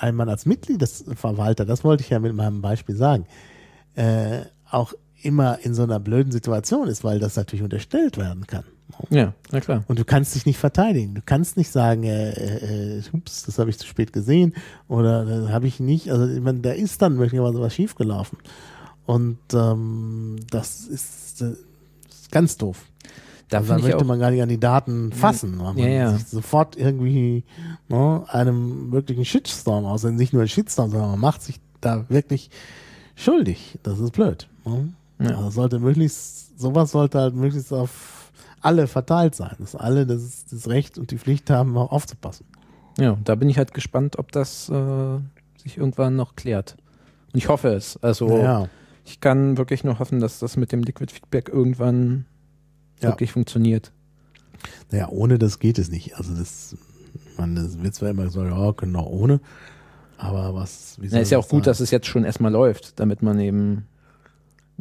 ein 0.00 0.16
Mann 0.16 0.28
als 0.28 0.46
Mitglied 0.46 0.82
des 0.82 1.04
Verwalter, 1.14 1.64
das 1.64 1.84
wollte 1.84 2.02
ich 2.02 2.10
ja 2.10 2.18
mit 2.18 2.34
meinem 2.34 2.60
Beispiel 2.60 2.96
sagen, 2.96 3.26
äh, 3.94 4.40
auch 4.68 4.94
immer 5.22 5.60
in 5.62 5.74
so 5.74 5.84
einer 5.84 6.00
blöden 6.00 6.32
Situation 6.32 6.88
ist, 6.88 7.04
weil 7.04 7.20
das 7.20 7.36
natürlich 7.36 7.62
unterstellt 7.62 8.18
werden 8.18 8.48
kann. 8.48 8.64
Ja, 9.10 9.32
na 9.52 9.60
klar. 9.60 9.84
Und 9.86 9.98
du 10.00 10.04
kannst 10.04 10.34
dich 10.34 10.44
nicht 10.44 10.58
verteidigen. 10.58 11.14
Du 11.14 11.22
kannst 11.24 11.56
nicht 11.56 11.70
sagen, 11.70 12.02
äh, 12.02 12.98
äh, 12.98 13.02
ups, 13.12 13.44
das 13.44 13.60
habe 13.60 13.70
ich 13.70 13.78
zu 13.78 13.86
spät 13.86 14.12
gesehen 14.12 14.54
oder 14.88 15.24
das 15.24 15.50
habe 15.50 15.68
ich 15.68 15.78
nicht. 15.78 16.10
Also 16.10 16.26
ich 16.26 16.40
meine, 16.40 16.60
da 16.60 16.72
ist 16.72 17.00
dann 17.00 17.16
möglicherweise 17.16 17.60
was 17.60 17.74
schiefgelaufen. 17.74 18.38
Und 19.06 19.38
ähm, 19.54 20.36
das 20.50 20.84
ist, 20.84 21.40
äh, 21.40 21.52
ganz 22.30 22.56
doof. 22.56 22.84
Da 23.48 23.58
also 23.58 23.78
möchte 23.78 24.04
man 24.04 24.18
gar 24.18 24.30
nicht 24.30 24.42
an 24.42 24.48
die 24.48 24.58
Daten 24.58 25.12
fassen, 25.12 25.58
weil 25.58 25.74
man 25.74 25.78
ja, 25.78 25.88
ja. 25.88 26.12
sich 26.12 26.26
sofort 26.26 26.76
irgendwie 26.76 27.44
ne, 27.88 28.24
einem 28.28 28.90
wirklichen 28.90 29.24
Shitstorm 29.24 29.84
aus, 29.84 30.02
nicht 30.02 30.32
nur 30.32 30.42
ein 30.42 30.48
Shitstorm, 30.48 30.90
sondern 30.90 31.10
man 31.12 31.20
macht 31.20 31.42
sich 31.42 31.60
da 31.80 32.06
wirklich 32.08 32.50
schuldig. 33.14 33.78
Das 33.84 34.00
ist 34.00 34.10
blöd. 34.10 34.48
Ne? 34.64 34.92
Ja. 35.20 35.36
Also 35.36 35.50
sollte 35.50 35.78
möglichst, 35.78 36.58
sowas 36.58 36.90
sollte 36.90 37.20
halt 37.20 37.34
möglichst 37.34 37.72
auf 37.72 38.32
alle 38.60 38.88
verteilt 38.88 39.36
sein, 39.36 39.54
dass 39.60 39.76
alle 39.76 40.06
das, 40.06 40.46
das 40.50 40.68
Recht 40.68 40.98
und 40.98 41.12
die 41.12 41.18
Pflicht 41.18 41.48
haben, 41.48 41.76
auch 41.76 41.92
aufzupassen. 41.92 42.46
Ja, 42.98 43.16
da 43.24 43.36
bin 43.36 43.48
ich 43.48 43.58
halt 43.58 43.74
gespannt, 43.74 44.18
ob 44.18 44.32
das 44.32 44.68
äh, 44.68 45.18
sich 45.62 45.76
irgendwann 45.76 46.16
noch 46.16 46.34
klärt. 46.34 46.76
Und 47.32 47.38
ich 47.38 47.48
hoffe 47.48 47.68
es. 47.68 47.96
Also 48.02 48.38
ja. 48.38 48.68
Ich 49.06 49.20
kann 49.20 49.56
wirklich 49.56 49.84
nur 49.84 49.98
hoffen, 49.98 50.20
dass 50.20 50.40
das 50.40 50.56
mit 50.56 50.72
dem 50.72 50.82
Liquid 50.82 51.12
Feedback 51.12 51.48
irgendwann 51.48 52.26
ja. 53.00 53.10
wirklich 53.10 53.32
funktioniert. 53.32 53.92
Naja, 54.90 55.08
ohne 55.08 55.38
das 55.38 55.58
geht 55.58 55.78
es 55.78 55.90
nicht. 55.90 56.16
Also 56.16 56.34
das, 56.34 56.76
man, 57.38 57.54
das 57.54 57.80
wird 57.80 57.94
zwar 57.94 58.10
immer 58.10 58.24
gesagt, 58.24 58.50
ja, 58.50 58.72
können 58.72 58.96
auch 58.96 59.06
ohne, 59.06 59.40
aber 60.18 60.54
was, 60.54 60.96
wie 61.00 61.08
Na, 61.10 61.20
ist 61.20 61.30
ja 61.30 61.38
auch 61.38 61.44
sein? 61.44 61.58
gut, 61.58 61.66
dass 61.66 61.80
es 61.80 61.90
jetzt 61.90 62.06
schon 62.06 62.24
erstmal 62.24 62.52
läuft, 62.52 62.98
damit 62.98 63.22
man 63.22 63.38
eben 63.38 63.86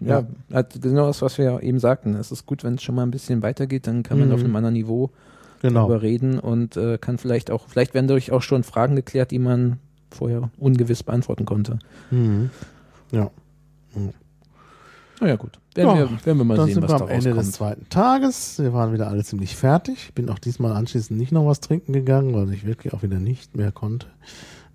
ja, 0.02 0.22
ja 0.22 0.28
hat 0.58 0.82
genau 0.82 1.08
das, 1.08 1.22
was 1.22 1.38
wir 1.38 1.62
eben 1.62 1.80
sagten. 1.80 2.16
Es 2.16 2.32
ist 2.32 2.46
gut, 2.46 2.64
wenn 2.64 2.76
es 2.76 2.84
schon 2.84 2.96
mal 2.96 3.04
ein 3.04 3.12
bisschen 3.12 3.44
weitergeht, 3.44 3.88
dann 3.88 4.04
kann 4.04 4.18
man 4.18 4.30
mhm. 4.30 4.34
auf 4.34 4.40
einem 4.42 4.56
anderen 4.56 4.74
Niveau 4.74 5.12
genau. 5.62 5.82
darüber 5.82 6.02
reden 6.02 6.40
und 6.40 6.78
äh, 6.78 6.98
kann 6.98 7.18
vielleicht 7.18 7.52
auch, 7.52 7.68
vielleicht 7.68 7.94
werden 7.94 8.08
dadurch 8.08 8.32
auch 8.32 8.42
schon 8.42 8.64
Fragen 8.64 8.96
geklärt, 8.96 9.32
die 9.32 9.40
man 9.40 9.80
vorher 10.10 10.50
ungewiss 10.58 11.04
beantworten 11.04 11.46
konnte. 11.46 11.80
Mhm. 12.12 12.50
Ja. 13.12 13.30
Naja, 15.22 15.36
gut. 15.38 15.60
Werden, 15.74 15.90
ja, 15.90 16.10
wir, 16.10 16.26
werden 16.26 16.38
wir 16.38 16.46
mal 16.46 16.66
sehen, 16.66 16.82
was 16.82 16.92
wir 16.92 17.02
am 17.02 17.08
Ende 17.08 17.32
kommt. 17.32 17.42
des 17.42 17.52
zweiten 17.54 17.90
Tages. 17.90 18.60
Wir 18.60 18.74
waren 18.74 18.94
wieder 18.94 19.08
alle 19.08 19.24
ziemlich 19.24 19.56
fertig. 19.56 20.14
Bin 20.14 20.30
auch 20.30 20.40
diesmal 20.40 20.74
anschließend 20.74 21.18
nicht 21.18 21.32
noch 21.32 21.46
was 21.46 21.60
trinken 21.60 21.94
gegangen, 21.94 22.34
weil 22.34 22.54
ich 22.54 22.66
wirklich 22.66 22.94
auch 22.94 23.04
wieder 23.04 23.20
nicht 23.20 23.56
mehr 23.56 23.72
konnte. 23.72 24.08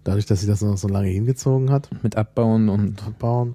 Dadurch, 0.05 0.27
dass 0.27 0.41
sich 0.41 0.49
das 0.49 0.63
noch 0.63 0.79
so 0.79 0.89
lange 0.89 1.09
hingezogen 1.09 1.71
hat. 1.71 1.91
Mit 2.03 2.17
Abbauen 2.17 2.69
und. 2.69 3.03
Abbauen. 3.07 3.55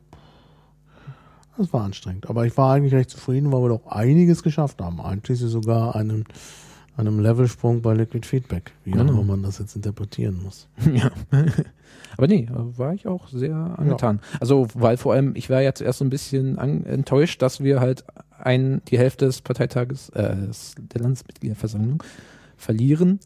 Das 1.58 1.72
war 1.72 1.84
anstrengend. 1.86 2.30
Aber 2.30 2.46
ich 2.46 2.56
war 2.58 2.74
eigentlich 2.74 2.94
recht 2.94 3.10
zufrieden, 3.10 3.52
weil 3.52 3.62
wir 3.62 3.70
doch 3.70 3.88
einiges 3.88 4.44
geschafft 4.44 4.82
haben. 4.82 5.00
Einschließlich 5.00 5.50
sogar 5.50 5.96
einen, 5.96 6.26
einem 6.98 7.20
Levelsprung 7.20 7.82
bei 7.82 7.94
Liquid 7.94 8.26
Feedback. 8.26 8.72
Wie 8.84 8.92
genau. 8.92 9.06
auch 9.06 9.10
immer 9.10 9.24
man 9.24 9.44
das 9.44 9.60
jetzt 9.60 9.76
interpretieren 9.76 10.42
muss. 10.44 10.68
Ja. 10.94 11.12
Aber 12.18 12.28
nee, 12.28 12.48
war 12.50 12.94
ich 12.94 13.08
auch 13.08 13.28
sehr 13.28 13.56
angetan. 13.78 14.22
Ja. 14.22 14.40
Also, 14.40 14.68
weil 14.74 14.96
vor 14.96 15.14
allem, 15.14 15.34
ich 15.36 15.50
war 15.50 15.62
jetzt 15.62 15.82
erst 15.82 16.00
so 16.00 16.06
ein 16.06 16.10
bisschen 16.10 16.58
enttäuscht, 16.58 17.42
dass 17.42 17.62
wir 17.62 17.82
halt 17.82 18.06
ein, 18.40 18.82
die 18.88 18.98
Hälfte 18.98 19.26
des 19.26 19.42
Parteitages, 19.42 20.10
äh, 20.10 20.36
der 20.78 21.02
Landesmitgliederversammlung 21.02 22.02
verlieren. 22.56 23.20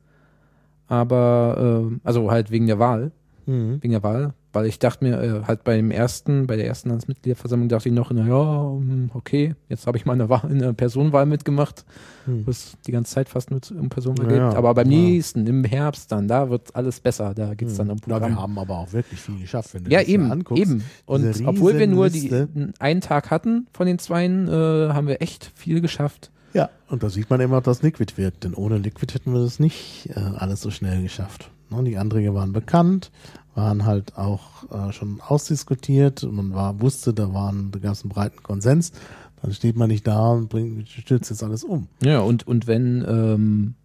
Aber, 0.88 1.90
äh, 1.91 2.00
also 2.04 2.32
halt 2.32 2.50
wegen 2.50 2.66
der 2.66 2.80
Wahl. 2.80 3.12
Mhm. 3.46 3.78
Wegen 3.84 3.91
der 3.91 4.02
Wahl. 4.02 4.34
Weil 4.51 4.65
ich 4.65 4.80
dachte 4.80 5.05
mir, 5.05 5.21
äh, 5.21 5.41
halt 5.45 5.63
beim 5.63 5.91
ersten, 5.91 6.47
bei 6.47 6.55
der 6.55 6.65
ersten 6.65 6.89
Landsmitgliederversammlung 6.89 7.69
dachte 7.69 7.89
ich 7.89 7.93
noch, 7.93 8.11
naja, 8.11 8.63
hm, 8.80 9.11
okay, 9.13 9.53
jetzt 9.67 9.85
habe 9.85 9.97
ich 9.97 10.07
mal 10.07 10.13
eine, 10.13 10.30
Wahl, 10.30 10.49
eine 10.49 10.73
Personenwahl 10.73 11.27
mitgemacht, 11.27 11.85
hm. 12.26 12.47
wo 12.47 12.51
es 12.51 12.76
die 12.88 12.91
ganze 12.91 13.13
Zeit 13.13 13.30
fast 13.30 13.51
nur 13.51 13.61
um 13.80 13.89
Personenwahl 13.89 14.27
geht. 14.27 14.57
Aber 14.57 14.73
beim 14.73 14.89
ja. 14.89 14.97
nächsten, 14.97 15.45
im 15.45 15.63
Herbst 15.63 16.11
dann, 16.11 16.27
da 16.27 16.49
wird 16.49 16.76
alles 16.76 16.99
besser. 16.99 17.35
Da 17.35 17.53
geht 17.53 17.67
es 17.67 17.77
hm. 17.77 17.77
dann 17.77 17.91
um 17.91 17.99
Programm. 17.99 18.23
Ja, 18.23 18.38
wir 18.38 18.41
haben 18.41 18.57
aber 18.57 18.80
auch 18.80 18.91
wirklich 18.91 19.19
viel 19.19 19.39
geschafft, 19.39 19.76
wenn 19.76 19.84
du 19.84 19.91
ja, 19.91 19.99
das 19.99 20.07
eben, 20.07 20.31
anguckst. 20.31 20.63
eben. 20.63 20.84
Und 21.05 21.45
obwohl 21.45 21.77
wir 21.77 21.88
nur 21.88 22.09
die, 22.09 22.47
einen 22.80 23.01
Tag 23.01 23.30
hatten 23.30 23.67
von 23.71 23.85
den 23.85 23.99
zweien, 23.99 24.47
äh, 24.47 24.51
haben 24.51 25.07
wir 25.07 25.21
echt 25.21 25.51
viel 25.53 25.80
geschafft. 25.80 26.31
Ja, 26.53 26.69
und 26.88 27.03
da 27.03 27.09
sieht 27.09 27.30
man 27.30 27.39
immer, 27.39 27.61
dass 27.61 27.84
Liquid 27.84 28.13
wirkt, 28.17 28.43
denn 28.43 28.55
ohne 28.55 28.77
Liquid 28.77 29.13
hätten 29.13 29.34
wir 29.34 29.41
das 29.41 29.59
nicht 29.59 30.09
äh, 30.15 30.19
alles 30.19 30.61
so 30.61 30.71
schnell 30.71 31.01
geschafft. 31.03 31.51
Ne, 31.69 31.84
die 31.84 31.97
Anträge 31.97 32.34
waren 32.34 32.51
bekannt, 32.51 33.11
waren 33.60 33.86
halt 33.86 34.18
auch 34.18 34.64
äh, 34.72 34.91
schon 34.94 35.22
ausdiskutiert. 35.22 36.23
Man 36.23 36.53
war, 36.53 36.80
wusste, 36.81 37.14
da 37.14 37.34
waren, 37.34 37.72
da 37.72 37.80
gab 37.80 37.94
es 37.94 38.03
einen 38.03 38.10
breiten 38.10 38.41
Konsens. 38.41 38.94
Dann 39.41 39.53
steht 39.53 39.76
man 39.76 39.90
nicht 39.90 40.07
da 40.07 40.31
und 40.31 40.49
bringt, 40.49 40.88
stürzt 40.88 41.30
jetzt 41.30 41.44
alles 41.44 41.64
um. 41.64 41.88
Ja, 42.02 42.19
und, 42.22 42.48
und 42.48 42.68
wenn, 42.68 43.06
ähm, 43.07 43.76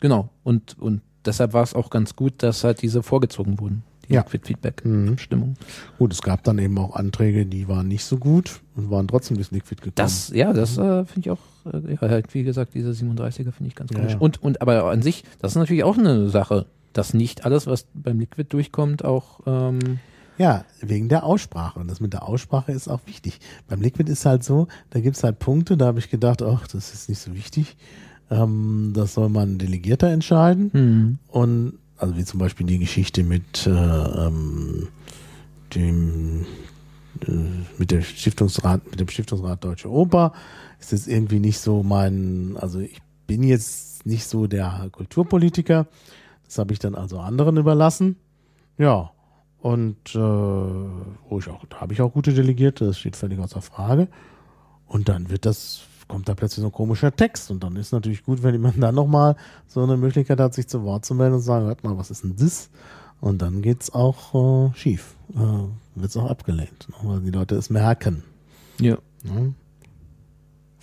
genau, 0.00 0.30
und, 0.42 0.78
und 0.78 1.02
deshalb 1.24 1.52
war 1.52 1.62
es 1.62 1.74
auch 1.74 1.90
ganz 1.90 2.16
gut, 2.16 2.42
dass 2.42 2.64
halt 2.64 2.82
diese 2.82 3.02
vorgezogen 3.02 3.60
wurden. 3.60 3.82
Die 4.08 4.14
ja. 4.14 4.20
Liquid 4.20 4.46
Feedback 4.46 4.84
mhm. 4.84 5.16
Stimmung. 5.18 5.54
Gut, 5.98 6.12
es 6.12 6.20
gab 6.20 6.42
dann 6.44 6.58
eben 6.58 6.76
auch 6.78 6.94
Anträge, 6.94 7.46
die 7.46 7.68
waren 7.68 7.88
nicht 7.88 8.04
so 8.04 8.18
gut 8.18 8.60
und 8.76 8.90
waren 8.90 9.08
trotzdem 9.08 9.36
bis 9.36 9.50
Liquid 9.50 9.76
gekommen. 9.76 9.94
Das, 9.94 10.30
ja, 10.30 10.52
das 10.52 10.76
äh, 10.76 11.04
finde 11.06 11.20
ich 11.20 11.30
auch, 11.30 11.38
äh, 11.72 11.92
ja, 11.92 12.00
halt, 12.00 12.34
wie 12.34 12.42
gesagt, 12.42 12.74
diese 12.74 12.90
37er 12.90 13.52
finde 13.52 13.68
ich 13.68 13.74
ganz 13.74 13.92
komisch. 13.92 14.12
Ja, 14.12 14.16
ja. 14.16 14.20
Und, 14.20 14.42
und, 14.42 14.60
aber 14.60 14.84
an 14.90 15.00
sich, 15.00 15.24
das 15.40 15.52
ist 15.52 15.56
natürlich 15.56 15.84
auch 15.84 15.96
eine 15.96 16.28
Sache 16.28 16.66
dass 16.94 17.14
nicht 17.14 17.44
alles, 17.44 17.66
was 17.66 17.86
beim 17.94 18.20
Liquid 18.20 18.46
durchkommt, 18.48 19.04
auch. 19.04 19.40
Ähm 19.46 19.98
ja, 20.36 20.64
wegen 20.80 21.08
der 21.08 21.24
Aussprache. 21.24 21.78
Und 21.78 21.88
das 21.88 22.00
mit 22.00 22.12
der 22.12 22.26
Aussprache 22.26 22.72
ist 22.72 22.88
auch 22.88 23.00
wichtig. 23.06 23.38
Beim 23.68 23.80
Liquid 23.80 24.10
ist 24.10 24.26
halt 24.26 24.42
so, 24.42 24.66
da 24.90 24.98
gibt 24.98 25.16
es 25.16 25.22
halt 25.22 25.38
Punkte, 25.38 25.76
da 25.76 25.86
habe 25.86 26.00
ich 26.00 26.10
gedacht, 26.10 26.42
ach, 26.42 26.66
das 26.66 26.92
ist 26.92 27.08
nicht 27.08 27.20
so 27.20 27.34
wichtig. 27.34 27.76
Ähm, 28.30 28.92
das 28.94 29.14
soll 29.14 29.28
man 29.28 29.58
Delegierter 29.58 30.08
entscheiden. 30.08 30.70
Mhm. 30.72 31.18
Und 31.28 31.78
also 31.98 32.16
wie 32.16 32.24
zum 32.24 32.40
Beispiel 32.40 32.66
die 32.66 32.78
Geschichte 32.78 33.22
mit 33.22 33.66
äh, 33.66 33.70
ähm, 33.70 34.88
dem 35.74 36.46
äh, 37.26 37.32
mit 37.78 37.90
der 37.90 38.02
Stiftungsrat, 38.02 38.90
mit 38.90 39.00
dem 39.00 39.08
Stiftungsrat 39.08 39.62
Deutsche 39.64 39.90
Oper 39.90 40.32
ist 40.80 40.92
das 40.92 41.06
irgendwie 41.06 41.38
nicht 41.38 41.60
so 41.60 41.82
mein, 41.82 42.56
also 42.58 42.80
ich 42.80 42.98
bin 43.26 43.42
jetzt 43.42 44.04
nicht 44.04 44.26
so 44.26 44.46
der 44.46 44.88
Kulturpolitiker, 44.92 45.86
das 46.46 46.58
habe 46.58 46.72
ich 46.72 46.78
dann 46.78 46.94
also 46.94 47.18
anderen 47.18 47.56
überlassen. 47.56 48.16
Ja. 48.78 49.10
Und 49.58 50.14
äh, 50.14 50.18
wo 50.18 51.38
ich 51.38 51.48
auch, 51.48 51.64
da 51.66 51.80
habe 51.80 51.94
ich 51.94 52.02
auch 52.02 52.12
gute 52.12 52.34
Delegierte, 52.34 52.84
das 52.86 52.98
steht 52.98 53.16
völlig 53.16 53.38
außer 53.38 53.62
Frage. 53.62 54.08
Und 54.86 55.08
dann 55.08 55.30
wird 55.30 55.46
das, 55.46 55.82
kommt 56.06 56.28
da 56.28 56.34
plötzlich 56.34 56.60
so 56.60 56.68
ein 56.68 56.72
komischer 56.72 57.14
Text. 57.14 57.50
Und 57.50 57.64
dann 57.64 57.76
ist 57.76 57.92
natürlich 57.92 58.24
gut, 58.24 58.42
wenn 58.42 58.54
jemand 58.54 58.74
dann 58.82 58.94
nochmal 58.94 59.36
so 59.66 59.82
eine 59.82 59.96
Möglichkeit 59.96 60.38
hat, 60.38 60.54
sich 60.54 60.68
zu 60.68 60.84
Wort 60.84 61.04
zu 61.06 61.14
melden 61.14 61.34
und 61.34 61.40
zu 61.40 61.46
sagen, 61.46 61.66
hört 61.66 61.82
mal, 61.82 61.96
was 61.96 62.10
ist 62.10 62.24
denn 62.24 62.36
das? 62.36 62.70
Und 63.20 63.40
dann 63.40 63.62
geht's 63.62 63.92
auch 63.94 64.68
äh, 64.70 64.74
schief. 64.74 65.14
Äh, 65.34 65.38
wird's 65.94 66.16
auch 66.16 66.28
abgelehnt, 66.28 66.88
ne? 66.90 66.96
weil 67.02 67.20
die 67.20 67.30
Leute 67.30 67.54
es 67.54 67.70
merken. 67.70 68.22
Ja. 68.78 68.98
ja. 69.22 69.32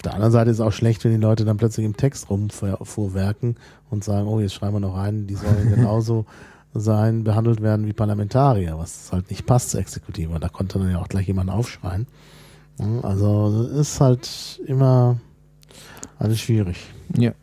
Auf 0.01 0.03
der 0.03 0.15
anderen 0.15 0.31
Seite 0.31 0.49
ist 0.49 0.57
es 0.57 0.61
auch 0.61 0.71
schlecht, 0.71 1.03
wenn 1.03 1.11
die 1.11 1.17
Leute 1.17 1.45
dann 1.45 1.57
plötzlich 1.57 1.85
im 1.85 1.95
Text 1.95 2.31
rumvorwerken 2.31 3.55
und 3.91 4.03
sagen, 4.03 4.27
oh, 4.27 4.39
jetzt 4.39 4.55
schreiben 4.55 4.73
wir 4.73 4.79
noch 4.79 4.97
rein, 4.97 5.27
die 5.27 5.35
sollen 5.35 5.69
genauso 5.75 6.25
sein, 6.73 7.23
behandelt 7.23 7.61
werden 7.61 7.85
wie 7.85 7.93
Parlamentarier, 7.93 8.79
was 8.79 9.11
halt 9.11 9.29
nicht 9.29 9.45
passt 9.45 9.69
zur 9.69 9.79
Exekutive. 9.79 10.39
Da 10.39 10.49
konnte 10.49 10.79
dann 10.79 10.89
ja 10.89 10.97
auch 10.97 11.07
gleich 11.07 11.27
jemand 11.27 11.51
aufschreien. 11.51 12.07
Also 13.03 13.69
ist 13.79 14.01
halt 14.01 14.59
immer 14.65 15.19
alles 16.17 16.39
schwierig. 16.39 16.79
Ja. 17.15 17.33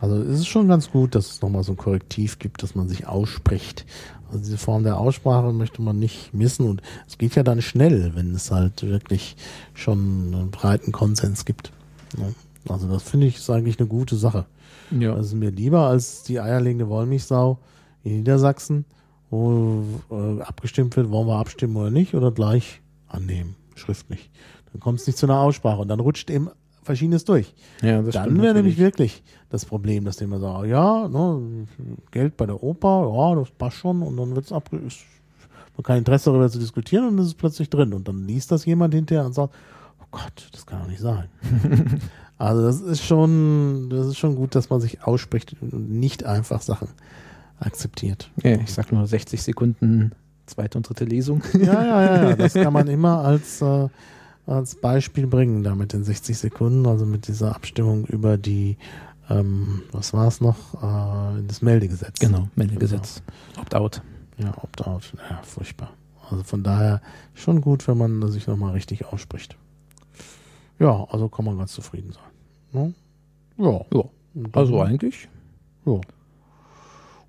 Also 0.00 0.16
es 0.16 0.40
ist 0.40 0.48
schon 0.48 0.66
ganz 0.66 0.90
gut, 0.90 1.14
dass 1.14 1.30
es 1.30 1.42
nochmal 1.42 1.62
so 1.62 1.72
ein 1.72 1.76
Korrektiv 1.76 2.38
gibt, 2.38 2.62
dass 2.62 2.74
man 2.74 2.88
sich 2.88 3.06
ausspricht. 3.06 3.84
Also 4.32 4.44
diese 4.44 4.58
Form 4.58 4.82
der 4.82 4.98
Aussprache 4.98 5.52
möchte 5.52 5.82
man 5.82 5.98
nicht 5.98 6.32
missen 6.32 6.66
und 6.68 6.80
es 7.06 7.18
geht 7.18 7.34
ja 7.34 7.42
dann 7.42 7.60
schnell, 7.60 8.12
wenn 8.14 8.34
es 8.34 8.50
halt 8.50 8.82
wirklich 8.82 9.36
schon 9.74 10.32
einen 10.32 10.50
breiten 10.50 10.90
Konsens 10.90 11.44
gibt. 11.44 11.70
Also 12.66 12.88
das 12.88 13.02
finde 13.02 13.26
ich 13.26 13.36
ist 13.36 13.50
eigentlich 13.50 13.78
eine 13.78 13.88
gute 13.88 14.16
Sache. 14.16 14.46
Ja. 14.90 15.14
Das 15.14 15.26
ist 15.26 15.34
mir 15.34 15.50
lieber 15.50 15.86
als 15.86 16.22
die 16.22 16.40
eierlegende 16.40 16.88
Wollmilchsau 16.88 17.58
in 18.04 18.16
Niedersachsen, 18.16 18.86
wo 19.28 19.84
äh, 20.10 20.40
abgestimmt 20.40 20.96
wird, 20.96 21.10
wollen 21.10 21.26
wir 21.26 21.36
abstimmen 21.36 21.76
oder 21.76 21.90
nicht, 21.90 22.14
oder 22.14 22.32
gleich 22.32 22.80
annehmen, 23.08 23.54
schriftlich. 23.74 24.30
Dann 24.72 24.80
kommt 24.80 25.00
es 25.00 25.06
nicht 25.06 25.18
zu 25.18 25.26
einer 25.26 25.38
Aussprache 25.38 25.82
und 25.82 25.88
dann 25.88 26.00
rutscht 26.00 26.30
eben 26.30 26.48
Verschiedenes 26.82 27.24
durch. 27.24 27.54
Ja, 27.82 28.02
das 28.02 28.14
Dann 28.14 28.40
wäre 28.42 28.54
nämlich 28.54 28.78
wirklich 28.78 29.22
das 29.52 29.66
Problem, 29.66 30.04
dass 30.04 30.16
die 30.16 30.24
immer 30.24 30.40
sagen, 30.40 30.68
ja, 30.68 31.08
ne, 31.08 31.66
Geld 32.10 32.36
bei 32.36 32.46
der 32.46 32.62
Oper, 32.62 33.12
ja, 33.14 33.38
das 33.38 33.50
passt 33.50 33.76
schon 33.76 34.02
und 34.02 34.16
dann 34.16 34.34
wird 34.34 34.46
es 34.46 34.52
abge... 34.52 34.80
Man 35.74 35.84
kein 35.84 35.98
Interesse 35.98 36.30
darüber 36.30 36.50
zu 36.50 36.58
diskutieren 36.58 37.08
und 37.08 37.16
dann 37.16 37.24
ist 37.24 37.32
es 37.32 37.34
plötzlich 37.34 37.70
drin. 37.70 37.94
Und 37.94 38.06
dann 38.06 38.26
liest 38.26 38.50
das 38.50 38.66
jemand 38.66 38.92
hinterher 38.92 39.24
und 39.24 39.32
sagt, 39.32 39.54
oh 40.02 40.06
Gott, 40.10 40.48
das 40.52 40.66
kann 40.66 40.80
doch 40.82 40.88
nicht 40.88 41.00
sein. 41.00 41.28
also 42.38 42.62
das 42.62 42.82
ist 42.82 43.02
schon, 43.02 43.88
das 43.88 44.06
ist 44.06 44.18
schon 44.18 44.36
gut, 44.36 44.54
dass 44.54 44.68
man 44.68 44.82
sich 44.82 45.02
ausspricht 45.02 45.56
und 45.62 45.90
nicht 45.90 46.24
einfach 46.24 46.60
Sachen 46.60 46.88
akzeptiert. 47.58 48.30
Ja, 48.42 48.56
ich 48.56 48.70
sag 48.72 48.92
nur 48.92 49.06
60 49.06 49.42
Sekunden 49.42 50.12
zweite 50.44 50.76
und 50.76 50.86
dritte 50.86 51.06
Lesung. 51.06 51.42
ja, 51.54 51.60
ja, 51.60 52.04
ja, 52.04 52.28
ja. 52.28 52.36
Das 52.36 52.52
kann 52.52 52.72
man 52.72 52.88
immer 52.88 53.24
als 53.24 53.62
äh, 53.62 53.88
als 54.46 54.74
Beispiel 54.74 55.26
bringen, 55.26 55.62
da 55.62 55.74
mit 55.74 55.92
den 55.92 56.04
60 56.04 56.36
Sekunden, 56.36 56.86
also 56.86 57.06
mit 57.06 57.28
dieser 57.28 57.54
Abstimmung 57.54 58.06
über 58.06 58.36
die, 58.36 58.76
ähm, 59.30 59.82
was 59.92 60.12
war 60.12 60.28
es 60.28 60.40
noch, 60.40 60.56
äh, 60.74 61.42
das 61.46 61.62
Meldegesetz. 61.62 62.18
Genau, 62.18 62.48
Meldegesetz. 62.54 63.22
Genau. 63.50 63.62
Opt-out. 63.62 64.02
Ja, 64.38 64.52
Opt-out. 64.62 65.12
Ja, 65.30 65.40
furchtbar. 65.42 65.90
Also 66.30 66.44
von 66.44 66.62
daher 66.62 67.00
schon 67.34 67.60
gut, 67.60 67.86
wenn 67.88 67.98
man 67.98 68.30
sich 68.30 68.46
nochmal 68.46 68.72
richtig 68.72 69.06
ausspricht. 69.06 69.56
Ja, 70.78 71.04
also 71.10 71.28
kann 71.28 71.44
man 71.44 71.58
ganz 71.58 71.72
zufrieden 71.72 72.12
sein. 72.12 72.22
Ne? 72.72 72.94
Ja. 73.58 73.80
ja. 73.92 74.04
Also 74.52 74.80
eigentlich. 74.80 75.28
Ja. 75.84 76.00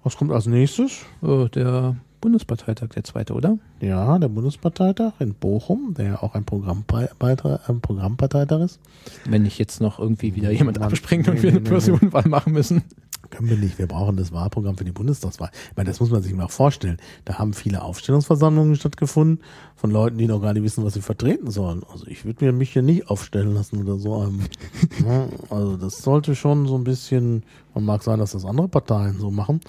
Was 0.04 0.18
kommt 0.18 0.32
als 0.32 0.48
nächstes? 0.48 1.02
Äh, 1.22 1.50
der 1.50 1.96
Bundesparteitag, 2.24 2.88
der 2.96 3.04
zweite, 3.04 3.34
oder? 3.34 3.58
Ja, 3.82 4.18
der 4.18 4.30
Bundesparteitag 4.30 5.12
in 5.20 5.34
Bochum, 5.34 5.94
der 5.98 6.06
ja 6.06 6.24
auch 6.24 6.36
ein 6.36 6.46
Programmparteitag, 6.46 7.68
ein 7.68 7.82
Programmparteitag 7.82 8.62
ist. 8.62 8.80
Wenn 9.26 9.44
nicht 9.44 9.60
jetzt 9.60 9.82
noch 9.82 10.00
irgendwie 10.00 10.34
wieder 10.34 10.50
jemand 10.50 10.80
Man, 10.80 10.88
abspringt 10.88 11.28
und 11.28 11.44
wir 11.44 11.50
eine 11.50 11.60
Personenwahl 11.60 12.26
machen 12.30 12.54
müssen. 12.54 12.82
Können 13.30 13.50
wir 13.50 13.58
nicht. 13.58 13.78
Wir 13.78 13.88
brauchen 13.88 14.16
das 14.16 14.32
Wahlprogramm 14.32 14.78
für 14.78 14.86
die 14.86 14.94
Bundestagswahl. 14.94 15.50
Ich 15.72 15.76
meine, 15.76 15.90
das 15.90 16.00
muss 16.00 16.12
man 16.12 16.24
sich 16.24 16.34
mal 16.34 16.48
vorstellen. 16.48 16.96
Da 17.26 17.40
haben 17.40 17.52
viele 17.52 17.82
Aufstellungsversammlungen 17.82 18.78
stattgefunden 18.78 19.44
von 19.76 19.92
Leuten, 19.92 20.18
die 20.18 20.28
noch 20.28 20.42
gar 20.42 20.54
nicht 20.54 20.64
wissen, 20.64 20.86
was 20.86 20.94
sie 20.94 21.02
vertreten 21.02 21.52
sollen. 21.52 21.82
Also 21.92 22.08
ich 22.08 22.24
würde 22.24 22.46
mir 22.46 22.54
mich 22.54 22.72
hier 22.72 22.84
nicht 22.84 23.10
aufstellen 23.10 23.54
lassen 23.54 23.82
oder 23.82 23.98
so. 23.98 24.16
also 25.50 25.76
das 25.76 25.98
sollte 25.98 26.36
schon 26.36 26.68
so 26.68 26.78
ein 26.78 26.86
bisschen, 26.86 27.44
man 27.76 27.84
mag 27.84 28.02
sein, 28.02 28.20
dass 28.20 28.32
das 28.32 28.46
andere 28.46 28.70
Parteien 28.70 29.20
so 29.20 29.30
machen, 29.30 29.60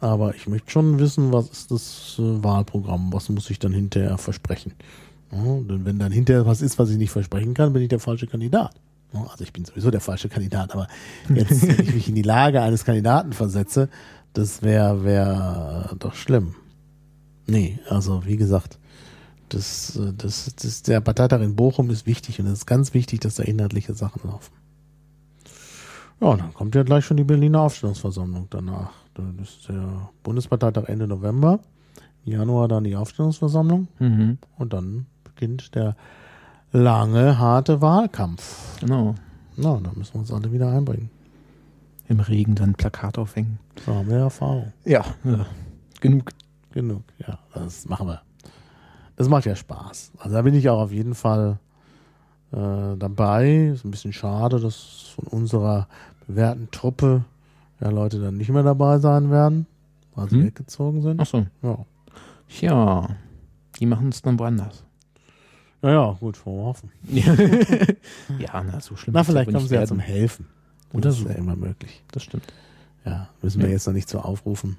aber 0.00 0.34
ich 0.34 0.48
möchte 0.48 0.70
schon 0.70 0.98
wissen, 0.98 1.32
was 1.32 1.48
ist 1.50 1.70
das 1.70 2.16
äh, 2.18 2.42
Wahlprogramm, 2.42 3.12
was 3.12 3.28
muss 3.28 3.50
ich 3.50 3.58
dann 3.58 3.72
hinterher 3.72 4.18
versprechen. 4.18 4.72
Ja, 5.32 5.42
denn 5.42 5.84
wenn 5.84 5.98
dann 5.98 6.12
hinterher 6.12 6.46
was 6.46 6.62
ist, 6.62 6.78
was 6.78 6.90
ich 6.90 6.96
nicht 6.96 7.10
versprechen 7.10 7.54
kann, 7.54 7.72
bin 7.72 7.82
ich 7.82 7.88
der 7.88 8.00
falsche 8.00 8.26
Kandidat. 8.26 8.74
Also 9.12 9.42
ich 9.42 9.52
bin 9.52 9.64
sowieso 9.64 9.90
der 9.90 10.00
falsche 10.00 10.28
Kandidat, 10.28 10.72
aber 10.72 10.86
jetzt, 11.34 11.66
wenn 11.78 11.84
ich 11.84 11.94
mich 11.94 12.08
in 12.08 12.14
die 12.14 12.22
Lage 12.22 12.62
eines 12.62 12.84
Kandidaten 12.84 13.32
versetze, 13.32 13.88
das 14.32 14.62
wäre 14.62 15.04
wär 15.04 15.94
doch 15.98 16.14
schlimm. 16.14 16.54
Nee, 17.46 17.78
also 17.88 18.24
wie 18.24 18.36
gesagt, 18.36 18.78
das, 19.48 19.98
das, 20.16 20.54
das, 20.54 20.82
der 20.82 21.00
Parteitag 21.00 21.40
in 21.40 21.56
Bochum 21.56 21.90
ist 21.90 22.06
wichtig 22.06 22.38
und 22.38 22.46
es 22.46 22.60
ist 22.60 22.66
ganz 22.66 22.94
wichtig, 22.94 23.20
dass 23.20 23.34
da 23.34 23.42
inhaltliche 23.42 23.94
Sachen 23.94 24.22
laufen. 24.24 24.52
Ja, 26.20 26.36
dann 26.36 26.54
kommt 26.54 26.74
ja 26.74 26.82
gleich 26.82 27.04
schon 27.04 27.16
die 27.16 27.24
Berliner 27.24 27.62
Aufstellungsversammlung 27.62 28.46
danach. 28.50 28.92
Dann 29.20 29.38
ist 29.42 29.68
der 29.68 30.10
Bundesparteitag 30.22 30.84
Ende 30.88 31.06
November, 31.06 31.60
Januar 32.24 32.68
dann 32.68 32.84
die 32.84 32.96
Aufstellungsversammlung 32.96 33.88
mhm. 33.98 34.38
und 34.58 34.72
dann 34.72 35.06
beginnt 35.24 35.74
der 35.74 35.96
lange, 36.72 37.38
harte 37.38 37.80
Wahlkampf. 37.80 38.80
Genau. 38.80 39.14
Na, 39.56 39.78
da 39.82 39.90
müssen 39.94 40.14
wir 40.14 40.20
uns 40.20 40.32
alle 40.32 40.52
wieder 40.52 40.70
einbringen. 40.70 41.10
Im 42.08 42.20
Regen 42.20 42.54
dann 42.54 42.74
Plakat 42.74 43.18
aufhängen. 43.18 43.58
Da 43.86 43.94
haben 43.94 44.08
wir 44.08 44.18
Erfahrung. 44.18 44.72
Ja, 44.84 45.04
ja. 45.24 45.46
genug. 46.00 46.30
Genug, 46.72 47.02
ja, 47.18 47.38
das 47.52 47.88
machen 47.88 48.06
wir. 48.06 48.22
Das 49.16 49.28
macht 49.28 49.44
ja 49.44 49.56
Spaß. 49.56 50.12
Also 50.18 50.36
da 50.36 50.42
bin 50.42 50.54
ich 50.54 50.68
auch 50.68 50.80
auf 50.80 50.92
jeden 50.92 51.14
Fall 51.14 51.58
äh, 52.52 52.96
dabei. 52.96 53.72
Ist 53.74 53.84
ein 53.84 53.90
bisschen 53.90 54.12
schade, 54.12 54.60
dass 54.60 55.12
von 55.14 55.26
unserer 55.26 55.88
bewährten 56.26 56.70
Truppe 56.70 57.24
ja 57.80 57.90
Leute 57.90 58.20
dann 58.20 58.36
nicht 58.36 58.50
mehr 58.50 58.62
dabei 58.62 58.98
sein 58.98 59.30
werden, 59.30 59.66
weil 60.14 60.28
sie 60.28 60.36
hm? 60.36 60.46
weggezogen 60.46 61.02
sind. 61.02 61.20
Ach 61.20 61.26
so. 61.26 61.46
Ja. 61.62 61.78
Tja, 62.48 63.08
die 63.78 63.86
machen 63.86 64.08
es 64.08 64.22
dann 64.22 64.38
woanders. 64.38 64.84
Naja, 65.82 66.16
gut, 66.20 66.44
wollen 66.44 66.58
wir 66.58 66.64
hoffen. 66.64 66.90
ja, 68.38 68.62
na, 68.62 68.80
so 68.80 68.96
schlimm. 68.96 69.14
Na, 69.14 69.24
vielleicht 69.24 69.50
kommen 69.50 69.66
sie 69.66 69.74
ja 69.74 69.86
zum 69.86 69.98
Helfen. 69.98 70.46
Oder 70.92 71.08
das 71.08 71.16
so. 71.16 71.24
ist 71.24 71.30
ja 71.30 71.36
immer 71.36 71.56
möglich. 71.56 72.02
Das 72.12 72.22
stimmt. 72.24 72.44
Ja, 73.06 73.28
müssen 73.40 73.60
wir 73.60 73.68
ja. 73.68 73.74
jetzt 73.74 73.86
noch 73.86 73.94
nicht 73.94 74.08
so 74.08 74.18
aufrufen. 74.18 74.76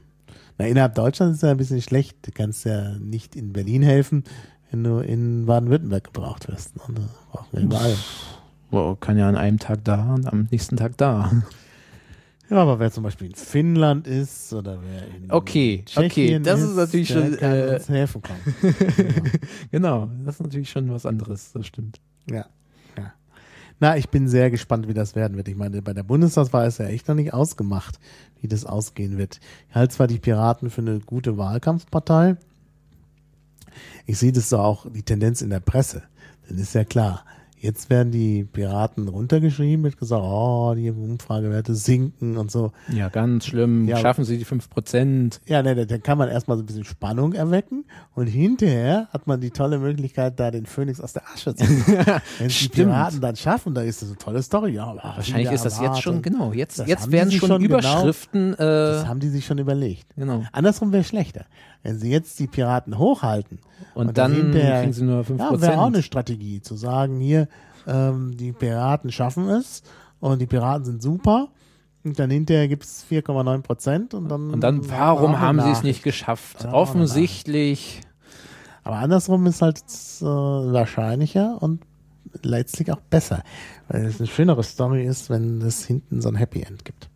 Na, 0.57 0.67
innerhalb 0.67 0.93
Deutschlands 0.93 1.37
ist 1.37 1.43
es 1.43 1.47
ja 1.47 1.51
ein 1.51 1.57
bisschen 1.57 1.81
schlecht. 1.81 2.17
Du 2.21 2.31
kannst 2.31 2.65
ja 2.65 2.97
nicht 2.99 3.35
in 3.35 3.51
Berlin 3.51 3.81
helfen, 3.81 4.25
wenn 4.69 4.83
du 4.83 4.99
in 4.99 5.47
Baden-Württemberg 5.47 6.03
gebraucht 6.03 6.47
wirst. 6.49 6.73
Und 6.87 6.99
da 6.99 7.03
brauchen 7.31 7.47
wir 7.51 7.61
überall. 7.61 7.95
Wow, 8.69 8.99
kann 8.99 9.17
ja 9.17 9.27
an 9.27 9.35
einem 9.35 9.57
Tag 9.57 9.83
da 9.83 10.13
und 10.13 10.27
am 10.27 10.47
nächsten 10.51 10.77
Tag 10.77 10.97
da. 10.97 11.31
Ja, 12.51 12.57
aber 12.57 12.79
wer 12.79 12.91
zum 12.91 13.03
Beispiel 13.03 13.27
in 13.27 13.35
Finnland 13.35 14.07
ist 14.07 14.51
oder 14.51 14.77
wer 14.83 15.07
in 15.15 15.31
okay, 15.31 15.83
Tschechien 15.85 16.35
okay, 16.35 16.39
das 16.43 16.59
ist, 16.59 16.71
ist 16.71 16.75
natürlich 16.75 17.07
schon 17.07 17.37
äh, 17.37 17.79
helfen 17.87 18.21
kann. 18.21 18.35
genau, 19.71 20.09
das 20.25 20.35
ist 20.35 20.41
natürlich 20.41 20.69
schon 20.69 20.91
was 20.91 21.05
anderes. 21.05 21.53
Das 21.53 21.65
stimmt. 21.65 22.01
Ja, 22.29 22.47
ja. 22.97 23.13
Na, 23.79 23.95
ich 23.95 24.09
bin 24.09 24.27
sehr 24.27 24.51
gespannt, 24.51 24.89
wie 24.89 24.93
das 24.93 25.15
werden 25.15 25.37
wird. 25.37 25.47
Ich 25.47 25.55
meine, 25.55 25.81
bei 25.81 25.93
der 25.93 26.03
Bundestagswahl 26.03 26.67
ist 26.67 26.79
ja 26.79 26.87
echt 26.87 27.07
noch 27.07 27.15
nicht 27.15 27.33
ausgemacht, 27.33 28.01
wie 28.41 28.49
das 28.49 28.65
ausgehen 28.65 29.17
wird. 29.17 29.39
Ich 29.69 29.75
halte 29.75 29.95
zwar 29.95 30.07
die 30.07 30.19
Piraten 30.19 30.69
für 30.69 30.81
eine 30.81 30.99
gute 30.99 31.37
Wahlkampfpartei. 31.37 32.35
Ich 34.05 34.17
sehe 34.17 34.33
das 34.33 34.49
so 34.49 34.57
auch 34.57 34.85
die 34.91 35.03
Tendenz 35.03 35.41
in 35.41 35.51
der 35.51 35.61
Presse. 35.61 36.03
Dann 36.49 36.57
ist 36.57 36.75
ja 36.75 36.83
klar, 36.83 37.23
Jetzt 37.61 37.91
werden 37.91 38.11
die 38.11 38.43
Piraten 38.43 39.07
runtergeschrieben, 39.07 39.83
wird 39.83 39.99
gesagt, 39.99 40.23
oh, 40.25 40.73
die 40.75 40.89
Umfragewerte 40.89 41.75
sinken 41.75 42.35
und 42.37 42.49
so. 42.49 42.71
Ja, 42.91 43.09
ganz 43.09 43.45
schlimm. 43.45 43.87
Ja, 43.87 43.97
Schaffen 43.97 44.23
sie 44.23 44.39
die 44.39 44.45
5%. 44.47 45.41
Ja, 45.45 45.61
ne, 45.61 45.85
dann 45.85 46.01
kann 46.01 46.17
man 46.17 46.27
erstmal 46.27 46.57
so 46.57 46.63
ein 46.63 46.65
bisschen 46.65 46.85
Spannung 46.85 47.33
erwecken 47.33 47.85
und 48.15 48.25
hinterher 48.25 49.09
hat 49.13 49.27
man 49.27 49.41
die 49.41 49.51
tolle 49.51 49.77
Möglichkeit, 49.77 50.39
da 50.39 50.49
den 50.49 50.65
Phönix 50.65 50.99
aus 50.99 51.13
der 51.13 51.21
Asche 51.31 51.53
zu 51.53 51.63
machen. 51.63 51.97
Wenn 52.39 52.47
die 52.47 52.69
Piraten 52.69 53.21
dann 53.21 53.35
schaffen, 53.35 53.75
dann 53.75 53.85
ist 53.85 54.01
das 54.01 54.09
eine 54.09 54.17
tolle 54.17 54.41
Story. 54.41 54.71
Ja, 54.71 54.95
wahrscheinlich 54.95 55.51
ist 55.51 55.63
das 55.63 55.79
jetzt 55.79 56.01
schon, 56.01 56.23
genau, 56.23 56.53
jetzt, 56.53 56.79
jetzt 56.87 57.11
werden 57.11 57.31
schon, 57.31 57.47
schon 57.47 57.61
genau 57.61 57.77
Überschriften. 57.77 58.55
Genau, 58.57 58.63
äh, 58.63 58.91
das 58.93 59.07
haben 59.07 59.19
die 59.19 59.29
sich 59.29 59.45
schon 59.45 59.59
überlegt. 59.59 60.07
Genau. 60.15 60.43
Andersrum 60.51 60.91
wäre 60.91 61.03
schlechter. 61.03 61.45
Wenn 61.83 61.97
sie 61.97 62.11
jetzt 62.11 62.39
die 62.39 62.47
Piraten 62.47 62.97
hochhalten 62.97 63.59
und, 63.95 64.09
und 64.09 64.17
dann, 64.17 64.51
dann 64.51 64.79
kriegen 64.81 64.93
sie 64.93 65.03
nur 65.03 65.23
5%. 65.23 65.37
Ja, 65.39 65.61
wäre 65.61 65.79
auch 65.79 65.87
eine 65.87 66.03
Strategie, 66.03 66.61
zu 66.61 66.75
sagen, 66.75 67.19
hier, 67.19 67.47
ähm, 67.87 68.37
die 68.37 68.51
Piraten 68.51 69.11
schaffen 69.11 69.49
es 69.49 69.83
und 70.19 70.39
die 70.39 70.45
Piraten 70.45 70.85
sind 70.85 71.01
super. 71.01 71.49
Und 72.03 72.17
dann 72.17 72.31
hinterher 72.31 72.67
gibt 72.67 72.83
es 72.83 73.05
4,9 73.09 73.61
Prozent 73.61 74.13
und 74.13 74.27
dann. 74.29 74.51
Und 74.51 74.61
dann, 74.61 74.89
warum 74.89 75.39
haben 75.39 75.61
sie 75.61 75.69
es 75.69 75.83
nicht 75.83 76.03
geschafft? 76.03 76.65
Offensichtlich. 76.65 78.01
Aber 78.83 78.95
andersrum 78.97 79.45
ist 79.45 79.61
halt 79.61 79.77
äh, 79.77 80.23
wahrscheinlicher 80.25 81.61
und 81.61 81.81
letztlich 82.41 82.91
auch 82.91 83.01
besser. 83.09 83.43
Weil 83.87 84.05
es 84.05 84.19
eine 84.19 84.27
schönere 84.27 84.63
Story 84.63 85.05
ist, 85.05 85.29
wenn 85.29 85.61
es 85.61 85.85
hinten 85.85 86.21
so 86.21 86.29
ein 86.29 86.35
Happy 86.35 86.63
End 86.63 86.85
gibt. 86.85 87.10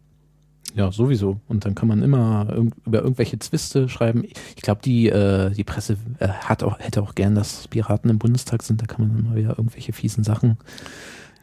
Ja, 0.76 0.92
sowieso. 0.92 1.40
Und 1.48 1.66
dann 1.66 1.74
kann 1.74 1.88
man 1.88 2.04
immer 2.04 2.48
irg 2.50 2.74
über 2.86 3.02
irgendwelche 3.02 3.40
Zwiste 3.40 3.88
schreiben. 3.88 4.24
Ich 4.56 4.62
glaube, 4.62 4.82
die, 4.84 5.08
äh, 5.08 5.52
die 5.52 5.64
Presse 5.64 5.98
äh, 6.20 6.28
hat 6.28 6.64
auch, 6.64 6.80
hätte 6.80 7.02
auch 7.02 7.16
gern, 7.16 7.34
dass 7.34 7.68
Piraten 7.70 8.10
im 8.10 8.20
Bundestag 8.20 8.62
sind. 8.62 8.82
Da 8.82 8.86
kann 8.86 9.08
man 9.08 9.24
mal 9.24 9.36
wieder 9.36 9.58
irgendwelche 9.58 9.94
fiesen 9.94 10.26
Sachen 10.26 10.58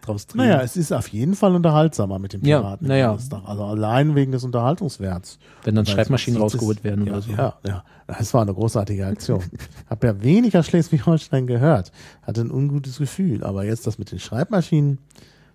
draus 0.03 0.27
drehen. 0.27 0.39
Naja, 0.47 0.61
es 0.61 0.77
ist 0.77 0.93
auf 0.93 1.09
jeden 1.09 1.35
Fall 1.35 1.55
unterhaltsamer 1.55 2.19
mit 2.19 2.35
dem 2.35 2.43
Piraten. 2.43 2.87
Ja, 2.87 3.17
naja. 3.17 3.19
Also 3.47 3.65
allein 3.65 4.15
wegen 4.15 4.33
des 4.33 4.45
Unterhaltungswerts. 4.45 5.39
Wenn 5.65 5.77
dann 5.77 5.87
Schreibmaschinen 5.87 6.41
rausgeholt 6.41 6.85
werden 6.85 7.07
ja, 7.07 7.13
oder 7.13 7.23
so. 7.23 7.33
Ja, 7.33 7.55
ja. 7.67 7.85
Das 8.07 8.35
war 8.35 8.43
eine 8.43 8.53
großartige 8.53 9.07
Aktion. 9.07 9.43
Hab 9.89 10.05
ja 10.05 10.23
weniger 10.23 10.63
Schleswig-Holstein 10.63 11.47
gehört. 11.47 11.91
Hatte 12.23 12.43
ein 12.43 12.51
ungutes 12.51 12.99
Gefühl. 12.99 13.45
Aber 13.45 13.65
jetzt 13.65 13.87
das 13.87 13.99
mit 13.99 14.11
den 14.13 14.19
Schreibmaschinen, 14.19 14.99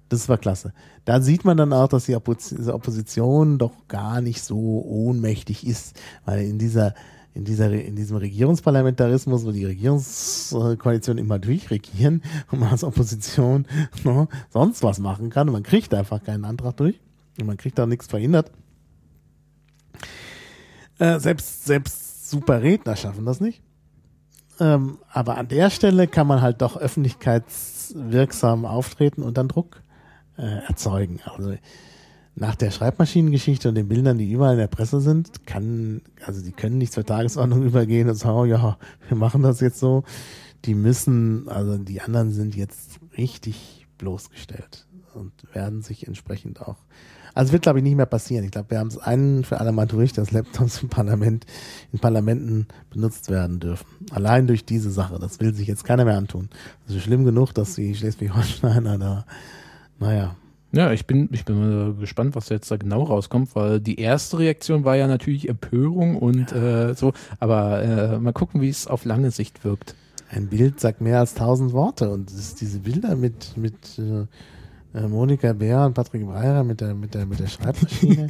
das 0.09 0.29
war 0.29 0.37
klasse. 0.37 0.73
Da 1.05 1.21
sieht 1.21 1.45
man 1.45 1.57
dann 1.57 1.73
auch, 1.73 1.87
dass 1.87 2.05
die 2.05 2.15
Opposition 2.15 3.57
doch 3.57 3.87
gar 3.87 4.21
nicht 4.21 4.41
so 4.43 4.83
ohnmächtig 4.85 5.65
ist, 5.65 5.99
weil 6.25 6.45
in 6.45 6.57
dieser 6.57 6.93
in 7.33 7.45
dieser 7.45 7.71
in 7.71 7.95
diesem 7.95 8.17
Regierungsparlamentarismus, 8.17 9.45
wo 9.45 9.51
die 9.51 9.65
Regierungskoalition 9.65 11.19
immer 11.19 11.37
durchregieren 11.37 12.23
und 12.51 12.59
man 12.59 12.69
als 12.69 12.83
Opposition 12.83 13.67
no, 14.03 14.27
sonst 14.49 14.81
was 14.81 14.99
machen 14.99 15.29
kann 15.29 15.47
und 15.47 15.53
man 15.53 15.63
kriegt 15.63 15.93
einfach 15.93 16.23
keinen 16.23 16.45
Antrag 16.45 16.77
durch 16.77 16.99
und 17.39 17.45
man 17.45 17.57
kriegt 17.57 17.77
da 17.77 17.85
nichts 17.85 18.07
verhindert. 18.07 18.51
Äh, 20.97 21.19
selbst 21.19 21.65
selbst 21.65 22.29
super 22.29 22.63
Redner 22.63 22.95
schaffen 22.95 23.25
das 23.25 23.39
nicht. 23.39 23.61
Ähm, 24.59 24.97
aber 25.11 25.37
an 25.37 25.47
der 25.47 25.69
Stelle 25.69 26.07
kann 26.07 26.25
man 26.25 26.41
halt 26.41 26.63
doch 26.63 26.75
öffentlichkeitswirksam 26.77 28.65
auftreten 28.65 29.21
und 29.21 29.37
dann 29.37 29.47
Druck 29.47 29.83
äh, 30.37 30.67
erzeugen. 30.67 31.19
Also 31.25 31.55
nach 32.35 32.55
der 32.55 32.71
Schreibmaschinengeschichte 32.71 33.69
und 33.69 33.75
den 33.75 33.87
Bildern, 33.87 34.17
die 34.17 34.31
überall 34.31 34.53
in 34.53 34.59
der 34.59 34.67
Presse 34.67 35.01
sind, 35.01 35.45
kann, 35.47 36.01
also 36.25 36.43
die 36.43 36.51
können 36.51 36.77
nicht 36.77 36.93
zur 36.93 37.05
Tagesordnung 37.05 37.63
übergehen 37.63 38.09
und 38.09 38.15
sagen, 38.15 38.37
oh 38.37 38.45
ja, 38.45 38.77
wir 39.07 39.17
machen 39.17 39.41
das 39.41 39.59
jetzt 39.59 39.79
so. 39.79 40.03
Die 40.65 40.75
müssen, 40.75 41.49
also 41.49 41.77
die 41.77 42.01
anderen 42.01 42.31
sind 42.31 42.55
jetzt 42.55 42.99
richtig 43.17 43.87
bloßgestellt 43.97 44.85
und 45.15 45.31
werden 45.53 45.81
sich 45.81 46.07
entsprechend 46.07 46.61
auch. 46.61 46.77
Also 47.33 47.53
wird, 47.53 47.63
glaube 47.63 47.79
ich, 47.79 47.83
nicht 47.83 47.95
mehr 47.95 48.07
passieren. 48.07 48.45
Ich 48.45 48.51
glaube, 48.51 48.71
wir 48.71 48.79
haben 48.79 48.87
es 48.87 48.97
einen 48.97 49.43
für 49.43 49.59
alle 49.59 49.71
Mal 49.71 49.85
durch, 49.85 50.11
dass 50.11 50.31
Laptops 50.31 50.81
im 50.81 50.89
Parlament, 50.89 51.45
in 51.91 51.99
Parlamenten 51.99 52.67
benutzt 52.89 53.29
werden 53.29 53.59
dürfen. 53.59 53.85
Allein 54.11 54.47
durch 54.47 54.65
diese 54.65 54.89
Sache. 54.89 55.19
Das 55.19 55.39
will 55.39 55.53
sich 55.53 55.67
jetzt 55.67 55.83
keiner 55.83 56.05
mehr 56.05 56.17
antun. 56.17 56.49
Das 56.85 56.95
ist 56.95 57.03
schlimm 57.03 57.25
genug, 57.25 57.53
dass 57.53 57.75
die 57.75 57.93
Schleswig-Holsteiner 57.95 58.97
da 58.97 59.25
naja. 59.99 60.35
Ja, 60.73 60.91
ich 60.91 61.07
bin, 61.07 61.29
ich 61.31 61.45
bin 61.45 61.97
gespannt, 61.99 62.35
was 62.35 62.49
jetzt 62.49 62.69
da 62.69 62.77
genau 62.77 63.03
rauskommt, 63.03 63.55
weil 63.55 63.79
die 63.79 63.99
erste 63.99 64.39
Reaktion 64.39 64.83
war 64.83 64.97
ja 64.97 65.07
natürlich 65.07 65.47
Empörung 65.47 66.17
und 66.17 66.51
äh, 66.51 66.93
so, 66.93 67.13
aber 67.39 67.83
äh, 67.83 68.19
mal 68.19 68.33
gucken, 68.33 68.61
wie 68.61 68.69
es 68.69 68.85
auf 68.85 69.05
lange 69.05 69.31
Sicht 69.31 69.63
wirkt. 69.63 69.95
Ein 70.29 70.47
Bild 70.47 70.81
sagt 70.81 70.99
mehr 70.99 71.19
als 71.19 71.35
tausend 71.35 71.71
Worte 71.71 72.09
und 72.09 72.29
diese 72.59 72.79
Bilder 72.79 73.15
mit, 73.15 73.55
mit 73.55 73.97
äh, 73.97 74.25
äh, 74.97 75.07
Monika 75.07 75.53
Bär 75.53 75.85
und 75.85 75.93
Patrick 75.93 76.25
Breyer 76.25 76.63
mit 76.63 76.81
der, 76.81 76.93
mit 76.93 77.13
der, 77.13 77.25
mit 77.25 77.39
der 77.39 77.47
Schreibmaschine. 77.47 78.27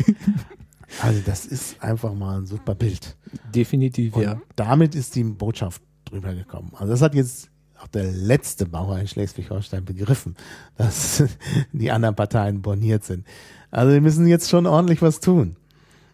also 1.01 1.21
das 1.25 1.45
ist 1.45 1.81
einfach 1.81 2.13
mal 2.13 2.39
ein 2.39 2.45
super 2.45 2.75
Bild. 2.75 3.15
Definitiv, 3.53 4.15
Und 4.15 4.23
ja. 4.23 4.41
damit 4.55 4.93
ist 4.93 5.15
die 5.15 5.23
Botschaft 5.23 5.81
drüber 6.05 6.33
gekommen. 6.35 6.71
Also 6.75 6.93
das 6.93 7.01
hat 7.01 7.15
jetzt 7.15 7.49
auch 7.87 7.91
der 7.91 8.11
letzte 8.11 8.65
Bauer 8.65 8.99
in 8.99 9.07
Schleswig-Holstein 9.07 9.85
begriffen, 9.85 10.35
dass 10.77 11.23
die 11.71 11.91
anderen 11.91 12.15
Parteien 12.15 12.61
borniert 12.61 13.03
sind. 13.03 13.25
Also 13.71 13.93
wir 13.93 14.01
müssen 14.01 14.27
jetzt 14.27 14.49
schon 14.49 14.65
ordentlich 14.65 15.01
was 15.01 15.19
tun. 15.19 15.55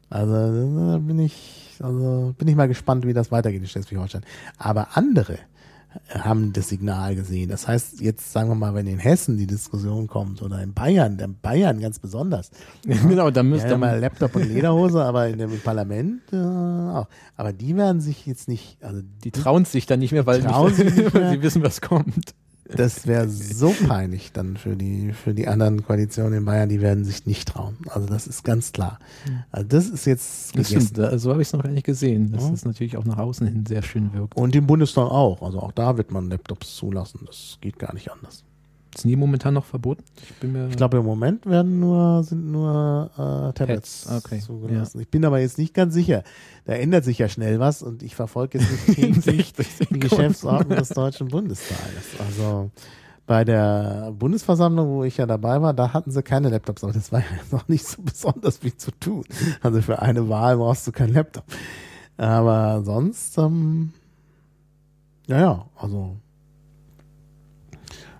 Also 0.09 0.33
da 0.33 0.97
bin 0.99 1.19
ich, 1.19 1.71
also 1.79 2.33
bin 2.37 2.47
ich 2.47 2.55
mal 2.55 2.67
gespannt, 2.67 3.05
wie 3.05 3.13
das 3.13 3.31
weitergeht 3.31 3.61
in 3.61 3.67
Schleswig-Holstein. 3.67 4.23
Aber 4.57 4.95
andere 4.95 5.39
haben 6.09 6.53
das 6.53 6.69
Signal 6.69 7.15
gesehen. 7.15 7.49
Das 7.49 7.67
heißt, 7.67 8.01
jetzt 8.01 8.31
sagen 8.31 8.49
wir 8.49 8.55
mal, 8.55 8.73
wenn 8.73 8.87
in 8.87 8.99
Hessen 8.99 9.37
die 9.37 9.47
Diskussion 9.47 10.07
kommt 10.07 10.41
oder 10.41 10.61
in 10.61 10.73
Bayern, 10.73 11.17
in 11.19 11.39
Bayern 11.39 11.79
ganz 11.79 11.99
besonders. 11.99 12.51
genau, 12.83 13.29
da 13.31 13.43
müsste 13.43 13.69
Ja, 13.69 13.77
mal 13.77 13.99
Laptop 13.99 14.35
und 14.35 14.47
Lederhose, 14.47 15.03
aber 15.05 15.27
in 15.27 15.37
dem 15.39 15.59
Parlament 15.59 16.21
äh, 16.31 16.37
auch. 16.37 17.07
Aber 17.35 17.53
die 17.53 17.75
werden 17.75 18.01
sich 18.01 18.25
jetzt 18.25 18.47
nicht, 18.47 18.77
also 18.83 19.01
die 19.23 19.31
trauen 19.31 19.65
sich 19.65 19.85
dann 19.85 19.99
nicht 19.99 20.11
mehr, 20.11 20.25
weil, 20.25 20.41
Trauen 20.41 20.73
sich 20.73 20.85
nicht 20.95 21.13
weil 21.13 21.21
mehr. 21.21 21.31
sie 21.31 21.41
wissen, 21.41 21.63
was 21.63 21.81
kommt. 21.81 22.33
Das 22.65 23.07
wäre 23.07 23.27
so 23.29 23.73
peinlich 23.87 24.31
dann 24.31 24.57
für 24.57 24.75
die, 24.75 25.11
für 25.13 25.33
die 25.33 25.47
anderen 25.47 25.83
Koalitionen 25.85 26.33
in 26.39 26.45
Bayern, 26.45 26.69
die 26.69 26.81
werden 26.81 27.03
sich 27.05 27.25
nicht 27.25 27.49
trauen. 27.49 27.77
Also 27.89 28.07
das 28.07 28.25
ist 28.27 28.43
ganz 28.43 28.71
klar. 28.71 28.99
Also 29.51 29.67
das 29.67 29.89
ist 29.89 30.05
jetzt 30.05 30.57
Das 30.57 30.67
stimmt, 30.69 30.95
so 31.19 31.31
habe 31.31 31.41
ich 31.41 31.47
es 31.49 31.53
noch 31.53 31.63
gar 31.63 31.71
nicht 31.71 31.85
gesehen. 31.85 32.31
Das 32.31 32.43
Ja. 32.43 32.53
ist 32.53 32.65
natürlich 32.65 32.97
auch 32.97 33.05
nach 33.05 33.17
außen 33.17 33.45
hin 33.47 33.65
sehr 33.65 33.83
schön 33.83 34.13
wirkt. 34.13 34.35
Und 34.35 34.55
im 34.55 34.65
Bundestag 34.67 35.05
auch. 35.11 35.41
Also 35.41 35.59
auch 35.59 35.71
da 35.71 35.97
wird 35.97 36.11
man 36.11 36.29
Laptops 36.29 36.75
zulassen. 36.75 37.21
Das 37.25 37.57
geht 37.61 37.79
gar 37.79 37.93
nicht 37.93 38.11
anders. 38.11 38.43
Sind 38.95 39.09
die 39.09 39.15
momentan 39.15 39.53
noch 39.53 39.65
verboten? 39.65 40.03
Ich 40.21 40.69
Ich 40.69 40.77
glaube, 40.77 40.97
im 40.97 41.05
Moment 41.05 41.45
werden 41.45 41.79
nur, 41.79 42.23
sind 42.23 42.51
nur 42.51 43.09
äh, 43.17 43.53
Tablets 43.53 44.07
okay, 44.09 44.39
zugelassen. 44.39 45.01
Ich 45.01 45.09
bin 45.09 45.25
aber 45.25 45.39
jetzt 45.39 45.57
nicht 45.57 45.73
ganz 45.73 45.93
sicher. 45.93 46.23
Da 46.65 46.73
ändert 46.73 47.03
sich 47.03 47.17
ja 47.17 47.27
schnell 47.27 47.59
was 47.59 47.81
und 47.81 48.03
ich 48.03 48.15
verfolge 48.15 48.59
jetzt 48.59 48.71
nicht 48.71 48.95
täglich 48.95 49.53
60 49.55 49.87
die. 49.89 49.99
Geschäftsordnung 49.99 50.77
des 50.77 50.89
Deutschen 50.89 51.27
Bundestages. 51.29 52.19
Also 52.19 52.69
bei 53.25 53.43
der 53.45 54.13
Bundesversammlung, 54.17 54.89
wo 54.89 55.03
ich 55.03 55.17
ja 55.17 55.25
dabei 55.25 55.61
war, 55.61 55.73
da 55.73 55.93
hatten 55.93 56.11
sie 56.11 56.23
keine 56.23 56.49
Laptops, 56.49 56.83
aber 56.83 56.93
das 56.93 57.11
war 57.11 57.21
ja 57.21 57.25
noch 57.51 57.67
nicht 57.67 57.85
so 57.85 58.01
besonders 58.01 58.57
viel 58.57 58.75
zu 58.75 58.91
tun. 58.91 59.23
Also 59.61 59.81
für 59.81 60.01
eine 60.01 60.29
Wahl 60.29 60.57
brauchst 60.57 60.85
du 60.87 60.91
keinen 60.91 61.13
Laptop. 61.13 61.45
Aber 62.17 62.83
sonst, 62.83 63.37
ähm, 63.37 63.93
ja, 65.27 65.39
ja, 65.39 65.65
also 65.75 66.17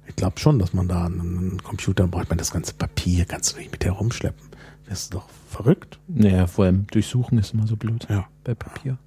ich 0.08 0.16
glaube 0.16 0.40
schon, 0.40 0.60
dass 0.60 0.74
man 0.74 0.88
da 0.88 1.06
einen, 1.06 1.62
Computer 1.64 2.08
braucht. 2.08 2.30
Man 2.30 2.38
das 2.38 2.52
ganze 2.52 2.74
Papier 2.74 3.26
kannst 3.26 3.54
du 3.54 3.60
nicht 3.60 3.72
mit 3.72 3.84
herumschleppen. 3.86 4.50
Wirst 4.86 5.14
du 5.14 5.18
doch 5.20 5.30
verrückt. 5.50 6.00
Naja, 6.08 6.46
vor 6.48 6.66
allem 6.66 6.88
durchsuchen 6.88 7.38
ist 7.38 7.54
immer 7.54 7.68
so 7.68 7.76
blöd 7.78 8.06
Ja. 8.10 8.28
bei 8.44 8.54
Papier. 8.54 8.98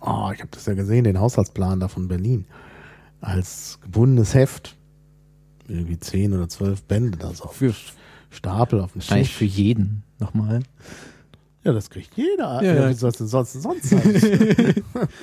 Oh, 0.00 0.30
ich 0.32 0.40
habe 0.40 0.48
das 0.52 0.66
ja 0.66 0.74
gesehen, 0.74 1.04
den 1.04 1.18
Haushaltsplan 1.18 1.80
da 1.80 1.88
von 1.88 2.08
Berlin. 2.08 2.46
Als 3.20 3.78
gebundenes 3.82 4.34
Heft. 4.34 4.76
Irgendwie 5.66 5.98
zehn 5.98 6.32
oder 6.34 6.48
zwölf 6.48 6.82
Bände 6.82 7.16
da 7.18 7.32
so. 7.32 7.48
Für, 7.48 7.74
Stapel 8.30 8.80
auf 8.80 8.92
dem 8.92 9.00
Tisch. 9.00 9.32
für 9.32 9.44
jeden 9.44 10.02
nochmal. 10.18 10.60
Ja, 11.62 11.72
das 11.72 11.88
kriegt 11.88 12.14
jeder. 12.16 12.62
Ja, 12.62 12.74
Ja. 12.74 12.90
Wie 12.90 12.94
soll 12.94 13.10
es 13.10 13.16
denn 13.16 13.26
sonst, 13.26 13.54
sonst 13.54 13.88
sein? 13.88 14.02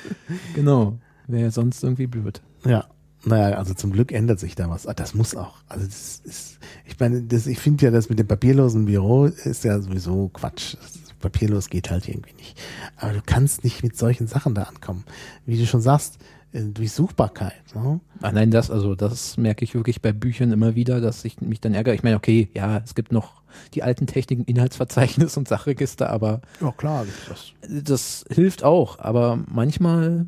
Genau. 0.54 0.98
Wäre 1.28 1.42
ja 1.44 1.50
sonst 1.50 1.82
irgendwie 1.84 2.06
blöd. 2.06 2.40
ja. 2.66 2.86
Naja, 3.24 3.56
also 3.56 3.74
zum 3.74 3.92
Glück 3.92 4.10
ändert 4.12 4.40
sich 4.40 4.54
da 4.54 4.68
was. 4.68 4.86
Ah, 4.86 4.94
Das 4.94 5.14
muss 5.14 5.34
auch. 5.36 5.54
Also 5.68 5.86
das 5.86 6.20
ist, 6.24 6.58
ich 6.86 6.98
meine, 6.98 7.22
das, 7.22 7.46
ich 7.46 7.58
finde 7.58 7.84
ja, 7.84 7.90
das 7.90 8.08
mit 8.08 8.18
dem 8.18 8.26
papierlosen 8.26 8.86
Büro 8.86 9.26
ist 9.26 9.64
ja 9.64 9.78
sowieso 9.80 10.28
Quatsch. 10.28 10.76
Papierlos 11.20 11.68
geht 11.70 11.90
halt 11.90 12.08
irgendwie 12.08 12.34
nicht. 12.34 12.60
Aber 12.96 13.12
du 13.12 13.20
kannst 13.24 13.62
nicht 13.62 13.84
mit 13.84 13.96
solchen 13.96 14.26
Sachen 14.26 14.54
da 14.54 14.64
ankommen. 14.64 15.04
Wie 15.46 15.56
du 15.56 15.66
schon 15.66 15.80
sagst, 15.80 16.18
äh, 16.52 16.62
Durchsuchbarkeit. 16.64 17.62
Ne? 17.76 18.00
Ah, 18.20 18.32
nein, 18.32 18.50
das, 18.50 18.72
also 18.72 18.96
das 18.96 19.36
merke 19.36 19.64
ich 19.64 19.74
wirklich 19.74 20.02
bei 20.02 20.12
Büchern 20.12 20.50
immer 20.50 20.74
wieder, 20.74 21.00
dass 21.00 21.24
ich 21.24 21.40
mich 21.40 21.60
dann 21.60 21.74
ärgere. 21.74 21.94
Ich 21.94 22.02
meine, 22.02 22.16
okay, 22.16 22.48
ja, 22.54 22.78
es 22.84 22.96
gibt 22.96 23.12
noch 23.12 23.40
die 23.74 23.84
alten 23.84 24.08
Techniken, 24.08 24.42
Inhaltsverzeichnis 24.44 25.36
und 25.36 25.46
Sachregister, 25.46 26.10
aber 26.10 26.40
Ja, 26.60 26.72
klar. 26.72 27.06
Das, 27.28 27.52
das 27.84 28.24
hilft 28.28 28.64
auch. 28.64 28.98
Aber 28.98 29.38
manchmal 29.48 30.26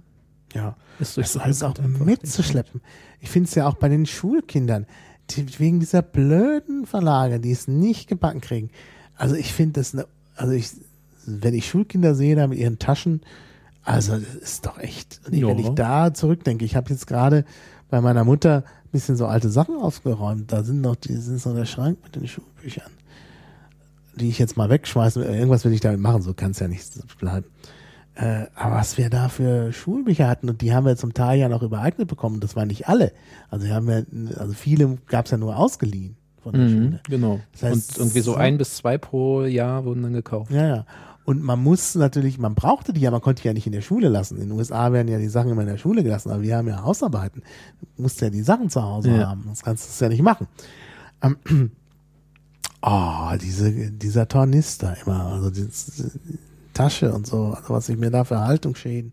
ja. 0.55 0.76
ist 0.98 1.18
Das 1.18 1.36
alles 1.36 1.62
auch 1.62 1.74
mitzuschleppen. 1.78 2.81
Ich 3.20 3.31
finde 3.31 3.48
es 3.48 3.55
ja 3.55 3.66
auch 3.66 3.74
bei 3.74 3.89
den 3.89 4.06
Schulkindern, 4.06 4.86
die, 5.31 5.59
wegen 5.59 5.81
dieser 5.81 6.02
blöden 6.02 6.86
Verlage, 6.86 7.40
die 7.40 7.51
es 7.51 7.68
nicht 7.68 8.09
gebacken 8.09 8.40
kriegen. 8.40 8.70
Also 9.16 9.35
ich 9.35 9.52
finde 9.52 9.81
das, 9.81 9.94
eine, 9.94 10.06
also 10.36 10.52
ich, 10.52 10.70
wenn 11.26 11.55
ich 11.55 11.68
Schulkinder 11.68 12.14
sehe 12.14 12.36
da 12.36 12.47
mit 12.47 12.59
ihren 12.59 12.78
Taschen, 12.78 13.22
also 13.82 14.16
das 14.16 14.35
ist 14.35 14.66
doch 14.66 14.78
echt. 14.78 15.20
Und 15.26 15.35
ich, 15.35 15.47
wenn 15.47 15.59
ich 15.59 15.70
da 15.70 16.14
zurückdenke, 16.14 16.64
ich 16.64 16.76
habe 16.76 16.90
jetzt 16.90 17.06
gerade 17.06 17.44
bei 17.90 18.01
meiner 18.01 18.24
Mutter 18.24 18.64
ein 18.66 18.90
bisschen 18.93 19.16
so 19.16 19.26
alte 19.26 19.51
Sachen 19.51 19.76
aufgeräumt. 19.76 20.52
Da 20.52 20.64
sind 20.64 20.81
noch, 20.81 20.97
die 20.97 21.14
sind 21.16 21.40
so 21.40 21.55
der 21.55 21.66
Schrank 21.66 21.98
mit 22.02 22.16
den 22.16 22.26
Schulbüchern, 22.26 22.90
die 24.16 24.28
ich 24.28 24.39
jetzt 24.39 24.56
mal 24.56 24.70
wegschmeiße. 24.70 25.24
Irgendwas 25.24 25.64
will 25.64 25.72
ich 25.72 25.81
damit 25.81 26.01
machen, 26.01 26.22
so 26.22 26.32
kann 26.32 26.52
es 26.52 26.60
ja 26.60 26.68
nicht 26.68 26.86
bleiben. 27.18 27.47
Äh, 28.16 28.47
aber 28.55 28.77
was 28.77 28.97
wir 28.97 29.11
da 29.11 29.28
für 29.28 29.73
Schulbücher 29.73 30.28
hatten 30.28 30.49
und 30.49 30.61
die 30.61 30.73
haben 30.73 30.86
wir 30.86 30.97
zum 30.97 31.15
Teil 31.15 31.39
ja 31.39 31.49
noch 31.49 31.62
übereignet 31.62 32.07
bekommen, 32.09 32.39
das 32.41 32.55
waren 32.55 32.69
nicht 32.69 32.89
alle. 32.89 33.12
Also 33.51 33.66
wir 33.66 33.74
haben 33.74 33.89
ja, 33.91 34.03
also 34.39 34.53
viele 34.53 34.99
gab 35.09 35.24
es 35.24 35.32
ja 35.32 35.36
nur 35.36 35.57
ausgeliehen 35.57 36.16
von 36.41 36.53
der 36.53 36.62
Mhm, 36.62 36.69
Schule. 36.70 37.01
genau. 37.09 37.41
Das 37.53 37.62
heißt, 37.65 37.99
und 37.99 38.05
irgendwie 38.07 38.20
so 38.20 38.35
ein 38.36 38.57
bis 38.57 38.77
zwei 38.77 38.99
pro 38.99 39.43
Jahr 39.45 39.85
wurden 39.85 40.03
dann 40.05 40.12
gekauft. 40.12 40.53
Ja, 40.53 40.66
ja. 40.66 40.86
Und 41.24 41.43
man 41.43 41.61
muss 41.61 41.95
natürlich, 41.95 42.39
man 42.39 42.55
brauchte 42.55 42.93
die 42.93 43.01
ja, 43.01 43.11
man 43.11 43.23
konnte 43.23 43.43
die 43.43 43.49
ja 43.49 43.55
nicht 43.55 43.66
in 43.66 43.73
der 43.73 43.81
Schule 43.81 44.09
lassen. 44.11 44.36
In 44.36 44.51
den 44.51 44.53
USA 44.53 44.93
werden 44.93 45.09
ja 45.09 45.19
die 45.19 45.28
Sachen 45.28 45.51
immer 45.51 45.62
in 45.62 45.69
der 45.69 45.78
Schule 45.78 46.03
gelassen, 46.05 46.31
aber 46.31 46.43
wir 46.43 46.57
haben 46.59 46.69
ja 46.69 46.82
Hausarbeiten. 46.85 47.43
Du 47.97 48.03
musst 48.03 48.20
ja 48.20 48.28
die 48.31 48.43
Sachen 48.43 48.69
zu 48.70 48.82
Hause 48.82 49.09
Ja. 49.11 49.28
haben, 49.31 49.43
sonst 49.47 49.65
kannst 49.65 49.86
du 49.86 49.89
es 49.91 49.99
ja 50.01 50.09
nicht 50.11 50.23
machen. 50.23 50.47
Ähm, 51.23 51.39
oh, 52.82 53.31
diese, 53.41 53.91
dieser 53.91 54.28
Tornister 54.28 54.97
immer, 55.05 55.24
also 55.32 55.51
die 55.51 55.66
Tasche 56.74 57.12
und 57.14 57.26
so, 57.26 57.55
also 57.56 57.72
was 57.74 57.88
ich 57.88 57.96
mir 57.96 58.10
da 58.10 58.24
für 58.24 58.40
Haltungsschäden 58.40 59.12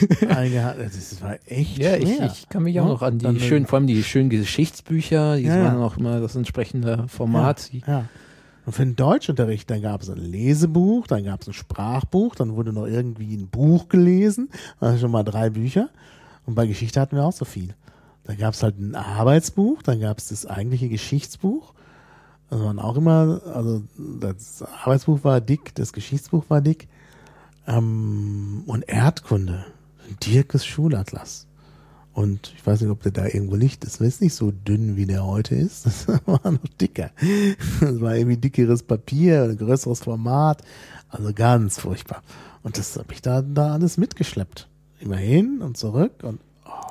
eingehalten 0.28 0.82
das 0.84 1.20
war 1.22 1.36
echt 1.46 1.78
Ja, 1.78 1.96
ich, 1.96 2.20
ich 2.20 2.48
kann 2.48 2.62
mich 2.62 2.80
auch 2.80 2.84
Ja, 2.86 2.90
noch 2.92 3.02
an 3.02 3.18
die 3.18 3.24
dann- 3.24 3.38
schönen, 3.40 3.66
vor 3.66 3.78
allem 3.78 3.86
die 3.86 4.02
schönen 4.02 4.30
Geschichtsbücher, 4.30 5.36
die 5.36 5.42
Ja, 5.44 5.64
waren 5.64 5.82
auch 5.82 5.96
immer 5.96 6.20
das 6.20 6.36
entsprechende 6.36 7.06
Format. 7.08 7.70
Ja. 7.86 8.06
Und 8.66 8.72
für 8.72 8.84
den 8.84 8.96
Deutschunterricht, 8.96 9.68
dann 9.70 9.82
gab 9.82 10.00
es 10.02 10.08
ein 10.08 10.16
Lesebuch, 10.16 11.06
dann 11.06 11.24
gab 11.24 11.42
es 11.42 11.48
ein 11.48 11.52
Sprachbuch, 11.52 12.34
dann 12.34 12.56
wurde 12.56 12.72
noch 12.72 12.86
irgendwie 12.86 13.34
ein 13.36 13.48
Buch 13.48 13.88
gelesen, 13.90 14.48
also 14.80 14.98
schon 14.98 15.10
mal 15.10 15.22
drei 15.22 15.50
Bücher. 15.50 15.90
Und 16.46 16.54
bei 16.54 16.66
Geschichte 16.66 16.98
hatten 17.00 17.16
wir 17.16 17.24
auch 17.24 17.32
so 17.32 17.44
viel. 17.44 17.74
Da 18.24 18.34
gab 18.34 18.54
es 18.54 18.62
halt 18.62 18.78
ein 18.78 18.94
Arbeitsbuch, 18.94 19.82
dann 19.82 20.00
gab 20.00 20.16
es 20.18 20.28
das 20.28 20.46
eigentliche 20.46 20.88
Geschichtsbuch. 20.88 21.74
Also 22.54 22.66
waren 22.66 22.78
auch 22.78 22.96
immer, 22.96 23.40
also 23.52 23.82
das 23.98 24.62
Arbeitsbuch 24.62 25.24
war 25.24 25.40
dick, 25.40 25.74
das 25.74 25.92
Geschichtsbuch 25.92 26.44
war 26.46 26.60
dick. 26.60 26.86
Ähm, 27.66 28.62
und 28.66 28.82
Erdkunde, 28.82 29.64
Dirkes 30.22 30.64
Schulatlas. 30.64 31.48
Und 32.12 32.52
ich 32.54 32.64
weiß 32.64 32.80
nicht, 32.80 32.90
ob 32.90 33.02
der 33.02 33.10
da 33.10 33.24
irgendwo 33.24 33.56
liegt. 33.56 33.82
Das 33.82 34.00
ist 34.00 34.22
nicht 34.22 34.36
so 34.36 34.52
dünn, 34.52 34.94
wie 34.94 35.04
der 35.04 35.26
heute 35.26 35.56
ist. 35.56 35.84
Das 35.84 36.06
war 36.26 36.48
noch 36.48 36.68
dicker. 36.80 37.10
Das 37.80 38.00
war 38.00 38.14
irgendwie 38.14 38.36
dickeres 38.36 38.84
Papier, 38.84 39.42
ein 39.42 39.58
größeres 39.58 40.04
Format. 40.04 40.62
Also 41.08 41.32
ganz 41.34 41.80
furchtbar. 41.80 42.22
Und 42.62 42.78
das 42.78 42.96
habe 42.96 43.12
ich 43.14 43.20
da, 43.20 43.42
da 43.42 43.72
alles 43.72 43.96
mitgeschleppt. 43.96 44.68
Immer 45.00 45.16
hin 45.16 45.60
und 45.60 45.76
zurück 45.76 46.22
und 46.22 46.38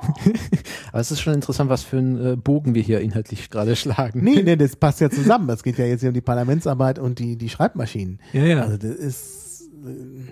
Aber 0.92 1.00
es 1.00 1.10
ist 1.10 1.20
schon 1.20 1.34
interessant, 1.34 1.70
was 1.70 1.82
für 1.82 1.98
einen 1.98 2.32
äh, 2.32 2.36
Bogen 2.36 2.74
wir 2.74 2.82
hier 2.82 3.00
inhaltlich 3.00 3.50
gerade 3.50 3.76
schlagen. 3.76 4.22
Nee, 4.22 4.42
nee, 4.42 4.56
das 4.64 4.76
passt 4.76 5.00
ja 5.00 5.10
zusammen. 5.10 5.48
Es 5.50 5.62
geht 5.62 5.78
ja 5.78 5.84
jetzt 5.86 6.00
hier 6.00 6.10
um 6.10 6.14
die 6.14 6.20
Parlamentsarbeit 6.20 6.98
und 6.98 7.18
die, 7.18 7.36
die 7.36 7.48
Schreibmaschinen. 7.48 8.18
Ja, 8.32 8.44
ja. 8.44 8.60
Also 8.62 8.76
das 8.76 8.90
ist, 8.96 9.62
äh, 9.84 10.30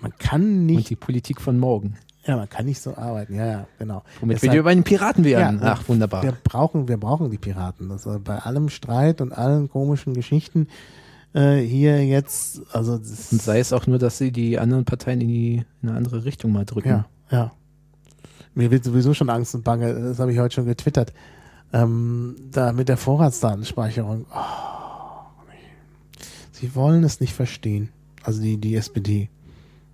man 0.00 0.12
kann 0.18 0.42
und 0.42 0.66
nicht, 0.66 0.90
die 0.90 0.96
Politik 0.96 1.40
von 1.40 1.58
morgen. 1.58 1.96
ja, 2.26 2.36
man 2.36 2.48
kann 2.48 2.66
nicht 2.66 2.80
so 2.80 2.96
arbeiten. 2.96 3.34
Ja, 3.34 3.46
ja, 3.46 3.66
genau. 3.78 4.02
Womit 4.20 4.36
Deshalb- 4.36 4.52
wir 4.52 4.60
über 4.60 4.74
den 4.74 4.84
Piraten 4.84 5.24
werden. 5.24 5.60
Ja, 5.62 5.74
Ach, 5.78 5.88
wunderbar. 5.88 6.22
Wir 6.22 6.32
brauchen, 6.32 6.88
wir 6.88 6.96
brauchen 6.98 7.30
die 7.30 7.38
Piraten. 7.38 7.90
Also 7.90 8.18
bei 8.22 8.38
allem 8.38 8.68
Streit 8.68 9.20
und 9.20 9.32
allen 9.32 9.68
komischen 9.70 10.14
Geschichten 10.14 10.68
äh, 11.34 11.56
hier 11.58 12.04
jetzt, 12.04 12.62
also 12.72 12.94
Und 12.94 13.04
sei 13.06 13.58
es 13.58 13.72
auch 13.72 13.86
nur, 13.86 13.98
dass 13.98 14.18
sie 14.18 14.32
die 14.32 14.58
anderen 14.58 14.84
Parteien 14.84 15.20
in, 15.20 15.28
die, 15.28 15.64
in 15.82 15.88
eine 15.88 15.96
andere 15.98 16.24
Richtung 16.24 16.52
mal 16.52 16.64
drücken. 16.64 16.88
ja, 16.88 17.06
ja. 17.30 17.52
Mir 18.56 18.70
wird 18.70 18.84
sowieso 18.84 19.14
schon 19.14 19.30
Angst 19.30 19.54
und 19.54 19.64
Bange. 19.64 19.94
Das 19.94 20.18
habe 20.18 20.32
ich 20.32 20.38
heute 20.38 20.54
schon 20.54 20.66
getwittert. 20.66 21.12
Ähm, 21.72 22.36
da 22.50 22.72
mit 22.72 22.88
der 22.88 22.96
Vorratsdatenspeicherung. 22.96 24.24
Oh. 24.34 24.66
Sie 26.52 26.74
wollen 26.74 27.04
es 27.04 27.20
nicht 27.20 27.34
verstehen. 27.34 27.90
Also 28.22 28.40
die, 28.40 28.56
die 28.56 28.74
SPD. 28.74 29.28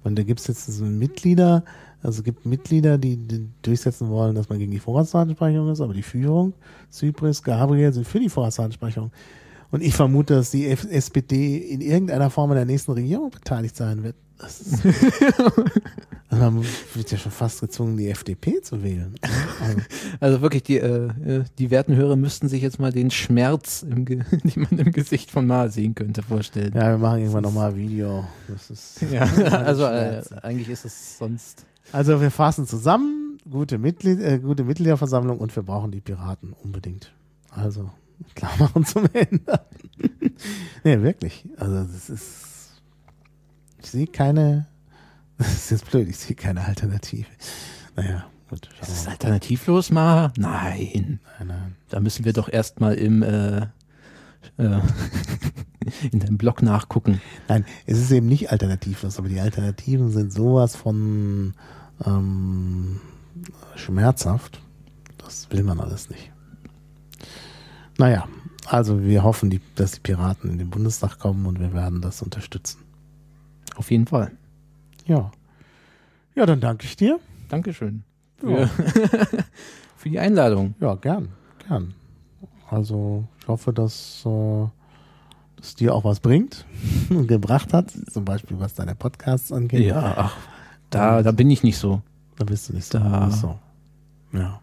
Und 0.04 0.16
da 0.16 0.22
gibt 0.22 0.38
es 0.38 0.46
jetzt 0.46 0.66
so 0.66 0.84
Mitglieder, 0.84 1.64
also 2.02 2.22
gibt 2.22 2.46
Mitglieder, 2.46 2.98
die, 2.98 3.16
die 3.16 3.48
durchsetzen 3.62 4.08
wollen, 4.08 4.36
dass 4.36 4.48
man 4.48 4.60
gegen 4.60 4.70
die 4.70 4.78
Vorratsdatenspeicherung 4.78 5.70
ist, 5.70 5.80
aber 5.80 5.94
die 5.94 6.02
Führung, 6.02 6.54
Zypris, 6.88 7.42
Gabriel 7.42 7.92
sind 7.92 8.06
für 8.06 8.20
die 8.20 8.28
Vorratsdatenspeicherung. 8.28 9.10
Und 9.72 9.82
ich 9.82 9.94
vermute, 9.94 10.34
dass 10.34 10.50
die 10.50 10.66
SPD 10.66 11.56
in 11.56 11.80
irgendeiner 11.80 12.30
Form 12.30 12.50
in 12.50 12.56
der 12.56 12.64
nächsten 12.64 12.92
Regierung 12.92 13.30
beteiligt 13.30 13.74
sein 13.74 14.02
wird. 14.04 14.16
Ist, 14.42 14.84
also 16.28 16.42
man 16.50 16.64
wird 16.94 17.10
ja 17.10 17.18
schon 17.18 17.32
fast 17.32 17.60
gezwungen, 17.60 17.96
die 17.96 18.08
FDP 18.08 18.60
zu 18.60 18.82
wählen. 18.82 19.14
Also, 19.60 19.78
also 20.20 20.40
wirklich, 20.40 20.62
die, 20.64 20.78
äh, 20.78 21.44
die 21.58 21.70
werten 21.70 21.94
Hörer 21.94 22.16
müssten 22.16 22.48
sich 22.48 22.62
jetzt 22.62 22.78
mal 22.78 22.92
den 22.92 23.10
Schmerz, 23.10 23.82
im 23.82 24.04
den 24.06 24.24
man 24.56 24.78
im 24.78 24.92
Gesicht 24.92 25.30
von 25.30 25.46
Ma 25.46 25.68
sehen 25.68 25.94
könnte, 25.94 26.22
vorstellen. 26.22 26.72
Ja, 26.74 26.90
wir 26.90 26.98
machen 26.98 27.20
irgendwann 27.20 27.42
nochmal 27.42 27.70
ein 27.70 27.76
Video. 27.76 28.26
Das 28.48 28.70
ist 28.70 29.02
ja, 29.10 29.22
also 29.22 29.84
äh, 29.84 30.22
eigentlich 30.42 30.68
ist 30.68 30.84
es 30.84 31.18
sonst. 31.18 31.64
Also 31.92 32.20
wir 32.20 32.30
fassen 32.30 32.66
zusammen, 32.66 33.38
gute, 33.50 33.78
Mitglied, 33.78 34.20
äh, 34.20 34.38
gute 34.38 34.64
Mitgliederversammlung 34.64 35.38
und 35.38 35.54
wir 35.54 35.62
brauchen 35.62 35.90
die 35.90 36.00
Piraten 36.00 36.52
unbedingt. 36.52 37.12
Also 37.50 37.90
klar 38.34 38.52
machen 38.58 38.84
zum 38.84 39.06
Ende. 39.12 39.60
nee, 40.84 41.00
wirklich. 41.02 41.44
Also 41.56 41.84
das 41.84 42.08
ist 42.08 42.41
ich 43.82 43.90
sehe 43.90 44.06
keine, 44.06 44.66
das 45.38 45.52
ist 45.52 45.70
jetzt 45.70 45.90
blöd, 45.90 46.08
ich 46.08 46.18
sehe 46.18 46.36
keine 46.36 46.64
Alternative. 46.64 47.26
Naja, 47.96 48.24
gut. 48.48 48.68
Ist 48.80 48.88
es 48.88 49.08
alternativlos, 49.08 49.90
Ma? 49.90 50.32
Nein. 50.36 51.20
Nein, 51.38 51.48
nein. 51.48 51.76
Da 51.88 52.00
müssen 52.00 52.24
wir 52.24 52.32
doch 52.32 52.48
erstmal 52.48 52.94
im, 52.94 53.22
äh, 53.22 53.62
äh, 54.58 54.80
in 56.10 56.20
deinem 56.20 56.38
Blog 56.38 56.62
nachgucken. 56.62 57.20
Nein, 57.48 57.64
es 57.86 57.98
ist 57.98 58.10
eben 58.10 58.28
nicht 58.28 58.50
alternativlos, 58.50 59.18
aber 59.18 59.28
die 59.28 59.40
Alternativen 59.40 60.10
sind 60.10 60.32
sowas 60.32 60.76
von 60.76 61.54
ähm, 62.06 63.00
schmerzhaft. 63.74 64.60
Das 65.18 65.50
will 65.50 65.62
man 65.62 65.80
alles 65.80 66.08
nicht. 66.08 66.30
Naja, 67.98 68.26
also 68.66 69.02
wir 69.02 69.22
hoffen, 69.22 69.50
die, 69.50 69.60
dass 69.74 69.92
die 69.92 70.00
Piraten 70.00 70.50
in 70.50 70.58
den 70.58 70.70
Bundestag 70.70 71.18
kommen 71.18 71.46
und 71.46 71.60
wir 71.60 71.72
werden 71.72 72.00
das 72.00 72.22
unterstützen. 72.22 72.78
Auf 73.76 73.90
jeden 73.90 74.06
Fall. 74.06 74.32
Ja. 75.06 75.30
Ja, 76.34 76.46
dann 76.46 76.60
danke 76.60 76.86
ich 76.86 76.96
dir. 76.96 77.18
Dankeschön. 77.48 78.04
Ja. 78.42 78.66
Für 79.96 80.08
die 80.08 80.18
Einladung. 80.18 80.74
Ja, 80.80 80.94
gern, 80.94 81.28
gern. 81.66 81.94
Also 82.70 83.24
ich 83.40 83.48
hoffe, 83.48 83.72
dass 83.72 84.24
äh, 84.24 84.66
das 85.56 85.74
dir 85.74 85.94
auch 85.94 86.04
was 86.04 86.20
bringt 86.20 86.64
und 87.10 87.26
gebracht 87.26 87.72
hat, 87.72 87.92
zum 88.10 88.24
Beispiel 88.24 88.58
was 88.58 88.74
deine 88.74 88.94
Podcasts 88.94 89.52
angeht. 89.52 89.86
Ja, 89.86 90.14
ach, 90.16 90.36
da, 90.90 91.22
da 91.22 91.32
bin 91.32 91.50
ich 91.50 91.62
nicht 91.62 91.78
so. 91.78 92.00
Da 92.36 92.44
bist 92.44 92.68
du 92.68 92.72
nicht 92.74 92.90
so. 92.90 92.98
Da. 92.98 93.30
so. 93.30 93.58
Ja. 94.32 94.60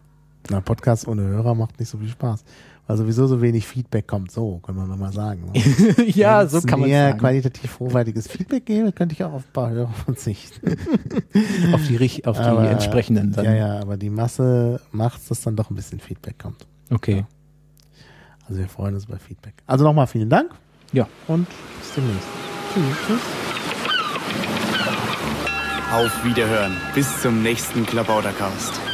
Na, 0.50 0.60
Podcast 0.60 1.06
ohne 1.06 1.22
Hörer 1.22 1.54
macht 1.54 1.78
nicht 1.78 1.88
so 1.88 1.98
viel 1.98 2.08
Spaß 2.08 2.44
weil 2.90 2.96
sowieso 2.96 3.28
so 3.28 3.40
wenig 3.40 3.68
Feedback 3.68 4.08
kommt. 4.08 4.32
So, 4.32 4.58
können 4.58 4.78
wir 4.78 4.96
mal 4.96 5.12
sagen. 5.12 5.52
Ne? 5.52 6.04
ja, 6.08 6.44
so 6.44 6.60
kann 6.60 6.80
man 6.80 6.88
mehr 6.88 7.10
sagen. 7.10 7.20
qualitativ 7.20 7.78
hochwertiges 7.78 8.26
Feedback 8.26 8.66
geben, 8.66 8.92
könnte 8.92 9.12
ich 9.12 9.22
auch 9.22 9.32
auf 9.32 9.44
ein 9.46 9.52
paar 9.52 9.70
Hörer 9.70 9.92
verzichten. 9.92 10.70
auf 11.72 11.86
die, 11.86 12.26
auf 12.26 12.36
die 12.36 12.42
aber, 12.42 12.68
entsprechenden 12.68 13.30
dann. 13.30 13.44
Ja, 13.44 13.54
ja, 13.54 13.78
aber 13.78 13.96
die 13.96 14.10
Masse 14.10 14.80
macht 14.90 15.20
es, 15.20 15.28
dass 15.28 15.42
dann 15.42 15.54
doch 15.54 15.70
ein 15.70 15.76
bisschen 15.76 16.00
Feedback 16.00 16.40
kommt. 16.40 16.66
Okay. 16.90 17.18
Ja. 17.18 17.28
Also 18.48 18.58
wir 18.58 18.68
freuen 18.68 18.96
uns 18.96 19.04
über 19.04 19.20
Feedback. 19.20 19.54
Also 19.68 19.84
nochmal 19.84 20.08
vielen 20.08 20.28
Dank. 20.28 20.50
Ja. 20.92 21.06
Und 21.28 21.46
bis 21.78 21.94
demnächst. 21.94 22.28
Tschüss. 22.74 22.96
Tschüss. 23.06 23.20
Auf 25.92 26.24
Wiederhören. 26.24 26.72
Bis 26.96 27.22
zum 27.22 27.40
nächsten 27.44 27.86
Klabautercast. 27.86 28.89